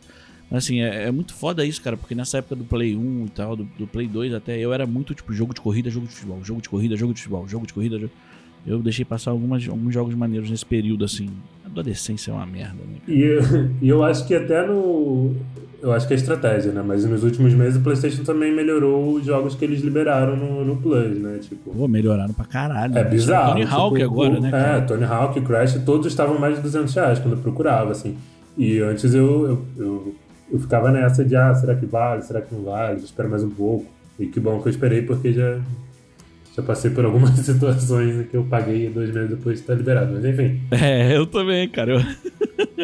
Assim, 0.51 0.81
é, 0.81 1.07
é, 1.07 1.11
muito 1.11 1.33
foda 1.33 1.63
isso, 1.63 1.81
cara, 1.81 1.95
porque 1.95 2.15
nessa 2.15 2.39
época 2.39 2.55
do 2.55 2.63
Play 2.63 2.95
1 2.95 3.25
e 3.25 3.29
tal, 3.29 3.55
do, 3.55 3.65
do, 3.77 3.85
Play 3.85 4.07
2 4.07 4.33
até, 4.33 4.57
eu 4.57 4.73
era 4.73 4.85
muito 4.87 5.13
tipo 5.13 5.31
jogo 5.31 5.53
de 5.53 5.61
corrida, 5.61 5.91
jogo 5.91 6.07
de 6.07 6.13
futebol, 6.13 6.43
jogo 6.43 6.61
de 6.61 6.69
corrida, 6.69 6.95
jogo 6.95 7.13
de 7.13 7.19
futebol, 7.19 7.47
jogo 7.47 7.67
de 7.67 7.73
corrida. 7.73 7.99
Jogo... 7.99 8.11
Eu 8.65 8.79
deixei 8.79 9.05
passar 9.05 9.31
algumas, 9.31 9.67
alguns 9.69 9.93
jogos 9.93 10.13
maneiros 10.15 10.49
nesse 10.49 10.65
período, 10.65 11.05
assim. 11.05 11.29
A 11.63 11.67
adolescência 11.67 12.31
é 12.31 12.33
uma 12.33 12.45
merda, 12.45 12.79
né? 12.83 12.97
E, 13.07 13.39
e 13.85 13.89
eu 13.89 14.03
acho 14.03 14.25
que 14.27 14.33
até 14.33 14.65
no. 14.65 15.35
Eu 15.81 15.93
acho 15.93 16.07
que 16.07 16.13
é 16.13 16.17
estratégia, 16.17 16.71
né? 16.71 16.83
Mas 16.85 17.05
nos 17.05 17.23
últimos 17.23 17.53
meses 17.53 17.77
o 17.77 17.81
PlayStation 17.81 18.23
também 18.23 18.53
melhorou 18.53 19.13
os 19.13 19.25
jogos 19.25 19.55
que 19.55 19.63
eles 19.63 19.81
liberaram 19.81 20.35
no, 20.35 20.65
no 20.65 20.75
Plus, 20.77 21.17
né? 21.17 21.39
Tipo. 21.41 21.71
Pô, 21.71 21.87
melhoraram 21.87 22.33
pra 22.33 22.45
caralho. 22.45 22.97
É 22.97 23.03
né? 23.03 23.09
bizarro. 23.09 23.53
Tony 23.53 23.63
Hawk 23.63 23.99
tipo, 23.99 24.11
agora, 24.11 24.39
né? 24.39 24.51
Cara? 24.51 24.77
É, 24.77 24.81
Tony 24.81 25.03
Hawk, 25.05 25.41
Crash, 25.41 25.73
todos 25.85 26.07
estavam 26.07 26.37
mais 26.37 26.55
de 26.55 26.61
200 26.61 26.93
reais 26.93 27.19
quando 27.19 27.35
eu 27.35 27.39
procurava, 27.39 27.91
assim. 27.91 28.17
E 28.57 28.79
antes 28.79 29.13
eu, 29.13 29.47
eu, 29.47 29.65
eu, 29.77 30.15
eu 30.51 30.59
ficava 30.59 30.91
nessa 30.91 31.23
de, 31.23 31.35
ah, 31.35 31.53
será 31.55 31.75
que 31.75 31.85
vale? 31.85 32.21
Será 32.23 32.41
que 32.41 32.53
não 32.53 32.63
vale? 32.63 32.99
Espero 32.99 33.29
mais 33.29 33.43
um 33.43 33.49
pouco. 33.49 33.85
E 34.19 34.25
que 34.25 34.39
bom 34.39 34.59
que 34.61 34.67
eu 34.67 34.71
esperei, 34.71 35.01
porque 35.01 35.31
já, 35.31 35.59
já 36.57 36.61
passei 36.61 36.91
por 36.91 37.05
algumas 37.05 37.31
situações 37.39 38.27
que 38.27 38.35
eu 38.35 38.43
paguei 38.43 38.89
dois 38.89 39.13
meses 39.13 39.29
depois 39.29 39.55
de 39.55 39.61
estar 39.61 39.75
liberado. 39.75 40.11
Mas 40.13 40.25
enfim. 40.25 40.59
É, 40.71 41.15
eu 41.15 41.25
também, 41.25 41.69
cara. 41.69 41.93
Eu... 41.93 42.01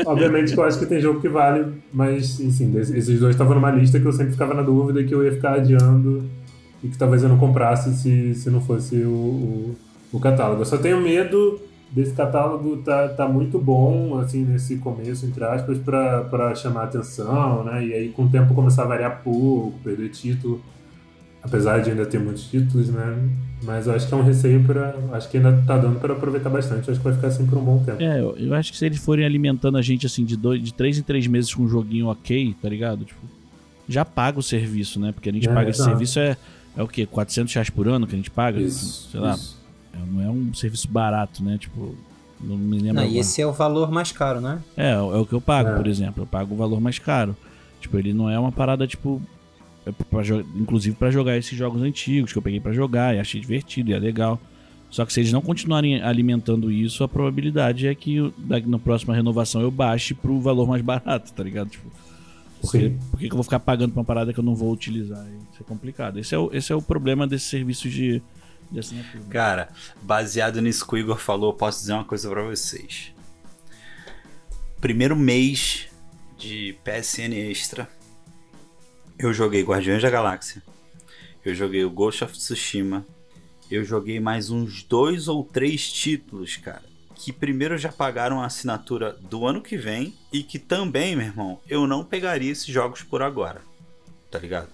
Obviamente 0.05 0.53
que 0.53 0.59
eu 0.59 0.63
acho 0.63 0.79
que 0.79 0.85
tem 0.85 0.99
jogo 0.99 1.21
que 1.21 1.29
vale, 1.29 1.73
mas, 1.93 2.39
enfim, 2.39 2.75
esses 2.77 3.19
dois 3.19 3.35
estavam 3.35 3.55
numa 3.55 3.71
lista 3.71 3.99
que 3.99 4.05
eu 4.05 4.11
sempre 4.11 4.33
ficava 4.33 4.53
na 4.53 4.61
dúvida 4.61 5.03
que 5.03 5.13
eu 5.13 5.23
ia 5.23 5.31
ficar 5.31 5.53
adiando 5.53 6.23
e 6.83 6.87
que 6.87 6.97
talvez 6.97 7.23
eu 7.23 7.29
não 7.29 7.37
comprasse 7.37 7.93
se, 7.95 8.35
se 8.35 8.49
não 8.49 8.61
fosse 8.61 8.95
o, 8.97 9.09
o, 9.09 9.75
o 10.13 10.19
catálogo. 10.19 10.61
Eu 10.61 10.65
só 10.65 10.77
tenho 10.77 10.99
medo 11.01 11.59
desse 11.91 12.13
catálogo 12.13 12.77
tá, 12.77 13.07
tá 13.09 13.27
muito 13.27 13.57
bom, 13.57 14.17
assim, 14.19 14.43
nesse 14.43 14.77
começo, 14.77 15.25
entre 15.25 15.43
aspas, 15.43 15.77
para 15.77 16.53
chamar 16.55 16.83
atenção, 16.83 17.63
né? 17.63 17.85
E 17.85 17.93
aí 17.93 18.09
com 18.09 18.25
o 18.25 18.29
tempo 18.29 18.53
começar 18.53 18.83
a 18.83 18.87
variar 18.87 19.21
pouco, 19.23 19.79
perder 19.83 20.09
título 20.09 20.61
apesar 21.45 21.79
de 21.79 21.91
ainda 21.91 22.05
ter 22.05 22.19
muitos 22.19 22.45
títulos, 22.45 22.89
né? 22.89 23.29
Mas 23.63 23.87
eu 23.87 23.93
acho 23.93 24.07
que 24.07 24.13
é 24.13 24.17
um 24.17 24.23
receio 24.23 24.63
para. 24.63 24.95
Acho 25.13 25.29
que 25.29 25.37
ainda 25.37 25.63
tá 25.65 25.77
dando 25.77 25.99
para 25.99 26.13
aproveitar 26.13 26.49
bastante. 26.49 26.87
Eu 26.87 26.91
acho 26.91 27.01
que 27.01 27.03
vai 27.03 27.13
ficar 27.13 27.27
assim 27.27 27.45
por 27.45 27.57
um 27.57 27.63
bom 27.63 27.83
tempo. 27.83 28.01
É, 28.01 28.19
eu, 28.19 28.35
eu, 28.37 28.53
acho 28.53 28.71
que 28.71 28.77
se 28.77 28.85
eles 28.85 28.99
forem 28.99 29.25
alimentando 29.25 29.77
a 29.77 29.81
gente 29.81 30.05
assim 30.05 30.23
de, 30.23 30.35
dois, 30.35 30.61
de 30.61 30.73
três 30.73 30.97
em 30.97 31.01
três 31.01 31.25
meses 31.25 31.53
com 31.53 31.63
um 31.63 31.67
joguinho 31.67 32.07
ok, 32.07 32.55
tá 32.61 32.69
ligado? 32.69 33.05
Tipo, 33.05 33.21
já 33.87 34.03
paga 34.03 34.39
o 34.39 34.43
serviço, 34.43 34.99
né? 34.99 35.11
Porque 35.11 35.29
a 35.29 35.33
gente 35.33 35.47
é, 35.47 35.53
paga 35.53 35.69
esse 35.69 35.83
serviço 35.83 36.19
é, 36.19 36.37
é 36.75 36.83
o 36.83 36.87
quê? 36.87 37.05
400 37.05 37.53
reais 37.53 37.69
por 37.69 37.87
ano 37.87 38.05
que 38.05 38.13
a 38.13 38.17
gente 38.17 38.31
paga? 38.31 38.59
Isso, 38.59 39.09
Sei 39.11 39.19
lá. 39.19 39.33
Isso. 39.33 39.57
É, 39.93 39.97
não 40.11 40.21
é 40.21 40.29
um 40.29 40.53
serviço 40.53 40.87
barato, 40.87 41.43
né? 41.43 41.57
Tipo. 41.57 41.95
Não 42.41 42.57
me 42.57 42.77
lembro. 42.77 43.01
Não, 43.01 43.05
e 43.05 43.17
esse 43.17 43.41
é 43.41 43.47
o 43.47 43.53
valor 43.53 43.89
mais 43.89 44.11
caro, 44.11 44.41
né? 44.41 44.59
É, 44.75 44.91
é 44.91 44.99
o 44.99 45.25
que 45.25 45.33
eu 45.33 45.41
pago, 45.41 45.69
é. 45.69 45.75
por 45.75 45.87
exemplo. 45.87 46.23
Eu 46.23 46.27
pago 46.27 46.53
o 46.53 46.57
valor 46.57 46.81
mais 46.81 46.99
caro. 46.99 47.35
Tipo, 47.79 47.97
ele 47.97 48.13
não 48.13 48.29
é 48.29 48.37
uma 48.37 48.51
parada, 48.51 48.85
tipo, 48.85 49.21
é 49.21 49.34
pra, 49.91 50.21
inclusive 50.55 50.95
para 50.95 51.11
jogar 51.11 51.37
esses 51.37 51.57
jogos 51.57 51.81
antigos 51.81 52.31
que 52.31 52.37
eu 52.37 52.41
peguei 52.41 52.59
para 52.59 52.73
jogar 52.73 53.15
e 53.15 53.19
achei 53.19 53.39
divertido 53.39 53.91
e 53.91 53.93
é 53.93 53.99
legal. 53.99 54.39
Só 54.89 55.05
que 55.05 55.11
se 55.11 55.19
eles 55.19 55.31
não 55.31 55.41
continuarem 55.41 56.01
alimentando 56.01 56.71
isso, 56.71 57.03
a 57.03 57.07
probabilidade 57.07 57.87
é 57.87 57.93
que 57.93 58.31
na 58.65 58.79
próxima 58.79 59.13
renovação 59.13 59.61
eu 59.61 59.69
baixe 59.69 60.13
pro 60.13 60.39
valor 60.39 60.67
mais 60.67 60.81
barato, 60.81 61.33
tá 61.33 61.43
ligado? 61.43 61.69
Tipo, 61.69 61.91
porque, 62.61 62.93
por 63.11 63.19
que 63.19 63.25
eu 63.25 63.31
vou 63.31 63.43
ficar 63.43 63.59
pagando 63.59 63.91
pra 63.91 63.99
uma 63.99 64.05
parada 64.05 64.33
que 64.33 64.39
eu 64.39 64.43
não 64.43 64.55
vou 64.55 64.71
utilizar? 64.71 65.25
Isso 65.51 65.61
é 65.61 65.63
complicado. 65.63 66.19
Esse 66.19 66.33
é 66.33 66.37
o, 66.37 66.49
esse 66.53 66.71
é 66.71 66.75
o 66.75 66.81
problema 66.81 67.27
desses 67.27 67.49
serviços 67.49 67.91
de, 67.91 68.21
de 68.71 68.79
assinatura. 68.79 69.23
Cara, 69.29 69.69
baseado 70.01 70.61
nisso 70.61 70.87
que 70.87 70.95
o 70.95 70.97
Igor 70.97 71.17
falou, 71.17 71.53
posso 71.53 71.79
dizer 71.81 71.93
uma 71.93 72.05
coisa 72.05 72.29
para 72.29 72.43
vocês. 72.43 73.11
Primeiro 74.79 75.15
mês 75.15 75.87
de 76.37 76.77
PSN 76.83 77.33
Extra, 77.33 77.89
eu 79.17 79.33
joguei 79.33 79.63
Guardiões 79.63 80.01
da 80.01 80.09
Galáxia. 80.09 80.61
Eu 81.43 81.53
joguei 81.55 81.83
o 81.83 81.89
Ghost 81.89 82.23
of 82.23 82.33
Tsushima. 82.33 83.05
Eu 83.69 83.83
joguei 83.83 84.19
mais 84.19 84.49
uns 84.49 84.83
dois 84.83 85.27
ou 85.27 85.43
três 85.43 85.91
títulos, 85.91 86.57
cara. 86.57 86.83
que 87.15 87.31
primeiro 87.31 87.77
já 87.77 87.91
pagaram 87.91 88.41
a 88.41 88.45
assinatura 88.45 89.13
do 89.13 89.47
ano 89.47 89.61
que 89.61 89.77
vem 89.77 90.13
e 90.31 90.43
que 90.43 90.59
também, 90.59 91.15
meu 91.15 91.25
irmão, 91.25 91.59
eu 91.67 91.87
não 91.87 92.03
pegaria 92.03 92.51
esses 92.51 92.67
jogos 92.67 93.01
por 93.01 93.21
agora. 93.21 93.61
Tá 94.29 94.37
ligado? 94.37 94.69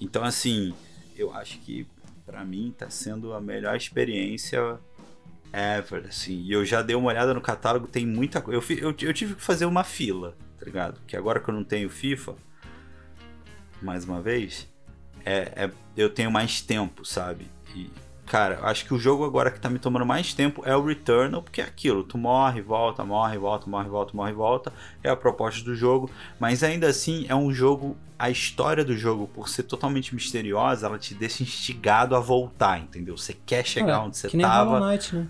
Então, 0.00 0.22
assim, 0.22 0.74
eu 1.16 1.32
acho 1.32 1.58
que 1.60 1.86
para 2.26 2.44
mim 2.44 2.74
tá 2.76 2.90
sendo 2.90 3.32
a 3.32 3.40
melhor 3.40 3.76
experiência 3.76 4.78
ever, 5.52 6.04
assim. 6.06 6.42
E 6.42 6.52
eu 6.52 6.64
já 6.64 6.82
dei 6.82 6.94
uma 6.94 7.08
olhada 7.08 7.32
no 7.32 7.40
catálogo, 7.40 7.86
tem 7.86 8.06
muita 8.06 8.42
coisa. 8.42 8.60
Eu, 8.60 8.76
eu, 8.78 8.94
eu 9.00 9.14
tive 9.14 9.34
que 9.34 9.42
fazer 9.42 9.64
uma 9.64 9.84
fila, 9.84 10.36
tá 10.58 10.66
ligado? 10.66 11.00
Que 11.06 11.16
agora 11.16 11.40
que 11.40 11.48
eu 11.48 11.54
não 11.54 11.64
tenho 11.64 11.88
FIFA, 11.88 12.34
mais 13.84 14.04
uma 14.04 14.20
vez, 14.20 14.68
é, 15.24 15.52
é 15.56 15.70
eu 15.96 16.10
tenho 16.10 16.30
mais 16.30 16.60
tempo, 16.60 17.04
sabe? 17.04 17.46
E 17.74 17.90
Cara, 18.26 18.60
acho 18.62 18.86
que 18.86 18.94
o 18.94 18.98
jogo 18.98 19.24
agora 19.24 19.50
que 19.50 19.60
tá 19.60 19.68
me 19.68 19.78
tomando 19.78 20.06
mais 20.06 20.32
tempo 20.32 20.62
é 20.64 20.74
o 20.74 20.84
Returnal, 20.84 21.42
porque 21.42 21.60
é 21.60 21.64
aquilo, 21.64 22.02
tu 22.02 22.16
morre, 22.16 22.62
volta, 22.62 23.04
morre, 23.04 23.36
volta, 23.36 23.68
morre, 23.68 23.88
volta, 23.88 24.16
morre, 24.16 24.32
volta, 24.32 24.72
é 25.02 25.10
a 25.10 25.16
proposta 25.16 25.62
do 25.62 25.74
jogo, 25.74 26.10
mas 26.40 26.62
ainda 26.62 26.88
assim 26.88 27.26
é 27.28 27.34
um 27.34 27.52
jogo, 27.52 27.96
a 28.18 28.30
história 28.30 28.84
do 28.84 28.96
jogo, 28.96 29.28
por 29.28 29.48
ser 29.48 29.64
totalmente 29.64 30.14
misteriosa, 30.14 30.86
ela 30.86 30.98
te 30.98 31.14
deixa 31.14 31.42
instigado 31.42 32.16
a 32.16 32.20
voltar, 32.20 32.80
entendeu? 32.80 33.16
Você 33.16 33.36
quer 33.44 33.64
chegar 33.66 33.94
é, 33.94 33.98
onde 33.98 34.16
você 34.16 34.28
que 34.28 34.38
tava. 34.38 34.70
Hollow 34.70 34.88
Knight, 34.88 35.14
né? 35.14 35.28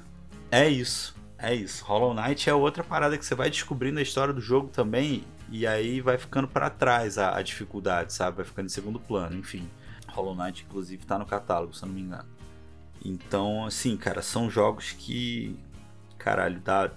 É 0.50 0.68
isso, 0.68 1.16
é 1.36 1.52
isso. 1.52 1.84
Hollow 1.84 2.14
Knight 2.14 2.48
é 2.48 2.54
outra 2.54 2.84
parada 2.84 3.18
que 3.18 3.26
você 3.26 3.34
vai 3.34 3.50
descobrindo 3.50 3.98
a 3.98 4.02
história 4.02 4.32
do 4.32 4.40
jogo 4.40 4.68
também, 4.68 5.24
e 5.50 5.66
aí 5.66 6.00
vai 6.00 6.18
ficando 6.18 6.48
para 6.48 6.70
trás 6.70 7.18
a, 7.18 7.36
a 7.36 7.42
dificuldade, 7.42 8.12
sabe? 8.12 8.38
Vai 8.38 8.46
ficando 8.46 8.66
em 8.66 8.70
segundo 8.70 8.98
plano, 8.98 9.36
enfim. 9.36 9.68
Hollow 10.08 10.34
Knight, 10.34 10.64
inclusive, 10.68 11.04
tá 11.04 11.18
no 11.18 11.26
catálogo, 11.26 11.74
se 11.74 11.82
eu 11.82 11.88
não 11.88 11.94
me 11.94 12.02
engano. 12.02 12.28
Então, 13.04 13.64
assim, 13.64 13.96
cara, 13.96 14.22
são 14.22 14.50
jogos 14.50 14.92
que, 14.92 15.58
caralho, 16.16 16.60
dá, 16.60 16.90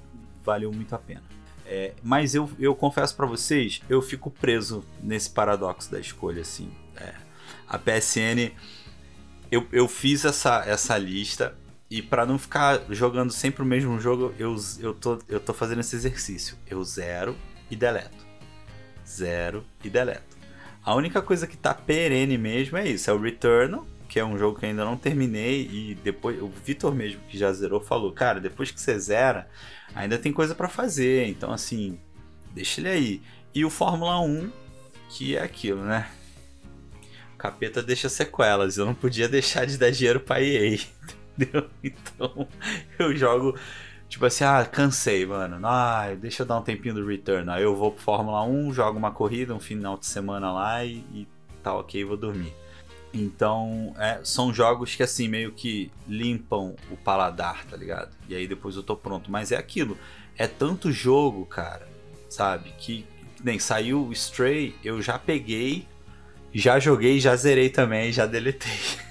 valeu 0.43 0.71
muito 0.71 0.93
a 0.95 0.97
pena. 0.97 1.23
É, 1.65 1.93
mas 2.01 2.33
eu, 2.33 2.49
eu 2.57 2.73
confesso 2.73 3.13
para 3.15 3.25
vocês, 3.25 3.81
eu 3.89 4.01
fico 4.01 4.31
preso 4.31 4.85
nesse 5.03 5.29
paradoxo 5.29 5.91
da 5.91 5.99
escolha, 5.99 6.41
assim. 6.41 6.71
É, 6.95 7.13
a 7.67 7.77
PSN, 7.77 8.51
eu, 9.51 9.67
eu 9.71 9.87
fiz 9.87 10.23
essa, 10.23 10.63
essa 10.65 10.97
lista 10.97 11.53
e 11.89 12.01
para 12.01 12.25
não 12.25 12.37
ficar 12.37 12.81
jogando 12.89 13.31
sempre 13.31 13.63
o 13.63 13.65
mesmo 13.65 13.99
jogo, 13.99 14.33
eu, 14.37 14.55
eu, 14.79 14.93
tô, 14.93 15.19
eu 15.27 15.39
tô 15.39 15.53
fazendo 15.53 15.79
esse 15.79 15.95
exercício. 15.95 16.57
Eu 16.65 16.83
zero 16.83 17.35
e 17.69 17.75
deleto. 17.75 18.26
Zero 19.07 19.63
e 19.83 19.89
deleto. 19.89 20.37
A 20.83 20.95
única 20.95 21.21
coisa 21.21 21.47
que 21.47 21.57
tá 21.57 21.73
perene 21.73 22.37
mesmo 22.37 22.77
é 22.77 22.87
isso, 22.87 23.09
é 23.09 23.13
o 23.13 23.19
Returnal, 23.19 23.85
que 24.07 24.19
é 24.19 24.25
um 24.25 24.37
jogo 24.37 24.59
que 24.59 24.65
ainda 24.65 24.85
não 24.85 24.97
terminei 24.97 25.67
e 25.71 25.95
depois 25.95 26.41
o 26.41 26.47
Vitor 26.47 26.93
mesmo 26.95 27.21
que 27.27 27.37
já 27.37 27.51
zerou 27.51 27.81
falou, 27.81 28.11
cara, 28.11 28.39
depois 28.39 28.71
que 28.71 28.79
você 28.79 28.97
zera, 28.97 29.49
ainda 29.93 30.17
tem 30.17 30.31
coisa 30.31 30.55
para 30.55 30.69
fazer, 30.69 31.27
então 31.27 31.51
assim, 31.51 31.99
deixa 32.53 32.81
ele 32.81 32.89
aí. 32.89 33.21
E 33.53 33.65
o 33.65 33.69
Fórmula 33.69 34.19
1, 34.21 34.51
que 35.09 35.35
é 35.35 35.43
aquilo, 35.43 35.83
né? 35.83 36.09
O 37.33 37.37
capeta 37.37 37.83
deixa 37.83 38.09
sequelas, 38.09 38.77
eu 38.77 38.85
não 38.85 38.95
podia 38.95 39.27
deixar 39.27 39.65
de 39.65 39.77
dar 39.77 39.91
dinheiro 39.91 40.19
pra 40.19 40.41
EA, 40.41 40.79
entendeu? 41.37 41.69
Então, 41.83 42.47
eu 42.97 43.15
jogo 43.15 43.57
tipo 44.09 44.25
assim, 44.25 44.43
ah, 44.43 44.65
cansei, 44.65 45.25
mano. 45.25 45.59
Ah, 45.65 46.13
deixa 46.19 46.43
eu 46.43 46.47
dar 46.47 46.57
um 46.57 46.61
tempinho 46.61 46.95
do 46.95 47.05
Return. 47.05 47.49
Aí 47.49 47.63
eu 47.63 47.75
vou 47.75 47.91
pro 47.91 48.01
Fórmula 48.01 48.43
1, 48.43 48.73
jogo 48.73 48.97
uma 48.97 49.11
corrida, 49.11 49.53
um 49.53 49.59
final 49.59 49.97
de 49.97 50.05
semana 50.05 50.51
lá 50.51 50.83
e, 50.83 51.03
e 51.13 51.27
tá 51.61 51.73
ok, 51.73 52.03
vou 52.03 52.17
dormir. 52.17 52.53
Então, 53.13 53.93
é, 53.97 54.19
são 54.23 54.53
jogos 54.53 54.95
que 54.95 55.01
assim, 55.01 55.27
meio 55.27 55.51
que 55.51 55.91
limpam 56.07 56.75
o 56.91 56.97
paladar, 56.97 57.65
tá 57.65 57.75
ligado? 57.75 58.15
E 58.27 58.35
aí 58.35 58.47
depois 58.47 58.75
eu 58.75 58.83
tô 58.83 58.95
pronto. 58.95 59.31
Mas 59.31 59.51
é 59.51 59.57
aquilo, 59.57 59.97
é 60.37 60.47
tanto 60.47 60.91
jogo, 60.91 61.45
cara, 61.45 61.87
sabe? 62.29 62.73
Que 62.77 63.05
nem 63.43 63.59
saiu 63.59 64.05
o 64.05 64.11
Stray, 64.13 64.75
eu 64.83 65.01
já 65.01 65.17
peguei, 65.17 65.87
já 66.53 66.79
joguei, 66.79 67.19
já 67.19 67.35
zerei 67.35 67.69
também, 67.69 68.11
já 68.11 68.25
deletei. 68.25 68.71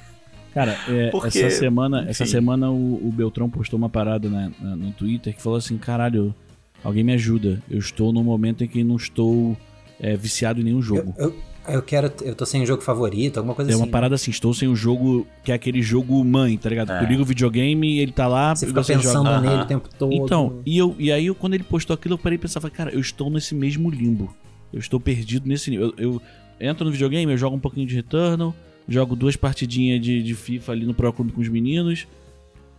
Cara, 0.56 0.74
é, 0.88 1.10
Porque, 1.10 1.38
essa 1.38 1.50
semana, 1.50 2.00
enfim. 2.00 2.10
essa 2.12 2.24
semana 2.24 2.70
o, 2.70 3.08
o, 3.08 3.12
Beltrão 3.12 3.50
postou 3.50 3.76
uma 3.76 3.90
parada 3.90 4.26
né, 4.30 4.50
no 4.58 4.90
Twitter 4.90 5.36
que 5.36 5.42
falou 5.42 5.58
assim: 5.58 5.76
caralho, 5.76 6.34
alguém 6.82 7.04
me 7.04 7.12
ajuda. 7.12 7.62
Eu 7.68 7.78
estou 7.78 8.10
num 8.10 8.24
momento 8.24 8.64
em 8.64 8.66
que 8.66 8.82
não 8.82 8.96
estou 8.96 9.54
é, 10.00 10.16
viciado 10.16 10.58
em 10.58 10.64
nenhum 10.64 10.80
jogo. 10.80 11.14
Eu, 11.18 11.26
eu, 11.26 11.74
eu 11.74 11.82
quero. 11.82 12.10
Eu 12.22 12.34
tô 12.34 12.46
sem 12.46 12.62
um 12.62 12.64
jogo 12.64 12.80
favorito, 12.80 13.36
alguma 13.36 13.54
coisa 13.54 13.70
é 13.70 13.74
assim. 13.74 13.82
É 13.82 13.84
uma 13.84 13.90
parada 13.90 14.14
assim, 14.14 14.30
estou 14.30 14.54
sem 14.54 14.66
um 14.66 14.74
jogo 14.74 15.26
que 15.44 15.52
é 15.52 15.54
aquele 15.54 15.82
jogo 15.82 16.24
mãe, 16.24 16.56
tá 16.56 16.70
ligado? 16.70 16.90
É. 16.90 17.02
Eu 17.02 17.06
ligo 17.06 17.20
o 17.20 17.26
videogame, 17.26 17.98
ele 17.98 18.12
tá 18.12 18.26
lá. 18.26 18.56
Você 18.56 18.66
fica 18.66 18.82
pensando 18.82 19.28
joga. 19.28 19.40
nele 19.42 19.62
o 19.62 19.66
tempo 19.66 19.90
todo. 19.98 20.10
Então, 20.10 20.62
e, 20.64 20.78
eu, 20.78 20.96
e 20.98 21.12
aí 21.12 21.26
eu, 21.26 21.34
quando 21.34 21.52
ele 21.52 21.64
postou 21.64 21.92
aquilo, 21.92 22.14
eu 22.14 22.18
parei 22.18 22.36
e 22.36 22.40
pensava, 22.40 22.70
cara, 22.70 22.90
eu 22.94 23.00
estou 23.00 23.28
nesse 23.28 23.54
mesmo 23.54 23.90
limbo. 23.90 24.34
Eu 24.72 24.78
estou 24.78 24.98
perdido 24.98 25.46
nesse 25.46 25.70
nível. 25.70 25.92
Eu, 25.98 26.14
eu 26.14 26.22
entro 26.58 26.86
no 26.86 26.90
videogame, 26.90 27.30
eu 27.30 27.36
jogo 27.36 27.54
um 27.54 27.60
pouquinho 27.60 27.86
de 27.86 27.94
Returnal, 27.94 28.54
jogo 28.88 29.16
duas 29.16 29.36
partidinhas 29.36 30.00
de, 30.00 30.22
de 30.22 30.34
FIFA 30.34 30.72
ali 30.72 30.86
no 30.86 30.94
Pro 30.94 31.12
Clube 31.12 31.32
com 31.32 31.40
os 31.40 31.48
meninos. 31.48 32.06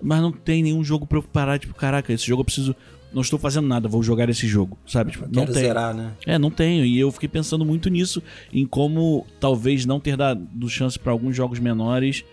Mas 0.02 0.22
não 0.22 0.32
tem 0.32 0.62
nenhum 0.62 0.84
jogo 0.84 1.08
pra 1.08 1.18
eu 1.18 1.24
parar, 1.24 1.58
tipo, 1.58 1.74
caraca, 1.74 2.14
esse 2.14 2.26
jogo 2.26 2.42
eu 2.42 2.46
preciso 2.46 2.76
não 3.12 3.22
estou 3.22 3.40
fazendo 3.40 3.68
nada, 3.68 3.88
vou 3.88 4.04
jogar 4.04 4.30
esse 4.30 4.46
jogo, 4.48 4.78
sabe? 4.86 5.12
Tipo, 5.12 5.26
não 5.26 5.46
tenho. 5.46 5.54
zerar, 5.54 5.94
né? 5.94 6.14
É, 6.26 6.38
não 6.38 6.52
tenho. 6.52 6.86
E 6.86 7.00
eu 7.00 7.12
fiquei 7.12 7.30
pensando 7.30 7.64
muito 7.64 7.90
nisso, 7.90 8.22
em 8.52 8.66
como 8.66 9.26
talvez 9.40 9.86
não 9.86 10.00
ter 10.00 10.18
dado 10.18 10.70
chance 10.70 11.00
para 11.00 11.12
alguns 11.12 11.36
jogos 11.36 11.58
menores 11.58 12.24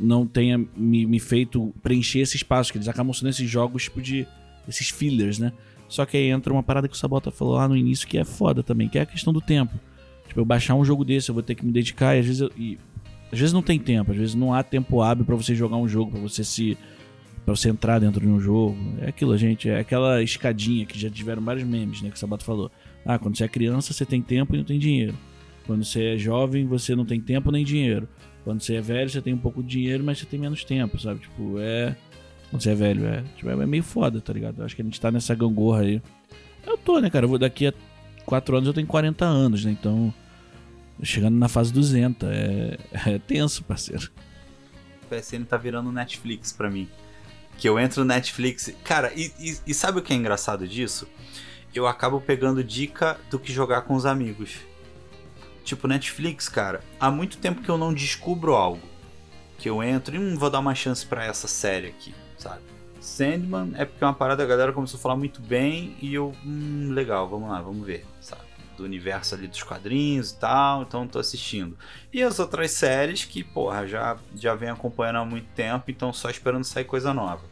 não 0.00 0.26
tenha 0.26 0.58
me, 0.76 1.06
me, 1.06 1.18
feito 1.18 1.74
preencher 1.82 2.20
esse 2.20 2.36
espaço, 2.36 2.70
que 2.70 2.78
eles 2.78 2.88
acabam 2.88 3.12
sendo 3.12 3.30
esses 3.30 3.48
jogos 3.48 3.84
tipo 3.84 4.00
de. 4.00 4.26
esses 4.68 4.90
fillers, 4.90 5.38
né? 5.38 5.52
Só 5.88 6.04
que 6.04 6.16
aí 6.16 6.28
entra 6.28 6.52
uma 6.52 6.62
parada 6.62 6.86
que 6.86 6.94
o 6.94 6.98
Sabota 6.98 7.30
falou 7.30 7.54
lá 7.54 7.66
no 7.66 7.76
início 7.76 8.06
que 8.06 8.18
é 8.18 8.24
foda 8.24 8.62
também, 8.62 8.88
que 8.88 8.98
é 8.98 9.02
a 9.02 9.06
questão 9.06 9.32
do 9.32 9.40
tempo. 9.40 9.74
Tipo, 10.26 10.40
eu 10.40 10.44
baixar 10.44 10.74
um 10.74 10.84
jogo 10.84 11.04
desse, 11.04 11.30
eu 11.30 11.34
vou 11.34 11.42
ter 11.42 11.54
que 11.54 11.64
me 11.64 11.72
dedicar 11.72 12.14
e 12.14 12.20
às 12.20 12.26
vezes 12.26 12.40
eu, 12.42 12.50
e, 12.56 12.78
às 13.32 13.38
vezes 13.38 13.52
não 13.52 13.62
tem 13.62 13.78
tempo, 13.78 14.12
às 14.12 14.16
vezes 14.16 14.34
não 14.34 14.54
há 14.54 14.62
tempo 14.62 15.02
hábil 15.02 15.24
para 15.24 15.36
você 15.36 15.54
jogar 15.54 15.76
um 15.76 15.88
jogo, 15.88 16.12
para 16.12 16.20
você 16.20 16.44
se 16.44 16.76
para 17.44 17.56
você 17.56 17.70
entrar 17.70 17.98
dentro 17.98 18.20
de 18.20 18.28
um 18.28 18.38
jogo. 18.38 18.76
É 19.00 19.08
aquilo, 19.08 19.36
gente, 19.38 19.70
é 19.70 19.78
aquela 19.80 20.22
escadinha 20.22 20.84
que 20.84 20.98
já 20.98 21.08
tiveram 21.08 21.40
vários 21.42 21.64
memes, 21.64 22.02
né, 22.02 22.10
que 22.10 22.16
o 22.16 22.18
Sabato 22.18 22.44
falou. 22.44 22.70
Ah, 23.06 23.18
quando 23.18 23.38
você 23.38 23.44
é 23.44 23.48
criança, 23.48 23.94
você 23.94 24.04
tem 24.04 24.20
tempo 24.20 24.54
e 24.54 24.58
não 24.58 24.64
tem 24.64 24.78
dinheiro. 24.78 25.14
Quando 25.66 25.82
você 25.82 26.14
é 26.14 26.18
jovem, 26.18 26.66
você 26.66 26.94
não 26.94 27.06
tem 27.06 27.20
tempo 27.20 27.50
nem 27.50 27.64
dinheiro. 27.64 28.06
Quando 28.44 28.62
você 28.62 28.74
é 28.76 28.80
velho, 28.80 29.08
você 29.08 29.20
tem 29.20 29.34
um 29.34 29.38
pouco 29.38 29.62
de 29.62 29.68
dinheiro, 29.68 30.04
mas 30.04 30.18
você 30.18 30.26
tem 30.26 30.38
menos 30.38 30.64
tempo, 30.64 30.98
sabe? 30.98 31.20
Tipo, 31.20 31.58
é. 31.58 31.96
Quando 32.50 32.62
você 32.62 32.70
é 32.70 32.74
velho, 32.74 33.06
é. 33.06 33.22
Tipo, 33.36 33.50
é 33.50 33.66
meio 33.66 33.82
foda, 33.82 34.20
tá 34.20 34.32
ligado? 34.32 34.58
Eu 34.58 34.64
acho 34.64 34.74
que 34.74 34.82
a 34.82 34.84
gente 34.84 35.00
tá 35.00 35.10
nessa 35.10 35.34
gangorra 35.34 35.82
aí. 35.82 36.02
Eu 36.66 36.76
tô, 36.78 36.98
né, 36.98 37.10
cara? 37.10 37.26
Eu 37.26 37.28
vou 37.28 37.38
daqui 37.38 37.66
a 37.66 37.74
4 38.24 38.56
anos 38.56 38.66
eu 38.66 38.74
tenho 38.74 38.86
40 38.86 39.24
anos, 39.24 39.64
né? 39.64 39.70
Então. 39.70 40.12
Chegando 41.02 41.36
na 41.36 41.48
fase 41.48 41.72
200. 41.72 42.28
É, 42.28 42.78
é 43.06 43.18
tenso, 43.18 43.62
parceiro. 43.64 44.10
O 45.02 45.14
PSN 45.14 45.44
tá 45.44 45.56
virando 45.56 45.90
Netflix 45.92 46.52
pra 46.52 46.70
mim 46.70 46.88
que 47.58 47.68
eu 47.68 47.78
entro 47.78 48.02
no 48.02 48.06
Netflix. 48.06 48.72
Cara, 48.84 49.12
e, 49.14 49.32
e, 49.38 49.58
e, 49.66 49.74
sabe 49.74 49.98
o 49.98 50.02
que 50.02 50.12
é 50.12 50.16
engraçado 50.16 50.66
disso? 50.66 51.06
Eu 51.74 51.86
acabo 51.86 52.20
pegando 52.20 52.64
dica 52.64 53.18
do 53.28 53.38
que 53.38 53.52
jogar 53.52 53.82
com 53.82 53.94
os 53.94 54.06
amigos. 54.06 54.56
Tipo, 55.64 55.86
Netflix, 55.86 56.48
cara, 56.48 56.80
há 56.98 57.10
muito 57.10 57.36
tempo 57.36 57.60
que 57.60 57.68
eu 57.68 57.76
não 57.76 57.92
descubro 57.92 58.54
algo. 58.54 58.80
Que 59.58 59.68
eu 59.68 59.82
entro 59.82 60.14
e 60.14 60.18
hum, 60.18 60.38
vou 60.38 60.48
dar 60.48 60.60
uma 60.60 60.74
chance 60.74 61.04
para 61.04 61.24
essa 61.24 61.48
série 61.48 61.88
aqui, 61.88 62.14
sabe? 62.38 62.62
Sandman 63.00 63.72
é 63.74 63.84
porque 63.84 64.02
é 64.02 64.06
uma 64.06 64.14
parada, 64.14 64.42
a 64.42 64.46
galera 64.46 64.72
começou 64.72 64.98
a 64.98 65.02
falar 65.02 65.16
muito 65.16 65.42
bem 65.42 65.96
e 66.00 66.14
eu, 66.14 66.32
hum, 66.46 66.90
legal, 66.92 67.28
vamos 67.28 67.50
lá, 67.50 67.60
vamos 67.60 67.84
ver, 67.84 68.06
sabe? 68.20 68.47
Do 68.78 68.84
universo 68.84 69.34
ali 69.34 69.48
dos 69.48 69.64
quadrinhos 69.64 70.30
e 70.30 70.36
tal, 70.36 70.82
então 70.82 71.04
tô 71.08 71.18
assistindo. 71.18 71.76
E 72.12 72.22
as 72.22 72.38
outras 72.38 72.70
séries 72.70 73.24
que, 73.24 73.42
porra, 73.42 73.84
já, 73.88 74.16
já 74.36 74.54
vem 74.54 74.70
acompanhando 74.70 75.16
há 75.16 75.24
muito 75.24 75.48
tempo, 75.48 75.90
então 75.90 76.12
só 76.12 76.30
esperando 76.30 76.62
sair 76.62 76.84
coisa 76.84 77.12
nova. 77.12 77.42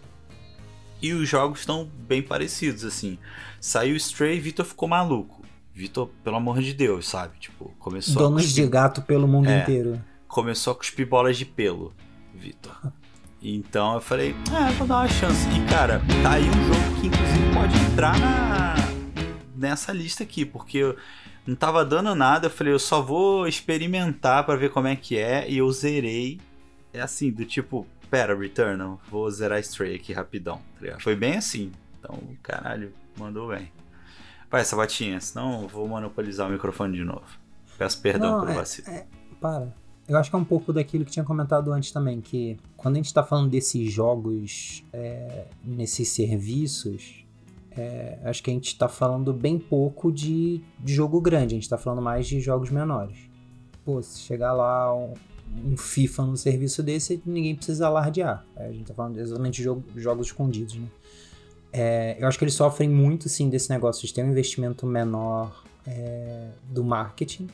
E 1.02 1.12
os 1.12 1.28
jogos 1.28 1.60
estão 1.60 1.84
bem 1.84 2.22
parecidos, 2.22 2.84
assim. 2.84 3.18
Saiu 3.60 3.96
Stray, 3.96 4.38
Vitor 4.38 4.64
ficou 4.64 4.88
maluco. 4.88 5.42
Vitor, 5.74 6.08
pelo 6.22 6.36
amor 6.36 6.62
de 6.62 6.72
Deus, 6.72 7.08
sabe? 7.08 7.38
Tipo, 7.40 7.74
começou 7.78 8.22
Donos 8.22 8.44
cuspir... 8.44 8.64
de 8.64 8.70
gato 8.70 9.02
pelo 9.02 9.26
mundo 9.26 9.48
é, 9.50 9.62
inteiro. 9.62 10.00
Começou 10.28 10.74
a 10.74 10.76
cuspir 10.76 11.08
bolas 11.08 11.36
de 11.36 11.44
pelo, 11.44 11.92
Vitor. 12.32 12.92
Então 13.42 13.94
eu 13.94 14.00
falei, 14.00 14.34
é, 14.56 14.72
vou 14.74 14.86
dar 14.86 14.98
uma 14.98 15.08
chance. 15.08 15.46
E 15.48 15.68
cara, 15.68 16.00
tá 16.22 16.32
aí 16.32 16.48
um 16.48 16.52
jogo 16.52 17.00
que 17.00 17.08
inclusive 17.08 17.52
pode 17.52 17.76
entrar 17.92 18.18
na... 18.18 18.95
nessa 19.56 19.92
lista 19.92 20.22
aqui, 20.22 20.44
porque 20.44 20.78
eu 20.78 20.96
não 21.46 21.56
tava 21.56 21.84
dando 21.84 22.14
nada. 22.14 22.46
Eu 22.46 22.50
falei, 22.50 22.72
eu 22.72 22.78
só 22.78 23.00
vou 23.00 23.46
experimentar 23.46 24.44
para 24.44 24.56
ver 24.56 24.70
como 24.70 24.88
é 24.88 24.96
que 24.96 25.16
é. 25.18 25.48
E 25.50 25.58
eu 25.58 25.70
zerei. 25.72 26.40
É 26.92 27.00
assim, 27.00 27.30
do 27.30 27.44
tipo, 27.44 27.86
pera, 28.10 28.36
Returnal, 28.36 29.00
vou 29.10 29.30
zerar 29.30 29.60
Stray 29.60 29.96
aqui 29.96 30.12
rapidão. 30.12 30.60
Tá 30.80 30.98
Foi 30.98 31.14
bem 31.14 31.36
assim. 31.36 31.72
Então, 31.98 32.18
caralho, 32.42 32.92
mandou 33.18 33.48
bem. 33.48 33.70
Vai, 34.50 34.64
Sabatinha, 34.64 35.20
senão 35.20 35.66
vou 35.66 35.86
monopolizar 35.88 36.48
o 36.48 36.52
microfone 36.52 36.96
de 36.96 37.04
novo. 37.04 37.26
Peço 37.76 38.00
perdão 38.00 38.32
Não, 38.32 38.40
pelo 38.40 38.52
é, 38.52 38.54
vacilo. 38.54 38.88
É, 38.88 39.06
para. 39.40 39.74
Eu 40.08 40.16
acho 40.16 40.30
que 40.30 40.36
é 40.36 40.38
um 40.38 40.44
pouco 40.44 40.72
daquilo 40.72 41.04
que 41.04 41.10
tinha 41.10 41.24
comentado 41.24 41.72
antes 41.72 41.90
também, 41.90 42.20
que 42.20 42.56
quando 42.76 42.94
a 42.94 42.98
gente 42.98 43.06
está 43.06 43.24
falando 43.24 43.50
desses 43.50 43.92
jogos, 43.92 44.84
é, 44.92 45.46
nesses 45.64 46.08
serviços, 46.10 47.25
é, 47.76 48.18
acho 48.24 48.42
que 48.42 48.50
a 48.50 48.54
gente 48.54 48.68
está 48.68 48.88
falando 48.88 49.32
bem 49.32 49.58
pouco 49.58 50.10
de, 50.10 50.62
de, 50.78 50.94
jogo 50.94 51.20
grande, 51.20 51.54
a 51.54 51.56
gente 51.56 51.62
está 51.62 51.78
falando 51.78 52.02
mais 52.02 52.26
de 52.26 52.40
jogos 52.40 52.70
menores. 52.70 53.18
Pô, 53.84 54.02
se 54.02 54.20
chegar 54.20 54.52
lá 54.52 54.94
um, 54.94 55.14
um 55.64 55.76
FIFA 55.76 56.26
no 56.26 56.36
serviço 56.36 56.82
desse, 56.82 57.22
ninguém 57.24 57.54
precisa 57.54 57.86
alardear. 57.86 58.44
É, 58.56 58.66
a 58.66 58.72
gente 58.72 58.82
está 58.82 58.94
falando 58.94 59.18
exatamente 59.18 59.56
de 59.56 59.62
jogo, 59.62 59.84
jogos 59.96 60.28
escondidos, 60.28 60.74
né? 60.76 60.88
É, 61.72 62.16
eu 62.18 62.26
acho 62.26 62.38
que 62.38 62.44
eles 62.44 62.54
sofrem 62.54 62.88
muito, 62.88 63.28
sim, 63.28 63.50
desse 63.50 63.68
negócio 63.68 64.06
de 64.06 64.14
ter 64.14 64.22
um 64.24 64.30
investimento 64.30 64.86
menor 64.86 65.62
é, 65.86 66.48
do 66.70 66.82
marketing 66.82 67.48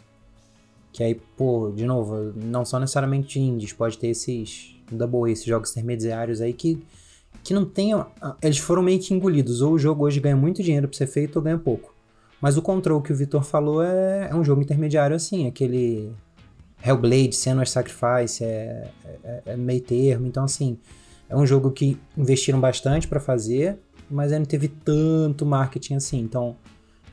que 0.92 1.02
aí, 1.02 1.14
pô, 1.14 1.72
de 1.74 1.86
novo, 1.86 2.32
não 2.36 2.64
são 2.64 2.78
necessariamente 2.78 3.40
indies, 3.40 3.72
pode 3.72 3.96
ter 3.96 4.08
esses 4.08 4.76
double 4.90 5.32
esses 5.32 5.44
jogos 5.44 5.70
intermediários 5.70 6.42
aí 6.42 6.52
que, 6.52 6.84
que 7.42 7.52
não 7.52 7.64
tenham. 7.64 8.06
Eles 8.40 8.58
foram 8.58 8.82
meio 8.82 9.00
que 9.00 9.12
engolidos. 9.12 9.60
Ou 9.60 9.74
o 9.74 9.78
jogo 9.78 10.04
hoje 10.04 10.20
ganha 10.20 10.36
muito 10.36 10.62
dinheiro 10.62 10.88
pra 10.88 10.96
ser 10.96 11.06
feito 11.06 11.36
ou 11.36 11.42
ganha 11.42 11.58
pouco. 11.58 11.94
Mas 12.40 12.56
o 12.56 12.62
Control 12.62 13.00
que 13.00 13.12
o 13.12 13.16
Vitor 13.16 13.44
falou 13.44 13.82
é, 13.82 14.28
é 14.30 14.34
um 14.34 14.44
jogo 14.44 14.62
intermediário 14.62 15.14
assim, 15.14 15.46
aquele 15.46 16.12
Hellblade, 16.84 17.36
Senua's 17.36 17.70
Sacrifice, 17.70 18.42
é, 18.42 18.88
é, 19.22 19.42
é, 19.46 19.56
meio 19.56 19.80
termo. 19.80 20.26
Então, 20.26 20.44
assim, 20.44 20.76
é 21.28 21.36
um 21.36 21.46
jogo 21.46 21.70
que 21.70 21.96
investiram 22.16 22.60
bastante 22.60 23.06
para 23.06 23.20
fazer, 23.20 23.78
mas 24.10 24.32
aí 24.32 24.40
não 24.40 24.46
teve 24.46 24.66
tanto 24.66 25.46
marketing 25.46 25.94
assim. 25.94 26.18
Então, 26.18 26.56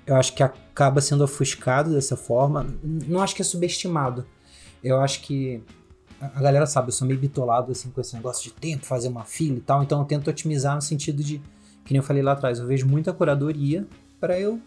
eu 0.07 0.15
acho 0.15 0.33
que 0.33 0.41
acaba 0.41 0.99
sendo 0.99 1.23
ofuscado 1.23 1.93
dessa 1.93 2.17
forma. 2.17 2.65
Não 2.83 3.21
acho 3.21 3.35
que 3.35 3.43
é 3.43 3.45
subestimado. 3.45 4.25
Eu 4.83 4.99
acho 4.99 5.21
que 5.21 5.61
a 6.19 6.41
galera 6.41 6.65
sabe, 6.65 6.89
eu 6.89 6.91
sou 6.91 7.07
meio 7.07 7.19
bitolado 7.19 7.71
assim 7.71 7.89
com 7.89 8.01
esse 8.01 8.15
negócio 8.15 8.43
de 8.43 8.51
tempo, 8.51 8.85
fazer 8.85 9.07
uma 9.07 9.23
fila 9.23 9.57
e 9.57 9.61
tal, 9.61 9.81
então 9.81 9.99
eu 9.99 10.05
tento 10.05 10.29
otimizar 10.29 10.75
no 10.75 10.81
sentido 10.81 11.23
de, 11.23 11.39
que 11.85 11.93
nem 11.93 11.97
eu 11.97 12.03
falei 12.03 12.21
lá 12.21 12.33
atrás, 12.33 12.59
eu 12.59 12.67
vejo 12.67 12.87
muita 12.87 13.13
curadoria 13.13 13.87
para 14.19 14.39
eu 14.39 14.59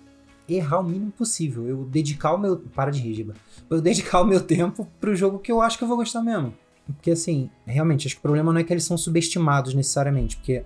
errar 0.49 0.81
o 0.81 0.83
mínimo 0.83 1.13
possível, 1.13 1.67
eu 1.69 1.85
dedicar 1.85 2.33
o 2.35 2.39
meu, 2.39 2.57
para 2.57 2.91
de 2.91 3.01
rir, 3.01 3.15
Giba, 3.15 3.35
eu 3.69 3.81
dedicar 3.81 4.21
o 4.21 4.25
meu 4.25 4.41
tempo 4.41 4.89
pro 5.01 5.15
jogo 5.15 5.39
que 5.39 5.53
eu 5.53 5.61
acho 5.61 5.79
que 5.79 5.85
eu 5.85 5.89
vou 5.89 5.97
gostar 5.97 6.23
mesmo. 6.23 6.55
Porque 6.87 7.13
assim, 7.13 7.49
realmente, 7.65 8.07
acho 8.07 8.17
que 8.17 8.21
o 8.21 8.23
problema 8.23 8.53
não 8.53 8.61
é 8.61 8.65
que 8.65 8.73
eles 8.73 8.85
são 8.85 8.99
subestimados 8.99 9.73
necessariamente, 9.73 10.37
porque 10.37 10.65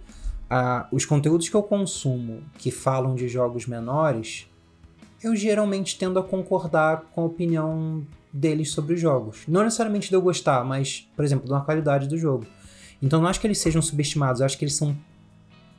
ah, 0.48 0.88
os 0.90 1.04
conteúdos 1.04 1.48
que 1.48 1.54
eu 1.54 1.62
consumo 1.62 2.42
que 2.58 2.70
falam 2.70 3.14
de 3.14 3.28
jogos 3.28 3.66
menores, 3.66 4.48
eu 5.22 5.34
geralmente 5.36 5.98
tendo 5.98 6.18
a 6.18 6.22
concordar 6.22 7.02
com 7.12 7.22
a 7.22 7.24
opinião 7.24 8.06
deles 8.36 8.70
sobre 8.70 8.94
os 8.94 9.00
jogos. 9.00 9.42
Não 9.48 9.62
necessariamente 9.62 10.08
de 10.08 10.14
eu 10.14 10.22
gostar, 10.22 10.64
mas, 10.64 11.08
por 11.16 11.24
exemplo, 11.24 11.48
da 11.48 11.60
qualidade 11.60 12.06
do 12.06 12.18
jogo. 12.18 12.46
Então 13.02 13.20
não 13.20 13.28
acho 13.28 13.40
que 13.40 13.46
eles 13.46 13.58
sejam 13.58 13.82
subestimados, 13.82 14.40
eu 14.40 14.46
acho 14.46 14.56
que 14.56 14.64
eles 14.64 14.74
são 14.74 14.96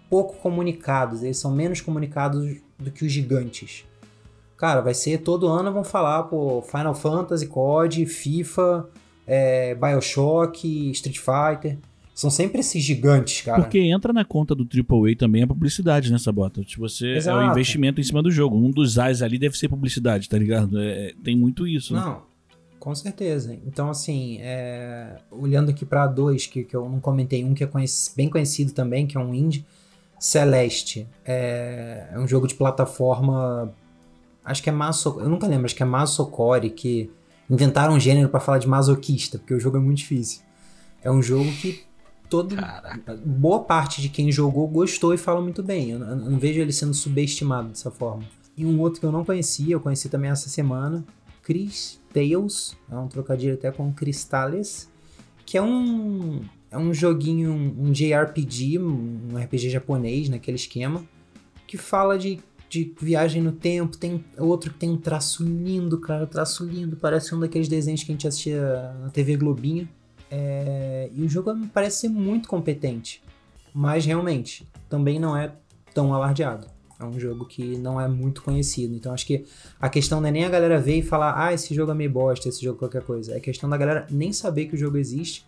pouco 0.09 0.35
comunicados, 0.37 1.23
eles 1.23 1.37
são 1.37 1.51
menos 1.51 1.81
comunicados 1.81 2.57
do 2.77 2.91
que 2.91 3.05
os 3.05 3.11
gigantes. 3.11 3.85
Cara, 4.55 4.81
vai 4.81 4.93
ser 4.93 5.19
todo 5.19 5.47
ano 5.47 5.71
vão 5.71 5.83
falar, 5.83 6.23
pô, 6.23 6.61
Final 6.61 6.95
Fantasy, 6.95 7.45
COD, 7.47 8.05
FIFA, 8.05 8.89
é, 9.25 9.75
Bioshock, 9.75 10.91
Street 10.91 11.19
Fighter. 11.19 11.77
São 12.15 12.31
sempre 12.31 12.61
esses 12.61 12.81
gigantes, 12.81 13.41
cara. 13.41 13.61
Porque 13.61 13.77
entra 13.77 14.11
na 14.11 14.25
conta 14.25 14.55
do 14.55 14.63
AAA 14.63 15.15
também 15.15 15.43
a 15.43 15.47
publicidade, 15.47 16.11
né, 16.11 16.17
Sabota? 16.17 16.63
Se 16.67 16.75
você 16.75 17.17
Exato. 17.17 17.39
é 17.39 17.47
o 17.47 17.51
investimento 17.51 18.01
em 18.01 18.03
cima 18.03 18.23
do 18.23 18.31
jogo. 18.31 18.57
Um 18.57 18.71
dos 18.71 18.97
AIS 18.97 19.21
ali 19.21 19.37
deve 19.37 19.55
ser 19.55 19.69
publicidade, 19.69 20.27
tá 20.27 20.35
ligado? 20.35 20.81
É, 20.81 21.13
tem 21.23 21.35
muito 21.35 21.67
isso. 21.67 21.93
Né? 21.93 21.99
Não, 21.99 22.13
né? 22.13 22.17
Com 22.79 22.93
certeza. 22.95 23.57
Então, 23.65 23.89
assim, 23.89 24.37
é... 24.41 25.17
olhando 25.31 25.69
aqui 25.69 25.85
para 25.85 26.07
dois 26.07 26.45
que, 26.45 26.63
que 26.63 26.75
eu 26.75 26.87
não 26.89 26.99
comentei, 26.99 27.43
um 27.43 27.53
que 27.53 27.63
é 27.63 27.67
conheci... 27.67 28.11
bem 28.15 28.29
conhecido 28.29 28.71
também, 28.71 29.05
que 29.05 29.17
é 29.17 29.19
um 29.19 29.33
indie, 29.33 29.65
Celeste. 30.19 31.07
É, 31.25 32.07
é 32.11 32.19
um 32.19 32.27
jogo 32.27 32.47
de 32.47 32.55
plataforma. 32.55 33.73
Acho 34.43 34.63
que 34.63 34.69
é 34.69 34.71
maso. 34.71 35.19
Eu 35.19 35.29
nunca 35.29 35.47
lembro, 35.47 35.65
acho 35.65 35.75
que 35.75 35.83
é 35.83 35.85
Masocore, 35.85 36.69
que 36.69 37.11
inventaram 37.49 37.93
um 37.93 37.99
gênero 37.99 38.29
para 38.29 38.39
falar 38.39 38.57
de 38.57 38.67
masoquista, 38.67 39.37
porque 39.37 39.53
o 39.53 39.59
jogo 39.59 39.77
é 39.77 39.79
muito 39.79 39.99
difícil. 39.99 40.41
É 41.03 41.11
um 41.11 41.21
jogo 41.21 41.49
que 41.53 41.83
todo 42.29 42.55
Caraca. 42.55 43.19
boa 43.25 43.63
parte 43.63 44.01
de 44.01 44.09
quem 44.09 44.31
jogou 44.31 44.67
gostou 44.67 45.13
e 45.13 45.17
fala 45.17 45.41
muito 45.41 45.63
bem. 45.63 45.91
Eu, 45.91 45.99
eu, 45.99 46.15
não 46.15 46.37
vejo 46.37 46.59
ele 46.59 46.73
sendo 46.73 46.93
subestimado 46.93 47.69
dessa 47.69 47.91
forma. 47.91 48.23
E 48.55 48.65
um 48.65 48.79
outro 48.79 48.99
que 48.99 49.05
eu 49.05 49.11
não 49.11 49.23
conhecia, 49.23 49.75
eu 49.75 49.79
conheci 49.79 50.09
também 50.09 50.31
essa 50.31 50.49
semana, 50.49 51.05
Chris 51.47 51.97
Tales, 52.13 52.75
é 52.91 52.95
um 52.97 53.07
trocadilho 53.07 53.53
até 53.53 53.71
com 53.71 53.93
Cristales, 53.93 54.91
que 55.45 55.57
é 55.57 55.61
um 55.61 56.41
é 56.69 56.77
um 56.77 56.93
joguinho, 56.93 57.53
um 57.53 57.89
JRPG, 57.89 58.77
um 58.77 59.37
RPG 59.41 59.69
japonês 59.69 60.27
naquele 60.27 60.57
esquema, 60.57 61.05
que 61.65 61.77
fala 61.77 62.17
de, 62.17 62.41
de 62.67 62.93
viagem 62.99 63.41
no 63.41 63.53
tempo. 63.53 63.95
Tem 63.95 64.21
outro 64.37 64.73
que 64.73 64.79
tem 64.79 64.89
um 64.89 64.97
traço 64.97 65.41
lindo, 65.45 65.97
cara, 66.01 66.27
traço 66.27 66.65
lindo, 66.65 66.97
parece 66.97 67.33
um 67.33 67.39
daqueles 67.39 67.69
desenhos 67.69 68.03
que 68.03 68.11
a 68.11 68.13
gente 68.13 68.27
assistia 68.27 68.93
na 69.01 69.09
TV 69.09 69.37
Globinho. 69.37 69.87
É, 70.29 71.09
e 71.15 71.23
o 71.23 71.29
jogo 71.29 71.53
me 71.53 71.67
parece 71.67 72.01
ser 72.01 72.09
muito 72.09 72.49
competente. 72.49 73.23
Mas 73.73 74.05
realmente, 74.05 74.67
também 74.89 75.17
não 75.17 75.37
é 75.37 75.53
tão 75.93 76.13
alardeado. 76.13 76.67
É 76.99 77.05
um 77.05 77.19
jogo 77.19 77.45
que 77.45 77.77
não 77.77 78.01
é 78.01 78.07
muito 78.07 78.41
conhecido. 78.41 78.95
Então 78.95 79.13
acho 79.13 79.25
que 79.25 79.45
a 79.79 79.87
questão 79.89 80.19
não 80.19 80.27
é 80.27 80.31
nem 80.31 80.45
a 80.45 80.49
galera 80.49 80.79
ver 80.79 80.97
e 80.97 81.01
falar, 81.01 81.35
ah, 81.37 81.53
esse 81.53 81.73
jogo 81.73 81.91
é 81.91 81.95
meio 81.95 82.09
bosta, 82.09 82.49
esse 82.49 82.63
jogo 82.63 82.77
é 82.77 82.79
qualquer 82.79 83.03
coisa. 83.03 83.35
É 83.35 83.39
questão 83.39 83.69
da 83.69 83.77
galera 83.77 84.07
nem 84.09 84.33
saber 84.33 84.65
que 84.65 84.75
o 84.75 84.77
jogo 84.77 84.97
existe. 84.97 85.45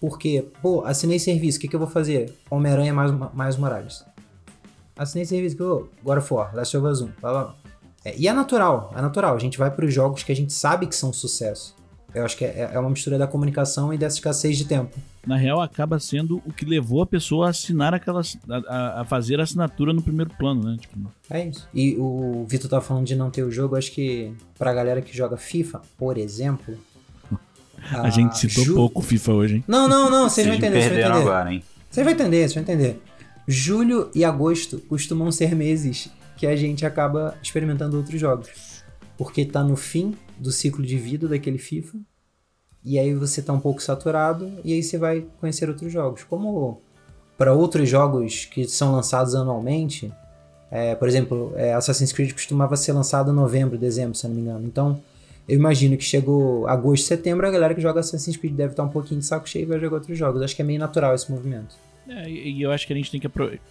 Porque, 0.00 0.46
pô, 0.60 0.84
assinei 0.84 1.18
serviço, 1.18 1.58
o 1.58 1.60
que, 1.60 1.68
que 1.68 1.76
eu 1.76 1.80
vou 1.80 1.88
fazer? 1.88 2.34
Homem-Aranha 2.50 2.92
mais, 2.92 3.12
mais 3.32 3.56
Morales. 3.56 4.04
Assinei 4.96 5.24
serviço, 5.24 5.56
pô, 5.56 5.88
agora 6.00 6.20
for, 6.20 6.54
Last 6.54 6.76
of 6.76 6.86
Us 6.86 7.00
1, 7.00 7.06
blá, 7.20 7.30
blá. 7.30 7.56
É, 8.04 8.16
e 8.18 8.26
é 8.26 8.32
natural, 8.32 8.92
é 8.96 9.00
natural. 9.00 9.36
A 9.36 9.38
gente 9.38 9.56
vai 9.56 9.70
para 9.70 9.84
os 9.84 9.94
jogos 9.94 10.22
que 10.22 10.32
a 10.32 10.36
gente 10.36 10.52
sabe 10.52 10.86
que 10.86 10.96
são 10.96 11.12
sucesso. 11.12 11.76
Eu 12.14 12.24
acho 12.24 12.36
que 12.36 12.44
é, 12.44 12.70
é 12.72 12.78
uma 12.78 12.90
mistura 12.90 13.16
da 13.16 13.26
comunicação 13.26 13.92
e 13.92 13.98
dessa 13.98 14.16
escassez 14.16 14.58
de 14.58 14.66
tempo. 14.66 14.96
Na 15.26 15.36
real, 15.36 15.60
acaba 15.60 15.98
sendo 15.98 16.42
o 16.44 16.52
que 16.52 16.64
levou 16.64 17.00
a 17.00 17.06
pessoa 17.06 17.46
a 17.46 17.50
assinar 17.50 17.94
aquelas. 17.94 18.36
a, 18.48 19.00
a 19.00 19.04
fazer 19.04 19.40
a 19.40 19.44
assinatura 19.44 19.92
no 19.92 20.02
primeiro 20.02 20.30
plano, 20.36 20.62
né? 20.62 20.76
Tipo... 20.78 20.98
É 21.30 21.46
isso. 21.46 21.68
E 21.72 21.96
o 21.96 22.44
Vitor 22.48 22.68
tava 22.68 22.82
falando 22.82 23.06
de 23.06 23.14
não 23.14 23.30
ter 23.30 23.42
o 23.42 23.50
jogo, 23.50 23.76
acho 23.76 23.92
que 23.92 24.32
pra 24.58 24.74
galera 24.74 25.00
que 25.00 25.16
joga 25.16 25.36
FIFA, 25.36 25.80
por 25.96 26.18
exemplo. 26.18 26.76
a, 27.90 28.02
a 28.02 28.10
gente 28.10 28.36
citou 28.36 28.64
Ju... 28.64 28.74
pouco 28.74 29.00
FIFA 29.00 29.32
hoje, 29.32 29.54
hein? 29.56 29.64
Não, 29.66 29.88
não, 29.88 30.10
não, 30.10 30.28
vocês 30.28 30.46
vão 30.46 30.56
entender. 30.56 30.82
Vocês 30.82 30.90
vão 30.90 31.00
entender. 31.00 31.20
agora, 31.20 31.52
hein? 31.52 31.62
Vocês 31.90 32.04
vão 32.04 32.12
entender, 32.12 32.48
vocês 32.48 32.54
vão 32.54 32.62
entender. 32.62 33.02
Julho 33.46 34.10
e 34.14 34.24
agosto 34.24 34.78
costumam 34.80 35.30
ser 35.32 35.54
meses 35.54 36.10
que 36.36 36.46
a 36.46 36.56
gente 36.56 36.84
acaba 36.84 37.36
experimentando 37.42 37.96
outros 37.96 38.20
jogos. 38.20 38.48
Porque 39.16 39.44
tá 39.44 39.62
no 39.62 39.76
fim 39.76 40.14
do 40.42 40.52
ciclo 40.52 40.84
de 40.84 40.98
vida 40.98 41.28
daquele 41.28 41.58
FIFA. 41.58 41.98
E 42.84 42.98
aí 42.98 43.14
você 43.14 43.40
tá 43.40 43.52
um 43.52 43.60
pouco 43.60 43.80
saturado 43.80 44.50
e 44.64 44.72
aí 44.72 44.82
você 44.82 44.98
vai 44.98 45.24
conhecer 45.40 45.68
outros 45.68 45.92
jogos. 45.92 46.24
Como 46.24 46.80
para 47.38 47.54
outros 47.54 47.88
jogos 47.88 48.44
que 48.44 48.66
são 48.66 48.92
lançados 48.92 49.34
anualmente, 49.34 50.12
é, 50.70 50.94
por 50.94 51.08
exemplo, 51.08 51.52
é, 51.54 51.72
Assassin's 51.74 52.12
Creed 52.12 52.32
costumava 52.32 52.76
ser 52.76 52.92
lançado 52.92 53.30
em 53.30 53.34
novembro, 53.34 53.78
dezembro, 53.78 54.16
se 54.16 54.26
não 54.26 54.34
me 54.34 54.40
engano. 54.40 54.66
Então, 54.66 55.00
eu 55.48 55.56
imagino 55.56 55.96
que 55.96 56.04
chegou 56.04 56.66
agosto, 56.66 57.06
setembro, 57.06 57.46
a 57.46 57.50
galera 57.50 57.74
que 57.74 57.80
joga 57.80 58.00
Assassin's 58.00 58.36
Creed 58.36 58.54
deve 58.54 58.72
estar 58.72 58.82
um 58.82 58.88
pouquinho 58.88 59.20
de 59.20 59.26
saco 59.26 59.48
cheio 59.48 59.62
e 59.62 59.66
vai 59.66 59.78
jogar 59.78 59.96
outros 59.96 60.18
jogos. 60.18 60.42
Acho 60.42 60.56
que 60.56 60.62
é 60.62 60.64
meio 60.64 60.80
natural 60.80 61.14
esse 61.14 61.30
movimento. 61.30 61.76
É, 62.08 62.28
e 62.28 62.60
eu 62.60 62.72
acho 62.72 62.86
que 62.86 62.92
a 62.92 62.96
gente 62.96 63.10
tem 63.10 63.20
que 63.20 63.30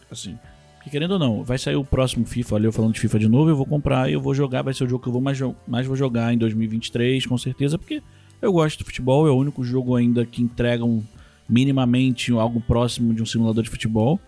assim, 0.09 0.37
porque 0.81 0.89
querendo 0.89 1.11
ou 1.11 1.19
não, 1.19 1.43
vai 1.43 1.59
sair 1.59 1.75
o 1.75 1.85
próximo 1.85 2.25
FIFA, 2.25 2.55
olha 2.55 2.65
eu 2.65 2.71
falando 2.71 2.95
de 2.95 2.99
FIFA 2.99 3.19
de 3.19 3.27
novo, 3.29 3.51
eu 3.51 3.55
vou 3.55 3.67
comprar 3.67 4.09
e 4.09 4.13
eu 4.13 4.19
vou 4.19 4.33
jogar, 4.33 4.63
vai 4.63 4.73
ser 4.73 4.83
o 4.83 4.89
jogo 4.89 5.03
que 5.03 5.09
eu 5.09 5.13
vou 5.13 5.21
mais, 5.21 5.39
mais 5.67 5.85
vou 5.85 5.95
jogar 5.95 6.33
em 6.33 6.39
2023, 6.39 7.23
com 7.27 7.37
certeza, 7.37 7.77
porque 7.77 8.01
eu 8.41 8.51
gosto 8.51 8.79
de 8.79 8.83
futebol, 8.83 9.27
é 9.27 9.29
o 9.29 9.35
único 9.35 9.63
jogo 9.63 9.95
ainda 9.95 10.25
que 10.25 10.41
entrega 10.41 10.83
um, 10.83 11.03
minimamente 11.47 12.31
algo 12.31 12.59
próximo 12.59 13.13
de 13.13 13.21
um 13.21 13.27
simulador 13.27 13.63
de 13.63 13.69
futebol. 13.69 14.19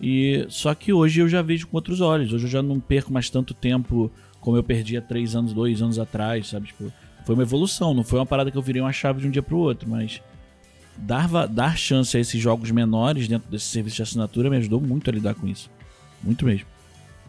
E 0.00 0.46
só 0.48 0.74
que 0.74 0.94
hoje 0.94 1.20
eu 1.20 1.28
já 1.28 1.42
vejo 1.42 1.66
com 1.66 1.76
outros 1.76 2.00
olhos. 2.00 2.32
Hoje 2.32 2.46
eu 2.46 2.50
já 2.50 2.62
não 2.62 2.80
perco 2.80 3.12
mais 3.12 3.28
tanto 3.28 3.52
tempo 3.52 4.10
como 4.40 4.56
eu 4.56 4.62
perdi 4.62 4.96
há 4.96 5.02
três 5.02 5.36
anos, 5.36 5.52
dois 5.52 5.82
anos 5.82 5.98
atrás, 5.98 6.46
sabe? 6.46 6.68
Tipo, 6.68 6.90
foi 7.26 7.34
uma 7.34 7.42
evolução, 7.42 7.92
não 7.92 8.02
foi 8.02 8.18
uma 8.18 8.24
parada 8.24 8.50
que 8.50 8.56
eu 8.56 8.62
virei 8.62 8.80
uma 8.80 8.92
chave 8.92 9.20
de 9.20 9.26
um 9.26 9.30
dia 9.30 9.42
pro 9.42 9.58
outro, 9.58 9.86
mas 9.90 10.22
dar, 10.96 11.28
dar 11.48 11.76
chance 11.76 12.16
a 12.16 12.20
esses 12.20 12.40
jogos 12.40 12.70
menores 12.70 13.28
dentro 13.28 13.50
desse 13.50 13.66
serviço 13.66 13.96
de 13.96 14.02
assinatura 14.02 14.48
me 14.48 14.56
ajudou 14.56 14.80
muito 14.80 15.10
a 15.10 15.12
lidar 15.12 15.34
com 15.34 15.46
isso. 15.46 15.68
Muito 16.22 16.44
mesmo. 16.44 16.66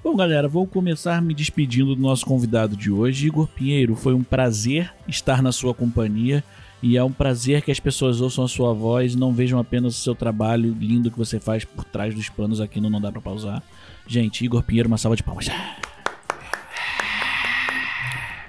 Bom, 0.04 0.16
galera, 0.16 0.48
vou 0.48 0.66
começar 0.66 1.22
me 1.22 1.34
despedindo 1.34 1.94
do 1.94 2.02
nosso 2.02 2.26
convidado 2.26 2.76
de 2.76 2.90
hoje, 2.90 3.28
Igor 3.28 3.48
Pinheiro. 3.48 3.96
Foi 3.96 4.14
um 4.14 4.24
prazer 4.24 4.94
estar 5.08 5.42
na 5.42 5.52
sua 5.52 5.74
companhia 5.74 6.44
e 6.82 6.96
é 6.96 7.04
um 7.04 7.12
prazer 7.12 7.62
que 7.62 7.72
as 7.72 7.80
pessoas 7.80 8.22
ouçam 8.22 8.46
a 8.46 8.48
sua 8.48 8.74
voz 8.74 9.14
e 9.14 9.18
não 9.18 9.34
vejam 9.34 9.60
apenas 9.60 9.98
o 9.98 10.02
seu 10.02 10.16
trabalho 10.16 10.74
lindo 10.80 11.12
que 11.12 11.18
você 11.18 11.38
faz 11.40 11.66
por 11.66 11.84
trás 11.84 12.16
dos 12.16 12.30
panos 12.30 12.62
aqui 12.62 12.80
no 12.80 12.90
Não 12.90 13.02
Dá 13.02 13.12
Pra 13.12 13.20
Pausar. 13.20 13.62
Gente, 14.08 14.46
Igor 14.46 14.64
Pinheiro, 14.64 14.88
uma 14.88 14.98
salva 14.98 15.18
de 15.18 15.24
palmas. 15.24 15.48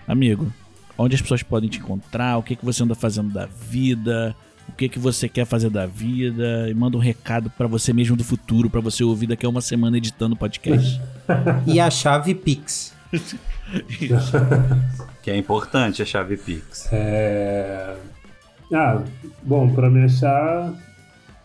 Amigo, 0.07 0.53
onde 0.97 1.17
as 1.17 1.23
pessoas 1.23 1.43
podem 1.43 1.69
te 1.69 1.79
encontrar, 1.79 2.37
o 2.39 2.43
que, 2.43 2.55
que 2.55 2.65
você 2.65 2.83
anda 2.83 2.95
fazendo 2.95 3.33
da 3.33 3.47
vida, 3.47 4.37
o 4.71 4.77
que, 4.77 4.89
que 4.89 4.99
você 4.99 5.29
quer 5.29 5.45
fazer 5.45 5.69
da 5.69 5.87
vida, 5.87 6.69
e 6.69 6.75
manda 6.75 6.97
um 6.97 7.01
recado 7.01 7.51
para 7.51 7.67
você 7.67 7.93
mesmo 7.93 8.17
do 8.17 8.25
futuro, 8.25 8.71
para 8.71 8.81
você 8.81 9.05
ouvir 9.05 9.27
daqui 9.27 9.45
a 9.45 9.49
uma 9.49 9.61
semana 9.61 9.99
editando 9.99 10.35
o 10.35 10.39
podcast. 10.39 11.01
e 11.67 11.81
a 11.81 11.91
chave 11.91 12.35
Pix. 12.35 12.95
que 15.23 15.31
é 15.31 15.37
importante 15.37 16.03
a 16.03 16.07
chave 16.07 16.37
Pix. 16.37 16.89
É... 16.93 17.97
Ah, 18.73 19.03
bom, 19.43 19.69
para 19.75 19.91
me 19.91 20.05
achar, 20.05 20.73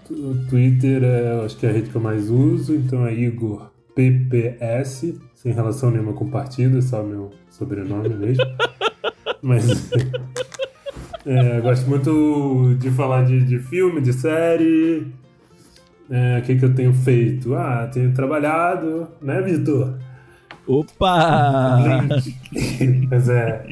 o 0.09 0.35
Twitter 0.47 1.03
é, 1.03 1.43
acho 1.43 1.57
que 1.57 1.65
é 1.65 1.69
a 1.69 1.73
rede 1.73 1.89
que 1.89 1.95
eu 1.95 2.01
mais 2.01 2.29
uso, 2.29 2.75
então 2.75 3.05
é 3.05 3.13
Igor 3.13 3.71
PPS, 3.95 5.15
sem 5.33 5.53
relação 5.53 5.89
nenhuma 5.89 6.13
com 6.13 6.29
partido, 6.29 6.77
é 6.77 6.81
só 6.81 7.01
meu 7.01 7.31
sobrenome 7.49 8.09
mesmo. 8.09 8.43
Mas 9.41 9.89
é, 11.25 11.59
gosto 11.61 11.89
muito 11.89 12.75
de 12.79 12.89
falar 12.91 13.23
de, 13.23 13.43
de 13.43 13.59
filme, 13.59 14.01
de 14.01 14.13
série. 14.13 15.07
É, 16.09 16.39
o 16.39 16.41
que, 16.43 16.55
que 16.55 16.65
eu 16.65 16.75
tenho 16.75 16.93
feito? 16.93 17.55
Ah, 17.55 17.89
tenho 17.91 18.13
trabalhado, 18.13 19.07
né, 19.21 19.41
Vitor? 19.41 19.97
Opa! 20.67 21.79
Mas 23.09 23.29
é. 23.29 23.65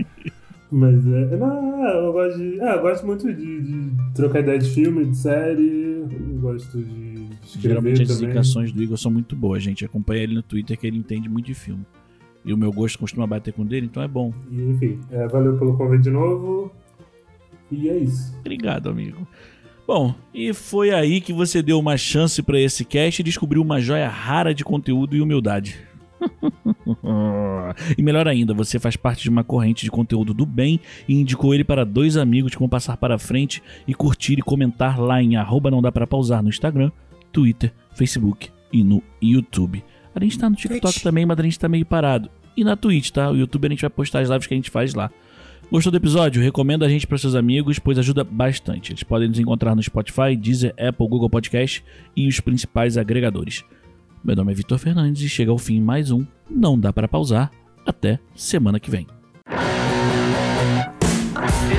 Mas 0.71 1.05
é. 1.05 1.37
Não, 1.37 1.85
eu 1.85 2.11
gosto 2.11 2.39
de. 2.39 2.59
Ah, 2.61 2.75
eu 2.75 2.81
gosto 2.81 3.05
muito 3.05 3.31
de, 3.31 3.61
de 3.61 3.91
trocar 4.15 4.39
ideia 4.39 4.57
de 4.57 4.69
filme, 4.71 5.05
de 5.05 5.15
série. 5.17 6.03
Eu 6.09 6.39
gosto 6.41 6.79
de 6.81 7.29
Geralmente 7.59 8.01
as 8.01 8.07
também. 8.07 8.25
indicações 8.25 8.71
do 8.71 8.81
Igor 8.81 8.97
são 8.97 9.11
muito 9.11 9.35
boas, 9.35 9.61
gente. 9.61 9.85
Acompanha 9.85 10.23
ele 10.23 10.33
no 10.33 10.41
Twitter 10.41 10.77
que 10.77 10.87
ele 10.87 10.97
entende 10.97 11.29
muito 11.29 11.45
de 11.45 11.53
filme. 11.53 11.85
E 12.43 12.51
o 12.53 12.57
meu 12.57 12.71
gosto 12.71 12.99
costuma 12.99 13.25
bater 13.25 13.53
com 13.53 13.61
o 13.61 13.65
dele, 13.65 13.85
então 13.85 14.01
é 14.03 14.07
bom. 14.07 14.33
E, 14.51 14.61
enfim, 14.61 14.99
é, 15.11 15.27
valeu 15.27 15.57
pelo 15.57 15.77
convite 15.77 16.03
de 16.03 16.09
novo. 16.09 16.71
E 17.73 17.89
é 17.89 17.97
isso. 17.97 18.35
Obrigado, 18.39 18.89
amigo. 18.89 19.27
Bom, 19.85 20.15
e 20.33 20.53
foi 20.53 20.91
aí 20.91 21.19
que 21.19 21.33
você 21.33 21.61
deu 21.61 21.77
uma 21.77 21.97
chance 21.97 22.41
pra 22.41 22.59
esse 22.59 22.85
cast 22.85 23.19
e 23.19 23.23
descobriu 23.23 23.61
uma 23.61 23.81
joia 23.81 24.07
rara 24.07 24.53
de 24.53 24.63
conteúdo 24.63 25.15
e 25.15 25.21
humildade. 25.21 25.77
e 27.97 28.01
melhor 28.01 28.27
ainda, 28.27 28.53
você 28.53 28.79
faz 28.79 28.95
parte 28.95 29.23
de 29.23 29.29
uma 29.29 29.43
corrente 29.43 29.83
de 29.83 29.91
conteúdo 29.91 30.33
do 30.33 30.45
bem 30.45 30.79
e 31.07 31.15
indicou 31.15 31.53
ele 31.53 31.65
para 31.65 31.83
dois 31.83 32.15
amigos 32.15 32.53
que 32.53 32.59
vão 32.59 32.69
passar 32.69 32.95
para 32.95 33.19
frente 33.19 33.61
e 33.85 33.93
curtir 33.93 34.39
e 34.39 34.41
comentar 34.41 34.99
lá 34.99 35.21
em 35.21 35.35
arroba 35.35 35.69
não 35.69 35.81
dá 35.81 35.91
pra 35.91 36.07
pausar 36.07 36.41
no 36.41 36.49
Instagram, 36.49 36.91
Twitter, 37.31 37.73
Facebook 37.93 38.49
e 38.71 38.83
no 38.83 39.03
YouTube. 39.21 39.83
A 40.15 40.23
gente 40.23 40.39
tá 40.39 40.49
no 40.49 40.55
TikTok 40.55 40.81
Twitch. 40.81 41.03
também, 41.03 41.25
mas 41.25 41.37
a 41.37 41.43
gente 41.43 41.59
tá 41.59 41.67
meio 41.67 41.85
parado. 41.85 42.29
E 42.55 42.63
na 42.63 42.75
Twitch, 42.75 43.09
tá? 43.09 43.31
O 43.31 43.35
YouTube 43.35 43.65
a 43.65 43.69
gente 43.69 43.81
vai 43.81 43.89
postar 43.89 44.19
as 44.19 44.29
lives 44.29 44.47
que 44.47 44.53
a 44.53 44.57
gente 44.57 44.69
faz 44.69 44.93
lá. 44.93 45.11
Gostou 45.73 45.89
do 45.89 45.97
episódio? 45.97 46.39
Recomenda 46.39 46.85
a 46.85 46.87
gente 46.87 47.07
para 47.07 47.17
seus 47.17 47.33
amigos, 47.33 47.79
pois 47.79 47.97
ajuda 47.97 48.23
bastante. 48.23 48.91
Eles 48.91 49.01
podem 49.01 49.27
nos 49.27 49.39
encontrar 49.39 49.73
no 49.73 49.81
Spotify, 49.81 50.35
Deezer, 50.39 50.71
Apple, 50.77 51.07
Google 51.07 51.31
Podcast 51.31 51.83
e 52.15 52.27
os 52.27 52.39
principais 52.39 52.95
agregadores. 52.95 53.63
Meu 54.23 54.35
nome 54.35 54.51
é 54.51 54.55
Vitor 54.55 54.77
Fernandes 54.77 55.23
e 55.23 55.27
chega 55.27 55.49
ao 55.49 55.57
fim 55.57 55.81
mais 55.81 56.11
um 56.11 56.23
Não 56.47 56.79
Dá 56.79 56.93
Para 56.93 57.07
Pausar. 57.07 57.49
Até 57.87 58.19
semana 58.35 58.79
que 58.79 58.91
vem. 58.91 59.07